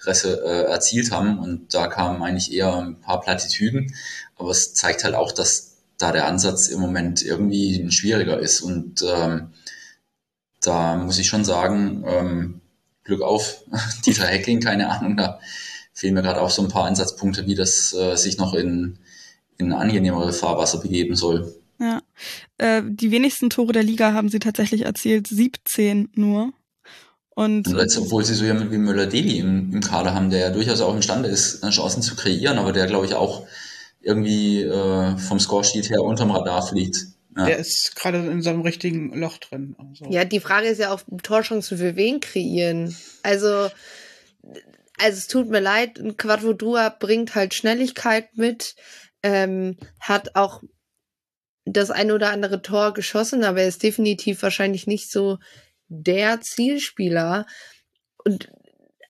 Presse 0.00 0.42
äh, 0.44 0.70
erzielt 0.70 1.10
haben. 1.10 1.38
Und 1.38 1.74
da 1.74 1.86
kamen 1.86 2.22
eigentlich 2.22 2.52
eher 2.52 2.74
ein 2.76 3.00
paar 3.00 3.20
Plattitüden. 3.20 3.94
Aber 4.36 4.50
es 4.50 4.74
zeigt 4.74 5.04
halt 5.04 5.14
auch, 5.14 5.32
dass 5.32 5.76
da 5.98 6.12
der 6.12 6.26
Ansatz 6.26 6.68
im 6.68 6.80
Moment 6.80 7.22
irgendwie 7.22 7.90
schwieriger 7.90 8.38
ist. 8.38 8.60
Und 8.60 9.04
ähm, 9.06 9.50
da 10.60 10.96
muss 10.96 11.18
ich 11.18 11.28
schon 11.28 11.44
sagen, 11.44 12.04
ähm, 12.06 12.60
Glück 13.04 13.22
auf, 13.22 13.64
Dieter 14.06 14.26
Heckling, 14.26 14.60
keine 14.60 14.90
Ahnung, 14.90 15.16
da 15.16 15.40
fehlen 15.92 16.14
mir 16.14 16.22
gerade 16.22 16.40
auch 16.40 16.50
so 16.50 16.62
ein 16.62 16.68
paar 16.68 16.84
Ansatzpunkte, 16.84 17.46
wie 17.46 17.54
das 17.54 17.92
äh, 17.92 18.16
sich 18.16 18.38
noch 18.38 18.54
in, 18.54 18.98
in 19.58 19.72
angenehmere 19.72 20.32
Fahrwasser 20.32 20.78
begeben 20.78 21.14
soll. 21.16 21.54
Ja. 21.78 22.02
Äh, 22.58 22.82
die 22.86 23.10
wenigsten 23.10 23.50
Tore 23.50 23.72
der 23.72 23.82
Liga 23.82 24.12
haben 24.12 24.28
sie 24.28 24.38
tatsächlich 24.38 24.82
erzielt, 24.82 25.26
17 25.26 26.10
nur. 26.14 26.52
Und, 27.40 27.68
und 27.68 27.78
jetzt, 27.78 27.96
obwohl 27.96 28.22
sie 28.22 28.34
so 28.34 28.44
jemand 28.44 28.70
wie 28.70 28.76
Müller-Deli 28.76 29.38
im, 29.38 29.72
im 29.72 29.80
Kader 29.80 30.12
haben, 30.12 30.28
der 30.28 30.40
ja 30.40 30.50
durchaus 30.50 30.82
auch 30.82 30.94
imstande 30.94 31.30
ist, 31.30 31.64
Chancen 31.70 32.02
zu 32.02 32.14
kreieren, 32.14 32.58
aber 32.58 32.72
der, 32.72 32.86
glaube 32.86 33.06
ich, 33.06 33.14
auch 33.14 33.46
irgendwie 34.02 34.60
äh, 34.60 35.16
vom 35.16 35.40
Scoresheet 35.40 35.88
her 35.88 36.02
unterm 36.02 36.32
Radar 36.32 36.60
fliegt. 36.60 36.98
Ja. 37.34 37.46
Der 37.46 37.56
ist 37.56 37.96
gerade 37.96 38.18
in 38.18 38.42
so 38.42 38.50
einem 38.50 38.60
richtigen 38.60 39.18
Loch 39.18 39.38
drin. 39.38 39.74
Also. 39.78 40.04
Ja, 40.10 40.26
die 40.26 40.40
Frage 40.40 40.66
ist 40.66 40.80
ja 40.80 40.92
auch, 40.92 41.00
Torchancen 41.22 41.78
für 41.78 41.96
wen 41.96 42.20
kreieren? 42.20 42.94
Also, 43.22 43.70
also 44.98 45.16
es 45.16 45.26
tut 45.26 45.48
mir 45.48 45.60
leid, 45.60 45.98
Quadvodua 46.18 46.90
bringt 46.90 47.34
halt 47.34 47.54
Schnelligkeit 47.54 48.36
mit, 48.36 48.76
ähm, 49.22 49.78
hat 49.98 50.36
auch 50.36 50.62
das 51.64 51.90
ein 51.90 52.10
oder 52.10 52.32
andere 52.32 52.60
Tor 52.60 52.92
geschossen, 52.92 53.44
aber 53.44 53.62
er 53.62 53.68
ist 53.68 53.82
definitiv 53.82 54.42
wahrscheinlich 54.42 54.86
nicht 54.86 55.10
so 55.10 55.38
der 55.90 56.40
Zielspieler. 56.40 57.46
Und 58.24 58.50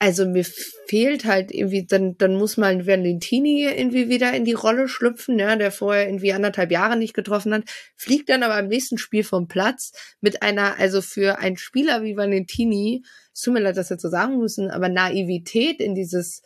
also 0.00 0.26
mir 0.26 0.44
fehlt 0.86 1.26
halt 1.26 1.52
irgendwie, 1.52 1.86
dann, 1.86 2.16
dann 2.16 2.34
muss 2.34 2.56
mal 2.56 2.86
Valentini 2.86 3.64
irgendwie 3.64 4.08
wieder 4.08 4.32
in 4.32 4.46
die 4.46 4.54
Rolle 4.54 4.88
schlüpfen, 4.88 5.38
ja, 5.38 5.54
der 5.56 5.70
vorher 5.70 6.06
irgendwie 6.06 6.32
anderthalb 6.32 6.72
Jahre 6.72 6.96
nicht 6.96 7.12
getroffen 7.12 7.52
hat, 7.52 7.64
fliegt 7.96 8.30
dann 8.30 8.42
aber 8.42 8.58
im 8.58 8.68
nächsten 8.68 8.96
Spiel 8.96 9.24
vom 9.24 9.46
Platz 9.46 9.92
mit 10.22 10.42
einer, 10.42 10.78
also 10.78 11.02
für 11.02 11.38
einen 11.38 11.58
Spieler 11.58 12.02
wie 12.02 12.16
Valentini, 12.16 13.04
es 13.34 13.42
tut 13.42 13.52
mir 13.52 13.60
leid, 13.60 13.76
dass 13.76 13.90
wir 13.90 13.98
so 13.98 14.08
sagen 14.08 14.38
müssen, 14.38 14.70
aber 14.70 14.88
Naivität 14.88 15.80
in 15.80 15.94
dieses, 15.94 16.42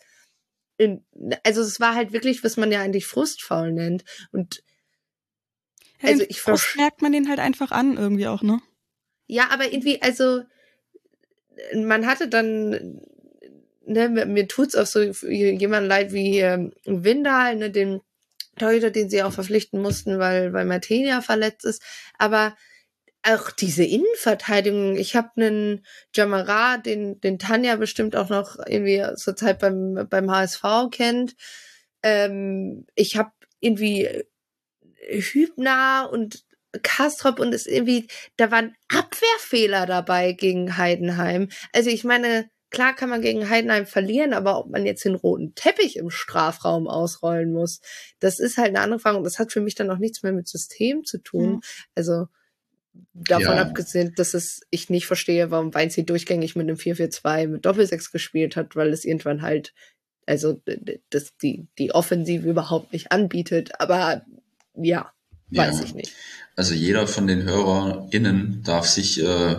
in, 0.77 1.05
also 1.45 1.63
es 1.63 1.79
war 1.79 1.95
halt 1.95 2.13
wirklich, 2.13 2.43
was 2.43 2.57
man 2.57 2.73
ja 2.73 2.83
eigentlich 2.83 3.07
Frustfaul 3.07 3.73
nennt. 3.73 4.05
Und 4.33 4.65
also 6.03 6.25
ich 6.29 6.41
Frust 6.41 6.77
merkt 6.77 7.03
man 7.03 7.13
den 7.13 7.29
halt 7.29 7.39
einfach 7.39 7.71
an, 7.71 7.97
irgendwie 7.97 8.27
auch, 8.27 8.43
ne? 8.43 8.61
Ja, 9.27 9.49
aber 9.51 9.73
irgendwie, 9.73 10.01
also 10.03 10.43
man 11.75 12.07
hatte 12.07 12.29
dann 12.29 13.01
ne, 13.87 14.09
mir 14.09 14.49
tut's 14.49 14.75
auch 14.75 14.87
so 14.87 15.01
jemand 15.03 15.89
leid 15.89 16.13
wie 16.13 16.39
ähm, 16.41 16.73
Windal, 16.85 17.57
ne, 17.57 17.71
den 17.71 18.01
Torhüter, 18.59 18.91
den 18.91 19.11
sie 19.11 19.23
auch 19.23 19.33
verpflichten 19.33 19.81
mussten, 19.81 20.19
weil, 20.19 20.53
weil 20.53 20.65
Martinia 20.65 21.21
verletzt 21.21 21.65
ist. 21.65 21.83
Aber 22.19 22.57
auch 23.27 23.51
diese 23.51 23.85
Innenverteidigung, 23.85 24.97
ich 24.97 25.17
habe 25.17 25.31
einen 25.37 25.85
Jamara, 26.15 26.77
den, 26.77 27.21
den 27.21 27.39
Tanja 27.39 27.77
bestimmt 27.77 28.17
auch 28.17 28.29
noch 28.29 28.59
irgendwie 28.67 29.03
zur 29.17 29.35
Zeit 29.35 29.59
beim, 29.59 30.07
beim 30.09 30.31
HSV 30.31 30.63
kennt. 30.91 31.35
Ähm, 32.03 32.87
ich 32.95 33.17
habe 33.17 33.33
irgendwie 33.61 34.25
Hübner 35.09 36.11
und 36.13 36.45
Kastrop 36.83 37.39
und 37.39 37.55
es 37.55 37.67
irgendwie, 37.67 38.09
da 38.37 38.51
waren 38.51 38.75
Abwehrfehler 38.89 39.87
dabei 39.87 40.33
gegen 40.33 40.77
Heidenheim. 40.77 41.49
Also 41.73 41.91
ich 41.91 42.05
meine, 42.05 42.49
klar 42.71 42.95
kann 42.95 43.09
man 43.09 43.23
gegen 43.23 43.49
Heidenheim 43.49 43.87
verlieren, 43.87 44.35
aber 44.35 44.59
ob 44.59 44.71
man 44.71 44.85
jetzt 44.85 45.05
den 45.05 45.15
roten 45.15 45.55
Teppich 45.55 45.97
im 45.97 46.11
Strafraum 46.11 46.89
ausrollen 46.89 47.53
muss, 47.53 47.81
das 48.19 48.41
ist 48.41 48.59
halt 48.59 48.69
eine 48.69 48.81
andere 48.81 49.01
Frage 49.01 49.17
und 49.17 49.25
das 49.25 49.39
hat 49.39 49.53
für 49.53 49.61
mich 49.61 49.75
dann 49.75 49.91
auch 49.91 49.99
nichts 49.99 50.23
mehr 50.23 50.33
mit 50.33 50.49
System 50.49 51.05
zu 51.05 51.19
tun. 51.19 51.51
Mhm. 51.51 51.61
Also 51.95 52.27
davon 53.13 53.57
ja. 53.57 53.63
abgesehen, 53.63 54.13
dass 54.17 54.35
es 54.35 54.61
ich 54.71 54.91
nicht 54.91 55.07
verstehe, 55.07 55.51
warum 55.51 55.75
Weinzieh 55.75 56.05
durchgängig 56.05 56.57
mit 56.57 56.69
einem 56.69 56.77
4-4-2 56.77 57.49
mit 57.49 57.65
Doppelsechs 57.65 58.11
gespielt 58.11 58.57
hat, 58.57 58.77
weil 58.77 58.93
es 58.93 59.05
irgendwann 59.05 59.43
halt 59.43 59.73
also 60.27 60.61
das 61.11 61.37
die 61.37 61.69
die 61.79 61.93
Offensive 61.93 62.49
überhaupt 62.49 62.93
nicht 62.93 63.13
anbietet, 63.13 63.79
aber 63.79 64.25
ja, 64.75 65.13
weiß 65.57 65.79
ja. 65.79 65.85
ich 65.85 65.95
nicht. 65.95 66.13
Also 66.57 66.75
jeder 66.75 67.07
von 67.07 67.27
den 67.27 67.43
HörerInnen 67.43 68.63
darf 68.63 68.87
sich 68.87 69.21
äh, 69.23 69.57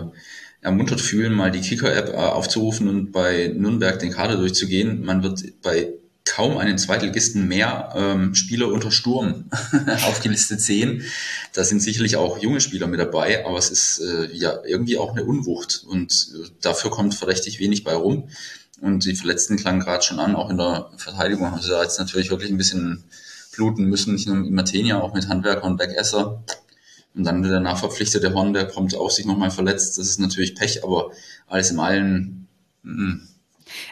ermuntert 0.62 1.00
fühlen, 1.00 1.34
mal 1.34 1.50
die 1.50 1.60
Kicker-App 1.60 2.08
äh, 2.08 2.16
aufzurufen 2.16 2.88
und 2.88 3.12
bei 3.12 3.52
Nürnberg 3.54 3.98
den 3.98 4.12
Kader 4.12 4.36
durchzugehen. 4.36 5.04
Man 5.04 5.22
wird 5.22 5.60
bei 5.62 5.92
kaum 6.24 6.58
einen 6.58 6.76
Zweitligisten 6.76 7.46
mehr 7.46 7.92
ähm, 7.94 8.34
Spieler 8.34 8.68
unter 8.68 8.90
Sturm 8.90 9.44
aufgelistet 10.06 10.60
sehen. 10.60 11.04
Da 11.52 11.64
sind 11.64 11.80
sicherlich 11.80 12.16
auch 12.16 12.42
junge 12.42 12.60
Spieler 12.60 12.88
mit 12.88 12.98
dabei, 12.98 13.46
aber 13.46 13.58
es 13.58 13.70
ist 13.70 14.00
äh, 14.00 14.34
ja 14.34 14.58
irgendwie 14.66 14.98
auch 14.98 15.12
eine 15.12 15.24
Unwucht 15.24 15.84
und 15.86 16.12
äh, 16.12 16.48
dafür 16.60 16.90
kommt 16.90 17.14
verdächtig 17.14 17.60
wenig 17.60 17.84
bei 17.84 17.94
rum. 17.94 18.28
Und 18.80 19.06
die 19.06 19.14
Verletzten 19.14 19.56
klangen 19.56 19.80
gerade 19.80 20.02
schon 20.02 20.18
an, 20.18 20.34
auch 20.34 20.50
in 20.50 20.58
der 20.58 20.90
Verteidigung 20.98 21.50
haben 21.50 21.62
sie 21.62 21.70
da 21.70 21.82
jetzt 21.82 21.98
natürlich 21.98 22.28
wirklich 22.30 22.50
ein 22.50 22.58
bisschen 22.58 23.04
bluten 23.56 23.86
müssen, 23.86 24.14
nicht 24.14 24.26
nur 24.26 24.36
mit 24.36 24.92
auch 24.92 25.14
mit 25.14 25.28
Handwerker 25.28 25.64
und 25.64 25.76
Backesser. 25.76 26.42
Und 27.14 27.24
dann 27.24 27.42
der 27.42 27.60
nachverpflichtete 27.60 28.34
Horn, 28.34 28.52
der 28.52 28.66
kommt 28.66 28.94
auch 28.94 29.10
sich 29.10 29.24
nochmal 29.24 29.50
verletzt. 29.50 29.98
Das 29.98 30.06
ist 30.06 30.20
natürlich 30.20 30.54
Pech, 30.54 30.84
aber 30.84 31.10
alles 31.46 31.70
in 31.70 31.80
allem. 31.80 32.46
Mh. 32.82 33.20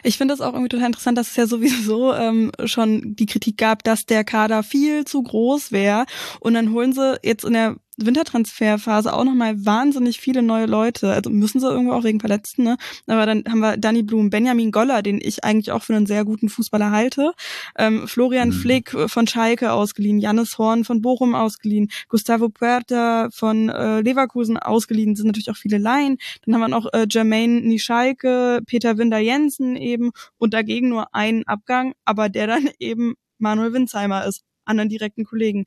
Ich 0.03 0.17
finde 0.17 0.33
es 0.33 0.41
auch 0.41 0.53
irgendwie 0.53 0.69
total 0.69 0.87
interessant, 0.87 1.17
dass 1.17 1.31
es 1.31 1.35
ja 1.35 1.47
sowieso 1.47 2.13
ähm, 2.13 2.51
schon 2.65 3.15
die 3.15 3.25
Kritik 3.25 3.57
gab, 3.57 3.83
dass 3.83 4.05
der 4.05 4.23
Kader 4.23 4.63
viel 4.63 5.05
zu 5.05 5.21
groß 5.21 5.71
wäre. 5.71 6.05
Und 6.39 6.53
dann 6.53 6.71
holen 6.71 6.93
sie 6.93 7.17
jetzt 7.23 7.43
in 7.43 7.53
der 7.53 7.75
Wintertransferphase 7.97 9.13
auch 9.13 9.23
nochmal 9.23 9.65
wahnsinnig 9.65 10.19
viele 10.19 10.41
neue 10.41 10.65
Leute. 10.65 11.11
Also 11.11 11.29
müssen 11.29 11.59
sie 11.59 11.67
irgendwo 11.67 11.93
auch 11.93 12.03
wegen 12.03 12.19
Verletzten, 12.19 12.63
ne? 12.63 12.77
Aber 13.07 13.25
dann 13.25 13.43
haben 13.47 13.59
wir 13.59 13.77
Danny 13.77 14.03
Blum, 14.03 14.29
Benjamin 14.29 14.71
Goller, 14.71 15.01
den 15.01 15.19
ich 15.21 15.43
eigentlich 15.43 15.71
auch 15.71 15.83
für 15.83 15.95
einen 15.95 16.05
sehr 16.05 16.25
guten 16.25 16.49
Fußballer 16.49 16.91
halte. 16.91 17.31
Ähm, 17.77 18.07
Florian 18.07 18.49
mhm. 18.49 18.53
Flick 18.53 18.95
von 19.07 19.27
Schalke 19.27 19.71
ausgeliehen, 19.71 20.19
Jannis 20.19 20.57
Horn 20.57 20.83
von 20.83 21.01
Bochum 21.01 21.35
ausgeliehen, 21.35 21.89
Gustavo 22.09 22.49
Puerta 22.49 23.29
von 23.31 23.69
äh, 23.69 24.01
Leverkusen 24.01 24.57
ausgeliehen, 24.57 25.15
sind 25.15 25.27
natürlich 25.27 25.51
auch 25.51 25.57
viele 25.57 25.77
Laien. 25.77 26.17
Dann 26.45 26.53
haben 26.53 26.61
wir 26.61 26.67
noch 26.67 26.91
äh, 26.93 27.05
Jermaine 27.09 27.61
Nischalke, 27.61 28.61
Peter 28.65 28.97
Winder 28.97 29.19
Jensen 29.19 29.75
eben 29.75 30.11
und 30.37 30.53
dagegen 30.53 30.89
nur 30.89 31.13
einen 31.13 31.45
Abgang, 31.47 31.93
aber 32.05 32.29
der 32.29 32.47
dann 32.47 32.69
eben 32.79 33.15
Manuel 33.37 33.73
Winsheimer 33.73 34.25
ist, 34.25 34.43
anderen 34.65 34.89
direkten 34.89 35.25
Kollegen. 35.25 35.65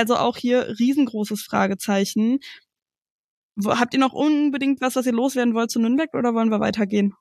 Also 0.00 0.16
auch 0.16 0.38
hier 0.38 0.78
riesengroßes 0.78 1.42
Fragezeichen. 1.42 2.38
Habt 3.62 3.92
ihr 3.92 4.00
noch 4.00 4.14
unbedingt 4.14 4.80
was, 4.80 4.96
was 4.96 5.04
ihr 5.04 5.12
loswerden 5.12 5.52
wollt 5.52 5.70
zu 5.70 5.78
Nürnberg 5.78 6.14
oder 6.14 6.32
wollen 6.32 6.48
wir 6.48 6.58
weitergehen? 6.58 7.12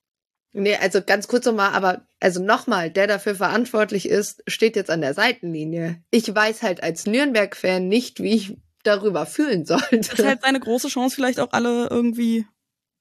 Nee, 0.54 0.78
also 0.78 1.02
ganz 1.02 1.28
kurz 1.28 1.46
nochmal, 1.46 1.74
aber 1.74 2.08
also 2.22 2.42
nochmal, 2.42 2.90
der 2.90 3.08
dafür 3.08 3.36
verantwortlich 3.36 4.08
ist, 4.08 4.42
steht 4.48 4.78
jetzt 4.78 4.90
an 4.90 5.02
der 5.02 5.14
Seitenlinie. 5.14 6.02
Ich 6.10 6.34
weiß 6.34 6.64
halt 6.64 6.82
als 6.82 7.06
Nürnberg-Fan 7.06 7.86
nicht, 7.86 8.24
wie 8.24 8.34
ich 8.34 8.58
darüber 8.84 9.26
fühlen 9.26 9.66
sollte. 9.66 9.98
Das 9.98 10.14
ist 10.14 10.26
halt 10.26 10.46
eine 10.46 10.62
große 10.62 10.88
Chance, 10.88 11.16
vielleicht 11.16 11.42
auch 11.42 11.52
alle 11.52 11.90
irgendwie 11.90 12.48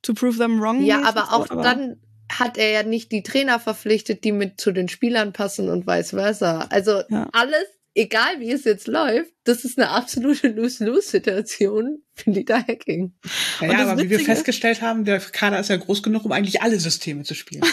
to 0.02 0.12
prove 0.12 0.38
them 0.38 0.60
wrong. 0.60 0.82
Ja, 0.82 1.04
aber 1.04 1.32
auch 1.32 1.48
aber 1.50 1.62
dann 1.62 2.02
hat 2.28 2.58
er 2.58 2.70
ja 2.70 2.82
nicht 2.82 3.12
die 3.12 3.22
Trainer 3.22 3.60
verpflichtet, 3.60 4.24
die 4.24 4.32
mit 4.32 4.60
zu 4.60 4.72
den 4.72 4.88
Spielern 4.88 5.32
passen 5.32 5.68
und 5.68 5.86
vice 5.86 6.10
versa. 6.10 6.66
Also 6.70 7.02
ja. 7.08 7.28
alles 7.32 7.77
egal 7.94 8.40
wie 8.40 8.50
es 8.50 8.64
jetzt 8.64 8.86
läuft, 8.86 9.32
das 9.44 9.64
ist 9.64 9.78
eine 9.78 9.90
absolute 9.90 10.48
Lose-Lose-Situation 10.48 12.02
für 12.14 12.30
Dieter 12.30 12.58
Hacking. 12.58 13.14
Ja, 13.60 13.72
ja 13.72 13.86
aber 13.86 14.02
wie 14.02 14.10
wir 14.10 14.20
festgestellt 14.20 14.82
haben, 14.82 15.04
der 15.04 15.20
Kader 15.20 15.58
ist 15.58 15.68
ja 15.68 15.76
groß 15.76 16.02
genug, 16.02 16.24
um 16.24 16.32
eigentlich 16.32 16.62
alle 16.62 16.78
Systeme 16.78 17.24
zu 17.24 17.34
spielen. 17.34 17.64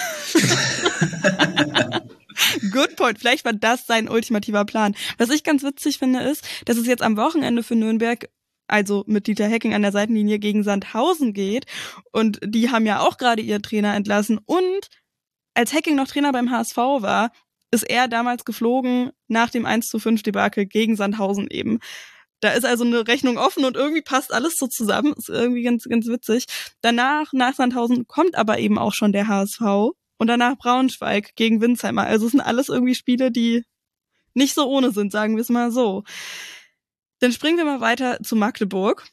Good 2.71 2.95
point. 2.95 3.19
Vielleicht 3.19 3.45
war 3.45 3.53
das 3.53 3.85
sein 3.87 4.09
ultimativer 4.09 4.65
Plan. 4.65 4.95
Was 5.17 5.29
ich 5.29 5.43
ganz 5.43 5.63
witzig 5.63 5.99
finde, 5.99 6.21
ist, 6.21 6.43
dass 6.65 6.77
es 6.77 6.87
jetzt 6.87 7.03
am 7.03 7.17
Wochenende 7.17 7.63
für 7.63 7.75
Nürnberg 7.75 8.29
also 8.67 9.03
mit 9.07 9.27
Dieter 9.27 9.49
Hacking 9.49 9.73
an 9.73 9.83
der 9.83 9.91
Seitenlinie 9.91 10.39
gegen 10.39 10.63
Sandhausen 10.63 11.33
geht. 11.33 11.65
Und 12.11 12.39
die 12.43 12.71
haben 12.71 12.85
ja 12.85 12.99
auch 12.99 13.17
gerade 13.17 13.41
ihr 13.41 13.61
Trainer 13.61 13.95
entlassen. 13.95 14.39
Und 14.45 14.89
als 15.53 15.73
Hacking 15.73 15.95
noch 15.95 16.07
Trainer 16.07 16.31
beim 16.31 16.51
HSV 16.51 16.77
war, 16.77 17.31
ist 17.75 17.83
er 17.83 18.07
damals 18.07 18.45
geflogen 18.45 19.11
nach 19.27 19.51
dem 19.51 19.65
1 19.65 19.87
zu 19.87 19.99
5 19.99 20.23
Debakel 20.23 20.65
gegen 20.65 20.95
Sandhausen 20.95 21.47
eben. 21.49 21.79
Da 22.39 22.51
ist 22.51 22.65
also 22.65 22.83
eine 22.83 23.07
Rechnung 23.07 23.37
offen 23.37 23.65
und 23.65 23.77
irgendwie 23.77 24.01
passt 24.01 24.33
alles 24.33 24.57
so 24.57 24.67
zusammen. 24.67 25.13
Ist 25.17 25.29
irgendwie 25.29 25.63
ganz, 25.63 25.83
ganz 25.83 26.07
witzig. 26.07 26.45
Danach, 26.81 27.33
nach 27.33 27.53
Sandhausen, 27.53 28.07
kommt 28.07 28.35
aber 28.35 28.59
eben 28.59 28.77
auch 28.77 28.93
schon 28.93 29.11
der 29.11 29.27
HSV 29.27 29.61
und 30.17 30.27
danach 30.27 30.57
Braunschweig 30.57 31.35
gegen 31.35 31.61
Winsheimer. 31.61 32.03
Also 32.03 32.25
es 32.25 32.31
sind 32.31 32.41
alles 32.41 32.69
irgendwie 32.69 32.95
Spiele, 32.95 33.31
die 33.31 33.63
nicht 34.33 34.55
so 34.55 34.67
ohne 34.67 34.91
sind, 34.91 35.11
sagen 35.11 35.35
wir 35.35 35.41
es 35.41 35.49
mal 35.49 35.71
so. 35.71 36.03
Dann 37.19 37.31
springen 37.31 37.57
wir 37.57 37.65
mal 37.65 37.81
weiter 37.81 38.19
zu 38.21 38.35
Magdeburg 38.35 39.05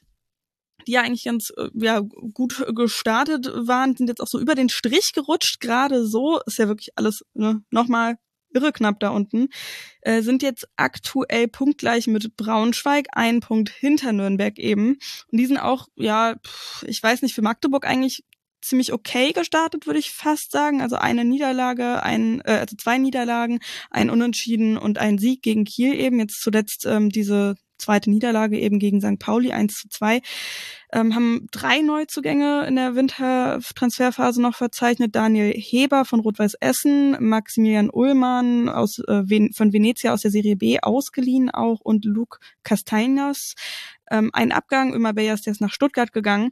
die 0.87 0.93
ja 0.93 1.03
eigentlich 1.03 1.25
ganz 1.25 1.53
äh, 1.57 1.69
ja, 1.75 2.01
gut 2.01 2.65
gestartet 2.75 3.47
waren, 3.55 3.97
sind 3.97 4.09
jetzt 4.09 4.21
auch 4.21 4.27
so 4.27 4.39
über 4.39 4.55
den 4.55 4.69
Strich 4.69 5.13
gerutscht. 5.15 5.61
Gerade 5.61 6.07
so 6.07 6.41
ist 6.47 6.59
ja 6.59 6.69
wirklich 6.69 6.91
alles 6.97 7.25
ne, 7.35 7.63
nochmal 7.71 8.17
irre 8.55 8.73
knapp 8.73 9.01
da 9.01 9.11
unten, 9.11 9.49
äh, 10.03 10.23
sind 10.23 10.43
jetzt 10.43 10.69
aktuell 10.77 11.49
punktgleich 11.49 12.07
mit 12.07 12.37
Braunschweig, 12.37 13.09
ein 13.13 13.41
Punkt 13.41 13.71
hinter 13.71 14.13
Nürnberg 14.13 14.59
eben. 14.59 14.99
Und 15.31 15.39
die 15.39 15.47
sind 15.47 15.59
auch, 15.59 15.89
ja, 15.97 16.37
ich 16.87 17.03
weiß 17.03 17.23
nicht, 17.23 17.35
für 17.35 17.43
Magdeburg 17.43 17.87
eigentlich 17.87 18.25
ziemlich 18.63 18.93
okay 18.93 19.33
gestartet, 19.33 19.87
würde 19.87 19.99
ich 19.99 20.13
fast 20.13 20.53
sagen. 20.53 20.81
Also 20.81 20.97
eine 20.97 21.25
Niederlage, 21.25 22.03
ein, 22.03 22.41
äh, 22.45 22.59
also 22.61 22.77
zwei 22.77 22.99
Niederlagen, 22.99 23.61
ein 23.91 24.09
Unentschieden 24.09 24.79
und 24.79 24.99
ein 24.99 25.19
Sieg 25.19 25.43
gegen 25.43 25.65
Kiel 25.65 25.95
eben. 25.95 26.19
Jetzt 26.19 26.41
zuletzt 26.41 26.87
ähm, 26.87 27.11
diese 27.11 27.57
zweite 27.83 28.11
Niederlage 28.11 28.59
eben 28.59 28.79
gegen 28.79 29.01
St. 29.01 29.19
Pauli 29.19 29.53
1 29.53 29.75
zu 29.75 29.89
2. 29.89 30.21
Ähm, 30.93 31.15
haben 31.15 31.47
drei 31.51 31.81
Neuzugänge 31.81 32.67
in 32.67 32.77
der 32.77 32.95
Wintertransferphase 32.95 34.41
noch 34.41 34.55
verzeichnet. 34.55 35.15
Daniel 35.15 35.53
Heber 35.53 36.05
von 36.05 36.21
Rot-Weiß 36.21 36.55
Essen, 36.61 37.17
Maximilian 37.21 37.91
Ullmann 37.91 38.69
aus, 38.69 38.99
äh, 39.09 39.23
von 39.55 39.73
Venezia 39.73 40.13
aus 40.13 40.23
der 40.23 40.31
Serie 40.31 40.57
B 40.57 40.79
ausgeliehen 40.81 41.51
auch 41.51 41.81
und 41.81 42.05
Luke 42.05 42.39
Castañas. 42.65 43.55
Ähm, 44.11 44.31
ein 44.33 44.53
Abgang, 44.53 44.95
Ömer 44.95 45.13
Beyers, 45.13 45.43
der 45.43 45.53
ist 45.53 45.61
nach 45.61 45.73
Stuttgart 45.73 46.13
gegangen. 46.13 46.51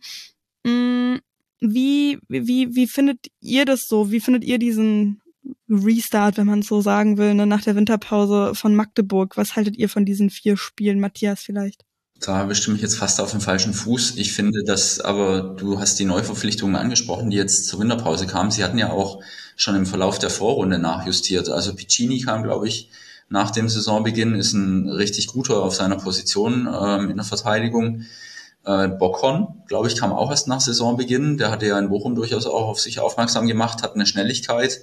Mm, 0.64 1.16
wie, 1.60 2.18
wie, 2.28 2.74
wie 2.74 2.86
findet 2.86 3.26
ihr 3.40 3.64
das 3.64 3.86
so? 3.86 4.10
Wie 4.10 4.20
findet 4.20 4.44
ihr 4.44 4.58
diesen 4.58 5.20
Restart, 5.68 6.36
wenn 6.36 6.46
man 6.46 6.62
so 6.62 6.80
sagen 6.80 7.16
will, 7.16 7.34
ne, 7.34 7.46
nach 7.46 7.62
der 7.62 7.76
Winterpause 7.76 8.54
von 8.54 8.74
Magdeburg? 8.74 9.36
Was 9.36 9.56
haltet 9.56 9.76
ihr 9.76 9.88
von 9.88 10.04
diesen 10.04 10.30
vier 10.30 10.56
Spielen, 10.56 11.00
Matthias 11.00 11.40
vielleicht? 11.40 11.84
Da 12.20 12.44
bestimme 12.44 12.76
ich 12.76 12.82
jetzt 12.82 12.98
fast 12.98 13.18
auf 13.20 13.30
dem 13.30 13.40
falschen 13.40 13.72
Fuß. 13.72 14.16
Ich 14.16 14.34
finde, 14.34 14.62
dass, 14.64 15.00
aber 15.00 15.54
du 15.56 15.80
hast 15.80 15.98
die 15.98 16.04
Neuverpflichtungen 16.04 16.76
angesprochen, 16.76 17.30
die 17.30 17.38
jetzt 17.38 17.66
zur 17.66 17.80
Winterpause 17.80 18.26
kamen. 18.26 18.50
Sie 18.50 18.62
hatten 18.62 18.76
ja 18.76 18.90
auch 18.90 19.22
schon 19.56 19.74
im 19.74 19.86
Verlauf 19.86 20.18
der 20.18 20.28
Vorrunde 20.28 20.78
nachjustiert. 20.78 21.48
Also 21.48 21.74
Piccini 21.74 22.20
kam, 22.20 22.42
glaube 22.42 22.68
ich, 22.68 22.90
nach 23.30 23.50
dem 23.50 23.70
Saisonbeginn, 23.70 24.34
ist 24.34 24.52
ein 24.52 24.88
richtig 24.88 25.28
guter 25.28 25.62
auf 25.62 25.74
seiner 25.74 25.96
Position 25.96 26.68
ähm, 26.68 27.10
in 27.10 27.16
der 27.16 27.24
Verteidigung. 27.24 28.02
Äh, 28.66 28.88
Bockhorn, 28.88 29.62
glaube 29.66 29.88
ich, 29.88 29.96
kam 29.96 30.12
auch 30.12 30.30
erst 30.30 30.46
nach 30.46 30.60
Saisonbeginn. 30.60 31.38
Der 31.38 31.50
hatte 31.50 31.66
ja 31.66 31.78
in 31.78 31.88
Bochum 31.88 32.14
durchaus 32.14 32.44
auch 32.44 32.68
auf 32.68 32.80
sich 32.80 33.00
aufmerksam 33.00 33.46
gemacht, 33.46 33.82
hat 33.82 33.94
eine 33.94 34.04
Schnelligkeit. 34.04 34.80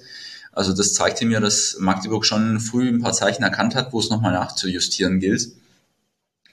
Also 0.58 0.72
das 0.72 0.92
zeigte 0.92 1.24
mir, 1.24 1.38
dass 1.38 1.76
Magdeburg 1.78 2.26
schon 2.26 2.58
früh 2.58 2.88
ein 2.88 3.00
paar 3.00 3.12
Zeichen 3.12 3.44
erkannt 3.44 3.76
hat, 3.76 3.92
wo 3.92 4.00
es 4.00 4.10
nochmal 4.10 4.32
nachzujustieren 4.32 5.20
gilt. 5.20 5.52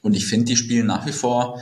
Und 0.03 0.13
ich 0.13 0.27
finde, 0.27 0.45
die 0.45 0.55
spielen 0.55 0.85
nach 0.85 1.07
wie 1.07 1.11
vor 1.11 1.59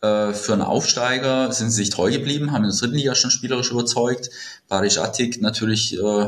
äh, 0.00 0.32
für 0.32 0.54
einen 0.54 0.62
Aufsteiger, 0.62 1.52
sind 1.52 1.70
sie 1.70 1.76
sich 1.84 1.90
treu 1.90 2.10
geblieben, 2.10 2.50
haben 2.50 2.64
in 2.64 2.70
der 2.70 2.76
dritten 2.80 2.96
Liga 2.96 3.14
schon 3.14 3.30
spielerisch 3.30 3.70
überzeugt. 3.70 4.30
Barisch 4.66 4.98
Attik 4.98 5.40
natürlich 5.40 5.96
äh, 5.96 6.26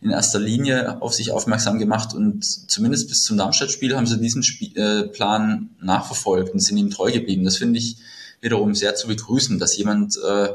in 0.00 0.10
erster 0.10 0.38
Linie 0.38 1.02
auf 1.02 1.14
sich 1.14 1.32
aufmerksam 1.32 1.80
gemacht 1.80 2.14
und 2.14 2.44
zumindest 2.44 3.08
bis 3.08 3.24
zum 3.24 3.36
Darmstadt-Spiel 3.38 3.96
haben 3.96 4.06
sie 4.06 4.20
diesen 4.20 4.44
Spiel, 4.44 4.78
äh, 4.78 5.08
Plan 5.08 5.70
nachverfolgt 5.82 6.52
und 6.54 6.60
sind 6.60 6.76
ihm 6.76 6.90
treu 6.90 7.10
geblieben. 7.10 7.42
Das 7.42 7.56
finde 7.56 7.80
ich 7.80 7.96
wiederum 8.40 8.72
sehr 8.76 8.94
zu 8.94 9.08
begrüßen, 9.08 9.58
dass 9.58 9.76
jemand 9.76 10.16
äh, 10.16 10.50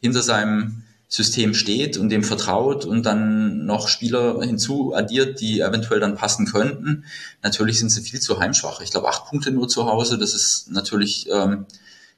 hinter 0.00 0.22
seinem 0.22 0.84
System 1.08 1.54
steht 1.54 1.96
und 1.96 2.10
dem 2.10 2.22
vertraut 2.22 2.84
und 2.84 3.04
dann 3.04 3.64
noch 3.64 3.88
Spieler 3.88 4.42
hinzu 4.42 4.94
addiert, 4.94 5.40
die 5.40 5.60
eventuell 5.60 6.00
dann 6.00 6.14
passen 6.14 6.46
könnten. 6.46 7.04
Natürlich 7.42 7.78
sind 7.78 7.88
sie 7.88 8.02
viel 8.02 8.20
zu 8.20 8.38
heimschwach. 8.38 8.82
Ich 8.82 8.90
glaube, 8.90 9.08
acht 9.08 9.24
Punkte 9.24 9.50
nur 9.50 9.68
zu 9.68 9.86
Hause, 9.86 10.18
das 10.18 10.34
ist 10.34 10.70
natürlich 10.70 11.26
ähm, 11.30 11.64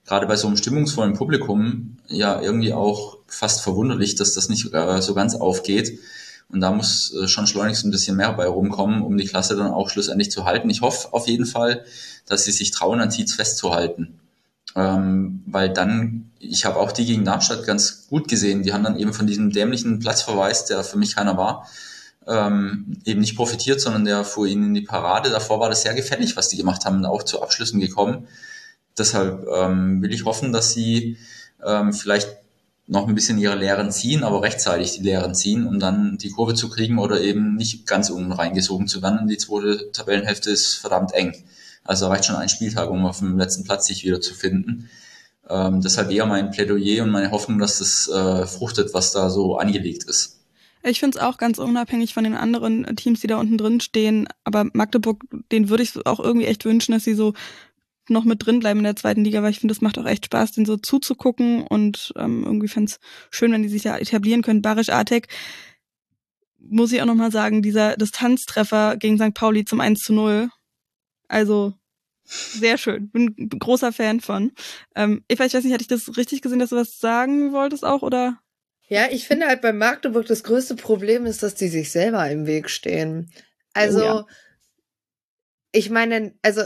gerade 0.05 0.27
bei 0.27 0.35
so 0.35 0.49
einem 0.49 0.57
stimmungsvollen 0.57 1.15
Publikum 1.15 1.99
ja 2.09 2.41
irgendwie 2.41 2.73
auch 2.73 3.19
fast 3.29 3.61
verwunderlich, 3.61 4.17
dass 4.17 4.35
das 4.35 4.49
nicht 4.49 4.75
äh, 4.75 5.01
so 5.01 5.15
ganz 5.15 5.37
aufgeht. 5.37 6.01
Und 6.49 6.61
da 6.61 6.73
muss 6.73 7.15
äh, 7.15 7.29
schon 7.29 7.47
schleunigst 7.47 7.85
ein 7.85 7.93
bisschen 7.93 8.17
mehr 8.17 8.33
bei 8.33 8.47
rumkommen, 8.49 9.03
um 9.03 9.17
die 9.17 9.27
Klasse 9.27 9.55
dann 9.55 9.71
auch 9.71 9.89
schlussendlich 9.89 10.33
zu 10.33 10.47
halten. 10.47 10.69
Ich 10.69 10.81
hoffe 10.81 11.12
auf 11.12 11.29
jeden 11.29 11.47
Fall, 11.47 11.85
dass 12.27 12.45
sie 12.45 12.51
sich 12.51 12.73
trauen, 12.73 13.01
an 13.01 13.11
Tietz 13.11 13.35
festzuhalten. 13.35 14.19
Ähm, 14.77 15.43
weil 15.47 15.71
dann, 15.71 16.31
ich 16.39 16.65
habe 16.65 16.79
auch 16.79 16.93
die 16.93 17.05
gegen 17.05 17.25
Darmstadt 17.25 17.67
ganz 17.67 18.07
gut 18.09 18.29
gesehen, 18.29 18.63
die 18.63 18.73
haben 18.73 18.85
dann 18.85 18.99
eben 18.99 19.13
von 19.13 19.27
diesem 19.27 19.51
dämlichen 19.51 19.99
Platzverweis, 19.99 20.65
der 20.65 20.85
für 20.85 20.99
mich 20.99 21.17
keiner 21.17 21.37
war, 21.37 21.67
ähm, 22.27 22.99
eben 23.05 23.21
nicht 23.21 23.37
profitiert, 23.37 23.81
sondern 23.81 24.05
der 24.05 24.25
fuhr 24.25 24.47
ihnen 24.47 24.67
in 24.67 24.75
die 24.75 24.83
Parade. 24.83 25.31
Davor 25.31 25.59
war 25.61 25.69
das 25.69 25.83
sehr 25.83 25.95
gefällig, 25.95 26.37
was 26.37 26.49
die 26.49 26.57
gemacht 26.57 26.85
haben, 26.85 27.05
auch 27.05 27.23
zu 27.25 27.43
Abschlüssen 27.43 27.81
gekommen. 27.81 28.29
Deshalb 28.97 29.47
ähm, 29.53 30.03
will 30.03 30.13
ich 30.13 30.25
hoffen, 30.25 30.53
dass 30.53 30.73
sie 30.73 31.17
ähm, 31.65 31.93
vielleicht 31.93 32.29
noch 32.87 33.07
ein 33.07 33.15
bisschen 33.15 33.39
ihre 33.39 33.55
Lehren 33.55 33.93
ziehen, 33.93 34.25
aber 34.25 34.43
rechtzeitig 34.43 34.97
die 34.97 35.03
Lehren 35.03 35.35
ziehen, 35.35 35.67
um 35.67 35.79
dann 35.79 36.19
die 36.19 36.31
Kurve 36.31 36.55
zu 36.55 36.69
kriegen 36.69 36.99
oder 36.99 37.21
eben 37.21 37.55
nicht 37.55 37.87
ganz 37.87 38.11
unten 38.11 38.33
reingesogen 38.33 38.89
zu 38.89 39.01
werden. 39.01 39.29
Die 39.29 39.39
zweite 39.39 39.93
Tabellenhälfte 39.93 40.51
ist 40.51 40.75
verdammt 40.75 41.13
eng. 41.13 41.33
Also 41.91 42.07
reicht 42.07 42.27
schon 42.27 42.37
ein 42.37 42.49
Spieltag, 42.49 42.89
um 42.89 43.05
auf 43.05 43.19
dem 43.19 43.37
letzten 43.37 43.65
Platz 43.65 43.89
sich 43.89 44.05
wieder 44.05 44.21
zu 44.21 44.33
finden. 44.33 44.89
Ähm, 45.49 45.81
deshalb 45.81 46.12
eher 46.12 46.25
mein 46.25 46.53
Plädoyer 46.53 47.03
und 47.03 47.11
meine 47.11 47.33
Hoffnung, 47.33 47.59
dass 47.59 47.81
das 47.81 48.07
äh, 48.07 48.47
fruchtet, 48.47 48.95
was 48.95 49.11
da 49.11 49.29
so 49.29 49.57
angelegt 49.57 50.05
ist. 50.05 50.39
Ich 50.85 51.01
finde 51.01 51.19
es 51.19 51.25
auch 51.25 51.37
ganz 51.37 51.59
unabhängig 51.59 52.15
von 52.15 52.23
den 52.23 52.37
anderen 52.37 52.95
Teams, 52.95 53.23
die 53.23 53.27
da 53.27 53.39
unten 53.39 53.59
drin 53.59 53.81
stehen. 53.81 54.29
Aber 54.45 54.67
Magdeburg, 54.73 55.25
den 55.51 55.69
würde 55.69 55.83
ich 55.83 56.07
auch 56.07 56.21
irgendwie 56.21 56.47
echt 56.47 56.65
wünschen, 56.65 56.93
dass 56.93 57.03
sie 57.03 57.15
so 57.15 57.33
noch 58.09 58.23
mit 58.23 58.47
drin 58.47 58.61
bleiben 58.61 58.79
in 58.79 58.85
der 58.85 58.95
zweiten 58.95 59.25
Liga, 59.25 59.43
weil 59.43 59.51
ich 59.51 59.59
finde, 59.59 59.75
das 59.75 59.83
macht 59.83 59.99
auch 59.99 60.07
echt 60.07 60.27
Spaß, 60.27 60.53
den 60.53 60.67
so 60.67 60.77
zuzugucken 60.77 61.67
und 61.67 62.12
ähm, 62.17 62.45
irgendwie 62.45 62.69
fände 62.69 62.93
es 62.93 63.01
schön, 63.33 63.51
wenn 63.51 63.65
die 63.65 63.69
sich 63.69 63.83
da 63.83 63.99
etablieren 63.99 64.43
können. 64.43 64.62
Barisch 64.62 64.91
Artek, 64.91 65.27
muss 66.61 66.93
ich 66.93 67.03
auch 67.03 67.07
nochmal 67.07 67.33
sagen, 67.33 67.62
dieser 67.62 67.97
Distanztreffer 67.97 68.97
gegen 68.97 69.19
St. 69.19 69.35
Pauli 69.35 69.65
zum 69.65 69.81
1 69.81 69.99
zu 69.99 70.12
0, 70.12 70.51
also 71.27 71.75
sehr 72.31 72.78
schön. 72.78 73.11
Bin 73.11 73.35
ein 73.39 73.48
großer 73.59 73.93
Fan 73.93 74.20
von. 74.20 74.52
Ähm, 74.94 75.24
ich 75.28 75.39
weiß 75.39 75.52
nicht, 75.52 75.73
hatte 75.73 75.82
ich 75.82 75.89
das 75.89 76.16
richtig 76.16 76.43
gesehen, 76.43 76.59
dass 76.59 76.70
du 76.70 76.77
was 76.77 76.98
sagen 76.98 77.52
wolltest 77.52 77.85
auch, 77.85 78.02
oder? 78.02 78.39
Ja, 78.89 79.07
ich 79.11 79.27
finde 79.27 79.47
halt 79.47 79.61
bei 79.61 79.73
Magdeburg 79.73 80.27
das 80.27 80.43
größte 80.43 80.77
Problem 80.77 81.27
ist, 81.27 81.43
dass 81.43 81.55
die 81.55 81.69
sich 81.69 81.90
selber 81.90 82.28
im 82.28 82.47
Weg 82.47 82.70
stehen. 82.70 83.31
Also, 83.73 84.01
oh 84.01 84.05
ja. 84.05 84.27
ich 85.73 85.90
meine, 85.90 86.35
also 86.43 86.62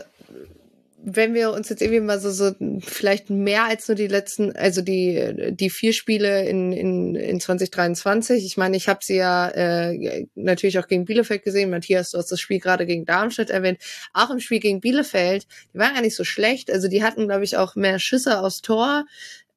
wenn 1.07 1.35
wir 1.35 1.53
uns 1.53 1.69
jetzt 1.69 1.83
irgendwie 1.83 2.01
mal 2.01 2.19
so, 2.19 2.31
so 2.31 2.53
vielleicht 2.81 3.29
mehr 3.29 3.65
als 3.65 3.89
nur 3.89 3.95
die 3.95 4.07
letzten, 4.07 4.57
also 4.57 4.81
die, 4.81 5.51
die 5.51 5.69
vier 5.69 5.93
Spiele 5.93 6.49
in, 6.49 6.73
in, 6.73 7.15
in 7.15 7.41
2023, 7.41 8.47
ich 8.47 8.57
meine, 8.57 8.77
ich 8.79 8.89
habe 8.89 9.01
sie 9.03 9.17
ja 9.17 9.49
äh, 9.51 10.27
natürlich 10.35 10.79
auch 10.79 10.89
gegen 10.89 11.05
Bielefeld 11.05 11.43
gesehen, 11.43 11.69
Matthias, 11.69 12.11
du 12.11 12.19
hast 12.19 12.33
das 12.33 12.41
Spiel 12.41 12.59
gerade 12.59 12.87
gegen 12.87 13.05
Darmstadt 13.05 13.51
erwähnt, 13.51 13.79
auch 14.15 14.31
im 14.31 14.41
Spiel 14.41 14.61
gegen 14.61 14.81
Bielefeld, 14.81 15.47
die 15.75 15.79
waren 15.79 15.93
gar 15.93 16.01
nicht 16.01 16.17
so 16.17 16.25
schlecht, 16.25 16.71
also 16.73 16.89
die 16.89 17.03
hatten, 17.03 17.29
glaube 17.29 17.45
ich, 17.45 17.59
auch 17.59 17.77
mehr 17.77 17.99
Schüsse 17.99 18.41
aufs 18.41 18.63
Tor, 18.63 19.05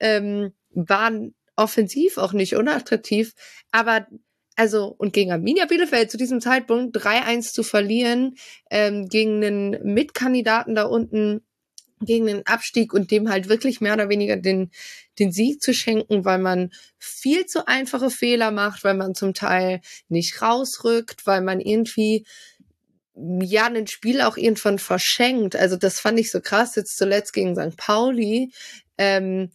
ähm, 0.02 0.52
waren 0.72 1.34
offensiv 1.56 2.18
auch 2.18 2.34
nicht 2.34 2.58
unattraktiv, 2.58 3.34
aber 3.72 4.06
also 4.58 4.94
und 4.98 5.14
gegen 5.14 5.32
Arminia 5.32 5.66
Bielefeld 5.66 6.12
zu 6.12 6.18
diesem 6.18 6.42
Zeitpunkt 6.42 6.98
3-1 6.98 7.54
zu 7.54 7.64
verlieren, 7.64 8.36
ähm, 8.72 9.08
gegen 9.08 9.44
einen 9.44 9.94
Mitkandidaten 9.94 10.76
da 10.76 10.84
unten, 10.84 11.42
gegen 12.02 12.26
den 12.26 12.46
Abstieg 12.46 12.94
und 12.94 13.12
dem 13.12 13.30
halt 13.30 13.50
wirklich 13.50 13.82
mehr 13.82 13.94
oder 13.94 14.10
weniger 14.10 14.36
den, 14.36 14.72
den 15.20 15.32
Sieg 15.32 15.62
zu 15.62 15.74
schenken, 15.74 16.26
weil 16.26 16.40
man 16.40 16.72
viel 16.98 17.46
zu 17.46 17.68
einfache 17.68 18.10
Fehler 18.10 18.52
macht, 18.52 18.84
weil 18.84 18.96
man 18.96 19.16
zum 19.16 19.34
Teil 19.34 19.82
nicht 20.10 20.42
rausrückt, 20.42 21.26
weil 21.26 21.42
man 21.42 21.60
irgendwie 21.60 22.26
ja 23.16 23.66
ein 23.66 23.88
Spiel 23.88 24.22
auch 24.22 24.38
irgendwann 24.38 24.80
verschenkt. 24.80 25.56
Also 25.56 25.76
das 25.76 26.00
fand 26.00 26.20
ich 26.20 26.32
so 26.32 26.42
krass 26.42 26.76
jetzt 26.76 26.98
zuletzt 26.98 27.34
gegen 27.34 27.56
St. 27.56 27.78
Pauli. 27.78 28.52
Ähm, 28.98 29.52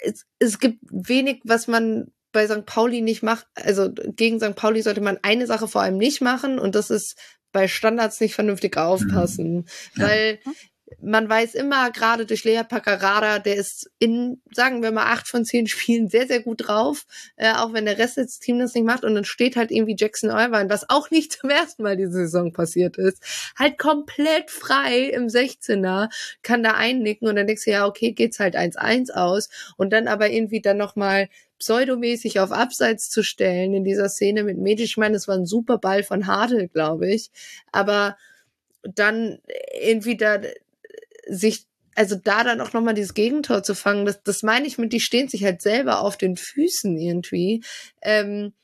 es, 0.00 0.24
es 0.38 0.58
gibt 0.58 0.78
wenig, 0.90 1.40
was 1.44 1.66
man 1.66 2.12
bei 2.32 2.46
St. 2.46 2.66
Pauli 2.66 3.00
nicht 3.00 3.22
macht, 3.22 3.46
also 3.54 3.90
gegen 3.92 4.40
St. 4.40 4.56
Pauli 4.56 4.82
sollte 4.82 5.00
man 5.00 5.18
eine 5.22 5.46
Sache 5.46 5.68
vor 5.68 5.82
allem 5.82 5.98
nicht 5.98 6.20
machen 6.20 6.58
und 6.58 6.74
das 6.74 6.90
ist 6.90 7.16
bei 7.52 7.68
Standards 7.68 8.20
nicht 8.20 8.34
vernünftig 8.34 8.76
aufpassen, 8.76 9.54
mhm. 9.54 9.64
weil 9.96 10.38
ja 10.44 10.52
man 11.00 11.28
weiß 11.28 11.54
immer, 11.54 11.90
gerade 11.90 12.26
durch 12.26 12.44
Lea 12.44 12.62
Paccarada, 12.68 13.38
der 13.38 13.56
ist 13.56 13.90
in, 13.98 14.40
sagen 14.52 14.82
wir 14.82 14.92
mal, 14.92 15.06
acht 15.12 15.28
von 15.28 15.44
zehn 15.44 15.66
Spielen 15.66 16.08
sehr, 16.08 16.26
sehr 16.26 16.40
gut 16.40 16.66
drauf, 16.66 17.06
äh, 17.36 17.52
auch 17.52 17.72
wenn 17.72 17.86
der 17.86 17.98
Rest 17.98 18.16
des 18.16 18.38
Teams 18.38 18.60
das 18.60 18.74
nicht 18.74 18.84
macht. 18.84 19.04
Und 19.04 19.14
dann 19.14 19.24
steht 19.24 19.56
halt 19.56 19.70
irgendwie 19.70 19.96
Jackson 19.98 20.30
Irvine, 20.30 20.68
was 20.68 20.88
auch 20.90 21.10
nicht 21.10 21.32
zum 21.32 21.50
ersten 21.50 21.82
Mal 21.82 21.96
diese 21.96 22.12
Saison 22.12 22.52
passiert 22.52 22.98
ist, 22.98 23.22
halt 23.58 23.78
komplett 23.78 24.50
frei 24.50 25.04
im 25.04 25.26
16er, 25.26 26.08
kann 26.42 26.62
da 26.62 26.72
einnicken 26.72 27.28
und 27.28 27.36
dann 27.36 27.46
denkst 27.46 27.64
du, 27.64 27.70
ja, 27.70 27.86
okay, 27.86 28.12
geht's 28.12 28.40
halt 28.40 28.56
1-1 28.56 29.12
aus. 29.12 29.48
Und 29.76 29.92
dann 29.92 30.08
aber 30.08 30.30
irgendwie 30.30 30.60
dann 30.60 30.76
nochmal 30.76 31.28
pseudomäßig 31.62 32.40
auf 32.40 32.50
Abseits 32.50 33.08
zu 33.08 33.22
stellen 33.22 33.72
in 33.72 33.84
dieser 33.84 34.08
Szene 34.08 34.42
mit 34.42 34.58
Medic. 34.58 34.86
Ich 34.86 34.96
meine, 34.96 35.16
es 35.16 35.28
war 35.28 35.36
ein 35.36 35.46
super 35.46 35.78
Ball 35.78 36.02
von 36.02 36.26
Hartl, 36.26 36.66
glaube 36.66 37.08
ich. 37.08 37.30
Aber 37.70 38.16
dann 38.82 39.38
irgendwie 39.80 40.16
da 40.16 40.40
sich 41.28 41.66
also 41.94 42.16
da 42.16 42.42
dann 42.42 42.60
auch 42.62 42.72
nochmal 42.72 42.94
dieses 42.94 43.12
Gegentor 43.14 43.62
zu 43.62 43.74
fangen, 43.74 44.06
das, 44.06 44.22
das 44.22 44.42
meine 44.42 44.66
ich 44.66 44.78
mit, 44.78 44.94
die 44.94 45.00
stehen 45.00 45.28
sich 45.28 45.44
halt 45.44 45.60
selber 45.60 46.00
auf 46.00 46.16
den 46.16 46.36
Füßen 46.36 46.96
irgendwie. 46.96 47.62
Ähm, 48.00 48.54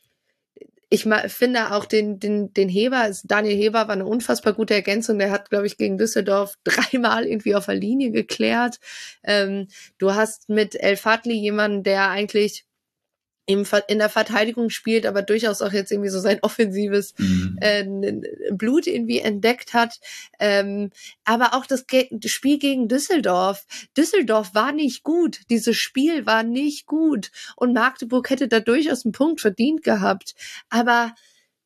ich 0.90 1.06
finde 1.26 1.74
auch 1.74 1.84
den, 1.84 2.18
den, 2.18 2.52
den 2.54 2.68
Heber, 2.68 3.10
Daniel 3.24 3.56
Heber 3.56 3.88
war 3.88 3.90
eine 3.90 4.06
unfassbar 4.06 4.54
gute 4.54 4.74
Ergänzung. 4.74 5.18
Der 5.18 5.30
hat, 5.30 5.50
glaube 5.50 5.66
ich, 5.66 5.76
gegen 5.76 5.98
Düsseldorf 5.98 6.54
dreimal 6.64 7.26
irgendwie 7.26 7.54
auf 7.54 7.66
der 7.66 7.74
Linie 7.74 8.10
geklärt. 8.10 8.78
Ähm, 9.22 9.68
du 9.98 10.14
hast 10.14 10.48
mit 10.48 10.74
El 10.74 10.96
Fadli 10.96 11.34
jemanden, 11.34 11.82
der 11.82 12.08
eigentlich 12.08 12.64
in 13.48 13.98
der 13.98 14.10
Verteidigung 14.10 14.68
spielt, 14.68 15.06
aber 15.06 15.22
durchaus 15.22 15.62
auch 15.62 15.72
jetzt 15.72 15.90
irgendwie 15.90 16.10
so 16.10 16.20
sein 16.20 16.38
offensives 16.42 17.14
mhm. 17.18 17.56
äh, 17.60 17.84
Blut 18.52 18.86
irgendwie 18.86 19.20
entdeckt 19.20 19.72
hat. 19.72 19.98
Ähm, 20.38 20.90
aber 21.24 21.54
auch 21.54 21.64
das, 21.64 21.86
Ge 21.86 22.08
das 22.10 22.30
Spiel 22.30 22.58
gegen 22.58 22.88
Düsseldorf. 22.88 23.64
Düsseldorf 23.96 24.54
war 24.54 24.72
nicht 24.72 25.02
gut. 25.02 25.40
Dieses 25.48 25.76
Spiel 25.76 26.26
war 26.26 26.42
nicht 26.42 26.86
gut. 26.86 27.30
Und 27.56 27.72
Magdeburg 27.72 28.28
hätte 28.28 28.48
da 28.48 28.60
durchaus 28.60 29.04
einen 29.04 29.12
Punkt 29.12 29.40
verdient 29.40 29.82
gehabt. 29.82 30.34
Aber 30.68 31.14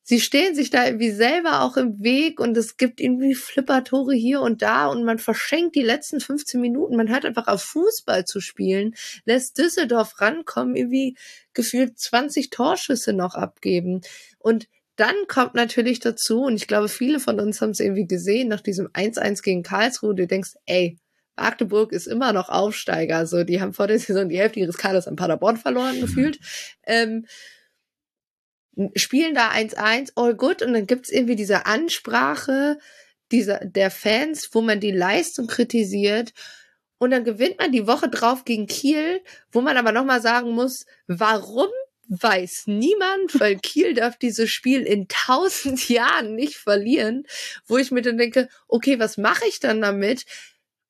sie 0.03 0.21
stehen 0.21 0.55
sich 0.55 0.71
da 0.71 0.87
irgendwie 0.87 1.11
selber 1.11 1.63
auch 1.63 1.77
im 1.77 2.03
Weg 2.03 2.41
und 2.41 2.57
es 2.57 2.77
gibt 2.77 3.01
irgendwie 3.01 3.35
Flippertore 3.35 4.15
hier 4.15 4.41
und 4.41 4.63
da 4.63 4.87
und 4.87 5.05
man 5.05 5.19
verschenkt 5.19 5.77
die 5.77 5.83
letzten 5.83 6.21
15 6.21 6.61
Minuten. 6.61 6.97
Man 6.97 7.09
hört 7.09 7.25
einfach 7.25 7.49
auf 7.49 7.63
Fußball 7.63 8.25
zu 8.25 8.41
spielen, 8.41 8.95
lässt 9.25 9.59
Düsseldorf 9.59 10.21
rankommen, 10.21 10.77
irgendwie 10.77 11.17
gefühlt 11.55 11.99
20 11.99 12.51
Torschüsse 12.51 13.13
noch 13.13 13.35
abgeben 13.35 14.01
und 14.39 14.69
dann 14.97 15.15
kommt 15.27 15.55
natürlich 15.55 16.01
dazu, 16.01 16.43
und 16.43 16.55
ich 16.55 16.69
glaube, 16.69 16.89
viele 16.89 17.19
von 17.19 17.41
uns 17.41 17.61
haben 17.63 17.71
es 17.71 17.81
irgendwie 17.81 18.07
gesehen, 18.07 18.49
nach 18.49 18.61
diesem 18.61 18.89
1-1 18.89 19.43
gegen 19.43 19.63
Karlsruhe, 19.63 20.15
du 20.15 20.27
denkst, 20.27 20.53
ey, 20.67 20.99
Magdeburg 21.35 21.93
ist 21.93 22.07
immer 22.07 22.33
noch 22.33 22.51
Aufsteiger. 22.51 23.27
So, 23.27 23.43
die 23.43 23.61
haben 23.61 23.73
vor 23.73 23.87
der 23.87 23.99
Saison 23.99 24.29
die 24.29 24.39
Hälfte 24.39 24.61
ihres 24.61 24.77
Kaders 24.77 25.09
an 25.09 25.17
Paderborn 25.17 25.57
verloren 25.57 26.01
gefühlt. 26.01 26.39
Ähm, 26.87 27.27
spielen 28.95 29.35
da 29.35 29.51
1-1, 29.51 30.13
all 30.17 30.35
good, 30.35 30.63
und 30.63 30.73
dann 30.73 30.87
gibt's 30.87 31.11
irgendwie 31.11 31.37
diese 31.37 31.67
Ansprache 31.67 32.79
dieser, 33.31 33.59
der 33.65 33.91
Fans, 33.91 34.51
wo 34.53 34.61
man 34.61 34.81
die 34.81 34.93
Leistung 34.93 35.47
kritisiert. 35.47 36.33
Und 36.99 37.11
dann 37.11 37.25
gewinnt 37.25 37.59
man 37.59 37.73
die 37.73 37.87
Woche 37.87 38.09
drauf 38.09 38.45
gegen 38.45 38.67
Kiel, 38.67 39.23
wo 39.51 39.61
man 39.61 39.77
aber 39.77 39.91
nochmal 39.91 40.23
sagen 40.23 40.51
muss, 40.51 40.87
warum 41.09 41.69
weiß 42.09 42.65
niemand, 42.67 43.41
weil 43.41 43.57
Kiel 43.63 43.95
darf 43.95 44.19
dieses 44.19 44.51
Spiel 44.51 44.83
in 44.83 45.09
tausend 45.09 45.89
Jahren 45.89 46.35
nicht 46.35 46.57
verlieren, 46.57 47.25
wo 47.67 47.79
ich 47.79 47.91
mir 47.91 48.03
dann 48.03 48.19
denke, 48.19 48.49
okay, 48.69 48.99
was 48.99 49.17
mache 49.17 49.47
ich 49.49 49.59
dann 49.59 49.81
damit? 49.81 50.25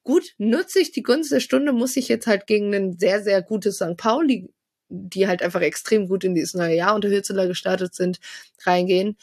Gut, 0.05 0.35
nutze 0.37 0.81
ich 0.81 0.91
die 0.91 1.05
Gunst 1.05 1.31
der 1.31 1.41
Stunde, 1.41 1.73
muss 1.73 1.97
ich 1.97 2.09
jetzt 2.09 2.27
halt 2.27 2.47
gegen 2.49 2.75
ein 2.75 2.99
sehr, 2.99 3.23
sehr 3.23 3.41
gutes 3.41 3.77
St. 3.77 3.97
Pauli 3.97 4.51
die 4.93 5.27
halt 5.27 5.43
einfach 5.43 5.62
extrem 5.62 6.09
gut 6.09 6.24
in 6.24 6.35
dieses 6.35 6.55
neue 6.55 6.77
Jahr 6.77 6.94
unter 6.94 7.09
Hürzeler 7.09 7.47
gestartet 7.47 7.94
sind, 7.94 8.20
reingehen. 8.64 9.16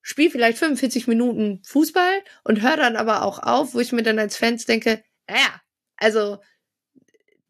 Spiel 0.00 0.30
vielleicht 0.30 0.58
45 0.58 1.08
Minuten 1.08 1.60
Fußball 1.64 2.22
und 2.44 2.62
hör 2.62 2.76
dann 2.76 2.96
aber 2.96 3.22
auch 3.22 3.40
auf, 3.40 3.74
wo 3.74 3.80
ich 3.80 3.92
mir 3.92 4.04
dann 4.04 4.20
als 4.20 4.36
Fans 4.36 4.64
denke, 4.64 5.02
naja, 5.28 5.60
also 5.96 6.38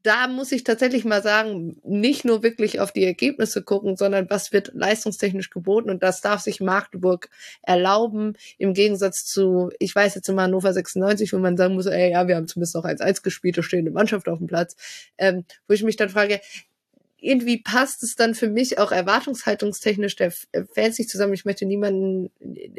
da 0.07 0.29
muss 0.29 0.53
ich 0.53 0.63
tatsächlich 0.63 1.05
mal 1.05 1.21
sagen, 1.21 1.81
nicht 1.83 2.25
nur 2.25 2.45
wirklich 2.45 2.79
auf 2.79 2.93
die 2.93 3.05
Ergebnisse 3.05 3.63
gucken, 3.63 3.97
sondern 3.97 4.31
was 4.31 4.53
wird 4.53 4.71
leistungstechnisch 4.73 5.51
geboten 5.51 5.91
und 5.91 6.05
das 6.05 6.21
darf 6.21 6.41
sich 6.41 6.61
Magdeburg 6.61 7.29
erlauben, 7.63 8.35
im 8.57 8.73
Gegensatz 8.73 9.25
zu, 9.25 9.71
ich 9.81 9.93
weiß 9.93 10.15
jetzt 10.15 10.29
immer 10.29 10.43
Hannover 10.43 10.73
96, 10.73 11.33
wo 11.33 11.39
man 11.39 11.57
sagen 11.57 11.75
muss, 11.75 11.87
ey, 11.87 12.13
ja, 12.13 12.29
wir 12.29 12.37
haben 12.37 12.47
zumindest 12.47 12.77
noch 12.77 12.85
1-1 12.85 13.23
gespielt, 13.23 13.59
da 13.59 13.65
steht 13.65 13.81
eine 13.81 13.91
Mannschaft 13.91 14.29
auf 14.29 14.39
dem 14.39 14.47
Platz, 14.47 14.77
ähm, 15.19 15.45
wo 15.67 15.75
ich 15.75 15.83
mich 15.83 15.97
dann 15.97 16.09
frage, 16.09 16.41
irgendwie 17.19 17.59
passt 17.59 18.03
es 18.03 18.15
dann 18.15 18.35
für 18.35 18.49
mich 18.49 18.79
auch 18.79 18.93
erwartungshaltungstechnisch 18.93 20.17
der 20.17 20.33
äh, 20.53 20.65
Fans 20.75 20.99
nicht 20.99 21.11
zusammen. 21.11 21.33
Ich 21.33 21.45
möchte 21.45 21.65
niemanden, 21.65 22.31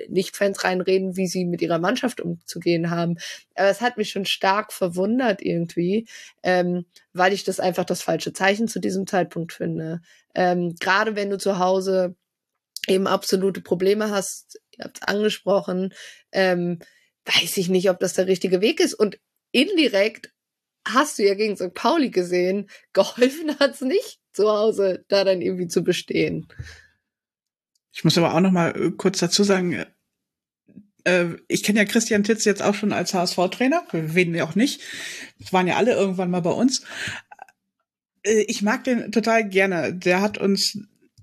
nicht 0.09 0.35
Fans 0.37 0.63
reinreden, 0.63 1.17
wie 1.17 1.27
sie 1.27 1.45
mit 1.45 1.61
ihrer 1.61 1.79
Mannschaft 1.79 2.21
umzugehen 2.21 2.89
haben. 2.89 3.17
Aber 3.55 3.69
es 3.69 3.81
hat 3.81 3.97
mich 3.97 4.11
schon 4.11 4.25
stark 4.25 4.71
verwundert 4.71 5.41
irgendwie, 5.41 6.07
ähm, 6.43 6.85
weil 7.13 7.33
ich 7.33 7.43
das 7.43 7.59
einfach 7.59 7.85
das 7.85 8.01
falsche 8.01 8.33
Zeichen 8.33 8.67
zu 8.67 8.79
diesem 8.79 9.07
Zeitpunkt 9.07 9.53
finde. 9.53 10.01
Ähm, 10.35 10.75
Gerade 10.79 11.15
wenn 11.15 11.31
du 11.31 11.37
zu 11.37 11.57
Hause 11.57 12.15
eben 12.87 13.07
absolute 13.07 13.61
Probleme 13.61 14.11
hast, 14.11 14.59
ihr 14.77 14.85
habt 14.85 14.97
es 15.01 15.07
angesprochen, 15.07 15.93
ähm, 16.31 16.79
weiß 17.25 17.57
ich 17.57 17.69
nicht, 17.69 17.89
ob 17.89 17.99
das 17.99 18.13
der 18.13 18.27
richtige 18.27 18.61
Weg 18.61 18.79
ist. 18.79 18.93
Und 18.93 19.19
indirekt 19.51 20.31
hast 20.93 21.19
du 21.19 21.25
ja 21.25 21.35
gegen 21.35 21.55
St. 21.55 21.73
Pauli 21.73 22.09
gesehen, 22.09 22.69
geholfen 22.93 23.57
hat's 23.59 23.81
nicht 23.81 24.19
zu 24.33 24.49
Hause 24.49 25.05
da 25.07 25.23
dann 25.23 25.41
irgendwie 25.41 25.67
zu 25.67 25.83
bestehen. 25.83 26.47
Ich 27.91 28.03
muss 28.03 28.17
aber 28.17 28.35
auch 28.35 28.39
noch 28.39 28.51
mal 28.51 28.79
äh, 28.79 28.91
kurz 28.91 29.19
dazu 29.19 29.43
sagen, 29.43 29.83
äh, 31.03 31.25
ich 31.47 31.63
kenne 31.63 31.79
ja 31.79 31.85
Christian 31.85 32.23
Titz 32.23 32.45
jetzt 32.45 32.61
auch 32.61 32.75
schon 32.75 32.93
als 32.93 33.13
HSV-Trainer. 33.13 33.83
Wir 33.91 34.13
reden 34.13 34.35
ja 34.35 34.43
auch 34.43 34.55
nicht. 34.55 34.81
Das 35.39 35.53
waren 35.53 35.67
ja 35.67 35.77
alle 35.77 35.93
irgendwann 35.93 36.29
mal 36.29 36.41
bei 36.41 36.51
uns. 36.51 36.83
Äh, 38.23 38.43
ich 38.47 38.61
mag 38.61 38.83
den 38.83 39.11
total 39.11 39.47
gerne. 39.49 39.93
Der 39.93 40.21
hat 40.21 40.37
uns, 40.37 40.77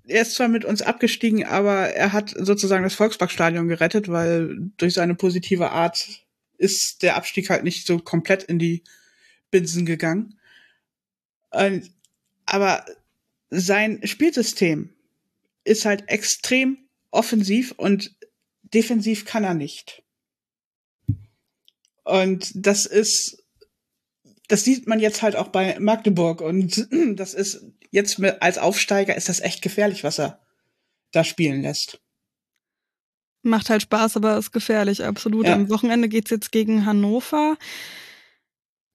er 0.07 0.23
ist 0.23 0.35
zwar 0.35 0.49
mit 0.49 0.65
uns 0.65 0.82
abgestiegen, 0.82 1.45
aber 1.45 1.91
er 1.91 2.12
hat 2.12 2.35
sozusagen 2.36 2.82
das 2.82 2.95
Volksparkstadion 2.95 3.69
gerettet, 3.69 4.09
weil 4.09 4.57
durch 4.77 4.95
seine 4.95 5.15
positive 5.15 5.70
Art 5.70 6.24
ist 6.57 7.03
der 7.03 7.16
Abstieg 7.16 7.51
halt 7.51 7.65
nicht 7.65 7.86
so 7.86 7.99
komplett 7.99 8.43
in 8.43 8.59
die 8.59 8.82
Binsen 9.55 9.87
gegangen. 9.87 10.37
aber 12.45 12.85
sein 13.51 14.01
Spielsystem 14.05 14.91
ist 15.63 15.85
halt 15.85 16.09
extrem 16.09 16.79
offensiv 17.13 17.71
und 17.77 18.17
defensiv 18.63 19.25
kann 19.25 19.45
er 19.45 19.55
nicht. 19.55 20.03
Und 22.03 22.51
das 22.55 22.85
ist, 22.85 23.45
das 24.49 24.65
sieht 24.65 24.89
man 24.89 24.99
jetzt 24.99 25.23
halt 25.23 25.37
auch 25.37 25.49
bei 25.49 25.79
Magdeburg 25.79 26.41
und 26.41 26.89
das 27.15 27.33
ist 27.33 27.65
jetzt 27.93 28.21
als 28.41 28.59
Aufsteiger 28.59 29.15
ist 29.15 29.29
das 29.29 29.39
echt 29.39 29.63
gefährlich, 29.63 30.03
was 30.03 30.19
er 30.19 30.41
da 31.13 31.23
spielen 31.23 31.63
lässt. 31.63 32.01
Macht 33.43 33.71
halt 33.71 33.83
Spaß, 33.83 34.17
aber 34.17 34.37
ist 34.37 34.51
gefährlich, 34.51 35.05
absolut. 35.05 35.47
Ja. 35.47 35.55
Am 35.55 35.71
Wochenende 35.71 36.09
geht's 36.09 36.33
jetzt 36.33 36.51
gegen 36.51 36.87
Hannover. 36.87 37.57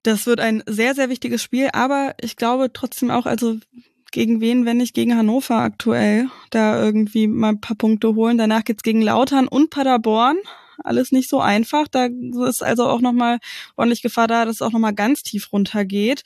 Das 0.09 0.25
wird 0.25 0.39
ein 0.39 0.63
sehr, 0.65 0.95
sehr 0.95 1.07
wichtiges 1.09 1.43
Spiel, 1.43 1.69
aber 1.71 2.15
ich 2.19 2.35
glaube 2.35 2.73
trotzdem 2.73 3.11
auch, 3.11 3.27
also 3.27 3.57
gegen 4.11 4.41
wen, 4.41 4.65
wenn 4.65 4.77
nicht 4.77 4.95
gegen 4.95 5.15
Hannover 5.15 5.57
aktuell, 5.57 6.29
da 6.49 6.83
irgendwie 6.83 7.27
mal 7.27 7.49
ein 7.49 7.61
paar 7.61 7.77
Punkte 7.77 8.15
holen. 8.15 8.39
Danach 8.39 8.63
geht's 8.63 8.81
gegen 8.81 9.03
Lautern 9.03 9.47
und 9.47 9.69
Paderborn. 9.69 10.37
Alles 10.83 11.11
nicht 11.11 11.29
so 11.29 11.39
einfach. 11.41 11.87
Da 11.87 12.07
ist 12.47 12.63
also 12.63 12.87
auch 12.87 13.01
nochmal 13.01 13.37
ordentlich 13.77 14.01
Gefahr 14.01 14.27
da, 14.27 14.45
dass 14.45 14.55
es 14.55 14.61
auch 14.63 14.71
nochmal 14.71 14.95
ganz 14.95 15.21
tief 15.21 15.53
runtergeht. 15.53 16.23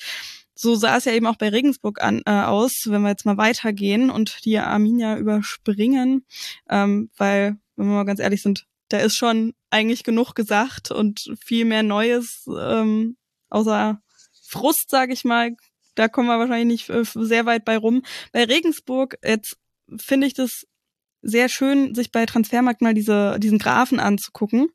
So 0.56 0.76
sah 0.76 0.96
es 0.96 1.04
ja 1.04 1.12
eben 1.12 1.28
auch 1.28 1.36
bei 1.36 1.50
Regensburg 1.50 2.02
an, 2.02 2.22
äh, 2.26 2.32
aus, 2.32 2.84
wenn 2.86 3.02
wir 3.02 3.10
jetzt 3.10 3.26
mal 3.26 3.36
weitergehen 3.36 4.10
und 4.10 4.46
die 4.46 4.60
Arminia 4.60 5.18
überspringen, 5.18 6.26
ähm, 6.70 7.10
weil, 7.18 7.58
wenn 7.76 7.88
wir 7.88 7.96
mal 7.96 8.06
ganz 8.06 8.22
ehrlich 8.22 8.44
sind, 8.44 8.66
da 8.88 9.00
ist 9.00 9.18
schon 9.18 9.54
eigentlich 9.72 10.06
genug 10.06 10.36
gesagt 10.36 10.90
und 10.90 11.34
viel 11.44 11.66
mehr 11.66 11.84
Neues, 11.84 12.48
ähm, 12.48 13.18
außer 13.54 14.02
Frust, 14.48 14.90
sage 14.90 15.14
ich 15.14 15.24
mal, 15.24 15.56
da 15.96 16.08
kommen 16.08 16.28
wir 16.28 16.40
wahrscheinlich 16.40 16.88
nicht 16.88 16.90
äh, 16.90 17.04
sehr 17.04 17.46
weit 17.46 17.66
bei 17.66 17.78
rum. 17.78 18.04
Bei 18.32 18.44
Regensburg, 18.46 19.18
jetzt 19.24 19.58
finde 19.98 20.28
ich 20.28 20.34
das 20.34 20.66
sehr 21.22 21.50
schön, 21.50 21.96
sich 21.96 22.12
bei 22.12 22.26
Transfermarkt 22.26 22.82
mal 22.82 22.94
diese, 22.94 23.40
diesen 23.40 23.60
Graphen 23.60 24.00
anzugucken, 24.00 24.68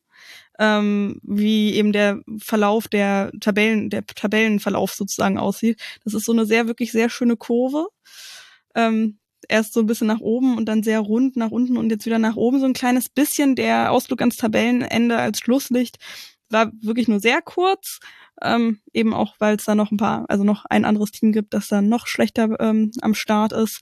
ähm, 0.58 1.20
wie 1.22 1.74
eben 1.74 1.92
der 1.92 2.20
Verlauf 2.38 2.88
der 2.88 3.30
Tabellen, 3.40 3.90
der 3.90 4.06
Tabellenverlauf 4.06 4.94
sozusagen 4.94 5.38
aussieht. 5.38 5.80
Das 6.04 6.14
ist 6.14 6.24
so 6.24 6.32
eine 6.32 6.46
sehr, 6.46 6.66
wirklich 6.66 6.92
sehr 6.92 7.10
schöne 7.10 7.36
Kurve. 7.36 7.88
Ähm, 8.74 9.18
erst 9.48 9.74
so 9.74 9.80
ein 9.80 9.86
bisschen 9.86 10.06
nach 10.06 10.20
oben 10.20 10.56
und 10.56 10.66
dann 10.66 10.82
sehr 10.82 11.00
rund 11.00 11.36
nach 11.36 11.50
unten 11.50 11.76
und 11.76 11.90
jetzt 11.90 12.06
wieder 12.06 12.18
nach 12.18 12.36
oben 12.36 12.60
so 12.60 12.66
ein 12.66 12.72
kleines 12.72 13.08
bisschen. 13.08 13.54
Der 13.54 13.92
Ausflug 13.92 14.20
ans 14.20 14.36
Tabellenende 14.36 15.16
als 15.16 15.38
Schlusslicht 15.40 15.98
war 16.50 16.72
wirklich 16.80 17.08
nur 17.08 17.20
sehr 17.20 17.42
kurz, 17.42 18.00
ähm, 18.42 18.80
eben 18.92 19.14
auch, 19.14 19.34
weil 19.38 19.56
es 19.56 19.64
da 19.64 19.74
noch 19.74 19.90
ein 19.90 19.96
paar, 19.96 20.24
also 20.28 20.44
noch 20.44 20.64
ein 20.66 20.84
anderes 20.84 21.12
Team 21.12 21.32
gibt, 21.32 21.54
das 21.54 21.68
dann 21.68 21.88
noch 21.88 22.06
schlechter 22.06 22.58
ähm, 22.60 22.90
am 23.00 23.14
Start 23.14 23.52
ist. 23.52 23.80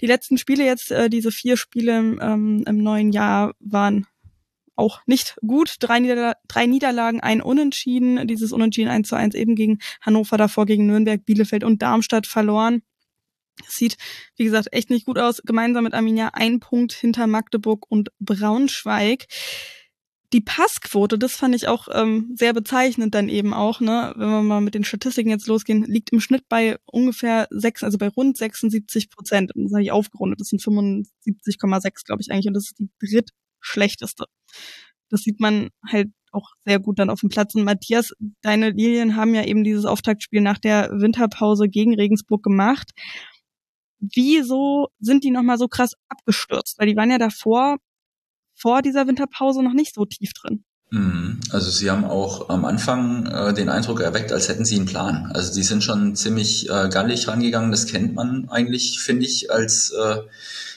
Die 0.00 0.06
letzten 0.06 0.38
Spiele 0.38 0.64
jetzt, 0.64 0.90
äh, 0.90 1.08
diese 1.08 1.32
vier 1.32 1.56
Spiele 1.56 1.92
ähm, 2.20 2.64
im 2.66 2.78
neuen 2.78 3.12
Jahr 3.12 3.54
waren 3.60 4.06
auch 4.76 5.00
nicht 5.06 5.36
gut. 5.46 5.76
Drei, 5.80 6.00
Niederla 6.00 6.34
drei 6.48 6.66
Niederlagen, 6.66 7.20
ein 7.20 7.42
Unentschieden. 7.42 8.26
Dieses 8.26 8.52
Unentschieden 8.52 8.90
1 8.90 9.08
zu 9.08 9.16
1 9.16 9.34
eben 9.34 9.54
gegen 9.54 9.78
Hannover, 10.00 10.36
davor 10.36 10.66
gegen 10.66 10.86
Nürnberg, 10.86 11.24
Bielefeld 11.24 11.64
und 11.64 11.82
Darmstadt 11.82 12.26
verloren. 12.26 12.82
Sieht, 13.66 13.96
wie 14.36 14.44
gesagt, 14.44 14.68
echt 14.72 14.90
nicht 14.90 15.06
gut 15.06 15.18
aus. 15.18 15.42
Gemeinsam 15.44 15.84
mit 15.84 15.94
Arminia 15.94 16.30
ein 16.32 16.58
Punkt 16.58 16.92
hinter 16.92 17.26
Magdeburg 17.26 17.84
und 17.88 18.10
Braunschweig 18.18 19.26
die 20.32 20.40
Passquote, 20.40 21.18
das 21.18 21.34
fand 21.34 21.54
ich 21.54 21.68
auch 21.68 21.88
ähm, 21.92 22.34
sehr 22.36 22.52
bezeichnend 22.52 23.14
dann 23.14 23.28
eben 23.28 23.52
auch, 23.52 23.80
ne, 23.80 24.14
wenn 24.16 24.30
wir 24.30 24.42
mal 24.42 24.60
mit 24.60 24.74
den 24.74 24.84
Statistiken 24.84 25.30
jetzt 25.30 25.46
losgehen, 25.46 25.84
liegt 25.84 26.10
im 26.10 26.20
Schnitt 26.20 26.48
bei 26.48 26.78
ungefähr 26.86 27.48
sechs, 27.50 27.84
also 27.84 27.98
bei 27.98 28.08
rund 28.08 28.36
76 28.36 29.10
Prozent. 29.10 29.52
Das 29.54 29.72
habe 29.72 29.82
ich 29.82 29.92
aufgerundet, 29.92 30.40
das 30.40 30.48
sind 30.48 30.62
75,6, 30.62 32.04
glaube 32.06 32.22
ich 32.22 32.30
eigentlich, 32.30 32.46
und 32.46 32.54
das 32.54 32.64
ist 32.64 32.78
die 32.78 32.88
drittschlechteste. 33.00 34.24
Das 35.10 35.20
sieht 35.22 35.40
man 35.40 35.68
halt 35.86 36.10
auch 36.32 36.52
sehr 36.64 36.78
gut 36.78 36.98
dann 36.98 37.10
auf 37.10 37.20
dem 37.20 37.28
Platz. 37.28 37.54
Und 37.54 37.64
Matthias, 37.64 38.12
deine 38.40 38.70
Lilien 38.70 39.16
haben 39.16 39.34
ja 39.34 39.44
eben 39.44 39.64
dieses 39.64 39.84
Auftaktspiel 39.84 40.40
nach 40.40 40.58
der 40.58 40.90
Winterpause 40.92 41.68
gegen 41.68 41.94
Regensburg 41.94 42.42
gemacht. 42.42 42.90
wieso 44.00 44.88
sind 44.98 45.24
die 45.24 45.30
nochmal 45.30 45.58
so 45.58 45.68
krass 45.68 45.92
abgestürzt? 46.08 46.78
Weil 46.78 46.88
die 46.88 46.96
waren 46.96 47.10
ja 47.10 47.18
davor, 47.18 47.78
vor 48.62 48.80
dieser 48.80 49.06
Winterpause 49.08 49.62
noch 49.62 49.74
nicht 49.74 49.94
so 49.94 50.04
tief 50.06 50.32
drin. 50.32 50.64
Mhm. 50.90 51.40
Also 51.50 51.70
sie 51.70 51.90
haben 51.90 52.04
auch 52.04 52.48
am 52.48 52.64
Anfang 52.64 53.26
äh, 53.26 53.52
den 53.54 53.68
Eindruck 53.68 54.00
erweckt, 54.00 54.30
als 54.30 54.48
hätten 54.48 54.64
sie 54.64 54.76
einen 54.76 54.86
Plan. 54.86 55.30
Also 55.34 55.52
die 55.52 55.64
sind 55.64 55.82
schon 55.82 56.14
ziemlich 56.14 56.68
äh, 56.70 56.88
gallig 56.88 57.26
rangegangen. 57.28 57.72
Das 57.72 57.86
kennt 57.86 58.14
man 58.14 58.48
eigentlich, 58.50 59.00
finde 59.00 59.26
ich, 59.26 59.50
als 59.50 59.90
äh, 59.90 60.18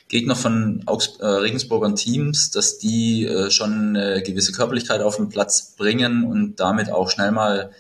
Gegner 0.08 0.36
von 0.36 0.84
Augs 0.86 1.18
äh, 1.20 1.26
Regensburgern 1.26 1.96
Teams, 1.96 2.50
dass 2.50 2.78
die 2.78 3.26
äh, 3.26 3.52
schon 3.52 3.96
eine 3.96 4.24
gewisse 4.24 4.52
Körperlichkeit 4.52 5.02
auf 5.02 5.18
den 5.18 5.30
Platz 5.30 5.76
bringen 5.76 6.24
und 6.24 6.60
damit 6.60 6.90
auch 6.92 7.10
schnell 7.10 7.32
mal 7.32 7.72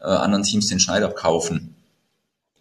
äh, 0.00 0.04
anderen 0.04 0.44
Teams 0.44 0.68
den 0.68 0.80
Schneid 0.80 1.02
abkaufen. 1.02 1.71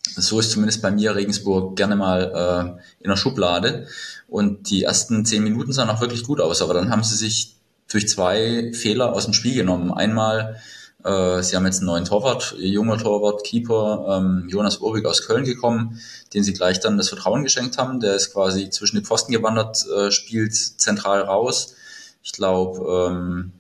So 0.08 0.40
ist 0.40 0.52
zumindest 0.52 0.82
bei 0.82 0.92
mir 0.92 1.16
Regensburg 1.16 1.76
gerne 1.76 1.96
mal 1.96 2.78
äh, 2.80 3.04
in 3.04 3.10
der 3.10 3.18
Schublade. 3.18 3.88
Und 4.28 4.70
die 4.70 4.84
ersten 4.84 5.26
zehn 5.26 5.44
Minuten 5.44 5.74
sahen 5.74 5.90
auch 5.90 6.02
wirklich 6.02 6.24
gut 6.24 6.42
aus, 6.42 6.62
aber 6.62 6.74
dann 6.74 6.90
haben 6.90 7.04
sie 7.04 7.16
sich 7.16 7.56
durch 7.90 8.08
zwei 8.08 8.72
Fehler 8.74 9.14
aus 9.14 9.26
dem 9.26 9.34
Spiel 9.34 9.56
genommen. 9.56 9.92
Einmal, 9.92 10.62
äh, 11.04 11.42
sie 11.44 11.56
haben 11.56 11.66
jetzt 11.66 11.80
einen 11.80 11.88
neuen 11.88 12.06
Torwart, 12.06 12.56
junger 12.58 12.98
Torwart, 12.98 13.44
Keeper, 13.44 14.06
ähm, 14.18 14.48
Jonas 14.50 14.78
Urbig 14.78 15.06
aus 15.06 15.26
Köln 15.28 15.44
gekommen, 15.44 16.00
den 16.34 16.44
sie 16.44 16.54
gleich 16.54 16.80
dann 16.80 16.98
das 16.98 17.10
Vertrauen 17.10 17.44
geschenkt 17.44 17.78
haben. 17.78 18.00
Der 18.00 18.16
ist 18.16 18.34
quasi 18.34 18.70
zwischen 18.70 18.98
die 18.98 19.06
Pfosten 19.06 19.32
gewandert, 19.32 19.86
äh, 19.88 20.12
spielt 20.12 20.56
zentral 20.56 21.22
raus. 21.22 21.76
Ich 22.24 22.32
glaube, 22.32 23.10
ähm, 23.12 23.52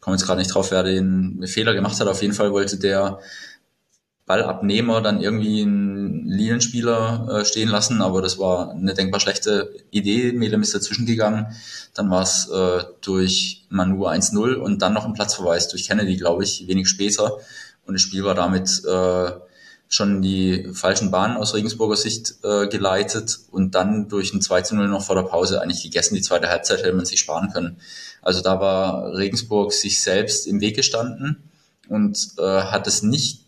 komme 0.00 0.16
jetzt 0.16 0.26
gerade 0.26 0.38
nicht 0.40 0.54
drauf, 0.54 0.70
wer 0.70 0.82
den 0.82 1.46
Fehler 1.46 1.74
gemacht 1.74 1.98
hat. 2.00 2.08
Auf 2.08 2.22
jeden 2.22 2.34
Fall 2.34 2.52
wollte 2.52 2.78
der 2.78 3.18
Ballabnehmer 4.30 5.00
dann 5.00 5.20
irgendwie 5.20 5.62
einen 5.62 6.28
Linienspieler 6.28 7.40
äh, 7.40 7.44
stehen 7.44 7.68
lassen, 7.68 8.00
aber 8.00 8.22
das 8.22 8.38
war 8.38 8.70
eine 8.70 8.94
denkbar 8.94 9.18
schlechte 9.18 9.74
Idee. 9.90 10.30
Melem 10.30 10.62
ist 10.62 10.72
dazwischen 10.72 11.04
gegangen. 11.04 11.46
Dann 11.94 12.10
war 12.10 12.22
es 12.22 12.48
äh, 12.48 12.84
durch 13.00 13.66
Manu 13.70 14.06
1-0 14.06 14.54
und 14.54 14.82
dann 14.82 14.94
noch 14.94 15.04
ein 15.04 15.14
Platzverweis 15.14 15.66
durch 15.66 15.88
Kennedy, 15.88 16.16
glaube 16.16 16.44
ich, 16.44 16.68
wenig 16.68 16.88
später. 16.88 17.38
Und 17.84 17.94
das 17.94 18.02
Spiel 18.02 18.22
war 18.22 18.36
damit 18.36 18.84
äh, 18.84 19.32
schon 19.88 20.22
die 20.22 20.70
falschen 20.74 21.10
Bahnen 21.10 21.36
aus 21.36 21.52
Regensburger 21.54 21.96
Sicht 21.96 22.34
äh, 22.44 22.68
geleitet 22.68 23.40
und 23.50 23.74
dann 23.74 24.08
durch 24.08 24.32
ein 24.32 24.40
2 24.40 24.62
0 24.70 24.86
noch 24.86 25.02
vor 25.02 25.16
der 25.16 25.24
Pause 25.24 25.60
eigentlich 25.60 25.82
gegessen. 25.82 26.14
Die 26.14 26.22
zweite 26.22 26.48
Halbzeit 26.48 26.84
hätte 26.84 26.92
man 26.92 27.04
sich 27.04 27.18
sparen 27.18 27.50
können. 27.52 27.78
Also 28.22 28.42
da 28.42 28.60
war 28.60 29.12
Regensburg 29.12 29.72
sich 29.72 30.00
selbst 30.00 30.46
im 30.46 30.60
Weg 30.60 30.76
gestanden 30.76 31.50
und 31.88 32.28
äh, 32.38 32.42
hat 32.42 32.86
es 32.86 33.02
nicht 33.02 33.39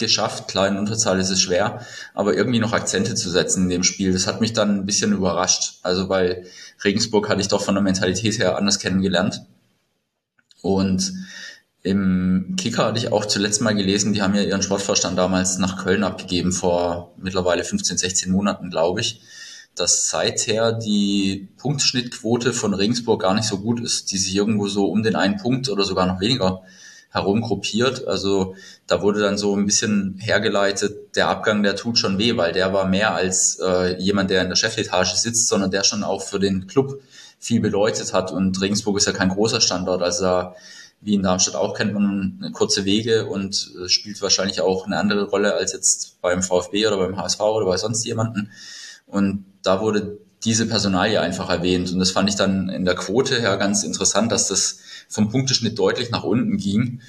geschafft. 0.00 0.48
Klar, 0.48 0.66
in 0.66 0.76
Unterzahl 0.76 1.20
ist 1.20 1.30
es 1.30 1.40
schwer, 1.40 1.86
aber 2.14 2.34
irgendwie 2.34 2.58
noch 2.58 2.72
Akzente 2.72 3.14
zu 3.14 3.30
setzen 3.30 3.64
in 3.64 3.68
dem 3.70 3.84
Spiel. 3.84 4.12
Das 4.12 4.26
hat 4.26 4.40
mich 4.40 4.52
dann 4.52 4.80
ein 4.80 4.86
bisschen 4.86 5.12
überrascht. 5.12 5.78
Also 5.82 6.08
weil 6.08 6.44
Regensburg 6.82 7.28
hatte 7.28 7.40
ich 7.40 7.48
doch 7.48 7.62
von 7.62 7.74
der 7.76 7.84
Mentalität 7.84 8.38
her 8.38 8.56
anders 8.56 8.80
kennengelernt. 8.80 9.42
Und 10.62 11.12
im 11.82 12.56
Kicker 12.58 12.86
hatte 12.86 12.98
ich 12.98 13.12
auch 13.12 13.24
zuletzt 13.24 13.62
mal 13.62 13.74
gelesen, 13.74 14.12
die 14.12 14.20
haben 14.20 14.34
ja 14.34 14.42
ihren 14.42 14.62
Sportvorstand 14.62 15.16
damals 15.16 15.58
nach 15.58 15.82
Köln 15.82 16.04
abgegeben, 16.04 16.52
vor 16.52 17.14
mittlerweile 17.16 17.64
15, 17.64 17.96
16 17.96 18.30
Monaten, 18.30 18.70
glaube 18.70 19.00
ich, 19.00 19.22
dass 19.74 20.10
seither 20.10 20.72
die 20.72 21.48
Punktschnittquote 21.56 22.52
von 22.52 22.74
Regensburg 22.74 23.22
gar 23.22 23.34
nicht 23.34 23.48
so 23.48 23.58
gut 23.58 23.80
ist, 23.80 24.10
die 24.10 24.18
sich 24.18 24.34
irgendwo 24.36 24.68
so 24.68 24.86
um 24.86 25.02
den 25.02 25.16
einen 25.16 25.38
Punkt 25.38 25.70
oder 25.70 25.84
sogar 25.84 26.06
noch 26.06 26.20
weniger 26.20 26.62
herumgruppiert. 27.10 28.06
Also 28.06 28.54
da 28.86 29.02
wurde 29.02 29.20
dann 29.20 29.36
so 29.36 29.56
ein 29.56 29.66
bisschen 29.66 30.16
hergeleitet, 30.18 31.16
der 31.16 31.28
Abgang, 31.28 31.62
der 31.62 31.76
tut 31.76 31.98
schon 31.98 32.18
weh, 32.18 32.36
weil 32.36 32.52
der 32.52 32.72
war 32.72 32.86
mehr 32.86 33.14
als 33.14 33.58
äh, 33.60 34.00
jemand, 34.00 34.30
der 34.30 34.42
in 34.42 34.48
der 34.48 34.56
Chefetage 34.56 35.14
sitzt, 35.14 35.48
sondern 35.48 35.70
der 35.70 35.84
schon 35.84 36.04
auch 36.04 36.22
für 36.22 36.38
den 36.38 36.66
Club 36.66 37.00
viel 37.38 37.60
bedeutet 37.60 38.12
hat. 38.12 38.30
Und 38.30 38.60
Regensburg 38.60 38.96
ist 38.96 39.06
ja 39.06 39.12
kein 39.12 39.30
großer 39.30 39.60
Standort, 39.60 40.02
also 40.02 40.22
da, 40.22 40.54
wie 41.00 41.14
in 41.14 41.22
Darmstadt 41.22 41.56
auch 41.56 41.74
kennt 41.74 41.94
man 41.94 42.50
kurze 42.52 42.84
Wege 42.84 43.26
und 43.26 43.72
äh, 43.82 43.88
spielt 43.88 44.20
wahrscheinlich 44.22 44.60
auch 44.60 44.86
eine 44.86 44.98
andere 44.98 45.24
Rolle 45.24 45.54
als 45.54 45.72
jetzt 45.72 46.20
beim 46.20 46.42
VfB 46.42 46.86
oder 46.86 46.98
beim 46.98 47.16
HSV 47.16 47.40
oder 47.40 47.66
bei 47.66 47.76
sonst 47.76 48.04
jemanden. 48.04 48.50
Und 49.06 49.46
da 49.62 49.80
wurde 49.80 50.18
diese 50.44 50.66
Personalie 50.66 51.20
einfach 51.20 51.50
erwähnt. 51.50 51.90
Und 51.92 51.98
das 51.98 52.12
fand 52.12 52.28
ich 52.28 52.36
dann 52.36 52.68
in 52.68 52.84
der 52.84 52.94
Quote 52.94 53.40
her 53.40 53.56
ganz 53.56 53.82
interessant, 53.82 54.30
dass 54.30 54.48
das 54.48 54.80
vom 55.10 55.28
Punkteschnitt 55.28 55.78
deutlich 55.78 56.10
nach 56.10 56.24
unten 56.24 56.56
ging. 56.56 57.00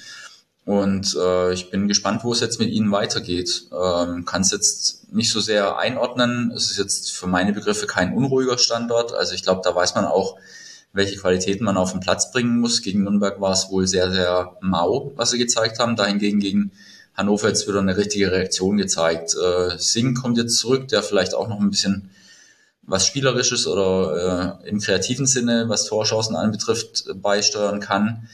Und 0.64 1.16
äh, 1.18 1.52
ich 1.54 1.70
bin 1.70 1.88
gespannt, 1.88 2.22
wo 2.22 2.32
es 2.32 2.40
jetzt 2.40 2.60
mit 2.60 2.70
ihnen 2.70 2.92
weitergeht. 2.92 3.68
Ähm, 3.72 4.24
Kann 4.24 4.42
es 4.42 4.50
jetzt 4.52 5.12
nicht 5.12 5.30
so 5.30 5.40
sehr 5.40 5.78
einordnen. 5.78 6.52
Es 6.54 6.70
ist 6.70 6.78
jetzt 6.78 7.12
für 7.12 7.26
meine 7.26 7.52
Begriffe 7.52 7.86
kein 7.86 8.14
unruhiger 8.14 8.58
Standort. 8.58 9.12
Also 9.12 9.34
ich 9.34 9.42
glaube, 9.42 9.62
da 9.64 9.74
weiß 9.74 9.94
man 9.94 10.04
auch, 10.04 10.36
welche 10.92 11.16
Qualitäten 11.16 11.64
man 11.64 11.76
auf 11.76 11.92
den 11.92 12.00
Platz 12.00 12.30
bringen 12.30 12.60
muss. 12.60 12.82
Gegen 12.82 13.02
Nürnberg 13.02 13.40
war 13.40 13.52
es 13.52 13.70
wohl 13.70 13.86
sehr, 13.86 14.12
sehr 14.12 14.56
mau, 14.60 15.12
was 15.16 15.30
sie 15.30 15.38
gezeigt 15.38 15.78
haben. 15.78 15.96
Dahingegen 15.96 16.38
gegen 16.38 16.70
Hannover 17.14 17.48
jetzt 17.48 17.66
wieder 17.66 17.80
eine 17.80 17.96
richtige 17.96 18.30
Reaktion 18.30 18.76
gezeigt. 18.76 19.34
Äh, 19.34 19.78
Singh 19.78 20.20
kommt 20.20 20.38
jetzt 20.38 20.58
zurück, 20.58 20.88
der 20.88 21.02
vielleicht 21.02 21.34
auch 21.34 21.48
noch 21.48 21.60
ein 21.60 21.70
bisschen 21.70 22.10
was 22.82 23.06
Spielerisches 23.06 23.66
oder 23.66 24.58
äh, 24.62 24.68
im 24.68 24.80
kreativen 24.80 25.26
Sinne, 25.26 25.68
was 25.68 25.86
Torchancen 25.86 26.36
anbetrifft, 26.36 27.04
beisteuern 27.14 27.80
kann. 27.80 28.28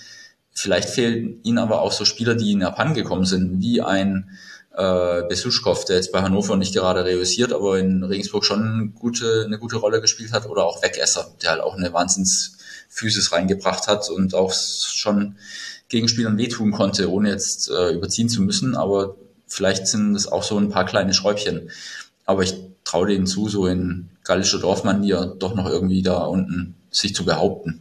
Vielleicht 0.53 0.89
fehlen 0.89 1.41
ihnen 1.45 1.59
aber 1.59 1.83
auch 1.83 1.93
so 1.93 2.05
Spieler, 2.05 2.35
die 2.35 2.51
ihnen 2.51 2.63
abhandengekommen 2.63 3.27
sind, 3.27 3.61
wie 3.61 3.83
ein 3.83 4.31
äh, 4.75 5.23
Besuschkow, 5.29 5.85
der 5.85 5.97
jetzt 5.97 6.13
bei 6.13 6.23
Hannover 6.23 6.57
nicht 6.57 6.75
gerade 6.75 7.05
reüssiert, 7.05 7.53
aber 7.53 7.79
in 7.79 8.03
Regensburg 8.03 8.45
schon 8.45 8.95
gute, 8.95 9.45
eine 9.45 9.59
gute 9.59 9.77
Rolle 9.77 10.01
gespielt 10.01 10.33
hat, 10.33 10.47
oder 10.47 10.65
auch 10.65 10.83
Wegesser, 10.83 11.31
der 11.43 11.51
halt 11.51 11.61
auch 11.61 11.77
eine 11.77 11.93
Wahnsinnsphysis 11.93 13.33
reingebracht 13.33 13.87
hat 13.87 14.09
und 14.09 14.35
auch 14.35 14.53
schon 14.53 15.37
Gegenspielern 15.89 16.39
wehtun 16.39 16.71
konnte, 16.71 17.11
ohne 17.11 17.31
jetzt 17.31 17.71
äh, 17.71 17.91
überziehen 17.93 18.29
zu 18.29 18.43
müssen. 18.43 18.77
Aber 18.77 19.17
vielleicht 19.47 19.87
sind 19.87 20.15
es 20.15 20.31
auch 20.31 20.43
so 20.43 20.59
ein 20.59 20.71
paar 20.71 20.87
kleine 20.87 21.15
Schräubchen. 21.15 21.71
Aber 22.25 22.43
ich 22.43 22.55
traue 22.85 23.09
denen 23.09 23.27
zu, 23.27 23.49
so 23.49 23.67
in 23.67 24.11
gallischer 24.29 24.61
Dorfmanier 24.61 25.35
doch 25.39 25.55
noch 25.55 25.69
irgendwie 25.69 26.03
da 26.03 26.19
unten 26.19 26.77
sich 26.91 27.15
zu 27.15 27.25
behaupten. 27.25 27.81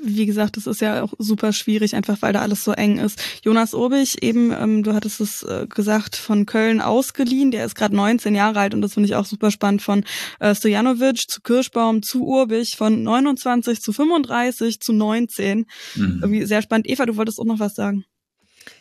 Wie 0.00 0.26
gesagt, 0.26 0.56
das 0.56 0.68
ist 0.68 0.80
ja 0.80 1.02
auch 1.02 1.12
super 1.18 1.52
schwierig, 1.52 1.96
einfach 1.96 2.22
weil 2.22 2.32
da 2.32 2.40
alles 2.40 2.62
so 2.62 2.70
eng 2.72 2.98
ist. 2.98 3.20
Jonas 3.44 3.74
Urbich, 3.74 4.22
eben, 4.22 4.52
ähm, 4.52 4.84
du 4.84 4.94
hattest 4.94 5.20
es 5.20 5.42
äh, 5.42 5.66
gesagt, 5.68 6.14
von 6.14 6.46
Köln 6.46 6.80
ausgeliehen. 6.80 7.50
Der 7.50 7.64
ist 7.64 7.74
gerade 7.74 7.96
19 7.96 8.34
Jahre 8.34 8.60
alt 8.60 8.74
und 8.74 8.82
das 8.82 8.94
finde 8.94 9.08
ich 9.08 9.16
auch 9.16 9.24
super 9.24 9.50
spannend. 9.50 9.82
Von 9.82 10.04
äh, 10.38 10.54
Stojanovic 10.54 11.28
zu 11.28 11.40
Kirschbaum 11.40 12.02
zu 12.02 12.24
Urbich, 12.24 12.76
von 12.76 13.02
29 13.02 13.80
zu 13.80 13.92
35 13.92 14.78
zu 14.80 14.92
19. 14.92 15.66
Mhm. 15.96 16.18
Irgendwie 16.22 16.44
sehr 16.44 16.62
spannend. 16.62 16.88
Eva, 16.88 17.06
du 17.06 17.16
wolltest 17.16 17.40
auch 17.40 17.44
noch 17.44 17.58
was 17.58 17.74
sagen. 17.74 18.04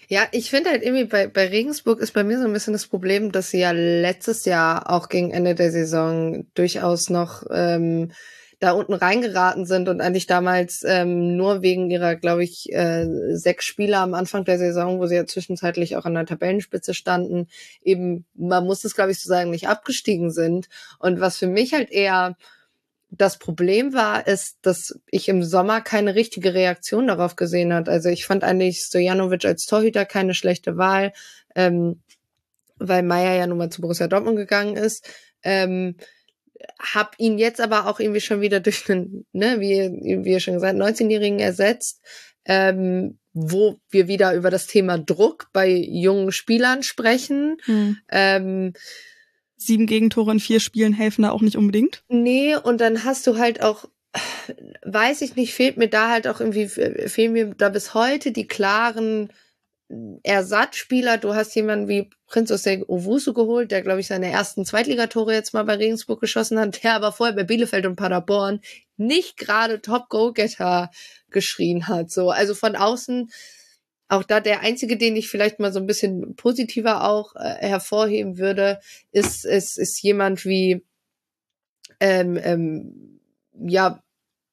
Ja, 0.10 0.26
ich 0.32 0.50
finde 0.50 0.70
halt 0.70 0.84
irgendwie 0.84 1.04
bei, 1.04 1.28
bei 1.28 1.48
Regensburg 1.48 2.00
ist 2.00 2.14
bei 2.14 2.24
mir 2.24 2.40
so 2.40 2.46
ein 2.46 2.54
bisschen 2.54 2.72
das 2.72 2.88
Problem, 2.88 3.34
dass 3.34 3.50
sie 3.52 3.60
ja 3.60 3.72
letztes 3.72 4.46
Jahr 4.46 4.90
auch 4.90 5.10
gegen 5.10 5.32
Ende 5.32 5.54
der 5.54 5.70
Saison 5.70 6.46
durchaus 6.54 7.10
noch 7.10 7.44
ähm, 7.52 8.14
da 8.60 8.72
unten 8.72 8.94
reingeraten 8.94 9.66
sind 9.66 9.90
und 9.90 10.00
eigentlich 10.00 10.26
damals 10.26 10.84
ähm, 10.88 11.36
nur 11.36 11.62
wegen 11.62 11.92
ihrer, 11.92 12.16
glaube 12.16 12.46
ich, 12.46 12.72
äh, 12.72 13.06
sechs 13.34 13.66
Spieler 13.66 14.00
am 14.00 14.14
Anfang 14.14 14.46
der 14.46 14.58
Saison, 14.58 15.00
wo 15.00 15.08
sie 15.08 15.16
ja 15.16 15.26
zwischenzeitlich 15.26 15.98
auch 15.98 16.06
an 16.06 16.14
der 16.14 16.26
Tabellenspitze 16.26 16.94
standen, 16.94 17.48
eben, 17.84 18.26
man 18.34 18.66
muss 18.66 18.86
es, 18.86 18.96
glaube 18.96 19.12
ich, 19.12 19.20
so 19.20 19.28
sagen, 19.28 19.52
nicht 19.52 19.68
abgestiegen 19.68 20.32
sind. 20.32 20.70
Und 21.00 21.20
was 21.20 21.38
für 21.38 21.48
mich 21.48 21.74
halt 21.74 21.92
eher 21.92 22.38
das 23.10 23.40
Problem 23.40 23.94
war, 23.94 24.28
ist, 24.28 24.58
dass 24.62 25.00
ich 25.10 25.30
im 25.30 25.44
Sommer 25.44 25.82
keine 25.82 26.16
richtige 26.16 26.54
Reaktion 26.54 27.08
darauf 27.08 27.36
gesehen 27.36 27.74
hat. 27.74 27.88
Also 27.88 28.10
ich 28.10 28.26
fand 28.26 28.44
eigentlich 28.44 28.80
Stojanovic 28.80 29.46
als 29.46 29.66
Torhüter 29.66 30.06
keine 30.06 30.34
schlechte 30.34 30.78
Wahl, 30.78 31.14
ähm, 31.56 32.02
weil 32.78 33.04
Meier 33.04 33.36
ja 33.36 33.48
nun 33.48 33.58
mal 33.58 33.70
zu 33.70 33.82
Borussia 33.82 34.08
Dortmund 34.08 34.38
gegangen 34.38 34.76
ist. 34.76 35.08
Ähm, 35.42 35.96
hab 36.80 37.16
ihn 37.18 37.38
jetzt 37.38 37.62
aber 37.62 37.88
auch 37.88 38.00
irgendwie 38.00 38.22
schon 38.22 38.42
wieder 38.42 38.60
durch 38.60 38.90
einen, 38.90 39.26
ne, 39.32 39.60
wie, 39.60 40.26
wie 40.26 40.32
ihr 40.32 40.40
schon 40.40 40.56
gesagt, 40.56 40.78
19-Jährigen 40.78 41.40
ersetzt, 41.40 42.02
ähm, 42.46 43.20
wo 43.34 43.78
wir 43.90 44.08
wieder 44.08 44.34
über 44.34 44.50
das 44.50 44.68
Thema 44.68 44.98
Druck 44.98 45.50
bei 45.54 45.70
jungen 45.70 46.32
Spielern 46.32 46.84
sprechen. 46.84 47.58
Hm. 47.66 47.98
Ähm, 48.10 48.74
sieben 49.58 49.88
Gegentore 49.88 50.32
in 50.32 50.40
vier 50.40 50.60
Spielen 50.60 50.94
helfen 50.94 51.24
da 51.24 51.32
auch 51.32 51.42
nicht 51.42 51.58
unbedingt. 51.58 52.04
Nee, 52.08 52.56
und 52.56 52.80
dann 52.80 53.04
hast 53.04 53.28
du 53.28 53.38
halt 53.38 53.62
auch, 53.62 53.86
weiß 54.86 55.22
ich 55.22 55.36
nicht, 55.36 55.54
fehlt 55.54 55.78
mir 55.78 55.90
da 55.90 56.10
halt 56.10 56.28
auch 56.28 56.40
irgendwie, 56.40 56.68
fehlen 56.68 57.34
mir 57.34 57.54
da 57.56 57.70
bis 57.70 57.94
heute 57.94 58.32
die 58.32 58.48
klaren 58.48 59.34
Ersatzspieler. 60.24 61.18
Du 61.18 61.34
hast 61.34 61.56
jemanden 61.56 61.88
wie 61.88 62.10
Prinz 62.28 62.52
Osei 62.52 62.84
Owusu 62.88 63.34
geholt, 63.34 63.72
der, 63.72 63.82
glaube 63.82 64.02
ich, 64.02 64.08
seine 64.08 64.30
ersten 64.30 64.66
Zweitligatore 64.66 65.34
jetzt 65.34 65.54
mal 65.54 65.64
bei 65.64 65.76
Regensburg 65.76 66.20
geschossen 66.20 66.60
hat, 66.60 66.84
der 66.84 66.94
aber 66.96 67.12
vorher 67.12 67.36
bei 67.36 67.44
Bielefeld 67.44 67.86
und 67.86 67.96
Paderborn 67.96 68.60
nicht 68.98 69.38
gerade 69.38 69.82
Top-Go-Getter 69.82 70.92
geschrien 71.30 71.88
hat. 71.88 72.12
So, 72.12 72.32
also 72.32 72.54
von 72.54 72.76
außen 72.76 73.32
auch 74.10 74.24
da 74.24 74.40
der 74.40 74.62
einzige, 74.62 74.98
den 74.98 75.16
ich 75.16 75.30
vielleicht 75.30 75.60
mal 75.60 75.74
so 75.74 75.80
ein 75.80 75.88
bisschen 75.88 76.36
positiver 76.36 77.10
auch 77.10 77.36
äh, 77.36 77.56
hervorheben 77.60 78.38
würde, 78.38 78.80
ist, 79.12 79.46
ist, 79.46 79.78
ist 79.78 80.02
jemand 80.02 80.46
wie 80.46 80.86
ähm, 82.00 82.40
ähm, 82.42 83.20
ja, 83.54 84.02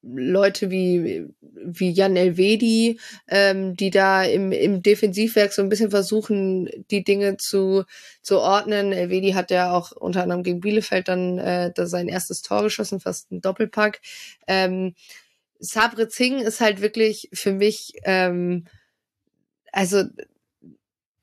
Leute 0.06 0.70
wie, 0.70 1.26
wie 1.40 1.90
Jan 1.90 2.16
Elvedi, 2.16 3.01
ähm, 3.28 3.74
die 3.74 3.90
da 3.90 4.22
im, 4.22 4.52
im 4.52 4.82
Defensivwerk 4.82 5.52
so 5.52 5.62
ein 5.62 5.70
bisschen 5.70 5.90
versuchen, 5.90 6.68
die 6.90 7.05
Dinge 7.05 7.39
zu, 7.39 7.85
zu 8.20 8.40
ordnen. 8.40 8.93
Elvedi 8.93 9.32
hat 9.32 9.51
ja 9.51 9.72
auch 9.72 9.93
unter 9.93 10.22
anderem 10.22 10.43
gegen 10.43 10.60
Bielefeld 10.60 11.09
dann 11.09 11.39
äh, 11.39 11.72
da 11.74 11.86
sein 11.86 12.09
erstes 12.09 12.43
Tor 12.43 12.64
geschossen, 12.64 13.01
fast 13.01 13.32
ein 13.32 13.40
Doppelpack. 13.40 14.01
Ähm, 14.47 14.94
Sabre 15.59 16.09
Zing 16.09 16.40
ist 16.40 16.60
halt 16.60 16.82
wirklich 16.82 17.31
für 17.32 17.52
mich, 17.52 17.94
ähm, 18.05 18.66
also 19.74 20.05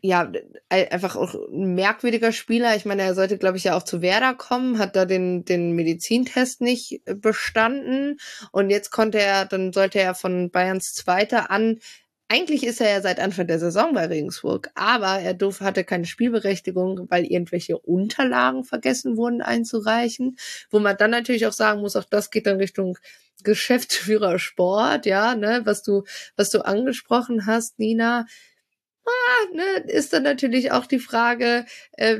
ja, 0.03 0.31
einfach 0.69 1.15
auch 1.15 1.35
ein 1.35 1.75
merkwürdiger 1.75 2.31
Spieler. 2.31 2.75
Ich 2.75 2.85
meine, 2.85 3.03
er 3.03 3.13
sollte, 3.13 3.37
glaube 3.37 3.57
ich, 3.57 3.65
ja 3.65 3.77
auch 3.77 3.83
zu 3.83 4.01
Werder 4.01 4.33
kommen, 4.33 4.79
hat 4.79 4.95
da 4.95 5.05
den, 5.05 5.45
den 5.45 5.73
Medizintest 5.73 6.59
nicht 6.59 7.01
bestanden. 7.05 8.17
Und 8.51 8.71
jetzt 8.71 8.89
konnte 8.89 9.19
er, 9.19 9.45
dann 9.45 9.73
sollte 9.73 9.99
er 9.99 10.15
von 10.15 10.49
Bayerns 10.49 10.93
Zweiter 10.93 11.51
an 11.51 11.79
eigentlich 12.31 12.63
ist 12.63 12.79
er 12.79 12.89
ja 12.89 13.01
seit 13.01 13.19
Anfang 13.19 13.47
der 13.47 13.59
Saison 13.59 13.93
bei 13.93 14.05
Regensburg, 14.05 14.71
aber 14.73 15.19
er 15.19 15.33
durf, 15.33 15.59
hatte 15.59 15.83
keine 15.83 16.05
Spielberechtigung, 16.05 17.07
weil 17.09 17.25
irgendwelche 17.25 17.77
Unterlagen 17.77 18.63
vergessen 18.63 19.17
wurden 19.17 19.41
einzureichen, 19.41 20.37
wo 20.69 20.79
man 20.79 20.95
dann 20.95 21.11
natürlich 21.11 21.45
auch 21.45 21.51
sagen 21.51 21.81
muss, 21.81 21.97
auch 21.97 22.05
das 22.05 22.31
geht 22.31 22.47
dann 22.47 22.55
Richtung 22.55 22.97
Geschäftsführer 23.43 24.39
Sport, 24.39 25.05
ja, 25.05 25.35
ne, 25.35 25.61
was 25.65 25.83
du, 25.83 26.03
was 26.37 26.49
du 26.51 26.63
angesprochen 26.63 27.45
hast, 27.47 27.79
Nina 27.79 28.25
ah, 29.05 29.53
ne, 29.53 29.91
ist 29.91 30.13
dann 30.13 30.23
natürlich 30.23 30.71
auch 30.71 30.85
die 30.85 30.99
Frage, 30.99 31.65
äh, 31.93 32.17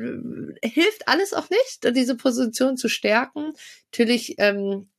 hilft 0.62 1.08
alles 1.08 1.34
auch 1.34 1.50
nicht, 1.50 1.96
diese 1.96 2.18
Position 2.18 2.76
zu 2.76 2.90
stärken? 2.90 3.54
Natürlich 3.92 4.36
ähm, 4.40 4.90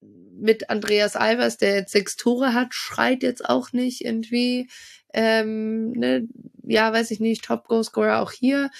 mit 0.00 0.70
Andreas 0.70 1.16
Albers, 1.16 1.56
der 1.56 1.74
jetzt 1.74 1.92
sechs 1.92 2.16
Tore 2.16 2.54
hat, 2.54 2.74
schreit 2.74 3.22
jetzt 3.22 3.44
auch 3.44 3.72
nicht 3.72 4.04
irgendwie, 4.04 4.68
ähm, 5.12 5.90
ne, 5.92 6.28
ja, 6.64 6.92
weiß 6.92 7.10
ich 7.10 7.20
nicht, 7.20 7.44
Top-Goal-Scorer 7.44 8.20
auch 8.20 8.32
hier. 8.32 8.70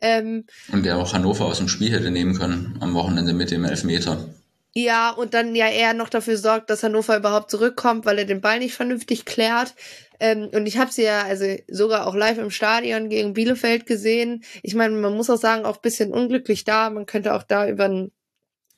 Ähm, 0.00 0.44
Und 0.70 0.86
der 0.86 0.96
auch 0.98 1.12
Hannover 1.12 1.46
aus 1.46 1.58
dem 1.58 1.68
Spiel 1.68 1.90
hätte 1.92 2.10
nehmen 2.10 2.38
können 2.38 2.76
am 2.80 2.94
Wochenende 2.94 3.32
mit 3.32 3.50
dem 3.50 3.64
Elfmeter. 3.64 4.28
Ja, 4.74 5.10
und 5.10 5.34
dann 5.34 5.56
ja 5.56 5.68
eher 5.68 5.92
noch 5.94 6.08
dafür 6.08 6.36
sorgt, 6.36 6.70
dass 6.70 6.84
Hannover 6.84 7.16
überhaupt 7.16 7.50
zurückkommt, 7.50 8.06
weil 8.06 8.18
er 8.18 8.26
den 8.26 8.40
Ball 8.40 8.60
nicht 8.60 8.74
vernünftig 8.74 9.24
klärt. 9.24 9.74
Ähm, 10.20 10.50
und 10.52 10.66
ich 10.66 10.78
habe 10.78 10.92
sie 10.92 11.02
ja 11.02 11.22
also 11.22 11.46
sogar 11.68 12.06
auch 12.06 12.14
live 12.14 12.38
im 12.38 12.50
Stadion 12.50 13.08
gegen 13.08 13.32
Bielefeld 13.32 13.86
gesehen. 13.86 14.44
Ich 14.62 14.74
meine, 14.74 14.94
man 14.94 15.16
muss 15.16 15.30
auch 15.30 15.38
sagen, 15.38 15.64
auch 15.64 15.78
bisschen 15.78 16.12
unglücklich 16.12 16.64
da. 16.64 16.90
Man 16.90 17.06
könnte 17.06 17.34
auch 17.34 17.42
da 17.42 17.68
über 17.68 17.86
einen 17.86 18.12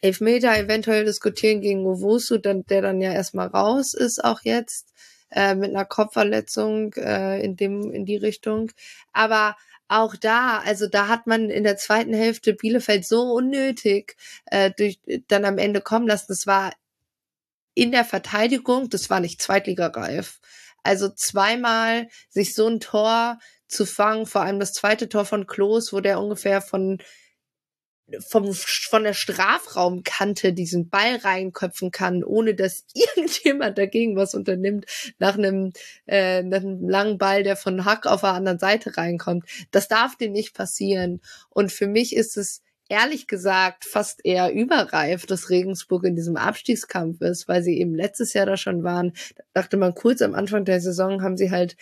Elfmeter 0.00 0.56
eventuell 0.56 1.04
diskutieren 1.04 1.60
gegen 1.60 1.86
Owusu, 1.86 2.38
dann, 2.38 2.64
der 2.66 2.82
dann 2.82 3.00
ja 3.00 3.12
erstmal 3.12 3.48
raus 3.48 3.94
ist, 3.94 4.24
auch 4.24 4.40
jetzt 4.42 4.92
äh, 5.30 5.54
mit 5.54 5.70
einer 5.70 5.84
Kopfverletzung 5.84 6.94
äh, 6.94 7.40
in 7.42 7.56
dem 7.56 7.92
in 7.92 8.06
die 8.06 8.16
Richtung. 8.16 8.72
Aber 9.12 9.56
auch 9.88 10.16
da, 10.16 10.58
also 10.58 10.86
da 10.86 11.08
hat 11.08 11.26
man 11.26 11.50
in 11.50 11.64
der 11.64 11.76
zweiten 11.76 12.14
Hälfte 12.14 12.54
Bielefeld 12.54 13.04
so 13.04 13.32
unnötig 13.32 14.16
äh, 14.46 14.70
durch, 14.76 15.00
dann 15.28 15.44
am 15.44 15.58
Ende 15.58 15.80
kommen 15.80 16.06
lassen. 16.06 16.26
Das 16.28 16.46
war 16.46 16.72
in 17.74 17.90
der 17.90 18.04
Verteidigung, 18.04 18.88
das 18.88 19.10
war 19.10 19.20
nicht 19.20 19.42
Zweitligareif. 19.42 20.40
Also 20.82 21.08
zweimal 21.08 22.08
sich 22.28 22.54
so 22.54 22.68
ein 22.68 22.80
Tor 22.80 23.38
zu 23.68 23.84
fangen, 23.86 24.26
vor 24.26 24.42
allem 24.42 24.60
das 24.60 24.72
zweite 24.72 25.08
Tor 25.08 25.24
von 25.24 25.46
Klos, 25.46 25.92
wo 25.92 26.00
der 26.00 26.20
ungefähr 26.20 26.62
von 26.62 26.98
vom, 28.26 28.52
von 28.52 29.04
der 29.04 29.14
Strafraumkante 29.14 30.52
diesen 30.52 30.88
Ball 30.88 31.16
reinköpfen 31.16 31.90
kann, 31.90 32.24
ohne 32.24 32.54
dass 32.54 32.84
irgendjemand 32.94 33.78
dagegen 33.78 34.16
was 34.16 34.34
unternimmt, 34.34 34.86
nach 35.18 35.36
einem, 35.36 35.72
äh, 36.06 36.42
nach 36.42 36.60
einem 36.60 36.88
langen 36.88 37.18
Ball, 37.18 37.42
der 37.42 37.56
von 37.56 37.84
Hack 37.84 38.06
auf 38.06 38.20
der 38.22 38.30
anderen 38.30 38.58
Seite 38.58 38.96
reinkommt. 38.96 39.44
Das 39.70 39.88
darf 39.88 40.16
dir 40.16 40.30
nicht 40.30 40.54
passieren. 40.54 41.20
Und 41.48 41.72
für 41.72 41.86
mich 41.86 42.14
ist 42.14 42.36
es 42.36 42.62
ehrlich 42.90 43.28
gesagt 43.28 43.84
fast 43.84 44.24
eher 44.24 44.52
überreif, 44.52 45.24
dass 45.24 45.48
Regensburg 45.48 46.04
in 46.04 46.16
diesem 46.16 46.36
Abstiegskampf 46.36 47.20
ist, 47.20 47.48
weil 47.48 47.62
sie 47.62 47.78
eben 47.78 47.94
letztes 47.94 48.34
Jahr 48.34 48.46
da 48.46 48.56
schon 48.56 48.82
waren. 48.82 49.12
Da 49.36 49.62
dachte 49.62 49.76
man 49.76 49.94
kurz 49.94 50.20
am 50.20 50.34
Anfang 50.34 50.64
der 50.64 50.80
Saison 50.80 51.22
haben 51.22 51.36
sie 51.36 51.50
halt 51.50 51.76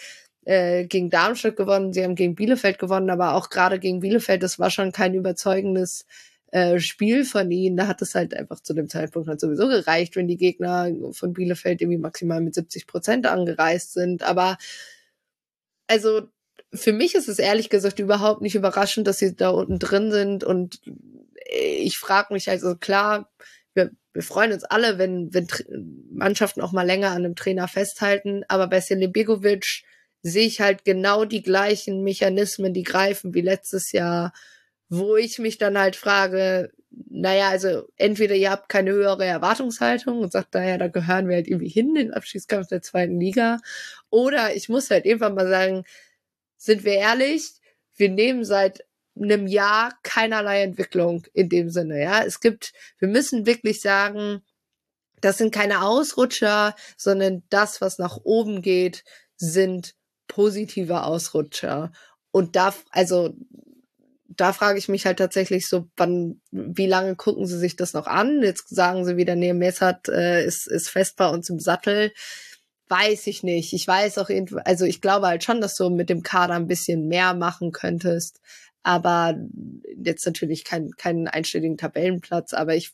äh, 0.49 0.87
gegen 0.87 1.11
Darmstadt 1.11 1.57
gewonnen, 1.57 1.93
sie 1.93 2.03
haben 2.03 2.15
gegen 2.15 2.35
Bielefeld 2.35 2.79
gewonnen, 2.79 3.11
aber 3.11 3.35
auch 3.35 3.51
gerade 3.51 3.79
gegen 3.79 4.01
Bielefeld, 4.01 4.43
das 4.43 4.59
war 4.59 4.71
schon 4.71 4.93
kein 4.93 5.13
überzeugendes 5.13 6.07
äh, 6.53 6.79
Spiel 6.79 7.27
von 7.27 7.51
ihnen. 7.51 7.77
Da 7.77 7.87
hat 7.87 8.01
es 8.01 8.15
halt 8.15 8.33
einfach 8.33 8.61
zu 8.61 8.73
dem 8.73 8.89
Zeitpunkt 8.89 9.29
halt 9.29 9.41
sowieso 9.41 9.69
gereicht, 9.69 10.17
wenn 10.17 10.27
die 10.27 10.39
Gegner 10.39 10.91
von 11.13 11.35
Bielefeld 11.35 11.83
irgendwie 11.83 11.99
maximal 11.99 12.41
mit 12.41 12.55
70 12.55 12.87
Prozent 12.87 13.27
angereist 13.27 13.93
sind. 13.93 14.23
Aber 14.23 14.57
also 15.87 16.23
für 16.73 16.95
mich 16.95 17.15
ist 17.15 17.29
es 17.29 17.39
ehrlich 17.39 17.69
gesagt 17.69 17.99
überhaupt 17.99 18.41
nicht 18.41 18.55
überraschend, 18.55 19.07
dass 19.07 19.19
sie 19.19 19.37
da 19.37 19.51
unten 19.51 19.79
drin 19.79 20.11
sind. 20.11 20.45
Und 20.45 20.81
ich 21.45 21.99
frage 21.99 22.33
mich 22.33 22.49
also 22.49 22.75
klar, 22.75 23.31
wir, 23.75 23.91
wir 24.15 24.23
freuen 24.23 24.53
uns 24.53 24.65
alle, 24.65 24.97
wenn, 24.97 25.35
wenn 25.35 25.47
Mannschaften 26.11 26.63
auch 26.63 26.73
mal 26.73 26.87
länger 26.87 27.11
an 27.11 27.27
einem 27.27 27.37
Trainer 27.37 27.69
festhalten. 27.69 28.45
Aber 28.49 28.67
bei 28.67 28.81
Begovic 28.81 29.85
sehe 30.23 30.47
ich 30.47 30.61
halt 30.61 30.85
genau 30.85 31.25
die 31.25 31.43
gleichen 31.43 32.03
Mechanismen, 32.03 32.75
die 32.75 32.83
greifen 32.83 33.35
wie 33.35 33.41
letztes 33.41 33.93
Jahr, 33.93 34.33
wo 34.89 35.17
ich 35.17 35.39
mich 35.39 35.59
dann 35.59 35.79
halt 35.79 35.97
frage, 35.97 36.73
naja, 36.91 37.49
also 37.51 37.89
entweder 37.97 38.35
ihr 38.35 38.51
habt 38.51 38.69
keine 38.69 38.93
höhere 38.93 39.25
Erwartungshaltung 39.25 40.21
und 40.21 40.33
sagt, 40.33 40.55
naja, 40.55 40.79
da 40.79 40.89
gehören 40.89 41.29
wir 41.29 41.37
halt 41.37 41.49
irgendwie 41.49 41.69
hin, 41.69 41.95
den 41.95 42.13
Abschiedskampf 42.13 42.69
der 42.69 42.83
zweiten 42.83 43.21
Liga. 43.21 43.59
Oder 44.11 44.55
ich 44.55 44.69
muss 44.69 44.91
halt 44.91 45.05
irgendwann 45.05 45.35
mal 45.35 45.49
sagen, 45.49 45.85
sind 46.57 46.85
wir 46.85 46.95
ehrlich, 46.95 47.53
wir 47.97 48.09
nehmen 48.09 48.45
seit 48.45 48.85
einem 49.17 49.47
Jahr 49.47 49.93
keinerlei 50.03 50.63
Entwicklung 50.63 51.25
in 51.35 51.49
dem 51.49 51.71
Sinne, 51.71 52.01
ja. 52.03 52.23
Es 52.25 52.41
gibt, 52.41 52.73
wir 52.99 53.09
müssen 53.09 53.47
wirklich 53.47 53.81
sagen, 53.81 54.43
das 55.21 55.39
sind 55.39 55.53
keine 55.53 55.83
Ausrutscher, 55.83 56.75
sondern 56.97 57.43
das, 57.51 57.81
was 57.81 57.99
nach 57.99 58.19
oben 58.23 58.63
geht, 58.63 59.05
sind 59.37 59.95
positive 60.39 61.03
Ausrutscher. 61.03 61.91
Und 62.31 62.55
da, 62.55 62.73
also, 62.93 63.35
da 64.29 64.53
frage 64.53 64.79
ich 64.79 64.89
mich 64.89 65.05
halt 65.05 65.19
tatsächlich 65.19 65.67
so, 65.67 65.89
wann, 65.97 66.41
wie 66.53 66.87
lange 66.87 67.17
gucken 67.17 67.45
sie 67.45 67.59
sich 67.59 67.75
das 67.75 67.93
noch 67.93 68.07
an? 68.07 68.41
Jetzt 68.41 68.69
sagen 68.69 69.05
sie 69.05 69.17
wieder, 69.17 69.35
nee, 69.35 69.53
Messert 69.53 70.09
äh, 70.09 70.47
ist, 70.47 70.69
ist 70.69 70.91
fest 70.91 71.17
bei 71.17 71.29
uns 71.29 71.51
im 71.51 71.59
Sattel. 71.59 72.13
Weiß 72.89 73.27
ich 73.27 73.43
nicht. 73.43 73.73
Ich 73.73 73.89
weiß 73.89 74.19
auch, 74.19 74.31
also 74.65 74.85
ich 74.85 75.01
glaube 75.01 75.27
halt 75.27 75.43
schon, 75.43 75.61
dass 75.61 75.75
du 75.75 75.91
mit 75.91 76.09
dem 76.09 76.23
Kader 76.23 76.55
ein 76.55 76.69
bisschen 76.69 77.09
mehr 77.09 77.35
machen 77.35 77.73
könntest. 77.73 78.41
Aber 78.85 79.37
jetzt 80.01 80.25
natürlich 80.25 80.63
kein, 80.63 80.93
keinen 80.93 81.27
einstelligen 81.27 81.79
Tabellenplatz. 81.79 82.55
Aber 82.55 82.77
ich 82.77 82.93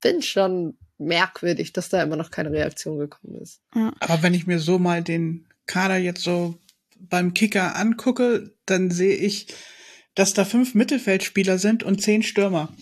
finde 0.00 0.22
schon 0.22 0.78
merkwürdig, 0.96 1.74
dass 1.74 1.90
da 1.90 2.02
immer 2.02 2.16
noch 2.16 2.30
keine 2.30 2.52
Reaktion 2.52 2.98
gekommen 2.98 3.34
ist. 3.42 3.60
Aber 4.00 4.22
wenn 4.22 4.32
ich 4.32 4.46
mir 4.46 4.60
so 4.60 4.78
mal 4.78 5.02
den 5.02 5.46
Kader 5.66 5.98
jetzt 5.98 6.22
so 6.22 6.58
beim 6.98 7.34
Kicker 7.34 7.76
angucke, 7.76 8.54
dann 8.66 8.90
sehe 8.90 9.16
ich, 9.16 9.48
dass 10.14 10.34
da 10.34 10.44
fünf 10.44 10.74
Mittelfeldspieler 10.74 11.58
sind 11.58 11.82
und 11.82 12.02
zehn 12.02 12.22
Stürmer. 12.22 12.74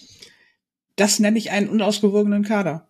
Das 0.96 1.18
nenne 1.18 1.38
ich 1.38 1.50
einen 1.50 1.68
unausgewogenen 1.68 2.44
Kader. 2.44 2.88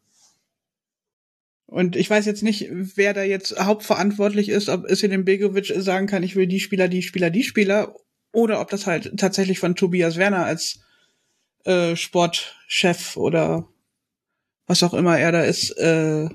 Und 1.66 1.96
ich 1.96 2.08
weiß 2.08 2.26
jetzt 2.26 2.42
nicht, 2.42 2.68
wer 2.70 3.14
da 3.14 3.22
jetzt 3.22 3.58
hauptverantwortlich 3.58 4.48
ist, 4.48 4.68
ob 4.68 4.84
es 4.84 5.02
in 5.02 5.10
dem 5.10 5.24
Begovic 5.24 5.72
sagen 5.76 6.06
kann, 6.06 6.22
ich 6.22 6.36
will 6.36 6.46
die 6.46 6.60
Spieler, 6.60 6.88
die 6.88 7.02
Spieler, 7.02 7.30
die 7.30 7.42
Spieler, 7.42 7.96
oder 8.32 8.60
ob 8.60 8.68
das 8.68 8.86
halt 8.86 9.16
tatsächlich 9.16 9.58
von 9.58 9.76
Tobias 9.76 10.16
Werner 10.16 10.44
als 10.44 10.80
äh, 11.64 11.96
Sportchef 11.96 13.16
oder 13.16 13.68
was 14.66 14.82
auch 14.82 14.94
immer 14.94 15.18
er 15.18 15.32
da 15.32 15.42
ist, 15.42 15.70
äh, 15.78 16.28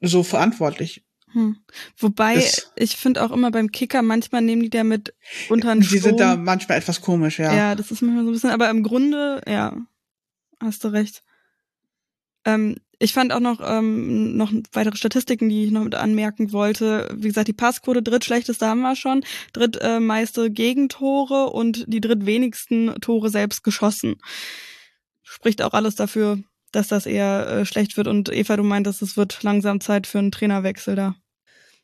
so 0.00 0.22
verantwortlich. 0.22 1.04
Hm. 1.32 1.58
Wobei, 1.98 2.36
das, 2.36 2.72
ich 2.76 2.96
finde 2.96 3.22
auch 3.22 3.30
immer 3.30 3.50
beim 3.50 3.70
Kicker, 3.70 4.02
manchmal 4.02 4.42
nehmen 4.42 4.62
die 4.62 4.70
da 4.70 4.84
mit 4.84 5.14
unter 5.48 5.74
den 5.74 5.82
Die 5.82 5.98
sind 5.98 6.20
da 6.20 6.36
manchmal 6.36 6.78
etwas 6.78 7.00
komisch, 7.00 7.38
ja. 7.38 7.54
Ja, 7.54 7.74
das 7.74 7.90
ist 7.90 8.02
manchmal 8.02 8.24
so 8.24 8.30
ein 8.30 8.32
bisschen, 8.32 8.50
aber 8.50 8.70
im 8.70 8.82
Grunde, 8.82 9.42
ja, 9.46 9.76
hast 10.60 10.84
du 10.84 10.88
recht. 10.88 11.22
Ähm, 12.44 12.76
ich 12.98 13.12
fand 13.12 13.32
auch 13.32 13.40
noch, 13.40 13.60
ähm, 13.62 14.36
noch 14.36 14.52
weitere 14.72 14.96
Statistiken, 14.96 15.48
die 15.48 15.64
ich 15.64 15.70
noch 15.70 15.84
mit 15.84 15.94
anmerken 15.94 16.52
wollte. 16.52 17.08
Wie 17.14 17.28
gesagt, 17.28 17.46
die 17.46 17.52
Passquote 17.52 18.02
drittschlechteste 18.02 18.66
haben 18.66 18.80
wir 18.80 18.96
schon. 18.96 19.22
Drittmeiste 19.52 20.50
Gegentore 20.50 21.50
und 21.50 21.84
die 21.86 22.00
drittwenigsten 22.00 22.94
Tore 23.00 23.30
selbst 23.30 23.62
geschossen. 23.62 24.16
Spricht 25.22 25.62
auch 25.62 25.74
alles 25.74 25.94
dafür, 25.94 26.42
dass 26.72 26.88
das 26.88 27.06
eher 27.06 27.46
äh, 27.48 27.64
schlecht 27.64 27.96
wird. 27.96 28.08
Und 28.08 28.28
Eva, 28.30 28.56
du 28.56 28.62
meintest, 28.62 29.02
es 29.02 29.16
wird 29.16 29.42
langsam 29.42 29.80
Zeit 29.80 30.06
für 30.06 30.18
einen 30.18 30.30
Trainerwechsel 30.30 30.96
da. 30.96 31.14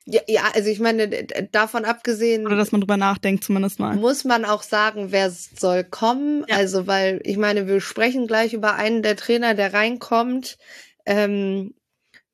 Ja, 0.06 0.20
ja, 0.26 0.42
also 0.54 0.68
ich 0.68 0.80
meine, 0.80 1.08
davon 1.50 1.86
abgesehen. 1.86 2.46
Oder 2.46 2.56
dass 2.56 2.72
man 2.72 2.82
drüber 2.82 2.98
nachdenkt, 2.98 3.42
zumindest 3.42 3.80
mal. 3.80 3.96
Muss 3.96 4.24
man 4.24 4.44
auch 4.44 4.62
sagen, 4.62 5.12
wer 5.12 5.30
soll 5.30 5.82
kommen. 5.82 6.44
Ja. 6.48 6.56
Also, 6.56 6.86
weil 6.86 7.20
ich 7.24 7.38
meine, 7.38 7.66
wir 7.66 7.80
sprechen 7.80 8.26
gleich 8.26 8.52
über 8.52 8.74
einen 8.74 9.02
der 9.02 9.16
Trainer, 9.16 9.54
der 9.54 9.72
reinkommt, 9.72 10.58
ähm, 11.06 11.74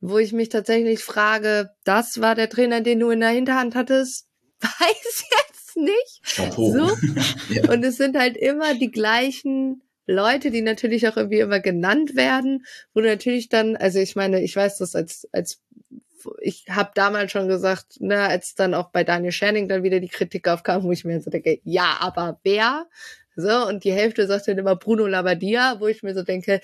wo 0.00 0.18
ich 0.18 0.32
mich 0.32 0.48
tatsächlich 0.48 1.04
frage, 1.04 1.70
das 1.84 2.20
war 2.20 2.34
der 2.34 2.48
Trainer, 2.48 2.80
den 2.80 2.98
du 2.98 3.10
in 3.10 3.20
der 3.20 3.30
Hinterhand 3.30 3.76
hattest? 3.76 4.26
Weiß 4.60 5.24
jetzt 5.46 5.76
nicht. 5.76 6.20
Chapeau. 6.24 6.72
So. 6.72 6.96
ja. 7.54 7.70
Und 7.70 7.84
es 7.84 7.96
sind 7.96 8.18
halt 8.18 8.36
immer 8.36 8.74
die 8.74 8.90
gleichen 8.90 9.82
Leute, 10.10 10.50
die 10.50 10.62
natürlich 10.62 11.06
auch 11.08 11.16
irgendwie 11.16 11.40
immer 11.40 11.60
genannt 11.60 12.16
werden, 12.16 12.64
wo 12.94 13.00
natürlich 13.00 13.48
dann, 13.48 13.76
also 13.76 13.98
ich 13.98 14.16
meine, 14.16 14.42
ich 14.42 14.54
weiß 14.56 14.78
das 14.78 14.94
als, 14.94 15.28
als 15.32 15.62
ich 16.40 16.66
habe 16.68 16.90
damals 16.94 17.32
schon 17.32 17.48
gesagt, 17.48 18.00
ne, 18.00 18.20
als 18.20 18.54
dann 18.54 18.74
auch 18.74 18.90
bei 18.90 19.04
Daniel 19.04 19.32
Scherning 19.32 19.68
dann 19.68 19.82
wieder 19.82 20.00
die 20.00 20.08
Kritik 20.08 20.48
aufkam, 20.48 20.82
wo 20.82 20.92
ich 20.92 21.04
mir 21.04 21.20
so 21.20 21.30
denke, 21.30 21.60
ja, 21.64 21.96
aber 22.00 22.40
wer? 22.42 22.88
So, 23.36 23.66
und 23.66 23.84
die 23.84 23.92
Hälfte 23.92 24.26
sagt 24.26 24.48
dann 24.48 24.58
immer 24.58 24.76
Bruno 24.76 25.06
Labbadia, 25.06 25.80
wo 25.80 25.86
ich 25.86 26.02
mir 26.02 26.14
so 26.14 26.22
denke, 26.22 26.60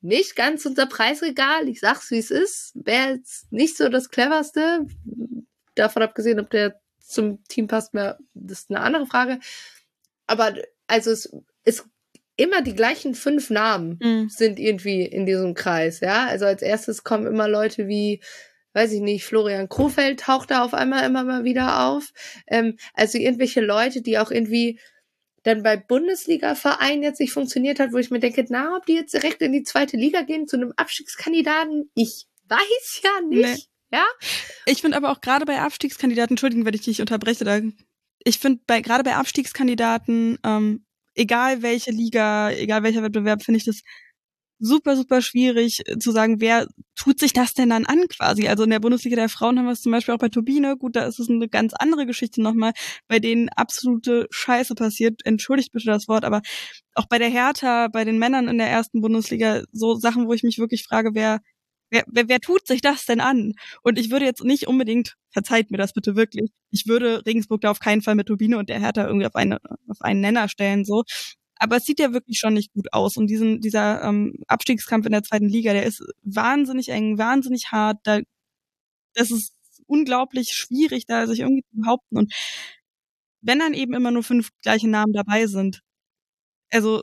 nicht 0.00 0.36
ganz 0.36 0.64
unser 0.64 0.86
Preisregal, 0.86 1.68
ich 1.68 1.80
sag's 1.80 2.10
wie 2.10 2.18
es 2.18 2.30
ist, 2.30 2.72
wäre 2.74 3.14
jetzt 3.14 3.50
nicht 3.50 3.76
so 3.76 3.88
das 3.88 4.10
cleverste. 4.10 4.86
Davon 5.74 6.02
abgesehen, 6.02 6.38
ob 6.38 6.50
der 6.50 6.80
zum 7.00 7.42
Team 7.44 7.66
passt, 7.66 7.94
mehr, 7.94 8.18
das 8.34 8.60
ist 8.60 8.70
eine 8.70 8.80
andere 8.80 9.06
Frage. 9.06 9.40
Aber 10.26 10.54
also 10.86 11.10
es 11.10 11.32
ist 11.64 11.84
immer 12.38 12.62
die 12.62 12.74
gleichen 12.74 13.14
fünf 13.14 13.50
Namen 13.50 13.98
mhm. 14.02 14.28
sind 14.30 14.58
irgendwie 14.58 15.02
in 15.02 15.26
diesem 15.26 15.52
Kreis, 15.52 16.00
ja. 16.00 16.26
Also 16.26 16.46
als 16.46 16.62
erstes 16.62 17.04
kommen 17.04 17.26
immer 17.26 17.48
Leute 17.48 17.88
wie 17.88 18.22
weiß 18.74 18.92
ich 18.92 19.00
nicht, 19.00 19.24
Florian 19.24 19.68
Krofeld 19.68 20.20
taucht 20.20 20.52
da 20.52 20.62
auf 20.62 20.72
einmal 20.72 21.04
immer 21.04 21.24
mal 21.24 21.42
wieder 21.42 21.86
auf. 21.86 22.12
Ähm, 22.46 22.76
also 22.94 23.18
irgendwelche 23.18 23.60
Leute, 23.60 24.02
die 24.02 24.18
auch 24.18 24.30
irgendwie 24.30 24.78
dann 25.42 25.62
bei 25.62 25.76
Bundesliga-Vereinen 25.76 27.02
jetzt 27.02 27.20
nicht 27.20 27.32
funktioniert 27.32 27.80
hat, 27.80 27.92
wo 27.92 27.96
ich 27.96 28.10
mir 28.10 28.20
denke, 28.20 28.44
na, 28.48 28.76
ob 28.76 28.86
die 28.86 28.94
jetzt 28.94 29.14
direkt 29.14 29.40
in 29.42 29.52
die 29.52 29.62
zweite 29.62 29.96
Liga 29.96 30.22
gehen 30.22 30.46
zu 30.46 30.56
einem 30.56 30.72
Abstiegskandidaten, 30.76 31.90
ich 31.94 32.26
weiß 32.48 33.00
ja 33.02 33.26
nicht. 33.26 33.68
Nee. 33.90 33.98
Ja? 33.98 34.04
Ich 34.66 34.82
finde 34.82 34.96
aber 34.96 35.10
auch 35.10 35.20
gerade 35.20 35.46
bei 35.46 35.58
Abstiegskandidaten, 35.58 36.34
entschuldigen, 36.34 36.66
wenn 36.66 36.74
ich 36.74 36.82
dich 36.82 37.00
unterbreche, 37.00 37.44
da, 37.44 37.60
ich 38.24 38.38
finde 38.38 38.60
bei 38.66 38.80
gerade 38.80 39.04
bei 39.04 39.16
Abstiegskandidaten, 39.16 40.38
ähm, 40.44 40.84
egal 41.18 41.62
welche 41.62 41.90
Liga, 41.90 42.50
egal 42.52 42.82
welcher 42.82 43.02
Wettbewerb, 43.02 43.42
finde 43.42 43.58
ich 43.58 43.64
das 43.64 43.82
super, 44.60 44.96
super 44.96 45.22
schwierig 45.22 45.82
äh, 45.86 45.98
zu 45.98 46.10
sagen, 46.12 46.40
wer 46.40 46.66
tut 46.96 47.20
sich 47.20 47.32
das 47.32 47.54
denn 47.54 47.70
dann 47.70 47.86
an 47.86 48.08
quasi. 48.08 48.48
Also 48.48 48.64
in 48.64 48.70
der 48.70 48.80
Bundesliga 48.80 49.16
der 49.16 49.28
Frauen 49.28 49.58
haben 49.58 49.66
wir 49.66 49.72
es 49.72 49.82
zum 49.82 49.92
Beispiel 49.92 50.14
auch 50.14 50.18
bei 50.18 50.28
Turbine. 50.28 50.76
Gut, 50.76 50.96
da 50.96 51.04
ist 51.04 51.20
es 51.20 51.28
eine 51.28 51.48
ganz 51.48 51.74
andere 51.74 52.06
Geschichte 52.06 52.42
nochmal, 52.42 52.72
bei 53.08 53.18
denen 53.20 53.48
absolute 53.50 54.26
Scheiße 54.30 54.74
passiert. 54.74 55.20
Entschuldigt 55.24 55.72
bitte 55.72 55.86
das 55.86 56.08
Wort, 56.08 56.24
aber 56.24 56.42
auch 56.94 57.06
bei 57.06 57.18
der 57.18 57.28
Hertha, 57.28 57.88
bei 57.88 58.04
den 58.04 58.18
Männern 58.18 58.48
in 58.48 58.58
der 58.58 58.68
ersten 58.68 59.00
Bundesliga, 59.00 59.62
so 59.72 59.94
Sachen, 59.94 60.26
wo 60.26 60.32
ich 60.32 60.42
mich 60.42 60.58
wirklich 60.58 60.84
frage, 60.84 61.10
wer 61.14 61.40
Wer, 61.90 62.04
wer, 62.06 62.28
wer 62.28 62.40
tut 62.40 62.66
sich 62.66 62.80
das 62.82 63.06
denn 63.06 63.20
an? 63.20 63.52
Und 63.82 63.98
ich 63.98 64.10
würde 64.10 64.26
jetzt 64.26 64.44
nicht 64.44 64.66
unbedingt, 64.68 65.14
verzeiht 65.30 65.70
mir 65.70 65.78
das 65.78 65.92
bitte 65.92 66.16
wirklich, 66.16 66.50
ich 66.70 66.86
würde 66.86 67.24
Regensburg 67.26 67.62
da 67.62 67.70
auf 67.70 67.80
keinen 67.80 68.02
Fall 68.02 68.14
mit 68.14 68.26
Turbine 68.26 68.58
und 68.58 68.68
der 68.68 68.80
Hertha 68.80 69.06
irgendwie 69.06 69.26
auf, 69.26 69.34
eine, 69.36 69.58
auf 69.88 70.00
einen 70.02 70.20
Nenner 70.20 70.48
stellen, 70.48 70.84
so. 70.84 71.04
Aber 71.56 71.76
es 71.76 71.84
sieht 71.86 71.98
ja 72.00 72.12
wirklich 72.12 72.38
schon 72.38 72.54
nicht 72.54 72.72
gut 72.72 72.92
aus. 72.92 73.16
Und 73.16 73.26
diesen, 73.28 73.60
dieser 73.60 74.02
ähm, 74.04 74.34
Abstiegskampf 74.46 75.06
in 75.06 75.12
der 75.12 75.24
zweiten 75.24 75.48
Liga, 75.48 75.72
der 75.72 75.84
ist 75.86 76.04
wahnsinnig 76.22 76.90
eng, 76.90 77.18
wahnsinnig 77.18 77.72
hart. 77.72 77.98
Da, 78.04 78.20
das 79.14 79.30
ist 79.30 79.52
unglaublich 79.86 80.50
schwierig, 80.52 81.06
da 81.06 81.26
sich 81.26 81.40
irgendwie 81.40 81.64
zu 81.70 81.76
behaupten. 81.80 82.18
Und 82.18 82.32
wenn 83.40 83.58
dann 83.58 83.74
eben 83.74 83.94
immer 83.94 84.10
nur 84.10 84.22
fünf 84.22 84.50
gleiche 84.62 84.88
Namen 84.88 85.12
dabei 85.12 85.46
sind, 85.46 85.82
also 86.70 87.02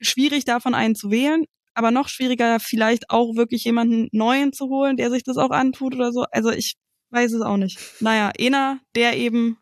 schwierig 0.00 0.44
davon 0.44 0.74
einen 0.74 0.94
zu 0.94 1.10
wählen, 1.10 1.44
aber 1.80 1.90
noch 1.90 2.08
schwieriger 2.08 2.60
vielleicht 2.60 3.08
auch 3.08 3.36
wirklich 3.36 3.64
jemanden 3.64 4.08
neuen 4.12 4.52
zu 4.52 4.68
holen, 4.68 4.98
der 4.98 5.10
sich 5.10 5.22
das 5.22 5.38
auch 5.38 5.50
antut 5.50 5.94
oder 5.94 6.12
so. 6.12 6.24
Also 6.30 6.50
ich 6.50 6.76
weiß 7.10 7.32
es 7.32 7.40
auch 7.40 7.56
nicht. 7.56 7.78
Naja, 8.00 8.30
Ena, 8.36 8.78
der 8.94 9.16
eben 9.16 9.56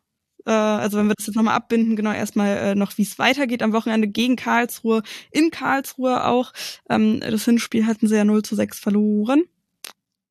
äh, 0.45 0.51
also 0.51 0.97
wenn 0.97 1.07
wir 1.07 1.15
das 1.15 1.27
jetzt 1.27 1.35
nochmal 1.37 1.55
abbinden, 1.55 1.95
genau 1.95 2.11
erstmal 2.11 2.57
äh, 2.57 2.75
noch, 2.75 2.97
wie 2.97 3.03
es 3.03 3.17
weitergeht 3.19 3.63
am 3.63 3.71
Wochenende 3.71 4.09
gegen 4.09 4.35
Karlsruhe, 4.35 5.01
in 5.31 5.49
Karlsruhe 5.49 6.25
auch. 6.25 6.51
Ähm, 6.89 7.21
das 7.21 7.45
Hinspiel 7.45 7.85
hatten 7.85 8.07
sie 8.07 8.15
ja 8.15 8.25
0 8.25 8.43
zu 8.43 8.55
6 8.55 8.79
verloren. 8.79 9.43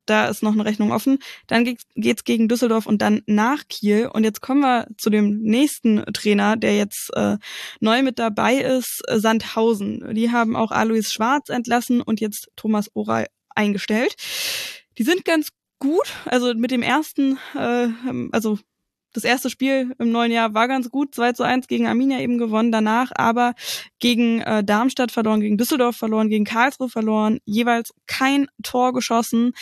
Da 0.09 0.29
ist 0.29 0.43
noch 0.43 0.53
eine 0.53 0.65
Rechnung 0.65 0.93
offen. 0.93 1.19
Dann 1.47 1.65
geht's 1.95 2.25
gegen 2.25 2.49
Düsseldorf 2.49 2.87
und 2.87 3.03
dann 3.03 3.23
nach 3.27 3.69
Kiel. 3.69 4.07
Und 4.07 4.25
jetzt 4.25 4.41
kommen 4.41 4.61
wir 4.61 4.87
zu 4.97 5.11
dem 5.11 5.43
nächsten 5.43 6.05
Trainer, 6.13 6.57
der 6.57 6.77
jetzt 6.77 7.11
äh, 7.15 7.37
neu 7.81 8.03
mit 8.03 8.19
dabei 8.19 8.55
ist, 8.55 9.03
äh, 9.07 9.19
Sandhausen. 9.19 10.15
Die 10.15 10.31
haben 10.31 10.57
auch 10.57 10.71
Alois 10.71 11.13
Schwarz 11.13 11.49
entlassen 11.49 12.01
und 12.01 12.21
jetzt 12.21 12.49
Thomas 12.57 12.91
Oral 12.95 13.27
eingestellt. 13.55 14.15
Die 14.97 15.03
sind 15.03 15.25
ganz 15.25 15.49
gut. 15.79 16.13
Also 16.25 16.55
mit 16.55 16.71
dem 16.71 16.83
ersten, 16.83 17.39
äh, 17.55 17.89
also 18.33 18.59
das 19.13 19.25
erste 19.25 19.51
Spiel 19.51 19.95
im 19.99 20.11
neuen 20.11 20.31
Jahr 20.31 20.55
war 20.55 20.69
ganz 20.69 20.91
gut, 20.91 21.15
2 21.15 21.33
zu 21.33 21.43
1 21.43 21.67
gegen 21.67 21.87
Arminia 21.87 22.21
eben 22.21 22.39
gewonnen, 22.39 22.73
danach 22.73 23.11
aber 23.15 23.55
gegen 23.99 24.41
äh, 24.43 24.63
Darmstadt 24.63 25.13
verloren, 25.13 25.41
gegen 25.41 25.59
Düsseldorf 25.59 25.97
verloren, 25.97 26.29
gegen 26.29 26.45
Karlsruhe 26.45 26.89
verloren, 26.89 27.39
jeweils 27.45 27.95
kein 28.07 28.49
Tor 28.63 28.93
geschossen. 28.93 29.53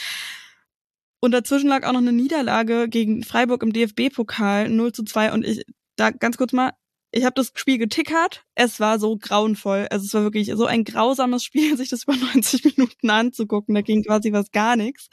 Und 1.21 1.33
dazwischen 1.33 1.69
lag 1.69 1.85
auch 1.87 1.93
noch 1.93 2.01
eine 2.01 2.13
Niederlage 2.13 2.89
gegen 2.89 3.23
Freiburg 3.23 3.63
im 3.63 3.73
DFB-Pokal 3.73 4.69
0 4.69 4.93
zu 4.93 5.05
2 5.05 5.33
und 5.33 5.45
ich, 5.47 5.65
da 5.97 6.11
ganz 6.11 6.37
kurz 6.37 6.53
mal, 6.53 6.73
ich 7.13 7.25
habe 7.25 7.35
das 7.35 7.53
Spiel 7.55 7.79
getickert. 7.79 8.45
Es 8.55 8.79
war 8.81 8.99
so 8.99 9.17
grauenvoll. 9.17 9.87
Also 9.91 10.05
es 10.05 10.13
war 10.13 10.23
wirklich 10.23 10.53
so 10.55 10.67
ein 10.67 10.85
grausames 10.85 11.45
Spiel, 11.45 11.77
sich 11.79 11.89
das 11.89 12.03
über 12.03 12.17
90 12.17 12.77
Minuten 12.77 13.11
anzugucken. 13.11 13.75
Da 13.75 13.81
ging 13.81 14.03
quasi 14.03 14.33
was 14.33 14.51
gar 14.51 14.77
nichts. 14.77 15.09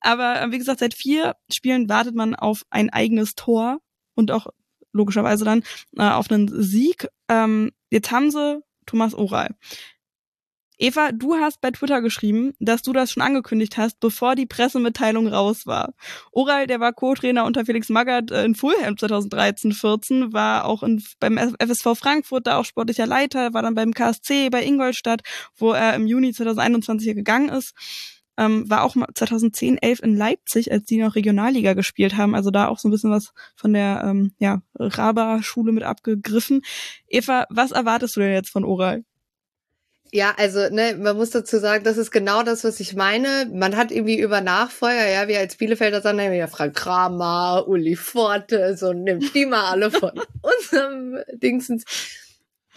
Aber 0.00 0.40
äh, 0.40 0.50
wie 0.50 0.58
gesagt, 0.58 0.80
seit 0.80 0.94
vier 0.94 1.36
Spielen 1.50 1.88
wartet 1.88 2.14
man 2.14 2.34
auf 2.34 2.62
ein 2.70 2.90
eigenes 2.90 3.34
Tor 3.34 3.78
und 4.14 4.30
auch 4.30 4.46
logischerweise 4.92 5.44
dann 5.44 5.62
äh, 5.96 6.08
auf 6.08 6.30
einen 6.30 6.48
Sieg. 6.62 7.08
Ähm, 7.28 7.72
jetzt 7.90 8.10
haben 8.10 8.30
sie 8.30 8.62
Thomas 8.86 9.14
Oral. 9.14 9.54
Eva, 10.80 11.10
du 11.10 11.34
hast 11.34 11.60
bei 11.60 11.72
Twitter 11.72 12.00
geschrieben, 12.00 12.54
dass 12.60 12.82
du 12.82 12.92
das 12.92 13.10
schon 13.10 13.22
angekündigt 13.22 13.76
hast, 13.76 13.98
bevor 13.98 14.36
die 14.36 14.46
Pressemitteilung 14.46 15.26
raus 15.26 15.66
war. 15.66 15.92
Oral, 16.30 16.68
der 16.68 16.78
war 16.78 16.92
Co-Trainer 16.92 17.44
unter 17.44 17.66
Felix 17.66 17.88
Magath 17.88 18.30
äh, 18.30 18.44
in 18.44 18.54
Fulham 18.54 18.94
2013-14, 18.94 20.32
war 20.32 20.66
auch 20.66 20.84
in, 20.84 21.02
beim 21.18 21.36
FSV 21.36 21.98
Frankfurt 21.98 22.46
da 22.46 22.58
auch 22.58 22.64
sportlicher 22.64 23.06
Leiter, 23.06 23.52
war 23.54 23.62
dann 23.62 23.74
beim 23.74 23.92
KSC 23.92 24.50
bei 24.50 24.64
Ingolstadt, 24.64 25.22
wo 25.56 25.72
er 25.72 25.94
im 25.94 26.06
Juni 26.06 26.32
2021 26.32 27.16
gegangen 27.16 27.48
ist 27.48 27.74
ähm, 28.38 28.70
war 28.70 28.84
auch 28.84 28.94
mal 28.94 29.08
2010, 29.12 29.78
11 29.78 30.02
in 30.02 30.16
Leipzig, 30.16 30.72
als 30.72 30.84
die 30.84 30.98
noch 30.98 31.16
Regionalliga 31.16 31.74
gespielt 31.74 32.16
haben. 32.16 32.34
Also 32.34 32.50
da 32.50 32.68
auch 32.68 32.78
so 32.78 32.88
ein 32.88 32.92
bisschen 32.92 33.10
was 33.10 33.32
von 33.56 33.72
der 33.72 34.02
ähm, 34.04 34.32
ja, 34.38 34.62
Raba-Schule 34.78 35.72
mit 35.72 35.82
abgegriffen. 35.82 36.62
Eva, 37.08 37.46
was 37.50 37.72
erwartest 37.72 38.16
du 38.16 38.20
denn 38.20 38.32
jetzt 38.32 38.50
von 38.50 38.64
Oral? 38.64 39.04
Ja, 40.10 40.34
also 40.38 40.70
ne, 40.70 40.96
man 40.98 41.16
muss 41.16 41.30
dazu 41.30 41.58
sagen, 41.58 41.84
das 41.84 41.98
ist 41.98 42.10
genau 42.10 42.42
das, 42.42 42.64
was 42.64 42.80
ich 42.80 42.94
meine. 42.94 43.50
Man 43.52 43.76
hat 43.76 43.90
irgendwie 43.92 44.18
über 44.18 44.40
Nachfolger, 44.40 45.06
ja, 45.06 45.28
wir 45.28 45.38
als 45.38 45.56
Bielefelder 45.56 46.00
sagen, 46.00 46.32
ja, 46.32 46.46
Frank 46.46 46.74
Kramer, 46.74 47.64
Uli 47.68 47.94
Forte, 47.94 48.74
so 48.76 48.94
nimmt 48.94 49.34
die 49.34 49.44
mal 49.44 49.70
alle 49.70 49.90
von 49.90 50.12
unserem 50.40 51.18
Dingsens. 51.34 51.84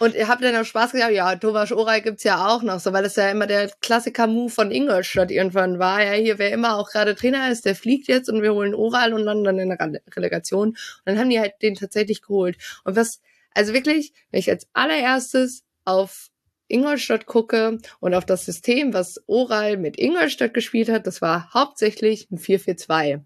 Und 0.02 0.16
ihr 0.16 0.26
habt 0.26 0.42
dann 0.42 0.56
auch 0.56 0.64
Spaß 0.64 0.90
gehabt, 0.90 1.12
ja, 1.12 1.36
Thomas 1.36 1.70
Oray 1.70 2.00
gibt's 2.00 2.24
ja 2.24 2.48
auch 2.48 2.64
noch, 2.64 2.80
so 2.80 2.92
weil 2.92 3.04
das 3.04 3.14
ja 3.14 3.30
immer 3.30 3.46
der 3.46 3.70
Klassiker-Move 3.82 4.50
von 4.50 4.72
Ingolstadt 4.72 5.30
irgendwann 5.30 5.78
war. 5.78 6.02
Ja, 6.02 6.14
hier, 6.14 6.40
wer 6.40 6.50
immer 6.50 6.76
auch 6.76 6.90
gerade 6.90 7.14
Trainer 7.14 7.52
ist, 7.52 7.66
der 7.66 7.76
fliegt 7.76 8.08
jetzt 8.08 8.28
und 8.28 8.42
wir 8.42 8.52
holen 8.52 8.74
Oral 8.74 9.14
und 9.14 9.20
landen 9.20 9.44
dann 9.44 9.60
in 9.60 9.68
der 9.68 9.78
Relegation. 10.16 10.70
Und 10.70 10.76
dann 11.04 11.20
haben 11.20 11.30
die 11.30 11.38
halt 11.38 11.52
den 11.62 11.76
tatsächlich 11.76 12.20
geholt. 12.20 12.56
Und 12.82 12.96
was, 12.96 13.20
also 13.54 13.74
wirklich, 13.74 14.12
wenn 14.32 14.40
ich 14.40 14.50
als 14.50 14.66
allererstes 14.72 15.62
auf 15.84 16.30
Ingolstadt 16.66 17.26
gucke 17.26 17.78
und 18.00 18.14
auf 18.14 18.26
das 18.26 18.44
System, 18.44 18.94
was 18.94 19.22
Oral 19.28 19.76
mit 19.76 20.00
Ingolstadt 20.00 20.52
gespielt 20.52 20.88
hat, 20.88 21.06
das 21.06 21.22
war 21.22 21.54
hauptsächlich 21.54 22.28
ein 22.32 22.38
4-4-2. 22.38 23.20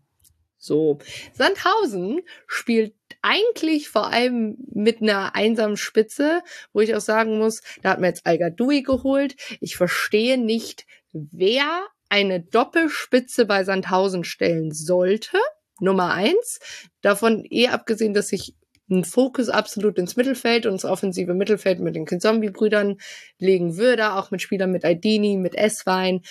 So. 0.67 0.99
Sandhausen 1.33 2.21
spielt 2.47 2.95
eigentlich 3.23 3.89
vor 3.89 4.13
allem 4.13 4.57
mit 4.73 5.01
einer 5.01 5.35
einsamen 5.35 5.77
Spitze, 5.77 6.43
wo 6.73 6.81
ich 6.81 6.95
auch 6.95 7.01
sagen 7.01 7.39
muss, 7.39 7.63
da 7.83 7.91
hat 7.91 8.01
man 8.01 8.11
jetzt 8.11 8.27
al 8.27 8.39
geholt. 8.39 9.37
Ich 9.61 9.77
verstehe 9.77 10.39
nicht, 10.39 10.87
wer 11.13 11.87
eine 12.09 12.41
Doppelspitze 12.41 13.47
bei 13.47 13.65
Sandhausen 13.65 14.25
stellen 14.25 14.73
sollte. 14.73 15.39
Nummer 15.81 16.13
eins. 16.13 16.61
Davon 17.01 17.45
eh 17.49 17.69
abgesehen, 17.69 18.15
dass 18.15 18.33
ich 18.33 18.55
einen 18.89 19.05
Fokus 19.05 19.49
absolut 19.49 19.99
ins 19.99 20.17
Mittelfeld 20.17 20.67
und 20.67 20.73
ins 20.75 20.85
offensive 20.85 21.35
Mittelfeld 21.35 21.81
mit 21.81 21.97
den 21.97 22.07
Zombie-Brüdern 22.07 22.99
legen 23.39 23.77
würde, 23.77 24.15
auch 24.15 24.31
mit 24.31 24.43
Spielern 24.43 24.71
mit 24.71 24.85
Aldini, 24.85 25.37
mit 25.37 25.57
Esswein 25.57 26.23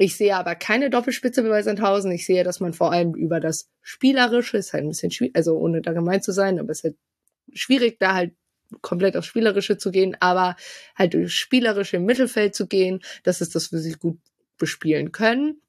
Ich 0.00 0.16
sehe 0.16 0.34
aber 0.34 0.54
keine 0.54 0.88
Doppelspitze 0.88 1.42
bei 1.42 1.62
Sandhausen. 1.62 2.10
Ich 2.10 2.24
sehe, 2.24 2.42
dass 2.42 2.58
man 2.58 2.72
vor 2.72 2.90
allem 2.90 3.14
über 3.14 3.38
das 3.38 3.68
Spielerische, 3.82 4.56
ist 4.56 4.72
halt 4.72 4.84
ein 4.84 4.88
bisschen 4.88 5.10
schwierig, 5.10 5.36
also 5.36 5.58
ohne 5.58 5.82
da 5.82 5.92
gemeint 5.92 6.24
zu 6.24 6.32
sein, 6.32 6.58
aber 6.58 6.70
es 6.70 6.78
ist 6.78 6.84
halt 6.84 6.96
schwierig, 7.52 7.98
da 7.98 8.14
halt 8.14 8.32
komplett 8.80 9.14
aufs 9.14 9.26
Spielerische 9.26 9.76
zu 9.76 9.90
gehen, 9.90 10.16
aber 10.18 10.56
halt 10.96 11.12
durch 11.12 11.34
Spielerische 11.34 11.98
im 11.98 12.06
Mittelfeld 12.06 12.54
zu 12.54 12.66
gehen, 12.66 13.02
das 13.24 13.42
ist 13.42 13.54
das, 13.54 13.74
was 13.74 13.82
sie 13.82 13.92
gut 13.92 14.18
bespielen 14.56 15.12
können. 15.12 15.60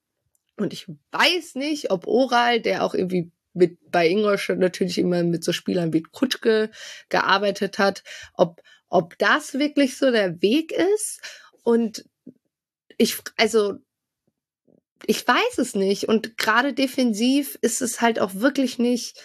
Und 0.56 0.72
ich 0.72 0.88
weiß 1.12 1.56
nicht, 1.56 1.91
ob 1.91 2.08
Oral, 2.08 2.62
der 2.62 2.86
auch 2.86 2.94
irgendwie 2.94 3.34
mit 3.52 3.80
bei 3.91 4.08
Ingolstadt 4.08 4.60
natürlich 4.60 4.98
immer 4.98 5.24
mit 5.24 5.44
so 5.44 5.52
Spielern 5.52 5.91
wie 5.91 6.03
Kutschke 6.03 6.72
gearbeitet 7.10 7.80
hat, 7.80 8.02
ob, 8.36 8.62
ob 8.88 9.18
das 9.18 9.56
wirklich 9.56 9.98
so 9.98 10.10
der 10.10 10.41
Weg 10.41 10.72
ist. 10.72 11.20
Und 11.64 12.06
ich, 12.98 13.18
also 13.36 13.80
ich 15.06 15.28
weiß 15.28 15.57
es 15.57 15.76
nicht. 15.76 16.07
Und 16.07 16.38
gerade 16.38 16.73
defensiv 16.73 17.57
ist 17.61 17.82
es 17.82 18.02
halt 18.02 18.19
auch 18.19 18.36
wirklich 18.36 18.80
nicht 18.80 19.22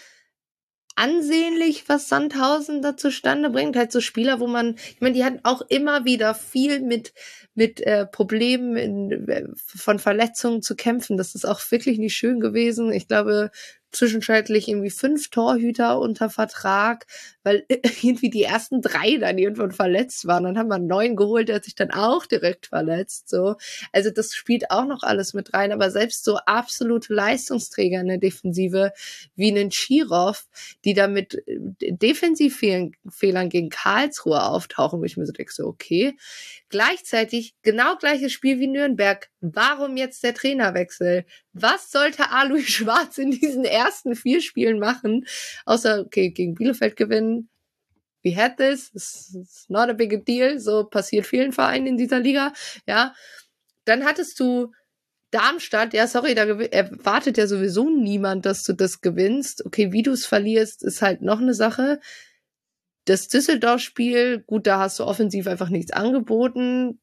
ansehnlich, 0.95 1.89
was 1.89 2.09
Sandhausen 2.09 2.83
da 2.83 2.97
zustande 2.97 3.51
bringt. 3.51 3.77
Halt 3.77 3.93
so 3.93 4.01
Spieler, 4.01 4.41
wo 4.41 4.47
man, 4.47 4.77
ich 4.95 5.01
meine, 5.01 5.15
die 5.15 5.25
hatten 5.25 5.41
auch 5.45 5.63
immer 5.69 6.05
wieder 6.05 6.35
viel 6.35 6.81
mit 6.81 7.13
mit 7.57 7.81
äh, 7.81 8.07
Problemen 8.07 8.77
in, 8.77 9.29
äh, 9.29 9.45
von 9.57 9.99
Verletzungen 9.99 10.63
zu 10.63 10.77
kämpfen. 10.77 11.17
Das 11.17 11.35
ist 11.35 11.47
auch 11.47 11.61
wirklich 11.71 11.99
nicht 11.99 12.15
schön 12.15 12.39
gewesen. 12.39 12.93
Ich 12.93 13.09
glaube, 13.09 13.51
zwischenzeitlich 13.97 14.69
irgendwie 14.69 14.91
fünf 14.91 15.31
Torhüter 15.31 15.99
unter 15.99 16.31
Vertrag, 16.31 17.07
weil 17.43 17.65
irgendwie 18.03 18.31
die 18.31 18.43
ersten 18.43 18.81
drei 18.81 19.17
dann 19.17 19.39
irgendwann 19.39 19.73
verletzt 19.73 20.27
waren. 20.27 20.45
Dann 20.45 20.59
haben 20.59 20.69
wir 20.69 20.77
einen 20.77 20.87
neuen 20.87 21.17
geholt, 21.17 21.49
der 21.49 21.57
hat 21.57 21.65
sich 21.65 21.75
dann 21.75 21.91
auch 21.91 22.27
direkt 22.27 22.67
verletzt. 22.67 23.29
So, 23.29 23.57
also 23.93 24.11
das 24.11 24.35
spielt 24.35 24.71
auch 24.71 24.87
noch 24.87 25.03
alles 25.03 25.35
mit 25.35 25.55
rein. 25.55 25.73
Aber 25.73 25.91
selbst 25.91 26.25
so 26.25 26.37
absolute 26.37 27.13
Leistungsträger 27.13 28.01
in 28.01 28.09
der 28.09 28.19
Defensive 28.19 28.93
wie 29.35 29.51
einen 29.51 29.71
Chirov, 29.71 30.47
die 30.85 30.95
da 30.95 31.09
mit 31.09 31.35
äh, 31.47 31.93
Defensivfehlern 31.93 33.49
gegen 33.49 33.71
Karlsruhe 33.71 34.43
auftauchen, 34.43 35.01
wo 35.01 35.05
ich 35.05 35.17
mir 35.17 35.27
so 35.27 35.33
denke, 35.33 35.53
so 35.53 35.67
okay. 35.67 36.17
Gleichzeitig 36.69 37.55
genau 37.63 37.97
gleiches 37.97 38.33
Spiel 38.33 38.59
wie 38.59 38.67
Nürnberg. 38.67 39.29
Warum 39.41 39.97
jetzt 39.97 40.25
der 40.25 40.35
Trainerwechsel? 40.35 41.25
Was 41.53 41.91
sollte 41.91 42.31
Alois 42.31 42.63
Schwarz 42.67 43.19
in 43.19 43.31
diesen 43.31 43.65
ersten 43.65 44.17
vier 44.17 44.41
Spielen 44.41 44.79
machen? 44.79 45.27
Außer, 45.65 46.01
okay, 46.01 46.31
gegen 46.31 46.55
Bielefeld 46.55 46.97
gewinnen. 46.97 47.49
We 48.25 48.35
had 48.35 48.57
this. 48.57 48.91
It's 48.95 49.67
not 49.69 49.89
a 49.89 49.93
big 49.93 50.25
deal. 50.27 50.59
So 50.59 50.85
passiert 50.85 51.27
vielen 51.27 51.53
Vereinen 51.53 51.87
in 51.87 51.97
dieser 51.97 52.19
Liga. 52.19 52.53
Ja. 52.87 53.15
Dann 53.85 54.05
hattest 54.05 54.41
du 54.41 54.73
Darmstadt, 55.31 55.93
ja, 55.93 56.07
sorry, 56.07 56.35
da 56.35 56.45
erwartet 56.45 57.37
ja 57.37 57.47
sowieso 57.47 57.91
niemand, 57.91 58.47
dass 58.47 58.63
du 58.65 58.73
das 58.73 59.01
gewinnst. 59.01 59.67
Okay, 59.67 59.93
wie 59.93 60.03
du 60.03 60.13
es 60.13 60.25
verlierst, 60.25 60.83
ist 60.83 61.03
halt 61.03 61.21
noch 61.21 61.41
eine 61.41 61.55
Sache. 61.55 62.01
Das 63.07 63.29
Düsseldorf-Spiel, 63.29 64.41
gut, 64.47 64.67
da 64.67 64.81
hast 64.81 64.99
du 64.99 65.05
offensiv 65.05 65.47
einfach 65.47 65.71
nichts 65.71 65.93
angeboten. 65.93 67.01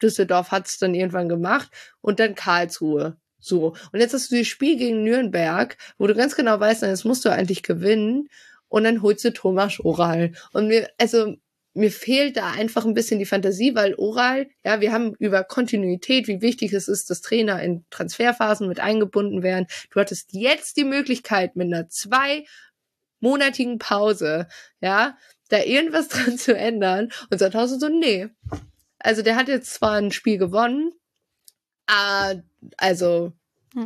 Düsseldorf 0.00 0.50
hat 0.50 0.66
es 0.66 0.78
dann 0.78 0.94
irgendwann 0.94 1.28
gemacht 1.28 1.70
und 2.00 2.20
dann 2.20 2.34
Karlsruhe. 2.34 3.16
So. 3.38 3.74
Und 3.92 4.00
jetzt 4.00 4.14
hast 4.14 4.30
du 4.30 4.38
das 4.38 4.46
Spiel 4.46 4.76
gegen 4.76 5.02
Nürnberg, 5.02 5.76
wo 5.98 6.06
du 6.06 6.14
ganz 6.14 6.36
genau 6.36 6.60
weißt, 6.60 6.82
jetzt 6.82 7.04
musst 7.04 7.24
du 7.24 7.30
eigentlich 7.30 7.62
gewinnen. 7.62 8.28
Und 8.68 8.84
dann 8.84 9.02
holst 9.02 9.24
du 9.24 9.32
Thomas 9.32 9.80
Oral. 9.80 10.32
Und 10.52 10.68
mir, 10.68 10.88
also, 10.98 11.34
mir 11.74 11.90
fehlt 11.90 12.36
da 12.36 12.52
einfach 12.52 12.84
ein 12.84 12.94
bisschen 12.94 13.18
die 13.18 13.26
Fantasie, 13.26 13.74
weil 13.74 13.94
Oral, 13.94 14.48
ja, 14.64 14.80
wir 14.80 14.92
haben 14.92 15.14
über 15.18 15.44
Kontinuität, 15.44 16.28
wie 16.28 16.42
wichtig 16.42 16.72
es 16.72 16.88
ist, 16.88 17.10
dass 17.10 17.22
Trainer 17.22 17.62
in 17.62 17.84
Transferphasen 17.90 18.68
mit 18.68 18.80
eingebunden 18.80 19.42
werden. 19.42 19.66
Du 19.90 20.00
hattest 20.00 20.32
jetzt 20.32 20.76
die 20.76 20.84
Möglichkeit 20.84 21.56
mit 21.56 21.66
einer 21.66 21.88
zweimonatigen 23.22 23.78
Pause, 23.78 24.48
ja, 24.80 25.16
da 25.48 25.62
irgendwas 25.62 26.08
dran 26.08 26.36
zu 26.36 26.56
ändern. 26.56 27.08
Und 27.30 27.38
Sandhausen 27.38 27.80
so, 27.80 27.88
nee. 27.88 28.28
Also 28.98 29.22
der 29.22 29.36
hat 29.36 29.48
jetzt 29.48 29.74
zwar 29.74 29.92
ein 29.92 30.12
Spiel 30.12 30.38
gewonnen, 30.38 30.92
Ah, 31.86 32.34
also 32.76 33.32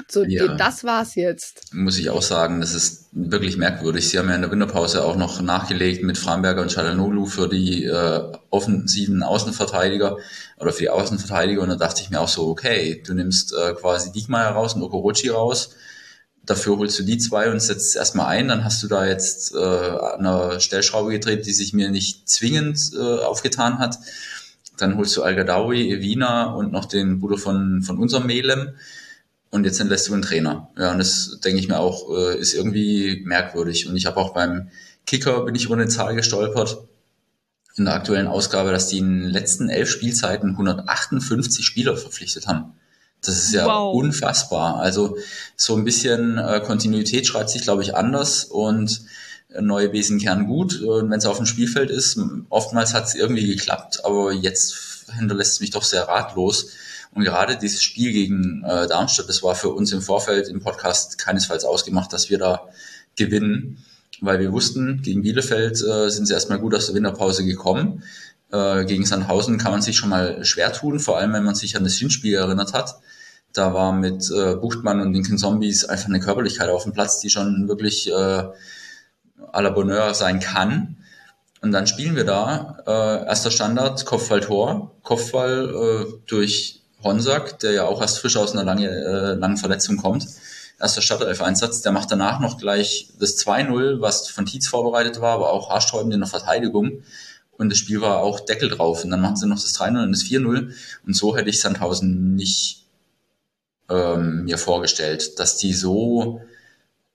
so, 0.08 0.24
ja. 0.24 0.56
das 0.56 0.82
war's 0.84 1.14
jetzt. 1.14 1.72
Muss 1.72 1.98
ich 1.98 2.10
auch 2.10 2.22
sagen, 2.22 2.60
das 2.60 2.74
ist 2.74 3.08
wirklich 3.12 3.56
merkwürdig. 3.56 4.08
Sie 4.08 4.18
haben 4.18 4.28
ja 4.28 4.34
in 4.34 4.42
der 4.42 4.50
Winterpause 4.50 5.04
auch 5.04 5.16
noch 5.16 5.40
nachgelegt 5.40 6.02
mit 6.02 6.18
Framberger 6.18 6.62
und 6.62 6.72
Chalanoglu 6.72 7.26
für 7.26 7.48
die 7.48 7.84
äh, 7.84 8.32
offensiven 8.50 9.22
Außenverteidiger 9.22 10.18
oder 10.58 10.72
für 10.72 10.82
die 10.82 10.90
Außenverteidiger. 10.90 11.62
Und 11.62 11.68
da 11.68 11.76
dachte 11.76 12.02
ich 12.02 12.10
mir 12.10 12.20
auch 12.20 12.28
so, 12.28 12.48
okay, 12.48 13.02
du 13.06 13.14
nimmst 13.14 13.54
äh, 13.54 13.74
quasi 13.74 14.10
Diekmeyer 14.10 14.50
raus 14.50 14.74
und 14.74 14.82
Okorochi 14.82 15.28
raus. 15.28 15.76
Dafür 16.46 16.78
holst 16.78 16.98
du 16.98 17.02
die 17.02 17.18
zwei 17.18 17.50
und 17.50 17.60
setzt 17.60 17.96
erstmal 17.96 18.26
ein. 18.26 18.46
Dann 18.48 18.64
hast 18.64 18.82
du 18.82 18.86
da 18.86 19.04
jetzt 19.04 19.52
äh, 19.54 19.58
an 19.58 20.24
einer 20.24 20.60
Stellschraube 20.60 21.10
gedreht, 21.10 21.44
die 21.44 21.52
sich 21.52 21.72
mir 21.72 21.90
nicht 21.90 22.28
zwingend 22.28 22.78
äh, 22.94 23.00
aufgetan 23.00 23.78
hat. 23.80 23.98
Dann 24.76 24.96
holst 24.96 25.16
du 25.16 25.22
Al-Gadawi, 25.22 25.92
Evina 25.92 26.52
und 26.52 26.70
noch 26.70 26.84
den 26.84 27.18
Bruder 27.18 27.36
von, 27.36 27.82
von 27.82 27.98
unserem 27.98 28.26
Melem. 28.26 28.70
Und 29.50 29.64
jetzt 29.64 29.80
entlässt 29.80 30.08
du 30.08 30.12
einen 30.12 30.22
Trainer. 30.22 30.68
Ja, 30.78 30.92
und 30.92 30.98
das 30.98 31.40
denke 31.44 31.58
ich 31.58 31.68
mir 31.68 31.80
auch, 31.80 32.10
äh, 32.16 32.38
ist 32.38 32.54
irgendwie 32.54 33.22
merkwürdig. 33.24 33.88
Und 33.88 33.96
ich 33.96 34.06
habe 34.06 34.18
auch 34.18 34.32
beim 34.32 34.68
Kicker 35.04 35.44
bin 35.44 35.54
ich 35.54 35.64
über 35.64 35.74
eine 35.74 35.88
Zahl 35.88 36.14
gestolpert 36.14 36.78
in 37.76 37.84
der 37.84 37.94
aktuellen 37.94 38.26
Ausgabe, 38.26 38.70
dass 38.70 38.88
die 38.88 38.98
in 38.98 39.22
den 39.22 39.30
letzten 39.30 39.68
elf 39.68 39.90
Spielzeiten 39.90 40.50
158 40.50 41.64
Spieler 41.64 41.96
verpflichtet 41.96 42.46
haben. 42.46 42.72
Das 43.22 43.36
ist 43.38 43.52
ja 43.52 43.66
wow. 43.66 43.94
unfassbar. 43.94 44.76
Also 44.76 45.16
so 45.56 45.74
ein 45.76 45.84
bisschen 45.84 46.38
äh, 46.38 46.60
Kontinuität 46.64 47.26
schreibt 47.26 47.50
sich, 47.50 47.62
glaube 47.62 47.82
ich, 47.82 47.94
anders 47.96 48.44
und 48.44 49.02
neue 49.60 49.88
Besenkern 49.88 50.46
gut. 50.46 50.80
Und 50.80 51.10
wenn 51.10 51.18
es 51.18 51.26
auf 51.26 51.38
dem 51.38 51.46
Spielfeld 51.46 51.90
ist, 51.90 52.18
oftmals 52.48 52.94
hat 52.94 53.04
es 53.04 53.14
irgendwie 53.14 53.46
geklappt, 53.46 54.04
aber 54.04 54.32
jetzt 54.32 55.06
hinterlässt 55.16 55.54
es 55.54 55.60
mich 55.60 55.70
doch 55.70 55.82
sehr 55.82 56.02
ratlos. 56.02 56.70
Und 57.14 57.24
gerade 57.24 57.56
dieses 57.56 57.82
Spiel 57.82 58.12
gegen 58.12 58.62
äh, 58.64 58.86
Darmstadt, 58.86 59.28
das 59.28 59.42
war 59.42 59.54
für 59.54 59.70
uns 59.70 59.92
im 59.92 60.02
Vorfeld 60.02 60.48
im 60.48 60.60
Podcast 60.60 61.18
keinesfalls 61.18 61.64
ausgemacht, 61.64 62.12
dass 62.12 62.28
wir 62.28 62.38
da 62.38 62.68
gewinnen, 63.16 63.78
weil 64.20 64.38
wir 64.38 64.52
wussten, 64.52 65.00
gegen 65.02 65.22
Bielefeld 65.22 65.82
äh, 65.82 66.10
sind 66.10 66.26
sie 66.26 66.34
erstmal 66.34 66.58
gut 66.58 66.74
aus 66.74 66.86
der 66.86 66.94
Winterpause 66.94 67.44
gekommen. 67.44 68.02
Äh, 68.56 68.84
gegen 68.86 69.04
Sandhausen 69.04 69.58
kann 69.58 69.72
man 69.72 69.82
sich 69.82 69.96
schon 69.96 70.08
mal 70.08 70.44
schwer 70.44 70.72
tun, 70.72 70.98
vor 70.98 71.18
allem 71.18 71.32
wenn 71.32 71.44
man 71.44 71.54
sich 71.54 71.76
an 71.76 71.84
das 71.84 71.96
Hinspiel 71.96 72.34
erinnert 72.34 72.72
hat. 72.72 72.96
Da 73.52 73.74
war 73.74 73.92
mit 73.92 74.30
äh, 74.30 74.54
Buchtmann 74.54 75.00
und 75.00 75.12
den 75.12 75.38
Zombies 75.38 75.84
einfach 75.84 76.08
eine 76.08 76.20
Körperlichkeit 76.20 76.68
auf 76.68 76.84
dem 76.84 76.92
Platz, 76.92 77.20
die 77.20 77.30
schon 77.30 77.68
wirklich 77.68 78.08
äh, 78.08 78.12
à 78.12 79.60
la 79.60 79.70
Bonheur 79.70 80.14
sein 80.14 80.40
kann. 80.40 80.96
Und 81.60 81.72
dann 81.72 81.86
spielen 81.86 82.16
wir 82.16 82.24
da, 82.24 82.78
äh, 82.86 83.26
erster 83.26 83.50
Standard, 83.50 84.04
Kopfball-Tor, 84.04 84.92
Kopfball 85.02 86.06
äh, 86.08 86.12
durch 86.26 86.82
Honsack, 87.02 87.58
der 87.60 87.72
ja 87.72 87.84
auch 87.84 88.00
erst 88.00 88.20
frisch 88.20 88.36
aus 88.36 88.52
einer 88.52 88.64
lange, 88.64 88.88
äh, 88.88 89.34
langen 89.34 89.56
Verletzung 89.56 89.96
kommt. 89.96 90.26
Erster 90.78 91.02
Startelf-Einsatz, 91.02 91.80
der 91.80 91.92
macht 91.92 92.10
danach 92.10 92.40
noch 92.40 92.58
gleich 92.58 93.08
das 93.18 93.38
2-0, 93.38 94.00
was 94.00 94.28
von 94.28 94.44
Tietz 94.44 94.66
vorbereitet 94.66 95.20
war, 95.20 95.34
aber 95.34 95.50
auch 95.50 95.70
haarsträubend 95.70 96.12
in 96.12 96.20
der 96.20 96.28
Verteidigung. 96.28 97.02
Und 97.58 97.70
das 97.70 97.78
Spiel 97.78 98.00
war 98.00 98.18
auch 98.18 98.40
Deckel 98.40 98.68
drauf. 98.68 99.04
Und 99.04 99.10
dann 99.10 99.20
machen 99.20 99.36
sie 99.36 99.46
noch 99.46 99.60
das 99.60 99.74
3-0 99.78 100.02
und 100.02 100.12
das 100.12 100.24
4-0. 100.24 100.72
Und 101.06 101.16
so 101.16 101.36
hätte 101.36 101.48
ich 101.48 101.60
Sandhausen 101.60 102.34
nicht 102.34 102.84
ähm, 103.88 104.44
mir 104.44 104.58
vorgestellt, 104.58 105.38
dass 105.38 105.56
die 105.56 105.72
so 105.72 106.40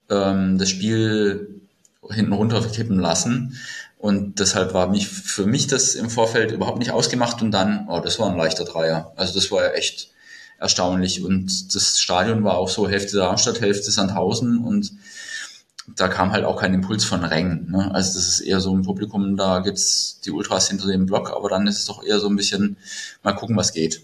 ähm, 0.10 0.58
das 0.58 0.70
Spiel 0.70 1.62
hinten 2.10 2.34
runterkippen 2.34 3.00
lassen. 3.00 3.58
Und 3.98 4.40
deshalb 4.40 4.74
war 4.74 4.88
mich, 4.88 5.08
für 5.08 5.46
mich 5.46 5.68
das 5.68 5.94
im 5.94 6.10
Vorfeld 6.10 6.52
überhaupt 6.52 6.80
nicht 6.80 6.92
ausgemacht 6.92 7.42
und 7.42 7.52
dann, 7.52 7.88
oh, 7.88 8.00
das 8.00 8.18
war 8.18 8.32
ein 8.32 8.38
leichter 8.38 8.66
Dreier. 8.66 9.14
Also 9.16 9.36
das 9.36 9.52
war 9.52 9.64
ja 9.64 9.72
echt 9.72 10.10
erstaunlich. 10.58 11.24
Und 11.24 11.76
das 11.76 12.00
Stadion 12.00 12.44
war 12.44 12.58
auch 12.58 12.70
so 12.70 12.90
Hälfte 12.90 13.18
Darmstadt, 13.18 13.62
Hälfte 13.62 13.92
Sandhausen 13.92 14.64
und 14.64 14.92
da 15.96 16.08
kam 16.08 16.32
halt 16.32 16.46
auch 16.46 16.60
kein 16.60 16.74
Impuls 16.74 17.06
von 17.06 17.24
Rängen. 17.24 17.72
Ne? 17.72 17.94
Also 17.94 18.18
das 18.18 18.28
ist 18.28 18.42
eher 18.42 18.60
so 18.60 18.76
ein 18.76 18.84
Publikum, 18.84 19.38
da 19.38 19.60
gibt's 19.60 20.20
die 20.26 20.32
Ultras 20.32 20.70
hinter 20.70 20.88
dem 20.88 21.06
Block, 21.06 21.32
aber 21.32 21.50
dann 21.50 21.68
ist 21.68 21.80
es 21.80 21.86
doch 21.86 22.04
eher 22.04 22.20
so 22.20 22.28
ein 22.28 22.36
bisschen, 22.36 22.78
mal 23.24 23.34
gucken, 23.34 23.56
was 23.58 23.74
geht. 23.74 24.02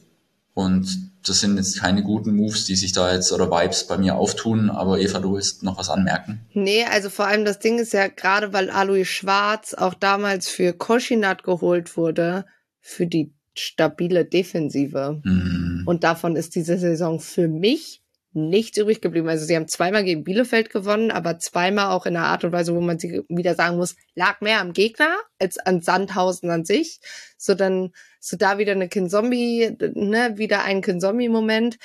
Und 0.54 1.12
das 1.24 1.40
sind 1.40 1.58
jetzt 1.58 1.80
keine 1.80 2.02
guten 2.02 2.36
Moves, 2.36 2.66
die 2.66 2.76
sich 2.76 2.92
da 2.92 3.14
jetzt 3.14 3.32
oder 3.32 3.52
Vibes 3.52 3.86
bei 3.86 3.98
mir 3.98 4.16
auftun, 4.16 4.70
aber 4.70 5.00
Eva, 5.00 5.20
du 5.20 5.36
willst 5.36 5.62
noch 5.62 5.78
was 5.78 5.90
anmerken? 5.90 6.42
Nee, 6.54 6.86
also 6.86 7.10
vor 7.10 7.28
allem 7.28 7.46
das 7.46 7.60
Ding 7.60 7.78
ist 7.78 7.94
ja 7.94 8.08
gerade, 8.08 8.54
weil 8.54 8.70
Alois 8.70 9.06
Schwarz 9.06 9.74
auch 9.74 9.94
damals 9.94 10.48
für 10.48 10.74
Koschinat 10.74 11.44
geholt 11.44 11.96
wurde, 11.96 12.46
für 12.80 13.06
die 13.06 13.34
stabile 13.54 14.26
Defensive. 14.26 15.22
Mhm. 15.24 15.84
Und 15.86 16.04
davon 16.04 16.36
ist 16.36 16.56
diese 16.56 16.78
Saison 16.78 17.20
für 17.20 17.48
mich 17.48 18.02
nichts 18.34 18.78
übrig 18.78 19.02
geblieben. 19.02 19.30
Also 19.30 19.46
sie 19.46 19.56
haben 19.56 19.68
zweimal 19.68 20.04
gegen 20.04 20.24
Bielefeld 20.24 20.70
gewonnen, 20.70 21.12
aber 21.12 21.40
zweimal 21.40 21.92
auch 21.92 22.06
in 22.06 22.16
einer 22.16 22.28
Art 22.28 22.44
und 22.44 22.52
Weise, 22.52 22.76
wo 22.76 22.82
man 22.82 23.00
sie 23.00 23.24
wieder 23.30 23.56
sagen 23.56 23.78
muss, 23.78 23.96
lag 24.16 24.42
mehr 24.42 24.62
am 24.62 24.74
Gegner 24.74 25.16
als 25.40 25.58
an 25.58 25.82
Sandhausen 25.82 26.50
an 26.50 26.66
sich. 26.66 27.00
So 27.38 27.56
dann, 27.56 27.92
so 28.20 28.38
da 28.38 28.58
wieder 28.58 28.74
eine 28.74 28.90
Kinzombie, 28.90 29.76
ne, 29.94 30.38
wieder 30.38 30.64
ein 30.64 30.82
Kinzombie-Moment. 30.82 31.78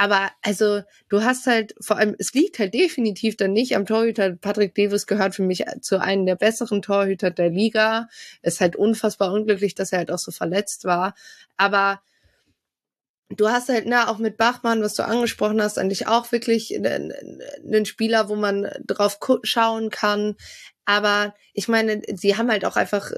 Aber 0.00 0.30
also 0.40 0.80
du 1.10 1.22
hast 1.24 1.46
halt 1.46 1.74
vor 1.78 1.98
allem, 1.98 2.16
es 2.18 2.32
liegt 2.32 2.58
halt 2.58 2.72
definitiv 2.72 3.36
dann 3.36 3.52
nicht 3.52 3.76
am 3.76 3.84
Torhüter. 3.84 4.34
Patrick 4.34 4.74
Davis 4.74 5.06
gehört 5.06 5.34
für 5.34 5.42
mich 5.42 5.64
zu 5.82 6.00
einem 6.00 6.24
der 6.24 6.36
besseren 6.36 6.80
Torhüter 6.80 7.30
der 7.30 7.50
Liga. 7.50 8.08
Ist 8.40 8.62
halt 8.62 8.76
unfassbar 8.76 9.30
unglücklich, 9.30 9.74
dass 9.74 9.92
er 9.92 9.98
halt 9.98 10.10
auch 10.10 10.18
so 10.18 10.30
verletzt 10.30 10.84
war. 10.84 11.14
Aber 11.58 12.00
du 13.30 13.48
hast 13.48 13.68
halt, 13.68 13.86
na, 13.86 14.08
auch 14.08 14.18
mit 14.18 14.36
Bachmann, 14.36 14.82
was 14.82 14.94
du 14.94 15.04
angesprochen 15.04 15.62
hast, 15.62 15.78
eigentlich 15.78 16.06
auch 16.06 16.30
wirklich 16.32 16.76
einen 16.76 17.86
Spieler, 17.86 18.28
wo 18.28 18.36
man 18.36 18.68
drauf 18.86 19.18
schauen 19.42 19.90
kann. 19.90 20.36
Aber 20.84 21.34
ich 21.54 21.68
meine, 21.68 22.02
sie 22.14 22.36
haben 22.36 22.50
halt 22.50 22.64
auch 22.64 22.76
einfach 22.76 23.12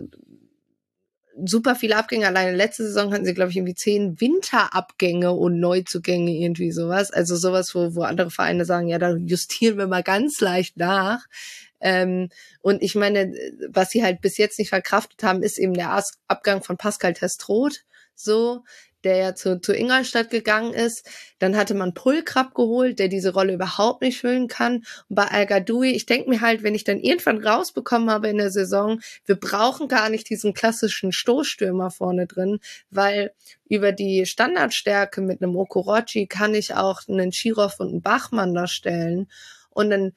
super 1.45 1.75
viele 1.75 1.97
Abgänge. 1.97 2.27
Alleine 2.27 2.55
letzte 2.55 2.85
Saison 2.85 3.13
hatten 3.13 3.25
sie, 3.25 3.35
glaube 3.35 3.51
ich, 3.51 3.57
irgendwie 3.57 3.75
zehn 3.75 4.21
Winterabgänge 4.21 5.33
und 5.33 5.59
Neuzugänge, 5.59 6.33
irgendwie 6.33 6.73
sowas. 6.73 7.11
Also 7.11 7.37
sowas, 7.37 7.75
wo, 7.75 7.95
wo 7.95 8.03
andere 8.03 8.31
Vereine 8.31 8.65
sagen, 8.65 8.89
ja, 8.89 8.99
da 8.99 9.15
justieren 9.17 9.79
wir 9.79 9.87
mal 9.87 10.03
ganz 10.03 10.41
leicht 10.41 10.77
nach. 10.77 11.27
Ähm, 11.81 12.29
und 12.61 12.83
ich 12.83 12.95
meine, 12.95 13.35
was 13.69 13.91
sie 13.91 14.05
halt 14.05 14.21
bis 14.21 14.37
jetzt 14.37 14.59
nicht 14.59 14.69
verkraftet 14.69 15.23
haben, 15.23 15.43
ist 15.43 15.59
eben 15.59 15.75
der 15.75 16.03
Abgang 16.29 16.63
von 16.63 16.77
Pascal 16.77 17.15
Testroth. 17.15 17.85
So, 18.15 18.63
der 19.05 19.17
ja 19.17 19.35
zu, 19.35 19.61
zu 19.61 19.75
Ingolstadt 19.75 20.31
gegangen 20.31 20.75
ist. 20.75 21.09
Dann 21.39 21.57
hatte 21.57 21.75
man 21.75 21.95
Pulkrab 21.95 22.55
geholt, 22.55 22.99
der 22.99 23.09
diese 23.09 23.33
Rolle 23.33 23.55
überhaupt 23.55 24.03
nicht 24.03 24.21
füllen 24.21 24.49
kann. 24.49 24.85
Und 25.09 25.17
bei 25.17 25.27
Al 25.27 25.47
Gadoui, 25.47 25.91
ich 25.91 26.07
denke 26.07 26.31
mir 26.31 26.41
halt, 26.41 26.63
wenn 26.63 26.75
ich 26.75 26.85
dann 26.85 27.01
irgendwann 27.01 27.45
rausbekommen 27.45 28.11
habe 28.11 28.29
in 28.29 28.39
der 28.39 28.51
Saison, 28.51 29.01
wir 29.27 29.37
brauchen 29.37 29.89
gar 29.89 30.09
nicht 30.09 30.29
diesen 30.31 30.55
klassischen 30.55 31.13
Stoßstürmer 31.13 31.91
vorne 31.91 32.27
drin, 32.27 32.59
weil 32.91 33.33
über 33.69 33.93
die 33.93 34.27
Standardstärke 34.27 35.21
mit 35.21 35.43
einem 35.43 35.57
Okorochi 35.57 36.27
kann 36.27 36.55
ich 36.55 36.75
auch 36.75 37.01
einen 37.09 37.33
Schirov 37.33 37.81
und 37.81 37.89
einen 37.89 38.03
Bachmann 38.03 38.55
darstellen. 38.55 39.29
Und 39.71 39.91
dann 39.91 40.13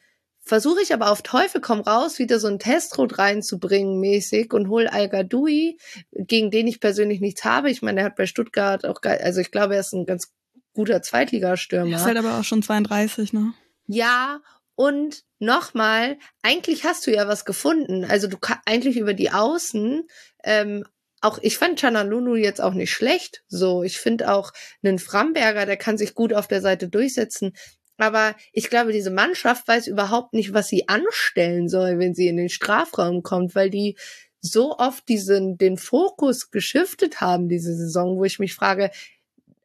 versuche 0.45 0.81
ich 0.81 0.93
aber 0.93 1.11
auf 1.11 1.23
Teufel 1.23 1.59
komm 1.59 1.81
raus, 1.81 2.19
wieder 2.19 2.39
so 2.39 2.47
ein 2.47 2.59
Testrot 2.59 3.17
reinzubringen 3.17 3.99
mäßig 3.99 4.53
und 4.53 4.69
hol 4.69 4.87
Al 4.87 5.09
Gadoui, 5.09 5.77
gegen 6.11 6.51
den 6.51 6.67
ich 6.67 6.79
persönlich 6.79 7.19
nichts 7.19 7.43
habe. 7.43 7.69
Ich 7.69 7.81
meine, 7.81 8.01
er 8.01 8.05
hat 8.05 8.15
bei 8.15 8.27
Stuttgart 8.27 8.85
auch, 8.85 9.01
also 9.03 9.41
ich 9.41 9.51
glaube, 9.51 9.73
er 9.73 9.81
ist 9.81 9.93
ein 9.93 10.05
ganz 10.05 10.31
guter 10.73 11.01
Zweitligastürmer. 11.01 11.91
Er 11.91 11.97
ist 11.97 12.05
halt 12.05 12.17
aber 12.17 12.39
auch 12.39 12.43
schon 12.43 12.61
32, 12.61 13.33
ne? 13.33 13.53
Ja, 13.87 14.41
und 14.75 15.23
nochmal, 15.39 16.17
eigentlich 16.43 16.83
hast 16.83 17.07
du 17.07 17.11
ja 17.11 17.27
was 17.27 17.45
gefunden. 17.45 18.05
Also 18.05 18.27
du 18.27 18.37
kannst 18.37 18.63
eigentlich 18.65 18.97
über 18.97 19.13
die 19.13 19.31
Außen, 19.31 20.07
ähm, 20.43 20.85
auch 21.21 21.39
ich 21.41 21.57
fand 21.57 21.79
Chanalulu 21.79 22.35
jetzt 22.35 22.61
auch 22.61 22.73
nicht 22.73 22.91
schlecht. 22.91 23.43
So, 23.47 23.81
ich 23.81 23.97
finde 23.97 24.31
auch 24.31 24.51
einen 24.83 24.99
Framberger, 24.99 25.65
der 25.65 25.77
kann 25.77 25.97
sich 25.97 26.13
gut 26.13 26.33
auf 26.33 26.47
der 26.47 26.61
Seite 26.61 26.87
durchsetzen. 26.87 27.53
Aber 27.97 28.35
ich 28.51 28.69
glaube, 28.69 28.91
diese 28.91 29.11
Mannschaft 29.11 29.67
weiß 29.67 29.87
überhaupt 29.87 30.33
nicht, 30.33 30.53
was 30.53 30.67
sie 30.67 30.87
anstellen 30.87 31.69
soll, 31.69 31.99
wenn 31.99 32.13
sie 32.13 32.27
in 32.27 32.37
den 32.37 32.49
Strafraum 32.49 33.23
kommt, 33.23 33.55
weil 33.55 33.69
die 33.69 33.95
so 34.41 34.77
oft 34.77 35.07
diesen, 35.07 35.57
den 35.57 35.77
Fokus 35.77 36.51
geschiftet 36.51 37.21
haben 37.21 37.49
diese 37.49 37.75
Saison, 37.75 38.17
wo 38.17 38.25
ich 38.25 38.39
mich 38.39 38.53
frage, 38.53 38.91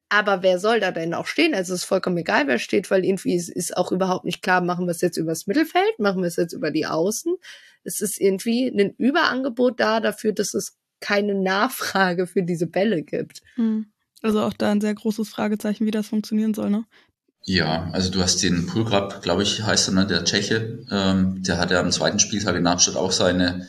aber 0.09 0.43
wer 0.43 0.59
soll 0.59 0.81
da 0.81 0.91
denn 0.91 1.15
auch 1.15 1.27
stehen? 1.27 1.55
Also 1.55 1.73
es 1.73 1.83
ist 1.83 1.87
vollkommen 1.87 2.19
egal, 2.19 2.49
wer 2.49 2.59
steht, 2.59 2.91
weil 2.91 3.05
irgendwie 3.05 3.35
ist, 3.35 3.49
ist 3.49 3.77
auch 3.77 3.93
überhaupt 3.93 4.25
nicht 4.25 4.43
klar, 4.43 4.61
machen 4.61 4.87
wir 4.87 4.91
es 4.91 5.01
jetzt 5.01 5.17
übers 5.17 5.47
Mittelfeld, 5.47 5.99
machen 5.99 6.23
wir 6.23 6.27
es 6.27 6.37
jetzt 6.37 6.53
über 6.53 6.71
die 6.73 6.87
Außen. 6.87 7.37
Es 7.85 8.01
ist 8.01 8.21
irgendwie 8.21 8.67
ein 8.67 8.95
Überangebot 8.99 9.79
da 9.79 10.01
dafür, 10.01 10.33
dass 10.33 10.53
es 10.55 10.77
keine 11.01 11.35
Nachfrage 11.35 12.27
für 12.27 12.43
diese 12.43 12.67
Bälle 12.67 13.03
gibt. 13.03 13.41
Hm. 13.55 13.87
Also 14.23 14.41
auch 14.41 14.53
da 14.53 14.71
ein 14.73 14.81
sehr 14.81 14.95
großes 14.95 15.29
Fragezeichen, 15.29 15.87
wie 15.87 15.93
das 15.93 16.09
funktionieren 16.09 16.55
soll, 16.55 16.71
ne? 16.71 16.85
Ja, 17.43 17.89
also 17.93 18.11
du 18.11 18.21
hast 18.21 18.43
den 18.43 18.67
Pulgrab, 18.67 19.23
glaube 19.23 19.43
ich, 19.43 19.63
heißt 19.63 19.89
er, 19.89 19.95
ne, 19.95 20.07
der 20.07 20.25
Tscheche. 20.25 20.79
Ähm, 20.91 21.43
der 21.43 21.59
hat 21.59 21.71
ja 21.71 21.81
am 21.81 21.91
zweiten 21.91 22.19
Spieltag 22.19 22.55
in 22.55 22.65
Darmstadt 22.65 22.97
auch 22.97 23.13
seine 23.13 23.69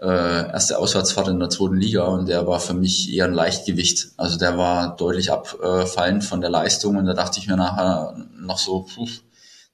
äh, 0.00 0.06
erste 0.06 0.78
Auswärtsfahrt 0.78 1.28
in 1.28 1.38
der 1.38 1.50
zweiten 1.50 1.76
Liga 1.76 2.04
und 2.04 2.28
der 2.28 2.46
war 2.46 2.60
für 2.60 2.74
mich 2.74 3.12
eher 3.12 3.26
ein 3.26 3.34
Leichtgewicht. 3.34 4.08
Also 4.16 4.38
der 4.38 4.58
war 4.58 4.96
deutlich 4.96 5.30
abfallend 5.30 6.24
von 6.24 6.40
der 6.40 6.50
Leistung 6.50 6.96
und 6.96 7.06
da 7.06 7.14
dachte 7.14 7.38
ich 7.38 7.46
mir 7.46 7.56
nachher 7.56 8.16
noch 8.38 8.58
so, 8.58 8.80
puh, 8.82 9.08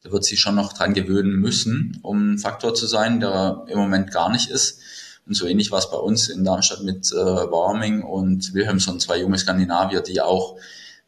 der 0.05 0.13
wird 0.13 0.25
sich 0.25 0.41
schon 0.41 0.55
noch 0.55 0.73
dran 0.73 0.95
gewöhnen 0.95 1.33
müssen, 1.33 1.99
um 2.03 2.35
ein 2.35 2.39
Faktor 2.39 2.75
zu 2.75 2.87
sein, 2.87 3.21
der 3.21 3.65
im 3.69 3.79
Moment 3.79 4.11
gar 4.11 4.31
nicht 4.31 4.51
ist. 4.51 4.81
Und 5.27 5.35
so 5.35 5.47
ähnlich 5.47 5.71
war 5.71 5.79
es 5.79 5.91
bei 5.91 5.97
uns 5.97 6.29
in 6.29 6.45
Darmstadt 6.45 6.83
mit 6.83 7.13
äh, 7.13 7.17
Warming 7.17 8.03
und 8.03 8.55
Wilhelmsson, 8.55 8.99
zwei 8.99 9.19
junge 9.21 9.39
Skandinavier, 9.39 10.01
die 10.01 10.21
auch 10.21 10.57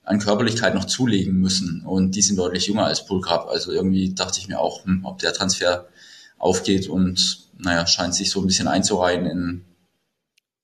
an 0.05 0.19
Körperlichkeit 0.19 0.74
noch 0.74 0.85
zulegen 0.85 1.35
müssen. 1.41 1.85
Und 1.85 2.15
die 2.16 2.23
sind 2.23 2.37
deutlich 2.37 2.66
jünger 2.66 2.87
als 2.87 3.07
Pulkrab. 3.07 3.49
Also 3.49 3.73
irgendwie 3.73 4.15
dachte 4.15 4.41
ich 4.41 4.49
mir 4.49 4.59
auch, 4.59 4.85
hm, 4.85 5.05
ob 5.05 5.19
der 5.19 5.33
Transfer 5.33 5.89
aufgeht 6.39 6.89
und 6.89 7.49
naja, 7.59 7.87
scheint 7.87 8.15
sich 8.15 8.31
so 8.31 8.41
ein 8.41 8.47
bisschen 8.47 8.69
einzureihen 8.69 9.27
in 9.27 9.49
ein 9.49 9.65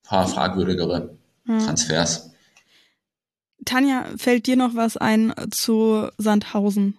paar 0.03 0.27
fragwürdigere 0.27 1.17
hm. 1.47 1.59
Transfers. 1.61 2.31
Tanja, 3.65 4.07
fällt 4.17 4.47
dir 4.47 4.57
noch 4.57 4.75
was 4.75 4.97
ein 4.97 5.33
zu 5.51 6.09
Sandhausen? 6.17 6.97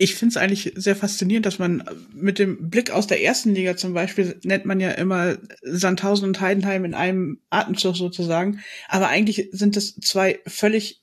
Ich 0.00 0.14
finde 0.14 0.30
es 0.30 0.36
eigentlich 0.36 0.72
sehr 0.76 0.94
faszinierend, 0.94 1.44
dass 1.44 1.58
man 1.58 1.82
mit 2.14 2.38
dem 2.38 2.70
Blick 2.70 2.92
aus 2.92 3.08
der 3.08 3.20
ersten 3.20 3.52
Liga 3.52 3.76
zum 3.76 3.94
Beispiel 3.94 4.38
nennt 4.44 4.64
man 4.64 4.78
ja 4.78 4.92
immer 4.92 5.38
Sandhausen 5.62 6.28
und 6.28 6.40
Heidenheim 6.40 6.84
in 6.84 6.94
einem 6.94 7.40
Atemzug 7.50 7.96
sozusagen. 7.96 8.60
Aber 8.86 9.08
eigentlich 9.08 9.48
sind 9.50 9.76
es 9.76 9.96
zwei 9.96 10.38
völlig 10.46 11.02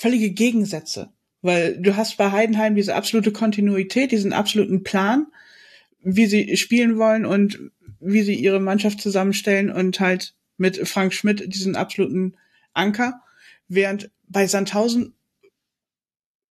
völlige 0.00 0.30
Gegensätze. 0.30 1.12
Weil 1.42 1.76
du 1.78 1.96
hast 1.96 2.16
bei 2.16 2.32
Heidenheim 2.32 2.74
diese 2.74 2.94
absolute 2.94 3.32
Kontinuität, 3.32 4.12
diesen 4.12 4.32
absoluten 4.32 4.82
Plan, 4.82 5.26
wie 6.02 6.26
sie 6.26 6.56
spielen 6.56 6.98
wollen 6.98 7.26
und 7.26 7.58
wie 8.00 8.22
sie 8.22 8.34
ihre 8.34 8.60
Mannschaft 8.60 9.00
zusammenstellen 9.00 9.70
und 9.70 10.00
halt 10.00 10.34
mit 10.56 10.88
Frank 10.88 11.12
Schmidt 11.12 11.52
diesen 11.54 11.76
absoluten 11.76 12.34
Anker. 12.72 13.22
Während 13.68 14.10
bei 14.28 14.46
Sandhausen 14.46 15.14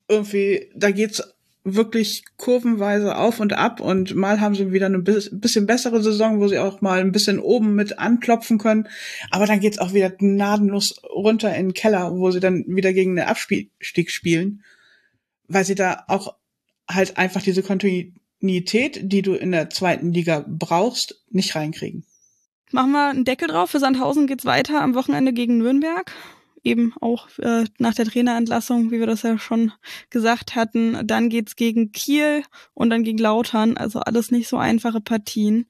irgendwie, 0.08 0.72
da 0.76 0.92
geht's 0.92 1.24
wirklich 1.64 2.24
kurvenweise 2.38 3.18
auf 3.18 3.40
und 3.40 3.54
ab 3.54 3.82
und 3.82 4.16
mal 4.16 4.40
haben 4.40 4.56
sie 4.56 4.72
wieder 4.72 4.86
eine 4.86 5.00
bisschen 5.00 5.66
bessere 5.66 6.02
Saison, 6.02 6.40
wo 6.40 6.48
sie 6.48 6.58
auch 6.58 6.82
mal 6.82 7.00
ein 7.00 7.12
bisschen 7.12 7.40
oben 7.40 7.76
mit 7.76 8.00
anklopfen 8.00 8.58
können, 8.58 8.88
aber 9.30 9.46
dann 9.46 9.60
geht's 9.60 9.80
auch 9.80 9.94
wieder 9.94 10.10
gnadenlos 10.10 11.02
runter 11.04 11.54
in 11.56 11.68
den 11.68 11.74
Keller, 11.74 12.16
wo 12.16 12.32
sie 12.32 12.40
dann 12.40 12.64
wieder 12.68 12.94
gegen 12.94 13.16
den 13.16 13.26
Abstieg 13.26 13.72
spielen, 14.12 14.64
weil 15.48 15.66
sie 15.66 15.76
da 15.76 16.06
auch 16.08 16.36
halt 16.90 17.18
einfach 17.18 17.42
diese 17.42 17.62
Kontinuität, 17.62 19.00
die 19.04 19.22
du 19.22 19.34
in 19.34 19.52
der 19.52 19.70
zweiten 19.70 20.14
Liga 20.14 20.46
brauchst, 20.48 21.24
nicht 21.30 21.56
reinkriegen. 21.56 22.06
Machen 22.72 22.92
wir 22.92 23.10
einen 23.10 23.26
Deckel 23.26 23.48
drauf. 23.48 23.72
Für 23.72 23.80
Sandhausen 23.80 24.28
geht's 24.28 24.46
weiter 24.46 24.82
am 24.82 24.94
Wochenende 24.96 25.34
gegen 25.34 25.58
Nürnberg 25.58 26.12
eben 26.64 26.94
auch 27.02 27.28
äh, 27.40 27.66
nach 27.78 27.94
der 27.94 28.06
Trainerentlassung, 28.06 28.92
wie 28.92 29.00
wir 29.00 29.08
das 29.08 29.24
ja 29.24 29.38
schon 29.38 29.72
gesagt 30.10 30.56
hatten. 30.56 31.06
Dann 31.06 31.30
geht's 31.30 31.56
gegen 31.56 31.92
Kiel 31.92 32.44
und 32.74 32.90
dann 32.90 33.04
gegen 33.04 33.18
Lautern. 33.18 33.78
Also 33.78 34.00
alles 34.00 34.32
nicht 34.32 34.48
so 34.48 34.58
einfache 34.58 35.02
Partien. 35.02 35.68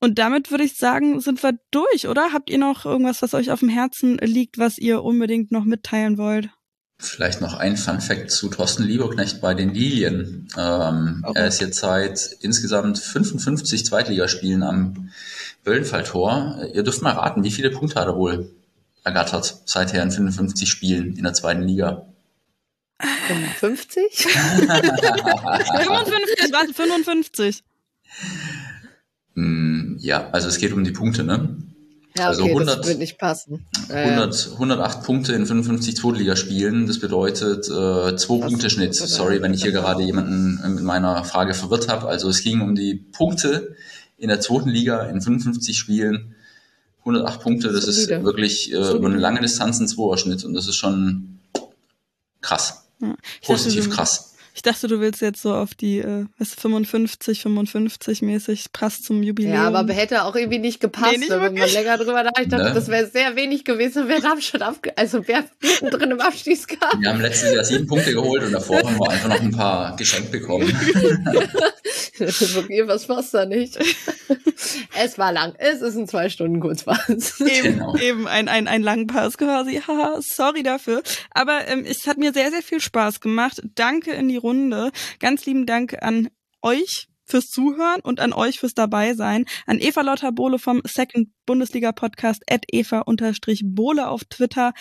Und 0.00 0.18
damit 0.18 0.50
würde 0.50 0.64
ich 0.64 0.76
sagen, 0.76 1.20
sind 1.20 1.42
wir 1.42 1.58
durch, 1.70 2.08
oder? 2.08 2.32
Habt 2.32 2.50
ihr 2.50 2.58
noch 2.58 2.84
irgendwas, 2.84 3.22
was 3.22 3.32
euch 3.32 3.50
auf 3.50 3.60
dem 3.60 3.70
Herzen 3.70 4.18
liegt, 4.18 4.58
was 4.58 4.76
ihr 4.76 5.02
unbedingt 5.02 5.50
noch 5.50 5.64
mitteilen 5.64 6.18
wollt? 6.18 6.50
Vielleicht 6.98 7.40
noch 7.40 7.54
ein 7.54 7.76
Fun 7.76 8.00
Fact 8.00 8.30
zu 8.30 8.48
Thorsten 8.48 8.84
Lieberknecht 8.84 9.40
bei 9.40 9.54
den 9.54 9.74
Lilien. 9.74 10.48
Ähm, 10.56 11.24
okay. 11.26 11.38
Er 11.40 11.46
ist 11.48 11.60
jetzt 11.60 11.78
seit 11.78 12.36
insgesamt 12.40 12.98
55 12.98 13.84
Zweitligaspielen 13.84 14.62
am 14.62 15.10
Böllenfalltor. 15.64 16.68
Ihr 16.72 16.82
dürft 16.82 17.02
mal 17.02 17.12
raten, 17.12 17.42
wie 17.42 17.50
viele 17.50 17.70
Punkte 17.70 17.98
hat 17.98 18.06
er 18.06 18.16
wohl? 18.16 18.50
Ergattert, 19.04 19.62
seither 19.66 20.02
in 20.02 20.10
55 20.10 20.68
Spielen 20.68 21.16
in 21.16 21.22
der 21.22 21.34
zweiten 21.34 21.62
Liga. 21.62 22.06
55? 23.28 24.02
55, 24.16 26.52
warte, 26.52 26.74
55. 26.74 27.62
Mm, 29.34 29.96
ja, 29.98 30.30
also 30.30 30.48
es 30.48 30.58
geht 30.58 30.72
um 30.72 30.84
die 30.84 30.92
Punkte, 30.92 31.24
ne? 31.24 31.56
Ja, 32.16 32.28
also 32.28 32.44
okay, 32.44 32.52
also 32.52 32.60
100, 32.60 32.78
das 32.78 32.86
wird 32.86 32.98
nicht 32.98 33.18
passen. 33.18 33.66
100, 33.88 34.50
108 34.52 35.02
Punkte 35.02 35.32
in 35.32 35.46
55 35.46 35.96
Zweitligaspielen, 35.96 36.86
das 36.86 37.00
bedeutet 37.00 37.66
äh, 37.66 38.16
2 38.16 38.46
Punkte 38.46 38.70
Schnitt. 38.70 38.94
Sorry, 38.94 39.42
wenn 39.42 39.52
ich 39.52 39.62
hier 39.62 39.72
gerade 39.72 40.04
jemanden 40.04 40.60
in 40.64 40.84
meiner 40.84 41.24
Frage 41.24 41.54
verwirrt 41.54 41.88
habe. 41.88 42.06
Also 42.06 42.28
es 42.28 42.42
ging 42.42 42.60
um 42.60 42.76
die 42.76 42.94
Punkte 42.94 43.74
in 44.16 44.28
der 44.28 44.40
zweiten 44.40 44.68
Liga 44.68 45.02
in 45.02 45.20
55 45.20 45.76
Spielen 45.76 46.36
108 47.04 47.40
Punkte, 47.40 47.72
das 47.72 47.86
ist 47.86 48.08
wirklich 48.08 48.72
äh, 48.72 48.92
über 48.92 49.08
eine 49.08 49.18
lange 49.18 49.40
Distanz 49.40 49.78
ein 49.78 49.88
Zweier-Schnitt 49.88 50.44
und 50.44 50.54
das 50.54 50.66
ist 50.66 50.76
schon 50.76 51.38
krass. 52.40 52.86
Ja. 53.00 53.14
Positiv 53.44 53.84
dachte, 53.84 53.96
krass. 53.96 54.33
Ich 54.56 54.62
dachte, 54.62 54.86
du 54.86 55.00
willst 55.00 55.20
jetzt 55.20 55.42
so 55.42 55.52
auf 55.52 55.74
die 55.74 55.98
äh, 55.98 56.26
was 56.38 56.54
55, 56.54 57.42
55 57.42 58.22
mäßig, 58.22 58.72
passt 58.72 59.04
zum 59.04 59.24
Jubiläum. 59.24 59.54
Ja, 59.54 59.68
aber 59.68 59.92
hätte 59.92 60.22
auch 60.22 60.36
irgendwie 60.36 60.60
nicht 60.60 60.78
gepasst, 60.80 61.12
nee, 61.12 61.18
nicht 61.18 61.30
wenn 61.30 61.54
man 61.54 61.68
länger 61.68 61.98
drüber 61.98 62.22
nachdenkt. 62.22 62.52
Ne? 62.52 62.72
Das 62.72 62.86
wäre 62.86 63.08
sehr 63.08 63.34
wenig 63.34 63.64
gewesen, 63.64 64.04
wer 64.06 64.20
Darmstadt 64.20 64.62
abge 64.62 64.96
also 64.96 65.26
wer 65.26 65.44
drin 65.90 66.12
im 66.12 66.20
Abstiegskampf. 66.20 67.00
Wir 67.00 67.10
haben 67.10 67.20
letztes 67.20 67.52
Jahr 67.52 67.64
sieben 67.64 67.88
Punkte 67.88 68.14
geholt 68.14 68.44
und 68.44 68.52
davor 68.52 68.78
haben 68.78 68.96
wir 68.96 69.10
einfach 69.10 69.28
noch 69.28 69.40
ein 69.40 69.50
paar 69.50 69.96
geschenkt 69.96 70.30
bekommen. 70.30 70.72
was 72.86 73.06
passt 73.06 73.34
da 73.34 73.46
nicht. 73.46 73.76
es 75.02 75.18
war 75.18 75.32
lang. 75.32 75.54
Es 75.58 75.82
ist 75.82 75.96
ein 75.96 76.06
zwei 76.06 76.28
Stunden 76.28 76.60
Kurzpass. 76.60 77.40
Eben, 77.40 77.78
genau. 77.78 77.96
eben 77.96 78.28
ein, 78.28 78.48
ein, 78.48 78.68
ein 78.68 78.82
Langpass 78.82 79.36
quasi. 79.36 79.82
Haha, 79.86 80.20
sorry 80.20 80.62
dafür. 80.62 81.02
Aber 81.30 81.66
ähm, 81.66 81.84
es 81.86 82.06
hat 82.06 82.18
mir 82.18 82.32
sehr, 82.32 82.50
sehr 82.50 82.62
viel 82.62 82.80
Spaß 82.80 83.20
gemacht. 83.20 83.60
Danke 83.74 84.12
in 84.12 84.28
die 84.28 84.36
Runde. 84.44 84.92
Ganz 85.18 85.46
lieben 85.46 85.66
Dank 85.66 86.00
an 86.02 86.28
euch 86.62 87.08
fürs 87.24 87.46
Zuhören 87.46 88.00
und 88.02 88.20
an 88.20 88.32
euch 88.32 88.60
fürs 88.60 88.74
Dabeisein. 88.74 89.46
An 89.66 89.80
Eva 89.80 90.02
Lotta 90.02 90.30
Bohle 90.30 90.58
vom 90.58 90.82
Second 90.84 91.30
Bundesliga 91.46 91.92
Podcast 91.92 92.42
at 92.48 92.64
Eva-Bohle 92.70 94.08
auf 94.08 94.24
Twitter 94.24 94.72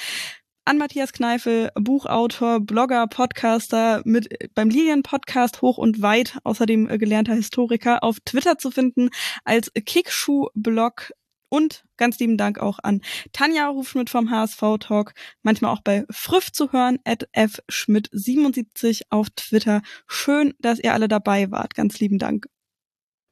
an 0.66 0.78
Matthias 0.78 1.12
Kneifel, 1.12 1.72
Buchautor, 1.76 2.62
Blogger, 2.62 3.08
Podcaster 3.08 4.02
mit 4.06 4.30
beim 4.56 4.70
Lilien 4.70 5.04
Podcast 5.04 5.62
hoch 5.62 5.78
und 5.78 6.02
weit, 6.02 6.38
außerdem 6.44 6.90
äh, 6.90 6.98
gelernter 6.98 7.34
Historiker, 7.34 8.04
auf 8.04 8.20
Twitter 8.22 8.58
zu 8.58 8.72
finden 8.72 9.10
als 9.44 9.72
Kickschuh-Blog 9.74 11.12
und 11.54 11.84
ganz 11.98 12.18
lieben 12.18 12.36
Dank 12.36 12.58
auch 12.58 12.80
an 12.82 13.02
Tanja 13.32 13.70
Hufschmidt 13.70 14.10
vom 14.10 14.32
HSV 14.32 14.60
Talk, 14.80 15.14
manchmal 15.44 15.72
auch 15.72 15.82
bei 15.82 16.04
Früff 16.10 16.52
zu 16.52 16.72
hören, 16.72 16.98
at 17.06 17.30
fschmidt77 17.36 19.04
auf 19.12 19.30
Twitter. 19.36 19.84
Schön, 20.08 20.56
dass 20.58 20.80
ihr 20.80 20.94
alle 20.94 21.08
dabei 21.08 21.52
wart. 21.52 21.76
Ganz 21.76 22.00
lieben 22.00 22.18
Dank. 22.18 22.48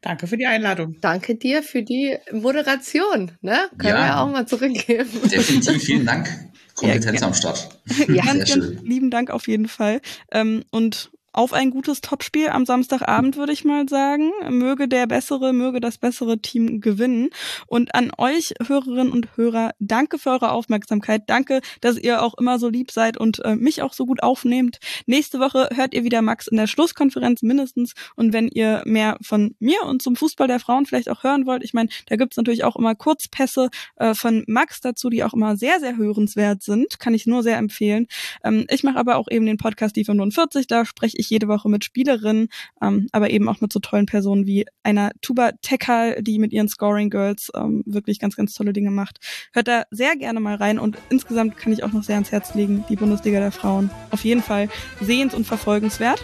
Danke 0.02 0.28
für 0.28 0.38
die 0.38 0.46
Einladung. 0.46 0.98
Danke 1.02 1.34
dir 1.36 1.64
für 1.64 1.82
die 1.82 2.16
Moderation. 2.32 3.32
Ne? 3.42 3.58
Können 3.80 3.96
ja, 3.96 4.02
wir 4.02 4.06
ja 4.06 4.24
auch 4.24 4.32
mal 4.32 4.48
zurückgeben. 4.48 5.10
Definitiv, 5.24 5.84
vielen 5.84 6.06
Dank. 6.06 6.30
Kompetenz 6.76 7.22
ja, 7.22 7.28
am 7.28 7.34
Start. 7.34 7.70
Ja, 8.08 8.24
ganz, 8.24 8.54
ganz 8.54 8.82
lieben 8.84 9.10
Dank 9.10 9.32
auf 9.32 9.48
jeden 9.48 9.68
Fall. 9.68 10.00
Ähm, 10.32 10.64
und 10.70 11.12
auf 11.34 11.54
ein 11.54 11.72
gutes 11.72 12.02
Topspiel 12.02 12.50
am 12.50 12.66
Samstagabend, 12.66 13.38
würde 13.38 13.54
ich 13.54 13.64
mal 13.64 13.88
sagen. 13.88 14.32
Möge 14.50 14.88
der 14.88 15.08
bessere, 15.08 15.54
möge 15.54 15.80
das 15.80 15.98
bessere 15.98 16.40
Team 16.40 16.82
gewinnen. 16.82 17.30
Und 17.68 17.96
an 17.96 18.12
euch, 18.18 18.54
Hörerinnen 18.66 19.12
und 19.12 19.38
Hörer, 19.38 19.72
danke 19.80 20.18
für 20.18 20.32
eure 20.32 20.52
Aufmerksamkeit. 20.52 21.24
Danke, 21.28 21.62
dass 21.80 21.98
ihr 21.98 22.22
auch 22.22 22.34
immer 22.36 22.60
so 22.60 22.70
lieb 22.70 22.92
seid 22.92 23.18
und 23.18 23.44
äh, 23.46 23.56
mich 23.56 23.82
auch 23.82 23.94
so 23.94 24.06
gut 24.06 24.24
aufnehmt. 24.24 24.80
Nächste 25.06 25.40
Woche 25.40 25.70
hört 25.74 25.94
ihr 25.94 26.04
wieder 26.04 26.22
Max 26.22 26.48
in 26.48 26.58
der 26.58 26.68
Schlusskonferenz 26.68 27.42
mindestens. 27.42 27.94
Und 28.16 28.34
wenn 28.34 28.48
ihr 28.48 28.82
mehr 28.86 29.18
von 29.22 29.56
mir 29.60 29.84
und 29.84 30.02
zum 30.02 30.16
Fußball 30.16 30.48
der 30.48 30.60
Frauen 30.60 30.86
vielleicht 30.86 31.10
auch 31.10 31.24
hören 31.24 31.46
wollt, 31.46 31.64
ich 31.64 31.74
meine, 31.74 31.90
da 32.08 32.16
gibt's 32.18 32.38
natürlich 32.38 32.64
auch 32.64 32.76
immer 32.76 32.96
Kurzpässe 32.96 33.70
äh, 33.96 34.14
von 34.14 34.44
Max 34.48 34.82
dazu, 34.82 35.10
die 35.10 35.24
auch 35.24 35.34
immer 35.34 35.56
sehr, 35.56 35.80
sehr 35.80 35.96
hörenswert 35.96 36.62
sind. 36.64 37.00
Kann 37.00 37.14
ich 37.14 37.26
nur 37.26 37.44
sehr 37.44 37.58
empfehlen. 37.58 38.08
Ähm, 38.44 38.66
ich 38.70 38.84
mache 38.84 38.98
aber 38.98 39.16
auch 39.16 39.28
eben 39.30 39.46
den 39.46 39.58
Podcast 39.58 39.96
Die 39.96 40.04
45, 40.04 40.68
da 40.68 40.86
spreche 40.86 41.21
ich 41.22 41.30
jede 41.30 41.48
Woche 41.48 41.70
mit 41.70 41.84
Spielerinnen, 41.84 42.50
ähm, 42.82 43.08
aber 43.12 43.30
eben 43.30 43.48
auch 43.48 43.62
mit 43.62 43.72
so 43.72 43.80
tollen 43.80 44.06
Personen 44.06 44.46
wie 44.46 44.66
einer 44.84 45.12
Tuba 45.22 45.52
Tekal, 45.62 46.22
die 46.22 46.40
mit 46.40 46.52
ihren 46.52 46.68
Scoring 46.68 47.10
Girls 47.10 47.52
ähm, 47.56 47.84
wirklich 47.86 48.20
ganz, 48.20 48.36
ganz 48.36 48.54
tolle 48.54 48.74
Dinge 48.74 48.92
macht. 48.92 49.20
Hört 49.54 49.68
da 49.68 49.84
sehr 49.92 50.16
gerne 50.16 50.40
mal 50.40 50.56
rein 50.56 50.80
und 50.80 50.98
insgesamt 51.10 51.58
kann 51.58 51.74
ich 51.74 51.84
auch 51.84 51.92
noch 51.92 52.04
sehr 52.04 52.16
ans 52.16 52.32
Herz 52.32 52.54
legen, 52.54 52.84
die 52.90 52.96
Bundesliga 52.96 53.40
der 53.40 53.52
Frauen. 53.52 53.90
Auf 54.10 54.24
jeden 54.24 54.42
Fall 54.42 54.70
sehens- 55.00 55.34
und 55.34 55.48
verfolgenswert. 55.48 56.24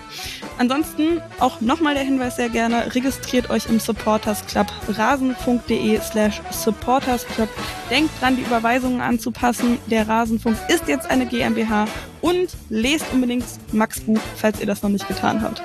Ansonsten 0.57 1.21
auch 1.39 1.61
nochmal 1.61 1.93
der 1.93 2.03
Hinweis 2.03 2.35
sehr 2.35 2.49
gerne, 2.49 2.93
registriert 2.95 3.49
euch 3.49 3.67
im 3.67 3.79
Supporters 3.79 4.45
Club 4.47 4.67
rasenfunk.de 4.87 5.99
slash 6.01 6.41
Supporters 6.51 7.25
Club. 7.27 7.49
Denkt 7.89 8.09
dran, 8.21 8.35
die 8.35 8.43
Überweisungen 8.43 9.01
anzupassen. 9.01 9.77
Der 9.87 10.07
Rasenfunk 10.07 10.57
ist 10.69 10.87
jetzt 10.87 11.09
eine 11.09 11.25
GmbH 11.25 11.87
und 12.21 12.49
lest 12.69 13.05
unbedingt 13.13 13.45
Max 13.71 14.01
Buch, 14.01 14.19
falls 14.35 14.59
ihr 14.59 14.65
das 14.65 14.83
noch 14.87 14.93
nicht 14.93 15.07
getan 15.07 15.41
habt. 15.41 15.61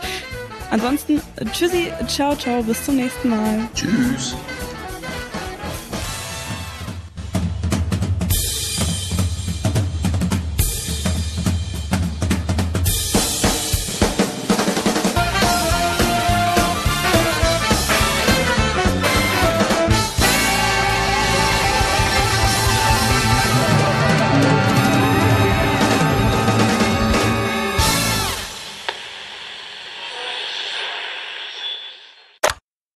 Ansonsten, 0.71 1.21
tschüssi, 1.53 1.93
ciao, 2.07 2.35
ciao, 2.35 2.63
bis 2.63 2.85
zum 2.85 2.97
nächsten 2.97 3.29
Mal. 3.31 3.69
Tschüss. 3.75 4.35